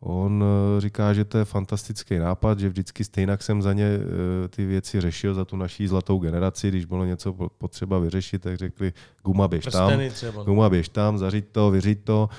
On 0.04 0.44
eh, 0.44 0.82
říká, 0.82 1.14
že 1.14 1.26
to 1.26 1.38
je 1.38 1.46
fantastický 1.46 2.18
nápad, 2.20 2.60
že 2.60 2.70
vždycky 2.70 3.04
stejně 3.04 3.38
jsem 3.40 3.62
za 3.62 3.74
ně 3.74 3.86
eh, 3.86 4.48
ty 4.48 4.66
věci 4.66 5.02
řešil, 5.02 5.34
za 5.34 5.46
tu 5.46 5.56
naší 5.56 5.88
zlatou 5.88 6.20
generaci, 6.20 6.68
když 6.70 6.86
bylo 6.86 7.06
něco 7.06 7.34
po- 7.34 7.50
potřeba 7.50 8.00
vyřešit, 8.00 8.42
tak 8.42 8.58
řekli, 8.58 8.94
guma 9.24 9.48
běž 9.48 9.66
tam, 9.66 9.92
třeba. 10.10 10.44
guma 10.44 10.70
běž 10.70 10.90
tam, 10.90 11.18
zařiď 11.18 11.46
to, 11.52 11.72
vyřiď 11.72 12.00
to. 12.04 12.30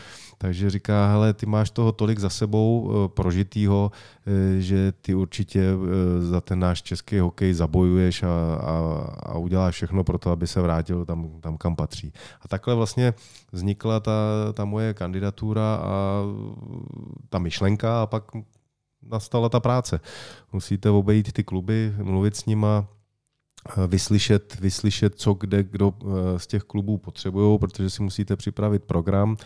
Takže 0.42 0.70
říká, 0.70 1.06
hele, 1.10 1.34
ty 1.34 1.46
máš 1.46 1.70
toho 1.70 1.92
tolik 1.92 2.18
za 2.18 2.30
sebou 2.30 2.90
eh, 2.90 3.08
prožitýho, 3.08 3.90
eh, 4.26 4.60
že 4.60 4.92
ty 4.92 5.14
určitě 5.14 5.62
eh, 5.62 6.22
za 6.22 6.40
ten 6.40 6.58
náš 6.58 6.82
český 6.82 7.18
hokej 7.18 7.54
zabojuješ 7.54 8.22
a, 8.22 8.26
a, 8.60 8.74
a 9.22 9.38
uděláš 9.38 9.74
všechno 9.74 10.04
pro 10.04 10.18
to, 10.18 10.30
aby 10.30 10.46
se 10.46 10.60
vrátil 10.60 11.04
tam, 11.04 11.40
tam 11.40 11.56
kam 11.56 11.76
patří. 11.76 12.12
A 12.40 12.48
takhle 12.48 12.74
vlastně 12.74 13.14
vznikla 13.52 14.00
ta, 14.00 14.12
ta 14.52 14.64
moje 14.64 14.94
kandidatura 14.94 15.74
a 15.74 16.22
ta 17.28 17.38
myšlenka 17.38 18.02
a 18.02 18.06
pak 18.06 18.24
nastala 19.02 19.48
ta 19.48 19.60
práce. 19.60 20.00
Musíte 20.52 20.90
obejít 20.90 21.32
ty 21.32 21.44
kluby, 21.44 21.94
mluvit 22.02 22.36
s 22.36 22.46
nima, 22.46 22.86
vyslyšet, 23.86 24.60
vyslyšet, 24.60 25.14
co 25.14 25.34
kde 25.34 25.62
kdo 25.62 25.94
eh, 26.00 26.38
z 26.38 26.46
těch 26.46 26.62
klubů 26.62 26.98
potřebují, 26.98 27.58
protože 27.58 27.90
si 27.90 28.02
musíte 28.02 28.36
připravit 28.36 28.84
program, 28.84 29.36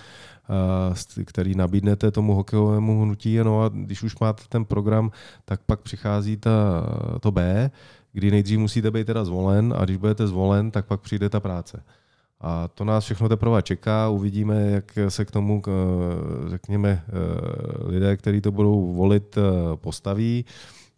eh, 1.21 1.25
který 1.25 1.55
nabídnete 1.55 2.11
tomu 2.11 2.35
hokejovému 2.35 3.03
hnutí. 3.03 3.39
No 3.39 3.63
a 3.63 3.69
když 3.69 4.03
už 4.03 4.19
máte 4.19 4.43
ten 4.49 4.65
program, 4.65 5.11
tak 5.45 5.61
pak 5.67 5.81
přichází 5.81 6.37
ta, 6.37 6.51
to 7.21 7.31
B, 7.31 7.71
kdy 8.13 8.31
nejdřív 8.31 8.59
musíte 8.59 8.91
být 8.91 9.07
teda 9.07 9.25
zvolen 9.25 9.75
a 9.77 9.85
když 9.85 9.97
budete 9.97 10.27
zvolen, 10.27 10.71
tak 10.71 10.87
pak 10.87 11.01
přijde 11.01 11.29
ta 11.29 11.41
práce. 11.41 11.83
A 12.41 12.69
to 12.69 12.85
nás 12.85 13.05
všechno 13.05 13.29
teprve 13.29 13.63
čeká, 13.63 14.09
uvidíme, 14.09 14.71
jak 14.71 14.99
se 15.09 15.25
k 15.25 15.31
tomu, 15.31 15.63
eh, 15.67 16.51
řekněme, 16.51 17.03
eh, 17.09 17.13
lidé, 17.89 18.17
kteří 18.17 18.41
to 18.41 18.53
budou 18.53 18.93
volit, 18.95 19.39
eh, 19.39 19.77
postaví. 19.77 20.45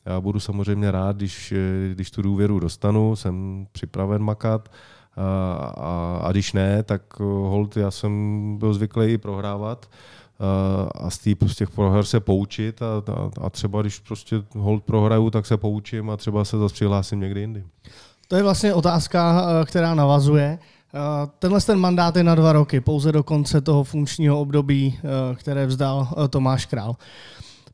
Já 0.08 0.20
budu 0.20 0.40
samozřejmě 0.40 0.90
rád, 0.90 1.16
když, 1.16 1.52
eh, 1.52 1.94
když 1.94 2.10
tu 2.10 2.22
důvěru 2.22 2.60
dostanu, 2.60 3.16
jsem 3.16 3.66
připraven 3.72 4.22
makat. 4.22 4.68
A, 5.16 5.54
a, 5.76 6.20
a 6.22 6.32
když 6.32 6.52
ne, 6.52 6.82
tak 6.82 7.02
eh, 7.20 7.24
hold, 7.24 7.76
já 7.76 7.90
jsem 7.90 8.12
byl 8.58 8.74
zvyklý 8.74 9.06
i 9.06 9.18
prohrávat, 9.18 9.90
a 10.94 11.10
z, 11.10 11.18
tý, 11.18 11.36
z 11.46 11.56
těch 11.56 11.70
proher 11.70 12.04
se 12.04 12.20
poučit 12.20 12.82
a, 12.82 13.12
a, 13.12 13.46
a 13.46 13.50
třeba 13.50 13.82
když 13.82 13.98
prostě 13.98 14.42
hold 14.56 14.84
prohraju, 14.84 15.30
tak 15.30 15.46
se 15.46 15.56
poučím 15.56 16.10
a 16.10 16.16
třeba 16.16 16.44
se 16.44 16.58
zase 16.58 16.74
přihlásím 16.74 17.20
někdy 17.20 17.40
jindy. 17.40 17.64
To 18.28 18.36
je 18.36 18.42
vlastně 18.42 18.74
otázka, 18.74 19.46
která 19.64 19.94
navazuje. 19.94 20.58
Tenhle 21.38 21.60
ten 21.60 21.78
mandát 21.78 22.16
je 22.16 22.24
na 22.24 22.34
dva 22.34 22.52
roky, 22.52 22.80
pouze 22.80 23.12
do 23.12 23.22
konce 23.22 23.60
toho 23.60 23.84
funkčního 23.84 24.40
období, 24.40 24.98
které 25.34 25.66
vzdal 25.66 26.08
Tomáš 26.30 26.66
Král. 26.66 26.96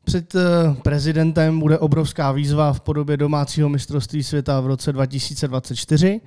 Před 0.05 0.33
prezidentem 0.81 1.59
bude 1.59 1.77
obrovská 1.77 2.31
výzva 2.31 2.73
v 2.73 2.79
podobě 2.79 3.17
domácího 3.17 3.69
mistrovství 3.69 4.23
světa 4.23 4.61
v 4.61 4.67
roce 4.67 4.93
2024. 4.93 6.21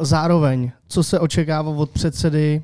Zároveň, 0.00 0.70
co 0.88 1.02
se 1.02 1.18
očekává 1.18 1.70
od 1.70 1.90
předsedy, 1.90 2.62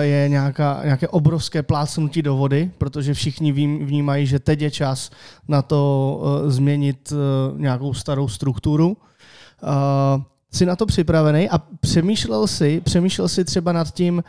je 0.00 0.28
nějaká, 0.28 0.80
nějaké 0.84 1.08
obrovské 1.08 1.62
plácnutí 1.62 2.22
do 2.22 2.36
vody, 2.36 2.70
protože 2.78 3.14
všichni 3.14 3.52
vnímají, 3.84 4.26
že 4.26 4.38
teď 4.38 4.60
je 4.60 4.70
čas 4.70 5.10
na 5.48 5.62
to 5.62 6.22
změnit 6.46 7.12
nějakou 7.56 7.94
starou 7.94 8.28
strukturu. 8.28 8.96
Jsi 10.52 10.66
na 10.66 10.76
to 10.76 10.86
připravený 10.86 11.50
a 11.50 11.58
přemýšlel 11.80 12.46
si, 12.46 12.80
přemýšlel 12.80 13.28
si 13.28 13.44
třeba 13.44 13.72
nad 13.72 13.90
tím, 13.90 14.22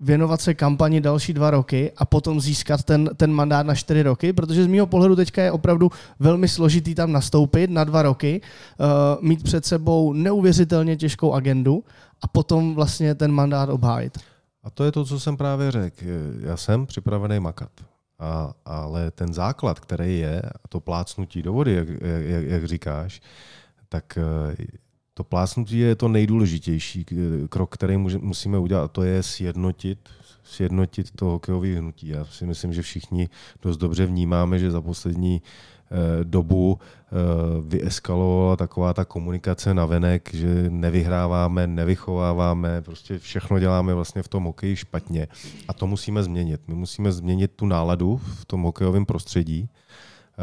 věnovat 0.00 0.40
se 0.40 0.54
kampani 0.54 1.00
další 1.00 1.32
dva 1.32 1.50
roky 1.50 1.92
a 1.96 2.04
potom 2.04 2.40
získat 2.40 2.82
ten, 2.82 3.10
ten 3.16 3.32
mandát 3.32 3.66
na 3.66 3.74
čtyři 3.74 4.02
roky, 4.02 4.32
protože 4.32 4.64
z 4.64 4.66
mého 4.66 4.86
pohledu 4.86 5.16
teďka 5.16 5.42
je 5.42 5.52
opravdu 5.52 5.90
velmi 6.18 6.48
složitý 6.48 6.94
tam 6.94 7.12
nastoupit 7.12 7.70
na 7.70 7.84
dva 7.84 8.02
roky, 8.02 8.40
uh, 8.40 9.24
mít 9.28 9.42
před 9.42 9.66
sebou 9.66 10.12
neuvěřitelně 10.12 10.96
těžkou 10.96 11.32
agendu 11.32 11.84
a 12.22 12.28
potom 12.28 12.74
vlastně 12.74 13.14
ten 13.14 13.32
mandát 13.32 13.68
obhájit. 13.68 14.18
A 14.62 14.70
to 14.70 14.84
je 14.84 14.92
to, 14.92 15.04
co 15.04 15.20
jsem 15.20 15.36
právě 15.36 15.70
řekl. 15.70 16.04
Já 16.40 16.56
jsem 16.56 16.86
připravený 16.86 17.40
makat. 17.40 17.70
A, 18.18 18.54
ale 18.64 19.10
ten 19.10 19.34
základ, 19.34 19.80
který 19.80 20.18
je, 20.18 20.42
a 20.42 20.68
to 20.68 20.80
plácnutí 20.80 21.42
do 21.42 21.52
vody, 21.52 21.74
jak, 21.74 21.88
jak, 22.20 22.44
jak 22.44 22.64
říkáš, 22.64 23.20
tak 23.88 24.18
eh, 24.18 24.56
to 25.16 25.24
plásnutí 25.24 25.78
je 25.78 25.94
to 25.94 26.08
nejdůležitější 26.08 27.06
krok, 27.48 27.74
který 27.74 27.96
musíme 27.96 28.58
udělat, 28.58 28.84
a 28.84 28.88
to 28.88 29.02
je 29.02 29.22
sjednotit, 29.22 29.98
sjednotit 30.44 31.10
to 31.10 31.24
hokejové 31.24 31.68
hnutí. 31.68 32.08
Já 32.08 32.24
si 32.24 32.46
myslím, 32.46 32.72
že 32.72 32.82
všichni 32.82 33.28
dost 33.62 33.76
dobře 33.76 34.06
vnímáme, 34.06 34.58
že 34.58 34.70
za 34.70 34.80
poslední 34.80 35.42
eh, 35.42 36.24
dobu 36.24 36.78
eh, 36.78 37.12
vyeskalovala 37.66 38.56
taková 38.56 38.94
ta 38.94 39.04
komunikace 39.04 39.74
na 39.74 39.86
venek, 39.86 40.34
že 40.34 40.66
nevyhráváme, 40.68 41.66
nevychováváme, 41.66 42.82
prostě 42.82 43.18
všechno 43.18 43.58
děláme 43.58 43.94
vlastně 43.94 44.22
v 44.22 44.28
tom 44.28 44.44
hokeji 44.44 44.76
špatně. 44.76 45.28
A 45.68 45.72
to 45.72 45.86
musíme 45.86 46.22
změnit. 46.22 46.60
My 46.68 46.74
musíme 46.74 47.12
změnit 47.12 47.50
tu 47.56 47.66
náladu 47.66 48.16
v 48.16 48.44
tom 48.44 48.62
hokejovém 48.62 49.06
prostředí 49.06 49.68
Eh, 49.68 49.85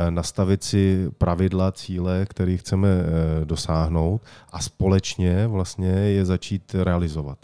nastavit 0.10 0.64
si 0.64 1.12
pravidla, 1.18 1.72
cíle, 1.72 2.26
které 2.26 2.58
chceme 2.58 2.88
eh, 2.90 3.46
dosáhnout 3.46 4.22
a 4.52 4.60
společně 4.62 5.48
vlastně 5.48 5.90
je 5.90 6.26
začít 6.26 6.76
realizovat. 6.76 7.38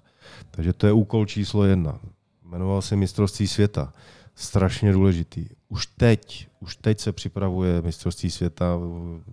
Takže 0.51 0.73
to 0.73 0.88
je 0.88 0.93
úkol 0.93 1.26
číslo 1.26 1.65
jedna. 1.65 1.99
Jmenoval 2.43 2.81
se 2.81 2.95
mistrovství 2.95 3.47
světa. 3.47 3.93
Strašně 4.35 4.93
důležitý. 4.93 5.45
Už 5.69 5.85
teď, 5.85 6.48
už 6.60 6.76
teď 6.76 6.99
se 6.99 7.11
připravuje 7.11 7.81
mistrovství 7.81 8.31
světa. 8.31 8.80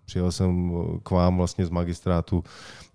Přijel 0.05 0.32
jsem 0.32 0.73
k 1.03 1.11
vám 1.11 1.36
vlastně 1.36 1.66
z 1.66 1.70
magistrátu 1.70 2.44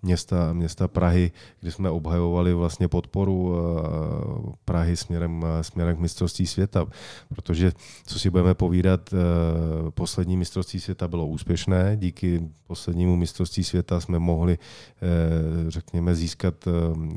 města, 0.02 0.52
města 0.52 0.88
Prahy, 0.88 1.32
kde 1.60 1.72
jsme 1.72 1.90
obhajovali 1.90 2.54
vlastně 2.54 2.88
podporu 2.88 3.54
eh, 3.54 4.52
Prahy 4.64 4.96
směrem, 4.96 5.44
směrem 5.60 5.96
k 5.96 6.00
mistrovství 6.00 6.46
světa. 6.46 6.86
Protože, 7.34 7.72
co 8.06 8.18
si 8.18 8.30
budeme 8.30 8.54
povídat, 8.54 9.10
eh, 9.12 9.90
poslední 9.90 10.36
mistrovství 10.36 10.80
světa 10.80 11.08
bylo 11.08 11.26
úspěšné. 11.26 11.96
Díky 11.96 12.48
poslednímu 12.66 13.16
mistrovství 13.16 13.64
světa 13.64 14.00
jsme 14.00 14.18
mohli, 14.18 14.58
eh, 14.58 15.70
řekněme, 15.70 16.14
získat 16.14 16.54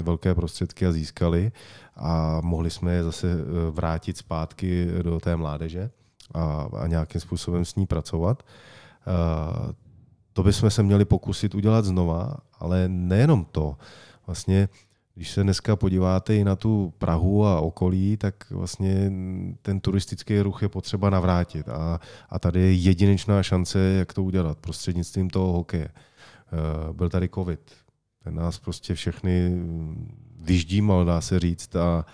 velké 0.04 0.36
prostředky 0.36 0.86
a 0.86 0.92
získali 0.92 1.52
a 1.96 2.42
mohli 2.44 2.70
jsme 2.70 2.94
je 2.94 3.04
zase 3.04 3.28
vrátit 3.72 4.18
zpátky 4.18 4.88
do 5.02 5.20
té 5.20 5.36
mládeže 5.36 5.90
a, 6.36 6.70
a 6.78 6.88
nějakým 6.88 7.22
způsobem 7.22 7.66
s 7.66 7.76
ní 7.76 7.86
pracovat. 7.86 8.44
To 10.34 10.44
bychom 10.44 10.70
se 10.70 10.84
měli 10.84 11.06
pokusit 11.06 11.56
udělat 11.56 11.86
znova, 11.86 12.38
ale 12.60 12.88
nejenom 12.88 13.46
to. 13.46 13.78
Vlastně, 14.28 14.70
když 15.16 15.32
se 15.32 15.44
dneska 15.44 15.76
podíváte 15.76 16.36
i 16.36 16.44
na 16.44 16.56
tu 16.56 16.94
Prahu 16.98 17.46
a 17.46 17.60
okolí, 17.60 18.18
tak 18.18 18.52
vlastně 18.52 19.12
ten 19.62 19.80
turistický 19.80 20.42
ruch 20.42 20.62
je 20.62 20.70
potřeba 20.70 21.10
navrátit. 21.10 21.70
A, 21.70 22.00
a 22.30 22.40
tady 22.40 22.60
je 22.60 22.74
jedinečná 22.74 23.44
šance, 23.44 23.80
jak 23.80 24.14
to 24.14 24.24
udělat 24.24 24.58
prostřednictvím 24.58 25.30
toho 25.30 25.54
hokeje. 25.54 25.88
Eh, 25.90 26.94
byl 26.94 27.10
tady 27.10 27.30
covid. 27.30 27.60
Ten 28.24 28.36
nás 28.36 28.60
prostě 28.60 28.94
všechny 28.94 29.52
vyždímal, 30.40 31.06
dá 31.06 31.22
se 31.22 31.40
říct, 31.40 31.76
a, 31.76 32.06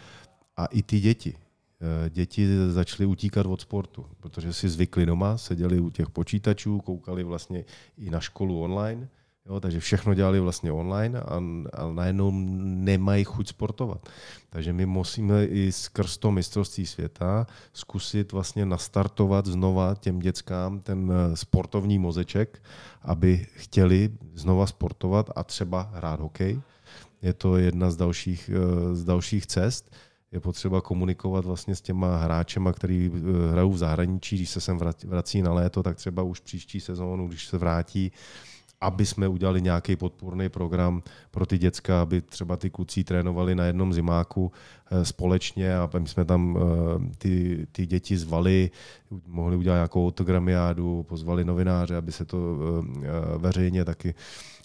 a 0.57 0.65
i 0.65 0.84
ty 0.84 0.99
děti. 0.99 1.34
Eh, 1.82 2.10
děti 2.10 2.48
začaly 2.70 3.06
utíkat 3.06 3.45
od 3.45 3.62
sportu, 3.62 4.06
protože 4.20 4.53
si 4.53 4.70
zvykli 4.70 5.06
doma, 5.06 5.38
seděli 5.38 5.80
u 5.80 5.90
těch 5.90 6.10
počítačů, 6.10 6.80
koukali 6.80 7.24
vlastně 7.24 7.66
i 7.98 8.10
na 8.10 8.20
školu 8.20 8.62
online, 8.62 9.08
jo, 9.45 9.60
takže 9.60 9.80
všechno 9.80 10.14
dělali 10.14 10.40
vlastně 10.40 10.72
online 10.72 11.20
a, 11.20 11.36
a 11.74 11.91
najednou 11.91 12.32
nemají 12.62 13.24
chuť 13.24 13.48
sportovat. 13.48 14.10
Takže 14.49 14.74
my 14.74 14.86
musíme 14.86 15.45
i 15.45 15.72
skrz 15.72 16.18
to 16.18 16.32
mistrovství 16.32 16.86
světa 16.86 17.48
zkusit 17.74 18.32
vlastně 18.32 18.66
nastartovat 18.66 19.45
znova 19.45 19.95
těm 19.95 20.20
dětskám 20.20 20.80
ten 20.80 21.12
eh, 21.12 21.38
sportovní 21.38 21.99
mozeček, 21.99 22.62
aby 23.02 23.48
chtěli 23.53 24.10
znova 24.34 24.68
sportovat 24.68 25.30
a 25.36 25.44
třeba 25.44 25.82
hrát 25.94 26.20
hokej. 26.20 26.62
Je 27.22 27.34
to 27.34 27.58
jedna 27.58 27.91
z 27.91 27.95
dalších, 27.95 28.49
eh, 28.53 28.95
z 28.95 29.03
dalších 29.03 29.45
cest 29.45 29.91
je 30.32 30.40
potřeba 30.40 30.82
komunikovat 30.82 31.45
vlastně 31.45 31.76
s 31.76 31.82
těma 31.82 32.18
hráčema, 32.18 32.74
který 32.74 33.12
eh, 33.14 33.52
hrajou 33.52 33.72
v 33.72 33.78
zahraničí, 33.78 34.36
když 34.36 34.49
se 34.49 34.62
sem 34.62 34.80
vrací 35.06 35.41
na 35.41 35.53
léto, 35.53 35.84
tak 35.84 35.98
třeba 35.98 36.24
už 36.24 36.40
příští 36.40 36.80
sezónu, 36.80 37.28
když 37.28 37.48
se 37.48 37.58
vrátí, 37.58 38.12
aby 38.82 39.06
jsme 39.06 39.28
udělali 39.28 39.62
nějaký 39.62 39.95
podpůrný 39.95 40.49
program 40.49 41.02
pro 41.32 41.45
ty 41.45 41.58
děcka, 41.58 42.02
aby 42.02 42.22
třeba 42.22 42.58
ty 42.58 42.70
kluci 42.70 43.03
trénovali 43.03 43.56
na 43.56 43.66
jednom 43.66 43.94
zimáku 43.94 44.52
eh, 44.91 45.06
společně 45.06 45.78
a 45.78 45.90
my 45.99 46.08
jsme 46.08 46.26
tam 46.26 46.58
eh, 46.58 47.16
ty, 47.18 47.68
ty 47.72 47.86
děti 47.86 48.18
zvali, 48.18 48.72
mohli 49.28 49.56
udělat 49.56 49.76
nějakou 49.76 50.08
autogramiádu, 50.08 51.03
pozvali 51.03 51.45
novináře, 51.45 51.95
aby 51.95 52.12
se 52.12 52.26
to 52.26 52.38
veřejně 53.38 53.86
taky 53.86 54.16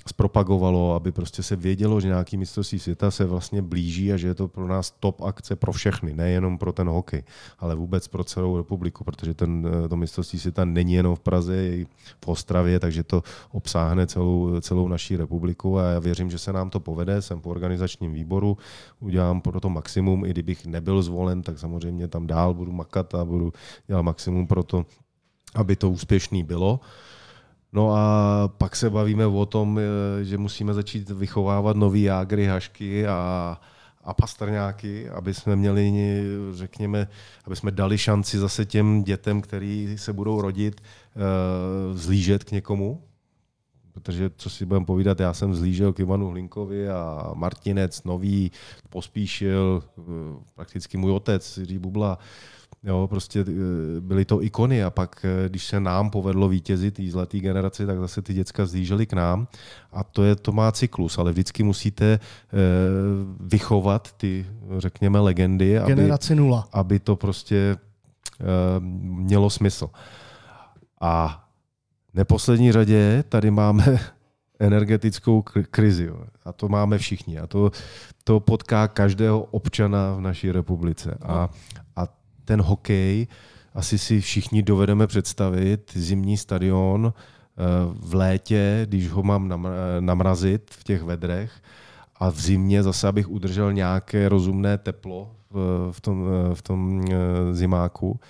zpropagovalo, 0.08 0.94
aby 0.94 1.12
prostě 1.12 1.42
se 1.42 1.56
vědělo, 1.56 2.00
že 2.00 2.08
nějaký 2.08 2.36
mistrovství 2.36 2.78
světa 2.78 3.10
se 3.10 3.24
vlastně 3.24 3.62
blíží 3.62 4.12
a 4.12 4.16
že 4.16 4.28
je 4.28 4.34
to 4.34 4.48
pro 4.48 4.68
nás 4.68 4.90
top 5.00 5.20
akce 5.22 5.56
pro 5.56 5.72
všechny, 5.72 6.14
nejenom 6.14 6.58
pro 6.58 6.72
ten 6.72 6.88
hokej, 6.88 7.22
ale 7.58 7.74
vůbec 7.74 8.08
pro 8.08 8.24
celou 8.24 8.56
republiku, 8.56 9.04
protože 9.04 9.34
ten, 9.34 9.68
eh, 9.84 9.88
to 9.88 9.96
mistrovství 9.96 10.38
světa 10.38 10.64
není 10.64 10.92
jenom 10.92 11.16
v 11.16 11.20
Praze, 11.20 11.56
je 11.56 11.76
i 11.76 11.86
v 12.24 12.28
Ostravě, 12.28 12.80
takže 12.80 13.02
to 13.02 13.22
obsáhne 13.50 14.06
celou, 14.06 14.60
celou 14.60 14.88
naší 14.88 15.16
republiku 15.16 15.78
a 15.78 15.82
já 15.82 15.98
věřím, 15.98 16.30
že 16.30 16.38
se 16.38 16.52
nám 16.52 16.70
to 16.70 16.80
povede. 16.80 17.22
Jsem 17.22 17.40
po 17.40 17.50
organizačním 17.50 18.12
výboru, 18.12 18.58
udělám 19.00 19.40
pro 19.40 19.60
to 19.60 19.68
maximum, 19.68 20.24
i 20.24 20.30
kdybych 20.30 20.66
nebyl 20.66 21.02
zvolen, 21.02 21.42
tak 21.42 21.58
samozřejmě 21.58 22.08
tam 22.08 22.26
dál 22.26 22.54
budu 22.54 22.72
makat 22.72 23.14
a 23.14 23.24
budu 23.24 23.52
dělat 23.86 24.02
maximum 24.02 24.46
pro 24.46 24.62
to, 24.62 24.86
aby 25.54 25.76
to 25.76 25.90
úspěšný 25.90 26.44
bylo. 26.44 26.80
No 27.72 27.92
a 27.96 28.48
pak 28.58 28.76
se 28.76 28.90
bavíme 28.90 29.26
o 29.26 29.46
tom, 29.46 29.78
eh, 29.78 30.24
že 30.24 30.38
musíme 30.38 30.74
začít 30.74 31.10
vychovávat 31.10 31.76
nový 31.76 32.02
jágry, 32.02 32.46
hašky 32.46 33.06
a, 33.06 33.60
a 34.04 34.14
pastrňáky, 34.14 35.08
aby 35.08 35.34
jsme 35.34 35.56
měli, 35.56 35.92
řekněme, 36.52 37.08
aby 37.44 37.56
jsme 37.56 37.70
dali 37.70 37.98
šanci 37.98 38.38
zase 38.38 38.64
těm 38.64 39.02
dětem, 39.02 39.40
který 39.40 39.98
se 39.98 40.12
budou 40.12 40.40
rodit, 40.40 40.80
eh, 40.80 41.20
zlížet 41.94 42.44
k 42.44 42.52
někomu. 42.52 43.02
Protože, 43.92 44.30
co 44.36 44.50
si 44.50 44.66
budeme 44.66 44.86
povídat, 44.86 45.20
já 45.20 45.34
jsem 45.34 45.54
zlížel 45.54 45.92
k 45.92 46.00
Ivanu 46.00 46.28
Hlinkovi 46.28 46.88
a 46.88 47.30
Martinec, 47.34 48.04
Nový, 48.04 48.50
Pospíšil, 48.90 49.82
eh, 49.98 50.02
prakticky 50.54 50.96
můj 50.96 51.12
otec, 51.12 51.58
Jiří 51.58 51.78
Bubla, 51.78 52.18
Jo, 52.86 53.06
prostě 53.10 53.40
eh, 53.40 54.00
byly 54.00 54.24
to 54.24 54.42
ikony 54.42 54.84
a 54.84 54.90
pak, 54.90 55.24
eh, 55.24 55.48
když 55.48 55.66
se 55.66 55.80
nám 55.80 56.10
povedlo 56.10 56.48
vítězit 56.48 56.94
té 56.94 57.10
zlaté 57.10 57.38
generaci, 57.38 57.86
tak 57.86 57.98
zase 57.98 58.22
ty 58.22 58.34
děcka 58.34 58.66
zlížely 58.66 59.06
k 59.06 59.12
nám 59.12 59.48
a 59.92 60.04
to, 60.04 60.24
je, 60.24 60.36
to 60.36 60.52
má 60.52 60.72
cyklus, 60.72 61.18
ale 61.18 61.32
vždycky 61.32 61.62
musíte 61.62 62.04
eh, 62.12 62.18
vychovat 63.40 64.12
ty, 64.12 64.46
řekněme, 64.78 65.18
legendy, 65.18 65.78
aby, 65.78 65.92
nula. 66.34 66.68
aby 66.72 66.98
to 66.98 67.16
prostě 67.16 67.76
mělo 69.00 69.50
smysl. 69.50 69.90
A 71.00 71.44
neposlední 72.14 72.72
řadě 72.72 73.24
tady 73.28 73.50
máme 73.50 73.98
energetickou 74.60 75.42
krizi. 75.70 76.10
A 76.44 76.52
to 76.52 76.68
máme 76.68 76.98
všichni. 76.98 77.38
A 77.38 77.46
to, 77.46 77.70
to 78.24 78.40
potká 78.40 78.88
každého 78.88 79.40
občana 79.42 80.14
v 80.14 80.20
naší 80.20 80.52
republice. 80.52 81.18
A, 81.22 81.48
a 81.96 82.06
ten 82.46 82.60
hokej, 82.60 83.26
asi 83.74 83.98
si 83.98 84.20
všichni 84.20 84.62
dovedeme 84.62 85.06
představit 85.06 85.92
zimní 85.94 86.36
stadion 86.36 87.12
eh, 87.12 87.62
v 87.92 88.14
létě, 88.14 88.86
když 88.88 89.08
ho 89.08 89.22
mám 89.22 89.68
namrazit 90.00 90.70
v 90.70 90.84
těch 90.84 91.02
vedrech 91.02 91.52
a 92.16 92.30
v 92.30 92.40
zimě 92.40 92.82
zase, 92.82 93.08
abych 93.08 93.28
udržel 93.28 93.72
nějaké 93.72 94.28
rozumné 94.28 94.78
teplo 94.78 95.30
v, 95.50 95.88
v 95.92 96.00
tom, 96.00 96.28
v 96.54 96.62
tom 96.62 97.04
zimáku, 97.52 98.20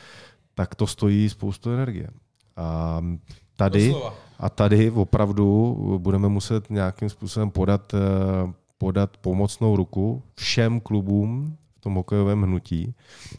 tak 0.54 0.74
to 0.74 0.86
stojí 0.86 1.28
spoustu 1.28 1.70
energie. 1.70 2.08
A 2.56 3.00
tady, 3.56 3.94
a 4.38 4.50
tady 4.50 4.90
opravdu 4.90 5.76
budeme 5.98 6.28
muset 6.28 6.70
nějakým 6.70 7.08
způsobem 7.08 7.50
podat, 7.50 7.94
eh, 7.94 8.52
podat 8.78 9.16
pomocnou 9.16 9.76
ruku 9.76 10.22
všem 10.34 10.80
klubům 10.80 11.56
tom 11.86 11.94
hokejovém 11.94 12.42
hnutí, 12.42 12.94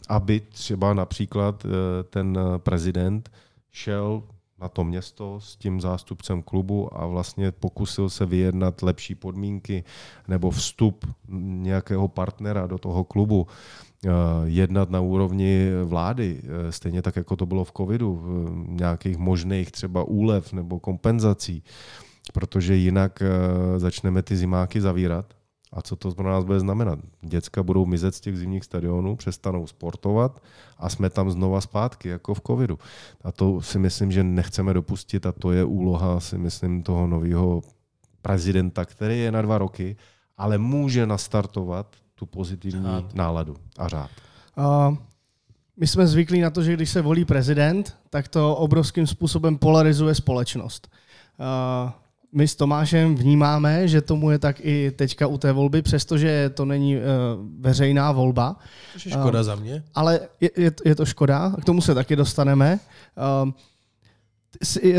aby 0.08 0.40
třeba 0.40 0.94
například 0.94 1.64
eh, 1.64 1.68
ten 2.02 2.38
prezident 2.56 3.30
šel 3.70 4.22
na 4.60 4.68
to 4.68 4.84
město 4.84 5.40
s 5.40 5.56
tím 5.56 5.80
zástupcem 5.80 6.42
klubu 6.42 7.00
a 7.00 7.06
vlastně 7.06 7.52
pokusil 7.52 8.10
se 8.10 8.26
vyjednat 8.26 8.82
lepší 8.82 9.14
podmínky 9.14 9.84
nebo 10.28 10.50
vstup 10.50 11.06
nějakého 11.68 12.08
partnera 12.08 12.66
do 12.66 12.78
toho 12.78 13.04
klubu 13.04 13.46
Eh, 14.06 14.10
jednat 14.44 14.90
na 14.90 15.00
úrovni 15.00 15.70
vlády, 15.84 16.40
eh, 16.42 16.72
stejně 16.72 17.02
tak, 17.02 17.16
jako 17.16 17.36
to 17.36 17.46
bylo 17.46 17.64
v 17.64 17.72
covidu, 17.76 18.22
nějakých 18.68 19.18
možných 19.18 19.72
třeba 19.72 20.04
úlev 20.04 20.52
nebo 20.52 20.80
kompenzací, 20.80 21.62
protože 22.32 22.76
jinak 22.76 23.22
eh, 23.22 23.78
začneme 23.78 24.22
ty 24.22 24.36
zimáky 24.36 24.80
zavírat. 24.80 25.37
A 25.72 25.82
co 25.82 25.96
to 25.96 26.14
pro 26.14 26.30
nás 26.30 26.44
bude 26.44 26.60
znamenat? 26.60 26.98
Děcka 27.22 27.62
budou 27.62 27.86
mizet 27.86 28.14
z 28.14 28.20
těch 28.20 28.38
zimních 28.38 28.64
stadionů, 28.64 29.16
přestanou 29.16 29.66
sportovat 29.66 30.42
a 30.78 30.88
jsme 30.88 31.10
tam 31.10 31.30
znova 31.30 31.60
zpátky, 31.60 32.08
jako 32.08 32.34
v 32.34 32.40
covidu. 32.46 32.78
A 33.24 33.32
to 33.32 33.62
si 33.62 33.78
myslím, 33.78 34.12
že 34.12 34.24
nechceme 34.24 34.74
dopustit 34.74 35.26
a 35.26 35.32
to 35.32 35.52
je 35.52 35.64
úloha, 35.64 36.20
si 36.20 36.38
myslím, 36.38 36.82
toho 36.82 37.06
nového 37.06 37.62
prezidenta, 38.22 38.84
který 38.84 39.20
je 39.20 39.32
na 39.32 39.42
dva 39.42 39.58
roky, 39.58 39.96
ale 40.36 40.58
může 40.58 41.06
nastartovat 41.06 41.96
tu 42.14 42.26
pozitivní 42.26 42.82
řád. 42.82 43.14
náladu 43.14 43.56
a 43.78 43.88
řád. 43.88 44.10
Uh, 44.56 44.96
my 45.76 45.86
jsme 45.86 46.06
zvyklí 46.06 46.40
na 46.40 46.50
to, 46.50 46.62
že 46.62 46.72
když 46.72 46.90
se 46.90 47.02
volí 47.02 47.24
prezident, 47.24 47.96
tak 48.10 48.28
to 48.28 48.56
obrovským 48.56 49.06
způsobem 49.06 49.58
polarizuje 49.58 50.14
společnost. 50.14 50.88
Uh, 51.38 51.90
my 52.32 52.48
s 52.48 52.56
Tomášem 52.56 53.14
vnímáme, 53.14 53.88
že 53.88 54.00
tomu 54.00 54.30
je 54.30 54.38
tak 54.38 54.56
i 54.60 54.90
teďka 54.96 55.26
u 55.26 55.38
té 55.38 55.52
volby, 55.52 55.82
přestože 55.82 56.50
to 56.54 56.64
není 56.64 56.96
uh, 56.96 57.02
veřejná 57.60 58.12
volba. 58.12 58.56
To 58.92 59.08
je 59.08 59.12
škoda 59.12 59.38
uh, 59.38 59.44
za 59.44 59.54
mě. 59.54 59.82
Ale 59.94 60.20
je, 60.40 60.50
je, 60.56 60.72
je 60.84 60.94
to 60.94 61.06
škoda, 61.06 61.52
k 61.60 61.64
tomu 61.64 61.80
se 61.80 61.94
taky 61.94 62.16
dostaneme. 62.16 62.78
Uh, 63.44 63.50
Eh, 64.82 64.90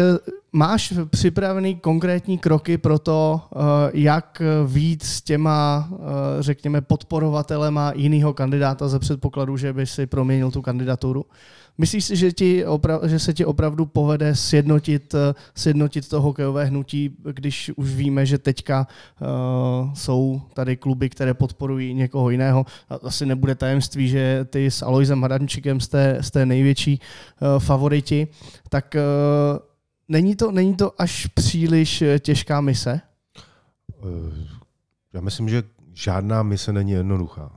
máš 0.52 0.94
připravený 1.10 1.76
konkrétní 1.76 2.38
kroky 2.38 2.78
pro 2.78 3.00
to, 3.00 3.42
eh, 3.52 3.58
jak 3.94 4.42
víc 4.66 5.04
s 5.04 5.22
těma, 5.22 5.90
eh, 5.92 5.98
řekněme, 6.40 6.82
podporovatelema 6.82 7.94
jiného 7.96 8.34
kandidáta 8.34 8.88
za 8.88 9.00
předpokladu, 9.00 9.58
že 9.58 9.74
by 9.74 9.86
si 9.86 10.08
proměnil 10.08 10.52
tu 10.52 10.62
kandidaturu? 10.62 11.26
Myslíš 11.80 12.06
si, 12.06 12.16
že, 12.16 12.32
ti 12.32 12.66
opra- 12.66 13.08
že 13.08 13.20
se 13.20 13.34
ti 13.34 13.46
opravdu 13.46 13.86
povede 13.86 14.36
sjednotit, 14.36 15.16
sjednotit 15.56 16.10
to 16.10 16.22
hokejové 16.22 16.66
hnutí, 16.66 17.16
když 17.34 17.72
už 17.76 17.96
víme, 17.96 18.26
že 18.26 18.38
teďka 18.38 18.88
uh, 18.88 19.94
jsou 19.94 20.42
tady 20.54 20.78
kluby, 20.78 21.10
které 21.10 21.34
podporují 21.34 21.94
někoho 21.94 22.30
jiného? 22.30 22.66
Asi 23.04 23.26
nebude 23.26 23.56
tajemství, 23.56 24.08
že 24.08 24.46
ty 24.50 24.72
s 24.72 24.82
Aloisem 24.82 25.22
Hadančikem 25.22 25.80
jste, 25.80 26.18
jste 26.22 26.46
největší 26.46 27.00
uh, 27.42 27.60
favoriti. 27.60 28.28
Tak 28.70 28.96
uh, 28.96 29.60
není, 30.08 30.36
to, 30.36 30.52
není 30.52 30.76
to 30.76 31.02
až 31.02 31.26
příliš 31.26 32.04
těžká 32.20 32.62
mise? 32.62 33.02
Já 35.14 35.22
myslím, 35.22 35.50
že 35.50 35.64
žádná 35.94 36.44
mise 36.44 36.74
není 36.74 36.92
jednoduchá. 36.92 37.52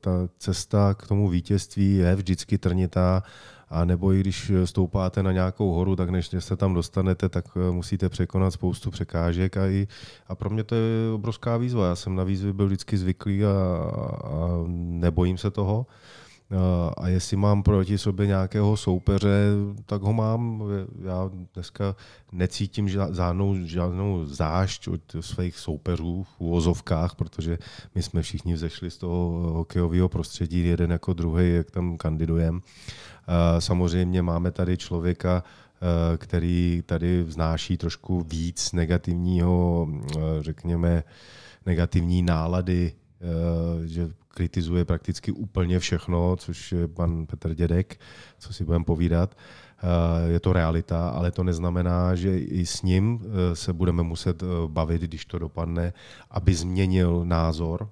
Ta 0.00 0.10
cesta 0.38 0.94
k 0.94 1.06
tomu 1.06 1.28
vítězství 1.28 1.96
je 1.96 2.16
vždycky 2.16 2.58
trnitá 2.58 3.22
a 3.68 3.84
nebo 3.84 4.12
i 4.12 4.20
když 4.20 4.52
stoupáte 4.64 5.22
na 5.22 5.32
nějakou 5.32 5.72
horu, 5.72 5.96
tak 5.96 6.10
než 6.10 6.30
se 6.38 6.56
tam 6.56 6.74
dostanete, 6.74 7.28
tak 7.28 7.44
eh, 7.56 7.72
musíte 7.72 8.08
překonat 8.08 8.50
spoustu 8.50 8.90
překážek 8.90 9.56
a, 9.56 9.66
i, 9.66 9.88
a 10.28 10.34
pro 10.34 10.50
mě 10.50 10.64
to 10.64 10.74
je 10.74 11.12
obrovská 11.14 11.56
výzva. 11.56 11.86
Já 11.86 11.96
jsem 11.96 12.16
na 12.16 12.24
výzvy 12.24 12.52
byl 12.52 12.66
vždycky 12.66 12.98
zvyklý 12.98 13.44
a, 13.44 13.50
a 14.24 14.64
nebojím 14.68 15.38
se 15.38 15.50
toho. 15.50 15.86
A 16.96 17.08
jestli 17.08 17.36
mám 17.36 17.62
proti 17.62 17.98
sobě 17.98 18.26
nějakého 18.26 18.76
soupeře, 18.76 19.50
tak 19.86 20.02
ho 20.02 20.12
mám. 20.12 20.64
Já 21.04 21.30
dneska 21.54 21.96
necítím 22.32 22.88
žádnou, 22.88 23.56
žádnou 23.64 24.24
zášť 24.24 24.88
od 24.88 25.00
svých 25.20 25.58
soupeřů 25.58 26.22
v 26.22 26.40
úvozovkách, 26.40 27.14
protože 27.14 27.58
my 27.94 28.02
jsme 28.02 28.22
všichni 28.22 28.54
vzešli 28.54 28.90
z 28.90 28.96
toho 28.96 29.30
hokejového 29.52 30.08
prostředí, 30.08 30.66
jeden 30.66 30.90
jako 30.90 31.12
druhý, 31.12 31.54
jak 31.54 31.70
tam 31.70 31.96
kandidujeme. 31.96 32.60
Samozřejmě 33.58 34.22
máme 34.22 34.50
tady 34.50 34.76
člověka, 34.76 35.44
který 36.16 36.82
tady 36.86 37.22
vznáší 37.22 37.76
trošku 37.76 38.20
víc 38.20 38.72
negativního, 38.72 39.88
řekněme, 40.40 41.04
negativní 41.66 42.22
nálady, 42.22 42.92
že 43.84 44.08
kritizuje 44.28 44.84
prakticky 44.84 45.32
úplně 45.32 45.78
všechno, 45.78 46.36
což 46.36 46.72
je 46.72 46.88
pan 46.88 47.26
Petr 47.26 47.54
Dědek, 47.54 48.00
co 48.38 48.52
si 48.52 48.64
budeme 48.64 48.84
povídat. 48.84 49.36
Je 50.28 50.40
to 50.40 50.52
realita, 50.52 51.08
ale 51.08 51.30
to 51.30 51.44
neznamená, 51.44 52.14
že 52.14 52.38
i 52.38 52.66
s 52.66 52.82
ním 52.82 53.24
se 53.54 53.72
budeme 53.72 54.02
muset 54.02 54.42
bavit, 54.66 55.02
když 55.02 55.24
to 55.24 55.38
dopadne, 55.38 55.92
aby 56.30 56.54
změnil 56.54 57.24
názor 57.24 57.90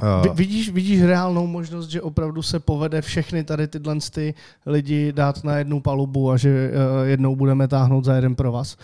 a 0.00 0.22
vidíš, 0.32 0.70
vidíš 0.70 1.02
reálnou 1.02 1.46
možnost, 1.46 1.88
že 1.88 2.02
opravdu 2.02 2.42
se 2.42 2.60
povede 2.60 3.02
všechny 3.02 3.44
tady 3.44 3.68
tyhle 3.68 3.96
ty 4.10 4.34
lidi 4.66 5.12
dát 5.12 5.44
na 5.44 5.56
jednu 5.56 5.80
palubu 5.80 6.30
a 6.30 6.36
že 6.36 6.70
uh, 6.70 7.08
jednou 7.08 7.36
budeme 7.36 7.68
táhnout 7.68 8.04
za 8.04 8.14
jeden 8.14 8.34
pro 8.34 8.52
vás? 8.52 8.76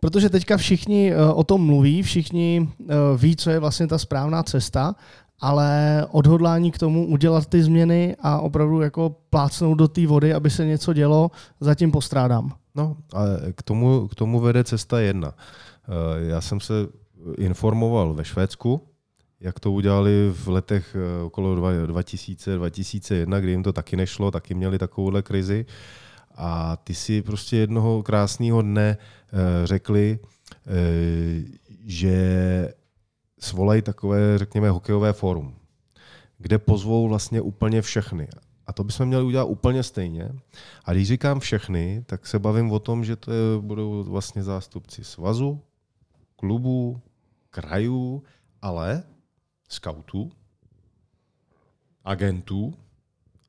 Protože 0.00 0.30
teďka 0.30 0.56
všichni 0.56 1.12
uh, 1.14 1.38
o 1.38 1.44
tom 1.44 1.66
mluví, 1.66 2.02
všichni 2.02 2.68
ví, 3.16 3.36
co 3.36 3.50
je 3.50 3.58
vlastně 3.58 3.86
ta 3.86 3.98
správná 3.98 4.42
cesta, 4.42 4.94
ale 5.40 6.06
odhodlání 6.10 6.70
k 6.70 6.78
tomu 6.78 7.06
udělat 7.06 7.46
ty 7.46 7.62
změny 7.62 8.16
a 8.20 8.40
opravdu 8.40 8.80
jako 8.80 9.16
plácnout 9.30 9.78
do 9.78 9.88
té 9.88 10.06
vody, 10.06 10.34
aby 10.34 10.50
se 10.50 10.66
něco 10.66 10.92
dělo, 10.92 11.30
zatím 11.60 11.92
postrádám. 11.92 12.52
No, 12.74 12.96
ale 13.12 13.40
k 13.52 13.62
tomu, 13.62 14.08
k 14.08 14.14
tomu 14.14 14.40
vede 14.40 14.64
cesta 14.64 15.00
jedna. 15.00 15.34
Já 16.28 16.40
jsem 16.40 16.60
se 16.60 16.74
informoval 17.38 18.14
ve 18.14 18.24
Švédsku, 18.24 18.80
jak 19.40 19.60
to 19.60 19.72
udělali 19.72 20.30
v 20.32 20.48
letech 20.48 20.96
eh, 20.96 21.22
okolo 21.22 21.72
2000, 21.86 22.56
2001, 22.56 23.40
kdy 23.40 23.50
jim 23.50 23.62
to 23.62 23.72
taky 23.72 23.96
nešlo, 23.96 24.30
taky 24.30 24.54
měli 24.54 24.78
takovouhle 24.78 25.22
krizi. 25.22 25.66
A 26.34 26.76
ty 26.76 26.94
si 26.94 27.22
prostě 27.22 27.56
jednoho 27.56 28.02
krásného 28.02 28.62
dne 28.62 28.96
eh, 28.98 29.66
řekli, 29.66 30.18
eh, 30.66 30.70
že 31.84 32.72
svolají 33.38 33.82
takové, 33.82 34.38
řekněme, 34.38 34.70
hokejové 34.70 35.12
fórum, 35.12 35.54
kde 36.38 36.58
pozvou 36.58 37.08
vlastně 37.08 37.40
úplně 37.40 37.82
všechny. 37.82 38.28
A 38.66 38.72
to 38.72 38.84
bychom 38.84 39.06
měli 39.06 39.24
udělat 39.24 39.44
úplně 39.44 39.82
stejně. 39.82 40.32
A 40.84 40.92
když 40.92 41.08
říkám 41.08 41.40
všechny, 41.40 42.04
tak 42.06 42.26
se 42.26 42.38
bavím 42.38 42.72
o 42.72 42.78
tom, 42.78 43.04
že 43.04 43.16
to 43.16 43.32
budou 43.60 44.04
vlastně 44.04 44.42
zástupci 44.42 45.04
svazu, 45.04 45.60
klubů, 46.36 47.00
krajů, 47.50 48.22
ale 48.62 49.02
skautů, 49.68 50.32
agentů 52.04 52.74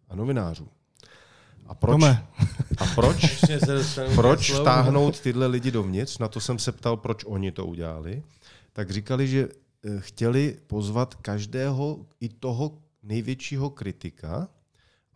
a 0.10 0.16
novinářů. 0.16 0.68
A 1.68 1.74
proč, 1.74 2.04
a 2.78 2.86
proč, 2.96 3.46
proč 4.16 4.52
táhnout 4.64 5.20
tyhle 5.20 5.48
lidi 5.48 5.72
dovnitř? 5.72 6.18
Na 6.18 6.28
to 6.28 6.40
jsem 6.40 6.60
se 6.60 6.72
ptal, 6.72 6.98
proč 6.98 7.24
oni 7.24 7.52
to 7.52 7.66
udělali. 7.66 8.24
Tak 8.74 8.92
říkali, 8.92 9.28
že 9.28 9.50
eh, 9.50 10.00
chtěli 10.00 10.58
pozvat 10.68 11.16
každého 11.16 12.06
i 12.20 12.30
toho 12.30 12.78
největšího 13.04 13.70
kritika, 13.70 14.48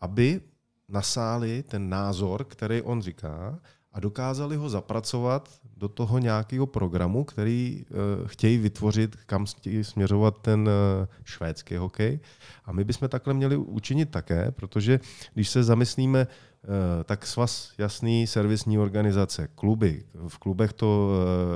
aby 0.02 0.42
nasáli 0.90 1.64
ten 1.64 1.90
názor, 1.90 2.44
který 2.44 2.82
on 2.82 3.02
říká, 3.02 3.60
a 3.92 4.00
dokázali 4.00 4.56
ho 4.56 4.70
zapracovat 4.70 5.50
do 5.78 5.88
toho 5.88 6.20
nějakého 6.20 6.66
programu, 6.66 7.24
který 7.24 7.86
uh, 7.90 8.28
chtějí 8.28 8.58
vytvořit, 8.58 9.16
kam 9.26 9.46
chtějí 9.46 9.84
směřovat 9.84 10.38
ten 10.42 10.62
uh, 10.62 11.08
švédský 11.24 11.76
hokej. 11.76 12.20
A 12.66 12.72
my 12.72 12.84
bychom 12.84 13.10
takhle 13.10 13.34
měli 13.34 13.58
učinit 13.58 14.10
také, 14.10 14.52
protože 14.52 15.00
když 15.34 15.50
se 15.50 15.64
zamyslíme 15.64 16.28
Eh, 16.64 17.04
tak 17.04 17.28
svaz 17.28 17.72
jasný, 17.78 18.28
servisní 18.28 18.80
organizace, 18.80 19.48
kluby. 19.56 20.04
V 20.28 20.38
klubech 20.38 20.74
to 20.74 21.12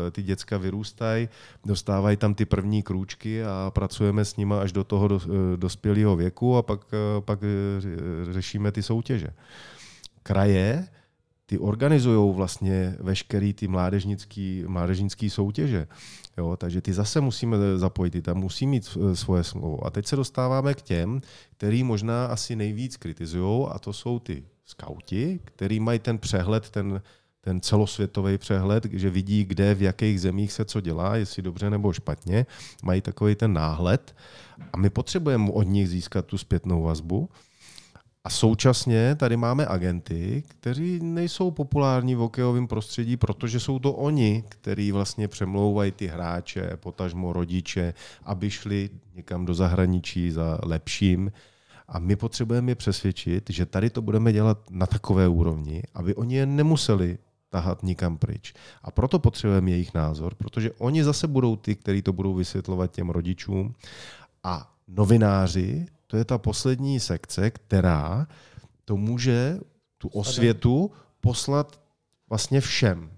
eh, 0.07 0.11
ty 0.11 0.23
děcka 0.23 0.57
vyrůstají, 0.57 1.30
dostávají 1.65 2.18
tam 2.18 2.34
ty 2.34 2.45
první 2.45 2.84
krůčky 2.84 3.44
a 3.44 3.72
pracujeme 3.76 4.26
s 4.26 4.35
nimi 4.35 4.53
až 4.53 4.72
do 4.72 4.84
toho 4.84 5.10
eh, 5.15 5.27
dospělého 5.57 6.15
věku 6.15 6.57
a 6.57 6.61
pak, 6.61 6.81
pak 7.19 7.39
řešíme 8.31 8.72
ty 8.72 8.84
soutěže. 8.84 9.27
Kraje, 10.23 10.88
ty 11.49 11.57
organizují 11.57 12.36
vlastně 12.36 12.95
veškerý 12.99 13.53
ty 13.53 13.68
mládežnický, 13.68 14.64
mládežnický 14.68 15.30
soutěže. 15.30 15.88
Jo, 16.38 16.57
takže 16.57 16.82
ty 16.82 16.94
zase 16.94 17.22
musíme 17.22 17.57
zapojit, 17.76 18.11
ty 18.11 18.22
tam 18.22 18.38
musí 18.38 18.68
mít 18.68 18.98
svoje 19.14 19.44
slovo. 19.44 19.86
A 19.86 19.90
teď 19.90 20.07
se 20.07 20.15
dostáváme 20.15 20.74
k 20.74 20.82
těm, 20.82 21.22
který 21.57 21.84
možná 21.84 22.26
asi 22.26 22.56
nejvíc 22.56 22.98
kritizují, 22.98 23.68
a 23.72 23.80
to 23.80 23.94
jsou 23.94 24.19
ty 24.19 24.44
skauti, 24.65 25.40
který 25.45 25.80
mají 25.80 25.99
ten 25.99 26.18
přehled, 26.18 26.69
ten, 26.69 27.02
ten 27.41 27.61
celosvětový 27.61 28.38
přehled, 28.38 28.86
že 28.91 29.10
vidí, 29.10 29.45
kde, 29.45 29.76
v 29.76 29.82
jakých 29.82 30.22
zemích 30.22 30.52
se 30.52 30.65
co 30.65 30.82
dělá, 30.82 31.15
jestli 31.15 31.41
dobře 31.44 31.69
nebo 31.69 31.94
špatně, 31.94 32.45
mají 32.84 33.02
takový 33.02 33.36
ten 33.36 33.53
náhled 33.53 34.15
a 34.74 34.78
my 34.78 34.90
potřebujeme 34.90 35.52
od 35.52 35.64
nich 35.64 35.90
získat 35.90 36.26
tu 36.26 36.38
zpětnou 36.38 36.84
vazbu. 36.84 37.30
A 38.27 38.29
současně 38.29 39.15
tady 39.15 39.37
máme 39.37 39.65
agenty, 39.67 40.43
kteří 40.47 40.99
nejsou 41.03 41.51
populární 41.51 42.15
v 42.15 42.17
hokejovém 42.17 42.67
prostředí, 42.67 43.17
protože 43.17 43.59
jsou 43.59 43.79
to 43.79 43.93
oni, 43.93 44.43
kteří 44.49 44.91
vlastně 44.91 45.27
přemlouvají 45.27 45.91
ty 45.91 46.07
hráče, 46.07 46.69
potažmo 46.75 47.33
rodiče, 47.33 47.93
aby 48.23 48.49
šli 48.49 48.89
někam 49.15 49.45
do 49.45 49.53
zahraničí 49.53 50.31
za 50.31 50.59
lepším. 50.63 51.31
A 51.87 51.99
my 51.99 52.15
potřebujeme 52.15 52.71
je 52.71 52.75
přesvědčit, 52.75 53.49
že 53.49 53.65
tady 53.65 53.89
to 53.89 54.01
budeme 54.01 54.33
dělat 54.33 54.59
na 54.69 54.85
takové 54.85 55.27
úrovni, 55.27 55.83
aby 55.93 56.15
oni 56.15 56.35
je 56.35 56.45
nemuseli 56.45 57.17
tahat 57.49 57.83
nikam 57.83 58.17
pryč. 58.17 58.53
A 58.83 58.91
proto 58.91 59.19
potřebujeme 59.19 59.71
jejich 59.71 59.93
názor, 59.93 60.35
protože 60.35 60.71
oni 60.71 61.03
zase 61.03 61.27
budou 61.27 61.55
ty, 61.55 61.75
kteří 61.75 62.01
to 62.01 62.13
budou 62.13 62.33
vysvětlovat 62.33 62.91
těm 62.91 63.09
rodičům. 63.09 63.75
A 64.43 64.71
novináři, 64.87 65.85
to 66.07 66.17
je 66.17 66.25
ta 66.25 66.38
poslední 66.38 66.99
sekce, 66.99 67.51
která 67.51 68.27
to 68.85 68.97
může 68.97 69.59
tu 69.97 70.07
osvětu 70.07 70.91
poslat 71.21 71.81
vlastně 72.29 72.61
všem, 72.61 73.11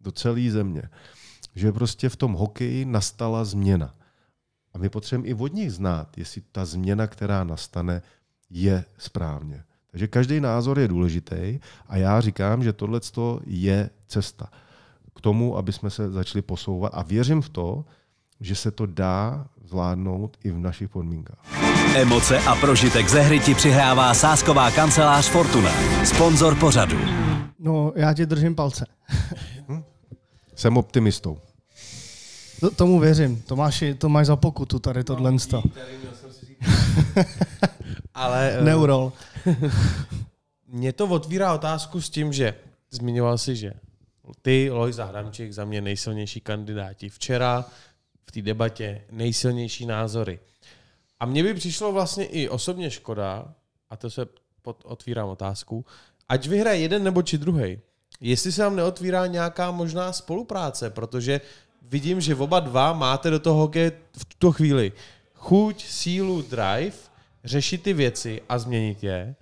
do 0.00 0.12
celé 0.12 0.50
země. 0.50 0.82
Že 1.54 1.72
prostě 1.72 2.08
v 2.08 2.16
tom 2.16 2.32
hokeji 2.32 2.84
nastala 2.84 3.44
změna. 3.44 3.94
A 4.72 4.78
my 4.78 4.88
potřebujeme 4.88 5.28
i 5.28 5.34
od 5.34 5.52
nich 5.52 5.72
znát, 5.72 6.18
jestli 6.18 6.42
ta 6.52 6.64
změna, 6.64 7.06
která 7.06 7.44
nastane, 7.44 8.02
je 8.50 8.84
správně. 8.98 9.64
Takže 9.90 10.08
každý 10.08 10.40
názor 10.40 10.78
je 10.78 10.88
důležitý 10.88 11.60
a 11.86 11.96
já 11.96 12.20
říkám, 12.20 12.64
že 12.64 12.72
tohle 12.72 13.00
je 13.46 13.90
cesta 14.06 14.50
k 15.16 15.20
tomu, 15.20 15.56
aby 15.56 15.72
jsme 15.72 15.90
se 15.90 16.10
začali 16.10 16.42
posouvat 16.42 16.92
a 16.94 17.02
věřím 17.02 17.42
v 17.42 17.48
to, 17.48 17.84
že 18.40 18.54
se 18.54 18.70
to 18.70 18.86
dá 18.86 19.46
zvládnout 19.70 20.36
i 20.44 20.50
v 20.50 20.58
našich 20.58 20.88
podmínkách. 20.88 21.38
Emoce 21.96 22.38
a 22.38 22.54
prožitek 22.54 23.08
ze 23.08 23.20
hry 23.20 23.40
ti 23.40 23.54
přihrává 23.54 24.14
sásková 24.14 24.70
kancelář 24.70 25.28
Fortuna, 25.28 25.70
sponzor 26.04 26.54
pořadu. 26.54 26.98
No, 27.58 27.92
já 27.96 28.14
ti 28.14 28.26
držím 28.26 28.54
palce. 28.54 28.86
hm? 29.68 29.82
Jsem 30.54 30.76
optimistou. 30.76 31.38
To, 32.60 32.70
tomu 32.70 32.98
věřím. 33.00 33.42
Tomáši, 33.42 33.94
to 33.94 34.08
máš 34.08 34.26
za 34.26 34.36
pokutu 34.36 34.78
tady 34.78 35.04
tohle. 35.04 35.32
No, 35.52 35.62
Ale... 38.14 38.56
Uh, 38.58 38.64
Neurol. 38.64 39.12
Mě 40.68 40.92
to 40.92 41.06
otvírá 41.06 41.54
otázku 41.54 42.00
s 42.00 42.10
tím, 42.10 42.32
že 42.32 42.54
zmiňoval 42.90 43.38
si, 43.38 43.56
že 43.56 43.72
ty, 44.42 44.70
Loj 44.70 44.92
Zahramčík, 44.92 45.52
za 45.52 45.64
mě 45.64 45.80
nejsilnější 45.80 46.40
kandidáti. 46.40 47.08
Včera 47.08 47.64
v 48.30 48.32
té 48.32 48.42
debatě 48.42 49.02
nejsilnější 49.10 49.86
názory. 49.86 50.38
A 51.20 51.26
mně 51.26 51.42
by 51.42 51.54
přišlo 51.54 51.92
vlastně 51.92 52.24
i 52.24 52.48
osobně 52.48 52.90
škoda, 52.90 53.54
a 53.90 53.96
to 53.96 54.10
se 54.10 54.26
pod, 54.62 54.82
otvírám 54.84 55.28
otázku, 55.28 55.84
ať 56.28 56.46
vyhraje 56.46 56.80
jeden 56.80 57.04
nebo 57.04 57.22
či 57.22 57.38
druhý. 57.38 57.78
Jestli 58.20 58.52
se 58.52 58.62
nám 58.62 58.76
neotvírá 58.76 59.26
nějaká 59.26 59.70
možná 59.70 60.12
spolupráce, 60.12 60.90
protože 60.90 61.40
vidím, 61.82 62.20
že 62.20 62.34
oba 62.34 62.60
dva 62.60 62.92
máte 62.92 63.30
do 63.30 63.38
toho 63.38 63.56
hokeje 63.60 63.92
v 64.18 64.24
tuto 64.24 64.52
chvíli 64.52 64.92
chuť, 65.34 65.84
sílu, 65.84 66.42
drive, 66.42 66.96
řešit 67.44 67.82
ty 67.82 67.92
věci 67.92 68.42
a 68.48 68.58
změnit 68.58 69.04
je, 69.04 69.34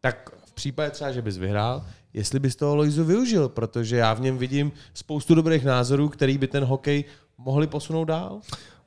tak 0.00 0.30
v 0.46 0.52
případě 0.52 0.90
třeba, 0.90 1.12
že 1.12 1.22
bys 1.22 1.36
vyhrál, 1.36 1.86
jestli 2.14 2.38
bys 2.38 2.56
toho 2.56 2.76
Loizu 2.76 3.04
využil, 3.04 3.48
protože 3.48 3.96
já 3.96 4.14
v 4.14 4.20
něm 4.20 4.38
vidím 4.38 4.72
spoustu 4.94 5.34
dobrých 5.34 5.64
názorů, 5.64 6.08
který 6.08 6.38
by 6.38 6.46
ten 6.46 6.64
hokej 6.64 7.04
mohli 7.38 7.66
posunout 7.66 8.04
dál. 8.04 8.40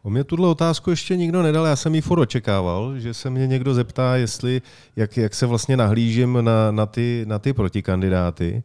O 0.03 0.10
mě 0.10 0.23
tuhle 0.23 0.48
otázku 0.48 0.90
ještě 0.90 1.18
nikdo 1.18 1.41
nedal, 1.41 1.65
já 1.65 1.76
jsem 1.76 1.95
ji 1.95 2.02
furt 2.02 2.19
očekával, 2.19 2.99
že 2.99 3.14
se 3.14 3.30
mě 3.30 3.48
někdo 3.48 3.73
zeptá, 3.73 4.15
jestli, 4.15 4.61
jak, 4.95 5.18
jak 5.18 5.36
se 5.36 5.45
vlastně 5.45 5.78
nahlížím 5.78 6.38
na, 6.41 6.72
na, 6.72 6.86
ty, 6.86 7.26
na 7.28 7.40
ty 7.40 7.53
protikandidáty. 7.53 8.64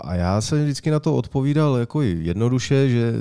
A 0.00 0.14
já 0.14 0.40
jsem 0.40 0.62
vždycky 0.62 0.90
na 0.90 1.00
to 1.00 1.16
odpovídal 1.16 1.76
jako 1.76 2.02
jednoduše, 2.02 2.88
že 2.88 3.12
e, 3.12 3.14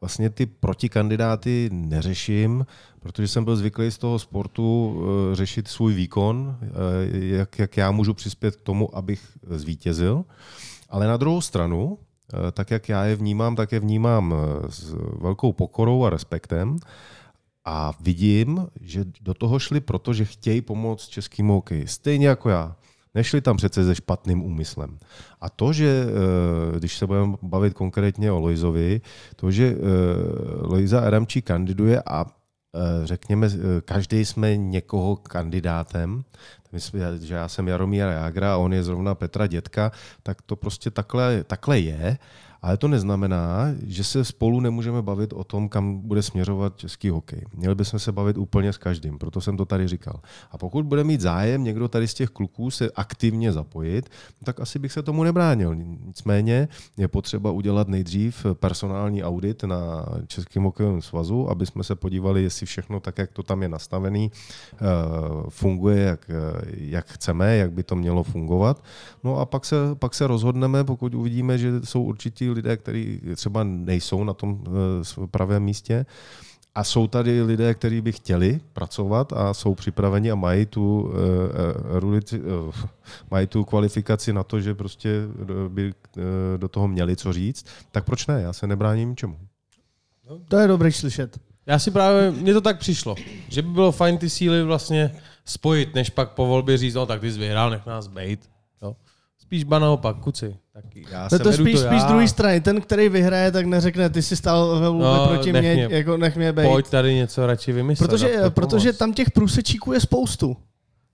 vlastně 0.00 0.30
ty 0.30 0.46
protikandidáty 0.46 1.68
neřeším, 1.72 2.66
protože 3.00 3.28
jsem 3.28 3.44
byl 3.44 3.56
zvyklý 3.56 3.90
z 3.90 3.98
toho 3.98 4.18
sportu 4.18 5.00
e, 5.32 5.36
řešit 5.36 5.68
svůj 5.68 5.94
výkon, 5.94 6.58
e, 6.62 6.66
jak, 7.26 7.58
jak 7.58 7.76
já 7.76 7.90
můžu 7.90 8.14
přispět 8.14 8.56
k 8.56 8.60
tomu, 8.60 8.96
abych 8.96 9.20
zvítězil. 9.42 10.24
Ale 10.88 11.06
na 11.06 11.16
druhou 11.16 11.40
stranu, 11.40 11.98
tak 12.52 12.70
jak 12.70 12.88
já 12.88 13.04
je 13.04 13.16
vnímám, 13.16 13.56
tak 13.56 13.72
je 13.72 13.80
vnímám 13.80 14.34
s 14.68 14.94
velkou 15.20 15.52
pokorou 15.52 16.04
a 16.04 16.10
respektem. 16.10 16.76
A 17.64 17.92
vidím, 18.00 18.66
že 18.80 19.04
do 19.20 19.34
toho 19.34 19.58
šli, 19.58 19.80
protože 19.80 20.24
chtějí 20.24 20.60
pomoct 20.60 21.08
českým 21.08 21.48
hokeji. 21.48 21.86
Stejně 21.86 22.28
jako 22.28 22.48
já. 22.48 22.76
Nešli 23.14 23.40
tam 23.40 23.56
přece 23.56 23.84
se 23.84 23.94
špatným 23.94 24.42
úmyslem. 24.42 24.98
A 25.40 25.50
to, 25.50 25.72
že 25.72 26.06
eh, 26.06 26.78
když 26.78 26.98
se 26.98 27.06
budeme 27.06 27.36
bavit 27.42 27.74
konkrétně 27.74 28.32
o 28.32 28.40
Lojzovi, 28.40 29.00
to, 29.36 29.50
že 29.50 29.76
eh, 29.76 29.76
Lojza 30.66 31.00
Adamčí 31.00 31.42
kandiduje 31.42 32.02
a 32.02 32.26
eh, 32.26 33.06
řekněme, 33.06 33.48
každý 33.84 34.24
jsme 34.24 34.56
někoho 34.56 35.16
kandidátem, 35.16 36.22
že 37.22 37.34
já 37.34 37.48
jsem 37.48 37.68
Jaromíra 37.68 38.12
Jágra 38.12 38.54
a 38.54 38.56
on 38.56 38.72
je 38.72 38.82
zrovna 38.82 39.14
Petra 39.14 39.46
Dětka, 39.46 39.92
tak 40.22 40.42
to 40.42 40.56
prostě 40.56 40.90
takhle, 40.90 41.44
takhle 41.44 41.78
je. 41.78 42.18
Ale 42.62 42.76
to 42.76 42.88
neznamená, 42.88 43.66
že 43.86 44.04
se 44.04 44.24
spolu 44.24 44.60
nemůžeme 44.60 45.02
bavit 45.02 45.32
o 45.32 45.44
tom, 45.44 45.68
kam 45.68 45.98
bude 45.98 46.22
směřovat 46.22 46.76
český 46.76 47.10
hokej. 47.10 47.44
Měli 47.54 47.74
bychom 47.74 47.98
se 48.00 48.12
bavit 48.12 48.36
úplně 48.36 48.72
s 48.72 48.78
každým, 48.78 49.18
proto 49.18 49.40
jsem 49.40 49.56
to 49.56 49.64
tady 49.64 49.88
říkal. 49.88 50.20
A 50.50 50.58
pokud 50.58 50.86
bude 50.86 51.04
mít 51.04 51.20
zájem 51.20 51.64
někdo 51.64 51.88
tady 51.88 52.08
z 52.08 52.14
těch 52.14 52.30
kluků 52.30 52.70
se 52.70 52.90
aktivně 52.90 53.52
zapojit, 53.52 54.10
tak 54.44 54.60
asi 54.60 54.78
bych 54.78 54.92
se 54.92 55.02
tomu 55.02 55.24
nebránil. 55.24 55.74
Nicméně 55.74 56.68
je 56.96 57.08
potřeba 57.08 57.50
udělat 57.50 57.88
nejdřív 57.88 58.46
personální 58.52 59.24
audit 59.24 59.64
na 59.64 60.06
Českém 60.26 60.62
hokejovém 60.62 61.02
svazu, 61.02 61.50
aby 61.50 61.66
jsme 61.66 61.84
se 61.84 61.94
podívali, 61.94 62.42
jestli 62.42 62.66
všechno 62.66 63.00
tak, 63.00 63.18
jak 63.18 63.32
to 63.32 63.42
tam 63.42 63.62
je 63.62 63.68
nastavený, 63.68 64.30
eh, 64.72 64.76
funguje, 65.48 65.98
jak, 65.98 66.30
jak 66.76 67.06
chceme, 67.06 67.56
jak 67.56 67.72
by 67.72 67.82
to 67.82 67.96
mělo 67.96 68.22
fungovat. 68.22 68.84
No 69.24 69.38
a 69.38 69.46
pak 69.46 69.64
se, 69.64 69.76
pak 69.94 70.14
se 70.14 70.26
rozhodneme, 70.26 70.84
pokud 70.84 71.14
uvidíme, 71.14 71.58
že 71.58 71.80
jsou 71.84 72.04
lidé, 72.52 72.76
kteří 72.76 73.20
třeba 73.36 73.64
nejsou 73.64 74.24
na 74.24 74.34
tom 74.34 74.64
eh, 75.22 75.26
pravém 75.26 75.62
místě. 75.62 76.06
A 76.74 76.84
jsou 76.84 77.06
tady 77.06 77.42
lidé, 77.42 77.74
kteří 77.74 78.00
by 78.00 78.12
chtěli 78.12 78.60
pracovat 78.72 79.32
a 79.32 79.54
jsou 79.54 79.74
připraveni 79.74 80.30
a 80.30 80.34
mají 80.34 80.66
tu, 80.66 81.00
uh, 81.02 82.66
uh, 82.66 82.74
mají 83.30 83.46
tu 83.46 83.64
kvalifikaci 83.64 84.32
na 84.32 84.42
to, 84.42 84.60
že 84.60 84.74
prostě 84.74 85.10
by 85.68 85.94
do 86.56 86.68
toho 86.68 86.88
měli 86.88 87.16
co 87.16 87.32
říct, 87.32 87.66
tak 87.92 88.04
proč 88.04 88.26
ne? 88.26 88.42
Já 88.42 88.52
se 88.52 88.66
nebráním 88.66 89.10
ničemu. 89.10 89.38
To 90.48 90.58
je 90.58 90.68
dobré 90.68 90.92
slyšet. 90.92 91.38
Já 91.66 91.78
si 91.78 91.90
právě, 91.90 92.30
mně 92.30 92.52
to 92.52 92.60
tak 92.60 92.78
přišlo, 92.78 93.14
že 93.48 93.62
by 93.62 93.68
bylo 93.68 93.92
fajn 93.92 94.18
ty 94.18 94.30
síly 94.30 94.62
vlastně 94.62 95.14
spojit, 95.44 95.94
než 95.94 96.10
pak 96.10 96.30
po 96.30 96.46
volbě 96.46 96.78
říct, 96.78 96.94
no 96.94 97.06
tak 97.06 97.20
ty 97.20 97.32
jsi 97.32 97.38
vyhrál, 97.38 97.70
nech 97.70 97.86
nás 97.86 98.06
bejt. 98.06 98.50
Jo. 98.82 98.96
Spíš 99.38 99.64
ba 99.64 99.78
naopak, 99.78 100.16
kuci. 100.16 100.56
Taky. 100.82 101.06
Já 101.10 101.28
to, 101.28 101.38
to 101.38 101.52
spíš, 101.52 101.80
to 101.80 101.86
spíš 101.86 102.04
druhý 102.04 102.28
strany. 102.28 102.60
Ten, 102.60 102.80
který 102.80 103.08
vyhraje, 103.08 103.52
tak 103.52 103.66
neřekne, 103.66 104.10
ty 104.10 104.22
jsi 104.22 104.36
stál 104.36 104.80
ve 104.80 104.86
no, 104.86 105.28
proti 105.28 105.52
nech 105.52 105.62
mě, 105.62 105.74
mě, 105.74 105.96
jako 105.96 106.16
nech 106.16 106.36
mě 106.36 106.52
bejt. 106.52 106.70
Pojď 106.70 106.88
tady 106.88 107.14
něco 107.14 107.46
radši 107.46 107.72
vymyslet. 107.72 108.10
Protože, 108.10 108.40
protože 108.48 108.92
tam 108.92 109.12
těch 109.12 109.30
průsečíků 109.30 109.92
je 109.92 110.00
spoustu. 110.00 110.56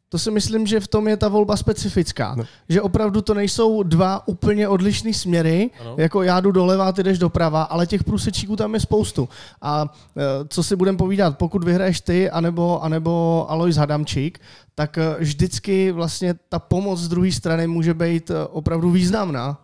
To 0.09 0.19
si 0.19 0.31
myslím, 0.31 0.67
že 0.67 0.81
v 0.81 0.89
tom 0.89 1.09
je 1.09 1.17
ta 1.17 1.29
volba 1.29 1.57
specifická. 1.57 2.35
No. 2.35 2.45
Že 2.69 2.83
opravdu 2.83 3.23
to 3.23 3.35
nejsou 3.35 3.83
dva 3.83 4.29
úplně 4.29 4.69
odlišné 4.69 5.15
směry, 5.15 5.71
ano. 5.81 5.95
jako 5.99 6.23
já 6.23 6.41
jdu 6.41 6.53
doleva, 6.53 6.93
ty 6.93 7.03
jdeš 7.03 7.19
doprava, 7.19 7.63
ale 7.63 7.87
těch 7.87 8.05
průsečíků 8.05 8.57
tam 8.57 8.75
je 8.75 8.81
spoustu. 8.81 9.29
A 9.63 9.95
e, 10.17 10.23
co 10.49 10.63
si 10.63 10.77
budeme 10.77 10.99
povídat, 10.99 11.39
pokud 11.39 11.65
vyhraješ 11.65 12.01
ty, 12.01 12.31
anebo, 12.31 12.83
anebo 12.83 13.47
Alois 13.49 13.77
Hadamčík, 13.77 14.41
tak 14.79 14.99
e, 14.99 15.17
vždycky 15.19 15.93
vlastně 15.93 16.35
ta 16.49 16.59
pomoc 16.59 17.01
z 17.01 17.09
druhé 17.09 17.33
strany 17.33 17.67
může 17.67 17.95
být 17.95 18.31
e, 18.31 18.47
opravdu 18.47 18.91
významná. 18.91 19.63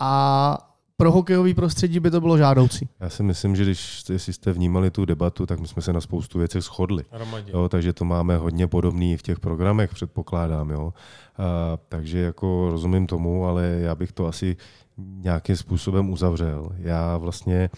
A 0.00 0.58
pro 0.96 1.12
hokejový 1.12 1.54
prostředí 1.54 2.00
by 2.00 2.10
to 2.10 2.20
bylo 2.20 2.38
žádoucí. 2.38 2.88
Já 3.00 3.08
si 3.08 3.22
myslím, 3.22 3.56
že 3.56 3.64
když 3.64 4.04
jestli 4.12 4.32
jste 4.32 4.52
vnímali 4.52 4.90
tu 4.90 5.04
debatu, 5.04 5.46
tak 5.46 5.60
my 5.60 5.68
jsme 5.68 5.82
se 5.82 5.92
na 5.92 6.00
spoustu 6.00 6.38
věcech 6.38 6.62
shodli. 6.62 7.04
Jo, 7.46 7.68
takže 7.68 7.92
to 7.92 8.04
máme 8.04 8.36
hodně 8.36 8.66
podobný 8.66 9.16
v 9.16 9.22
těch 9.22 9.40
programech, 9.40 9.94
předpokládám. 9.94 10.70
Jo. 10.70 10.92
A, 11.38 11.78
takže 11.88 12.18
jako 12.18 12.68
rozumím 12.70 13.06
tomu, 13.06 13.46
ale 13.46 13.64
já 13.80 13.94
bych 13.94 14.12
to 14.12 14.26
asi 14.26 14.56
nějakým 14.98 15.56
způsobem 15.56 16.10
uzavřel. 16.10 16.68
Já 16.78 17.16
vlastně 17.16 17.70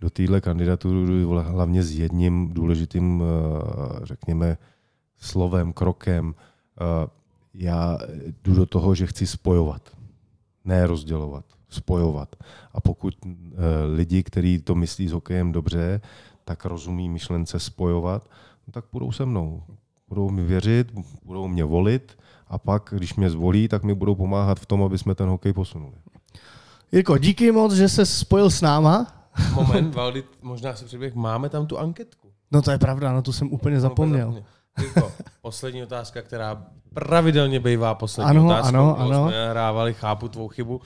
do 0.00 0.10
téhle 0.10 0.40
kandidatury 0.40 1.24
hlavně 1.42 1.82
s 1.82 1.98
jedním 1.98 2.52
důležitým, 2.52 3.22
řekněme, 4.02 4.58
slovem, 5.18 5.72
krokem. 5.72 6.34
Já 7.54 7.98
jdu 8.44 8.54
do 8.54 8.66
toho, 8.66 8.94
že 8.94 9.06
chci 9.06 9.26
spojovat, 9.26 9.82
ne 10.64 10.86
rozdělovat 10.86 11.44
spojovat. 11.68 12.36
A 12.72 12.80
pokud 12.80 13.14
e, 13.24 13.28
lidi, 13.94 14.22
kteří 14.22 14.58
to 14.58 14.74
myslí 14.74 15.08
s 15.08 15.12
hokejem 15.12 15.52
dobře, 15.52 16.00
tak 16.44 16.64
rozumí 16.64 17.08
myšlence 17.08 17.60
spojovat, 17.60 18.28
no 18.66 18.72
tak 18.72 18.84
budou 18.92 19.12
se 19.12 19.26
mnou. 19.26 19.62
Budou 20.08 20.30
mi 20.30 20.44
věřit, 20.44 20.92
budou 21.24 21.48
mě 21.48 21.64
volit 21.64 22.18
a 22.48 22.58
pak, 22.58 22.94
když 22.96 23.14
mě 23.14 23.30
zvolí, 23.30 23.68
tak 23.68 23.82
mi 23.82 23.94
budou 23.94 24.14
pomáhat 24.14 24.60
v 24.60 24.66
tom, 24.66 24.82
aby 24.82 24.98
jsme 24.98 25.14
ten 25.14 25.28
hokej 25.28 25.52
posunuli. 25.52 25.96
Jirko, 26.92 27.18
díky 27.18 27.52
moc, 27.52 27.72
že 27.72 27.88
se 27.88 28.06
spojil 28.06 28.50
s 28.50 28.60
náma. 28.60 29.06
Moment, 29.54 29.94
Valdy, 29.94 30.24
možná 30.42 30.74
si 30.74 30.84
přiběh, 30.84 31.14
máme 31.14 31.48
tam 31.48 31.66
tu 31.66 31.78
anketku. 31.78 32.28
No 32.52 32.62
to 32.62 32.70
je 32.70 32.78
pravda, 32.78 33.12
na 33.12 33.22
to 33.22 33.32
jsem 33.32 33.52
úplně 33.52 33.80
zapomněl. 33.80 34.44
Jirko, 34.80 35.12
poslední 35.42 35.82
otázka, 35.82 36.22
která 36.22 36.66
pravidelně 36.94 37.60
bývá 37.60 37.94
poslední 37.94 38.30
ano, 38.30 38.46
otázkou. 38.46 38.68
Ano, 38.68 38.98
ano, 38.98 39.28
jsme 39.28 39.50
hrávali, 39.50 39.94
chápu 39.94 40.28
tvou 40.28 40.48
chybu. 40.48 40.80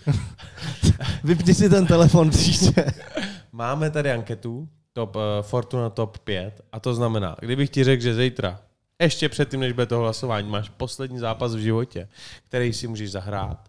Vypni 1.24 1.54
si 1.54 1.70
ten 1.70 1.86
telefon 1.86 2.30
příště. 2.30 2.84
Máme 3.52 3.90
tady 3.90 4.12
anketu, 4.12 4.68
top, 4.92 5.16
uh, 5.16 5.22
Fortuna 5.42 5.90
top 5.90 6.18
5, 6.18 6.60
a 6.72 6.80
to 6.80 6.94
znamená, 6.94 7.36
kdybych 7.40 7.70
ti 7.70 7.84
řekl, 7.84 8.02
že 8.02 8.14
zítra, 8.14 8.60
ještě 9.00 9.28
předtím, 9.28 9.60
než 9.60 9.72
bude 9.72 9.86
to 9.86 9.98
hlasování, 9.98 10.50
máš 10.50 10.68
poslední 10.68 11.18
zápas 11.18 11.54
v 11.54 11.58
životě, 11.58 12.08
který 12.48 12.72
si 12.72 12.86
můžeš 12.86 13.10
zahrát, 13.10 13.68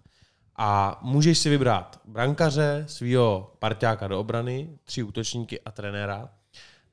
a 0.55 0.99
můžeš 1.01 1.37
si 1.37 1.49
vybrat 1.49 1.99
brankaře, 2.05 2.83
svého 2.87 3.51
parťáka 3.59 4.07
do 4.07 4.19
obrany, 4.19 4.69
tři 4.83 5.03
útočníky 5.03 5.61
a 5.61 5.71
trenéra, 5.71 6.29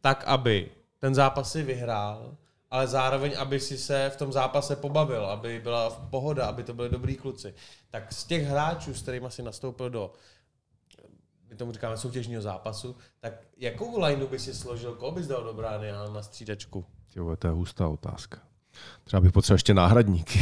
tak, 0.01 0.25
aby 0.27 0.69
ten 0.99 1.15
zápas 1.15 1.53
si 1.53 1.63
vyhrál, 1.63 2.37
ale 2.71 2.87
zároveň, 2.87 3.35
aby 3.39 3.61
si 3.61 3.79
se 3.79 4.11
v 4.11 4.17
tom 4.17 4.33
zápase 4.33 4.77
pobavil, 4.77 5.27
aby 5.27 5.61
byla 5.61 5.91
pohoda, 5.91 6.47
aby 6.47 6.63
to 6.63 6.75
byli 6.75 6.89
dobrý 6.89 7.17
kluci. 7.17 7.55
Tak 7.91 8.13
z 8.13 8.25
těch 8.25 8.45
hráčů, 8.45 8.95
s 8.95 9.03
kterými 9.03 9.31
si 9.31 9.43
nastoupil 9.43 9.91
do 9.91 10.13
my 11.51 11.57
tomu 11.57 11.73
říkáme 11.73 11.97
soutěžního 11.97 12.43
zápasu, 12.43 12.97
tak 13.21 13.33
jakou 13.57 14.01
lineu 14.01 14.27
by 14.27 14.39
si 14.39 14.55
složil, 14.55 14.95
koho 14.95 15.13
bys 15.13 15.27
dal 15.27 15.45
do 15.45 15.55
brány 15.55 15.93
a 15.93 16.09
na 16.09 16.23
střídačku? 16.23 16.85
Jo, 17.17 17.37
to 17.37 17.47
je 17.47 17.53
hustá 17.53 17.89
otázka. 17.89 18.48
Třeba 19.05 19.21
bych 19.21 19.33
potřeboval 19.33 19.57
ještě 19.57 19.75
náhradníky. 19.75 20.41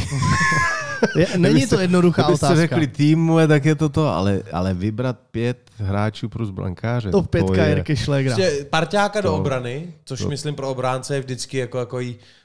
je, 1.15 1.27
není 1.37 1.67
to 1.67 1.79
jednoduchá 1.79 2.21
Kdybyste 2.21 2.45
otázka. 2.45 2.61
řekli 2.61 2.87
týmu, 2.87 3.37
tak 3.47 3.65
je 3.65 3.75
to 3.75 3.89
to, 3.89 4.07
ale, 4.07 4.41
ale 4.51 4.73
vybrat 4.73 5.19
pět 5.31 5.71
hráčů 5.77 6.29
plus 6.29 6.49
brankáře. 6.49 7.11
To 7.11 7.23
pětka 7.23 7.63
je... 7.63 7.69
Jirky 7.69 7.95
Šlegra. 7.95 8.35
Prostě 8.35 8.65
parťáka 8.69 9.21
to... 9.21 9.27
do 9.27 9.35
obrany, 9.35 9.93
což 10.05 10.19
to... 10.19 10.29
myslím 10.29 10.55
pro 10.55 10.69
obránce 10.69 11.15
je 11.15 11.21
vždycky 11.21 11.57
jako, 11.57 11.79
jako 11.79 11.99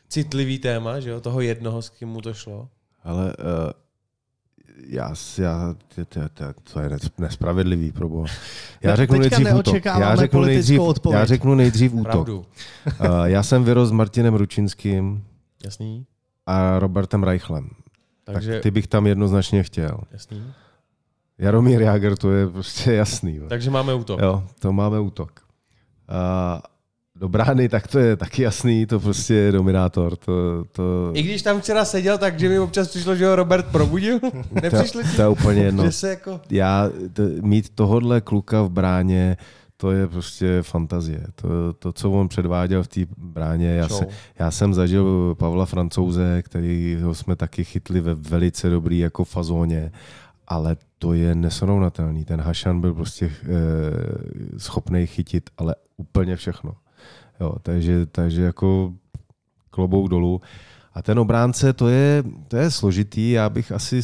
citlivý 0.09 0.59
téma, 0.59 1.01
že 1.01 1.11
jo, 1.11 1.21
toho 1.21 1.41
jednoho, 1.41 1.83
s 1.83 1.89
kým 1.89 2.09
mu 2.09 2.21
to 2.21 2.35
šlo. 2.35 2.69
Ale 3.05 3.25
uh, 3.25 3.71
já, 4.87 5.15
já 5.39 5.75
to, 5.95 6.05
to, 6.05 6.21
to, 6.35 6.45
to 6.73 6.81
je 6.81 6.91
nespravedlivý, 7.19 7.93
probo. 7.93 8.25
Já 8.83 8.97
řeknu 8.97 9.19
nejdřív 9.19 9.55
útok. 9.55 9.85
Já 9.85 10.17
řeknu 10.17 10.41
nejdřív, 10.41 10.81
odpověď. 10.81 11.19
já 11.19 11.25
řeknu 11.25 11.55
nejdřív 11.55 11.95
útok. 11.95 12.29
Uh, 12.29 12.45
já 13.25 13.43
jsem 13.43 13.65
vyrost 13.65 13.89
s 13.89 13.93
Martinem 13.93 14.35
Ručinským. 14.35 15.25
Jasný. 15.65 16.07
A 16.47 16.79
Robertem 16.79 17.23
Reichlem. 17.23 17.71
Takže... 18.25 18.53
Tak 18.53 18.63
ty 18.63 18.71
bych 18.71 18.87
tam 18.87 19.07
jednoznačně 19.07 19.63
chtěl. 19.63 20.01
Jasný. 20.13 20.53
Jaromír 21.39 21.83
Jager, 21.83 22.17
to 22.17 22.33
je 22.33 22.49
prostě 22.49 22.93
jasný. 22.93 23.41
Takže 23.49 23.71
máme 23.71 23.95
útok. 23.95 24.21
Jo, 24.21 24.45
to 24.59 24.73
máme 24.73 25.01
útok. 25.01 25.41
Uh, 26.11 26.61
do 27.17 27.29
brány, 27.29 27.69
tak 27.69 27.87
to 27.87 27.99
je 27.99 28.17
taky 28.17 28.43
jasný, 28.43 28.87
to 28.87 29.01
prostě 29.01 29.35
je 29.35 29.53
dominátor. 29.53 30.17
To, 30.17 30.65
to... 30.73 31.11
I 31.15 31.23
když 31.23 31.43
tam 31.43 31.61
včera 31.61 31.85
seděl, 31.85 32.19
tak 32.19 32.39
že 32.39 32.49
mi 32.49 32.59
občas 32.59 32.89
přišlo, 32.89 33.17
že 33.17 33.27
ho 33.27 33.37
Robert 33.37 33.67
probudil. 33.67 34.19
Nepřišli 34.63 35.05
to, 35.05 35.17
to 35.17 35.23
je 35.23 35.29
úplně 35.29 35.63
jedno. 35.65 35.85
Jako... 36.09 36.41
Já, 36.51 36.91
to, 37.13 37.23
mít 37.43 37.69
tohodle 37.69 38.21
kluka 38.21 38.63
v 38.63 38.71
bráně, 38.71 39.37
to 39.83 39.91
je 39.91 40.09
prostě 40.09 40.63
fantazie. 40.63 41.27
To, 41.35 41.73
to 41.73 41.93
co 41.93 42.11
on 42.11 42.29
předváděl 42.29 42.83
v 42.83 42.89
té 42.89 43.01
bráně. 43.19 43.69
Já, 43.69 43.89
se, 43.89 44.07
já 44.39 44.51
jsem 44.51 44.75
zažil 44.75 45.35
Pavla 45.39 45.67
Francouze, 45.67 46.43
který 46.43 46.99
ho 47.03 47.15
jsme 47.15 47.37
taky 47.37 47.65
chytli 47.65 48.01
ve 48.01 48.15
velice 48.15 48.71
dobrý 48.71 48.99
jako 48.99 49.25
fazóně, 49.25 49.93
ale 50.49 50.77
to 50.99 51.13
je 51.13 51.35
nesrovnatelný. 51.35 52.25
Ten 52.25 52.41
Hašan 52.41 52.81
byl 52.81 52.95
prostě 52.95 53.27
e, 53.27 53.31
schopný 54.59 55.07
chytit, 55.07 55.51
ale 55.59 55.75
úplně 55.97 56.37
všechno. 56.37 56.73
Jo, 57.41 57.55
takže, 57.63 58.07
takže 58.07 58.43
jako 58.43 58.93
klobouk 59.71 60.09
dolů. 60.09 60.41
A 60.95 61.03
ten 61.03 61.19
obránce, 61.19 61.73
to 61.73 61.89
je, 61.89 62.25
to 62.49 62.57
je 62.57 62.71
složitý. 62.71 63.31
Já 63.31 63.49
bych 63.49 63.73
asi, 63.73 64.01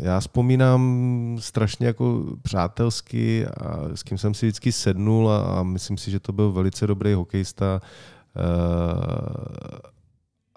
já 0.00 0.20
vzpomínám 0.20 1.36
strašně 1.40 1.86
jako 1.86 2.24
přátelsky, 2.42 3.46
a 3.46 3.88
s 3.94 4.02
kým 4.02 4.18
jsem 4.18 4.34
si 4.34 4.46
vždycky 4.46 4.72
sednul 4.72 5.30
a, 5.30 5.42
a 5.42 5.62
myslím 5.62 5.98
si, 5.98 6.10
že 6.10 6.20
to 6.20 6.32
byl 6.32 6.52
velice 6.52 6.86
dobrý 6.86 7.14
hokejista. 7.14 7.80
Uh, 8.36 8.42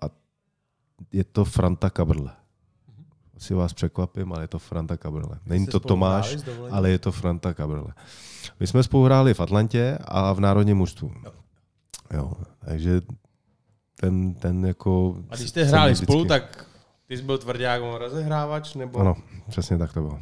a 0.02 0.06
je 1.12 1.24
to 1.24 1.46
Franta 1.46 1.90
Kabrle. 1.90 2.32
Asi 3.38 3.54
vás 3.54 3.74
překvapím, 3.74 4.34
ale 4.34 4.44
je 4.44 4.48
to 4.48 4.60
Franta 4.60 4.98
Kabrle. 4.98 5.40
Není 5.46 5.68
to 5.68 5.80
Tomáš, 5.80 6.38
ale 6.72 6.90
je 6.90 7.00
to 7.00 7.12
Franta 7.12 7.54
Kabrle. 7.54 7.94
My 8.60 8.68
jsme 8.68 8.84
spolu 8.84 9.04
hráli 9.04 9.34
v 9.34 9.40
Atlantě 9.40 9.98
a 10.06 10.34
v 10.34 10.40
národním 10.40 10.78
mužstvu. 10.78 11.12
Jo, 12.14 12.34
takže 12.66 13.02
ten, 14.00 14.34
ten 14.34 14.66
jako... 14.66 15.18
A 15.30 15.36
když 15.36 15.50
jste 15.50 15.64
hráli 15.64 15.92
vždycky... 15.92 16.06
spolu, 16.06 16.26
tak 16.26 16.67
ty 17.08 17.18
jsi 17.18 17.24
byl 17.24 17.38
tvrdák 17.38 17.82
rozehrávač, 17.98 18.76
nebo... 18.76 19.00
Ano, 19.00 19.16
přesně 19.50 19.78
tak 19.78 19.94
to 19.94 20.02
bylo. 20.02 20.20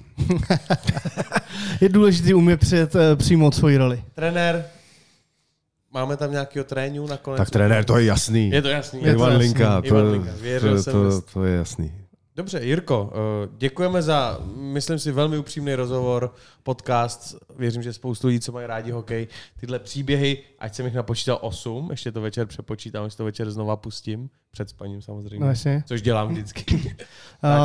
je 1.81 1.89
důležité 1.89 2.33
umět 2.33 2.59
přijet, 2.59 2.95
eh, 2.95 3.15
přijmout 3.15 3.55
svoji 3.55 3.77
roli. 3.77 4.03
Trenér, 4.13 4.65
Máme 5.95 6.17
tam 6.17 6.31
nějakého 6.31 6.63
trénu 6.63 7.07
nakonec? 7.07 7.37
Tak 7.37 7.49
trenér, 7.49 7.85
to 7.85 7.97
je 7.97 8.05
jasný. 8.05 8.49
Je 8.49 8.61
to 8.61 8.67
jasný. 8.67 9.03
Je 9.03 9.11
Ivan 9.11 9.37
Linka, 9.37 9.81
to, 9.81 9.87
Ivan 9.87 10.11
Linka. 10.11 10.31
to, 10.59 10.83
to, 10.83 10.91
to, 10.91 11.21
to 11.21 11.43
je 11.43 11.57
jasný. 11.57 11.91
Dobře, 12.35 12.59
Jirko, 12.63 13.13
eh, 13.13 13.49
děkujeme 13.57 14.01
za, 14.01 14.39
myslím 14.55 14.99
si, 14.99 15.11
velmi 15.11 15.37
upřímný 15.37 15.75
rozhovor, 15.75 16.33
podcast. 16.63 17.35
Věřím, 17.57 17.83
že 17.83 17.93
spoustu 17.93 18.27
lidí, 18.27 18.39
co 18.39 18.51
mají 18.51 18.67
rádi 18.67 18.91
hokej, 18.91 19.27
tyhle 19.59 19.79
příběhy, 19.79 20.37
ať 20.59 20.75
jsem 20.75 20.85
jich 20.85 20.95
napočítal 20.95 21.37
8, 21.41 21.87
ještě 21.91 22.11
to 22.11 22.21
večer 22.21 22.47
přepočítám, 22.47 23.05
až 23.05 23.15
to 23.15 23.25
večer 23.25 23.51
znova 23.51 23.75
pustím, 23.75 24.29
před 24.51 24.69
spaním 24.69 25.01
samozřejmě, 25.01 25.45
no, 25.45 25.81
což 25.85 26.01
dělám 26.01 26.27
vždycky. 26.27 26.95
tak 27.41 27.61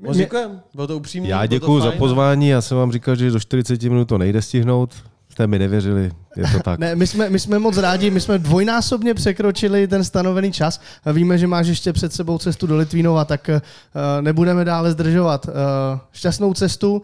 uh, 0.00 0.06
moc 0.06 0.16
děkujem, 0.16 0.60
bylo 0.74 0.86
to 0.86 0.96
upřímné. 0.96 1.28
Já 1.28 1.46
děkuji 1.46 1.80
za 1.80 1.92
pozvání, 1.92 2.48
já 2.48 2.60
jsem 2.60 2.76
vám 2.76 2.92
říkal, 2.92 3.16
že 3.16 3.30
do 3.30 3.40
40 3.40 3.82
minut 3.82 4.04
to 4.04 4.18
nejde 4.18 4.42
stihnout, 4.42 4.94
jste 5.38 5.46
mi 5.46 5.58
nevěřili, 5.58 6.10
je 6.36 6.44
to 6.52 6.60
tak. 6.60 6.78
ne, 6.80 6.94
my 6.94 7.06
jsme, 7.06 7.30
my 7.30 7.38
jsme 7.38 7.58
moc 7.58 7.76
rádi, 7.76 8.10
my 8.10 8.20
jsme 8.20 8.38
dvojnásobně 8.38 9.14
překročili 9.14 9.88
ten 9.88 10.04
stanovený 10.04 10.52
čas. 10.52 10.80
Víme, 11.12 11.38
že 11.38 11.46
máš 11.46 11.66
ještě 11.66 11.92
před 11.92 12.12
sebou 12.12 12.38
cestu 12.38 12.66
do 12.66 12.76
Litvínova, 12.76 13.24
tak 13.24 13.50
uh, 13.54 13.60
nebudeme 14.20 14.64
dále 14.64 14.92
zdržovat. 14.92 15.46
Uh, 15.46 15.52
šťastnou 16.12 16.54
cestu, 16.54 16.94
uh, 16.94 17.02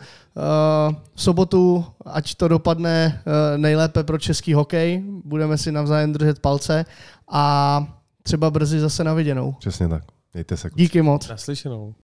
v 1.15 1.23
sobotu, 1.23 1.85
ať 2.07 2.35
to 2.35 2.49
dopadne 2.49 3.23
uh, 3.27 3.59
nejlépe 3.59 4.03
pro 4.03 4.19
český 4.19 4.55
hokej, 4.55 5.03
budeme 5.25 5.59
si 5.59 5.73
navzájem 5.73 6.13
držet 6.13 6.39
palce 6.39 6.85
a 7.31 7.87
třeba 8.23 8.51
brzy 8.51 8.81
zase 8.81 9.05
na 9.05 9.15
viděnou. 9.15 9.53
Přesně 9.59 9.89
tak. 9.89 10.03
Mějte 10.35 10.57
se. 10.57 10.71
Díky 10.75 11.03
moc. 11.03 11.29
Naslyšenou. 11.29 11.95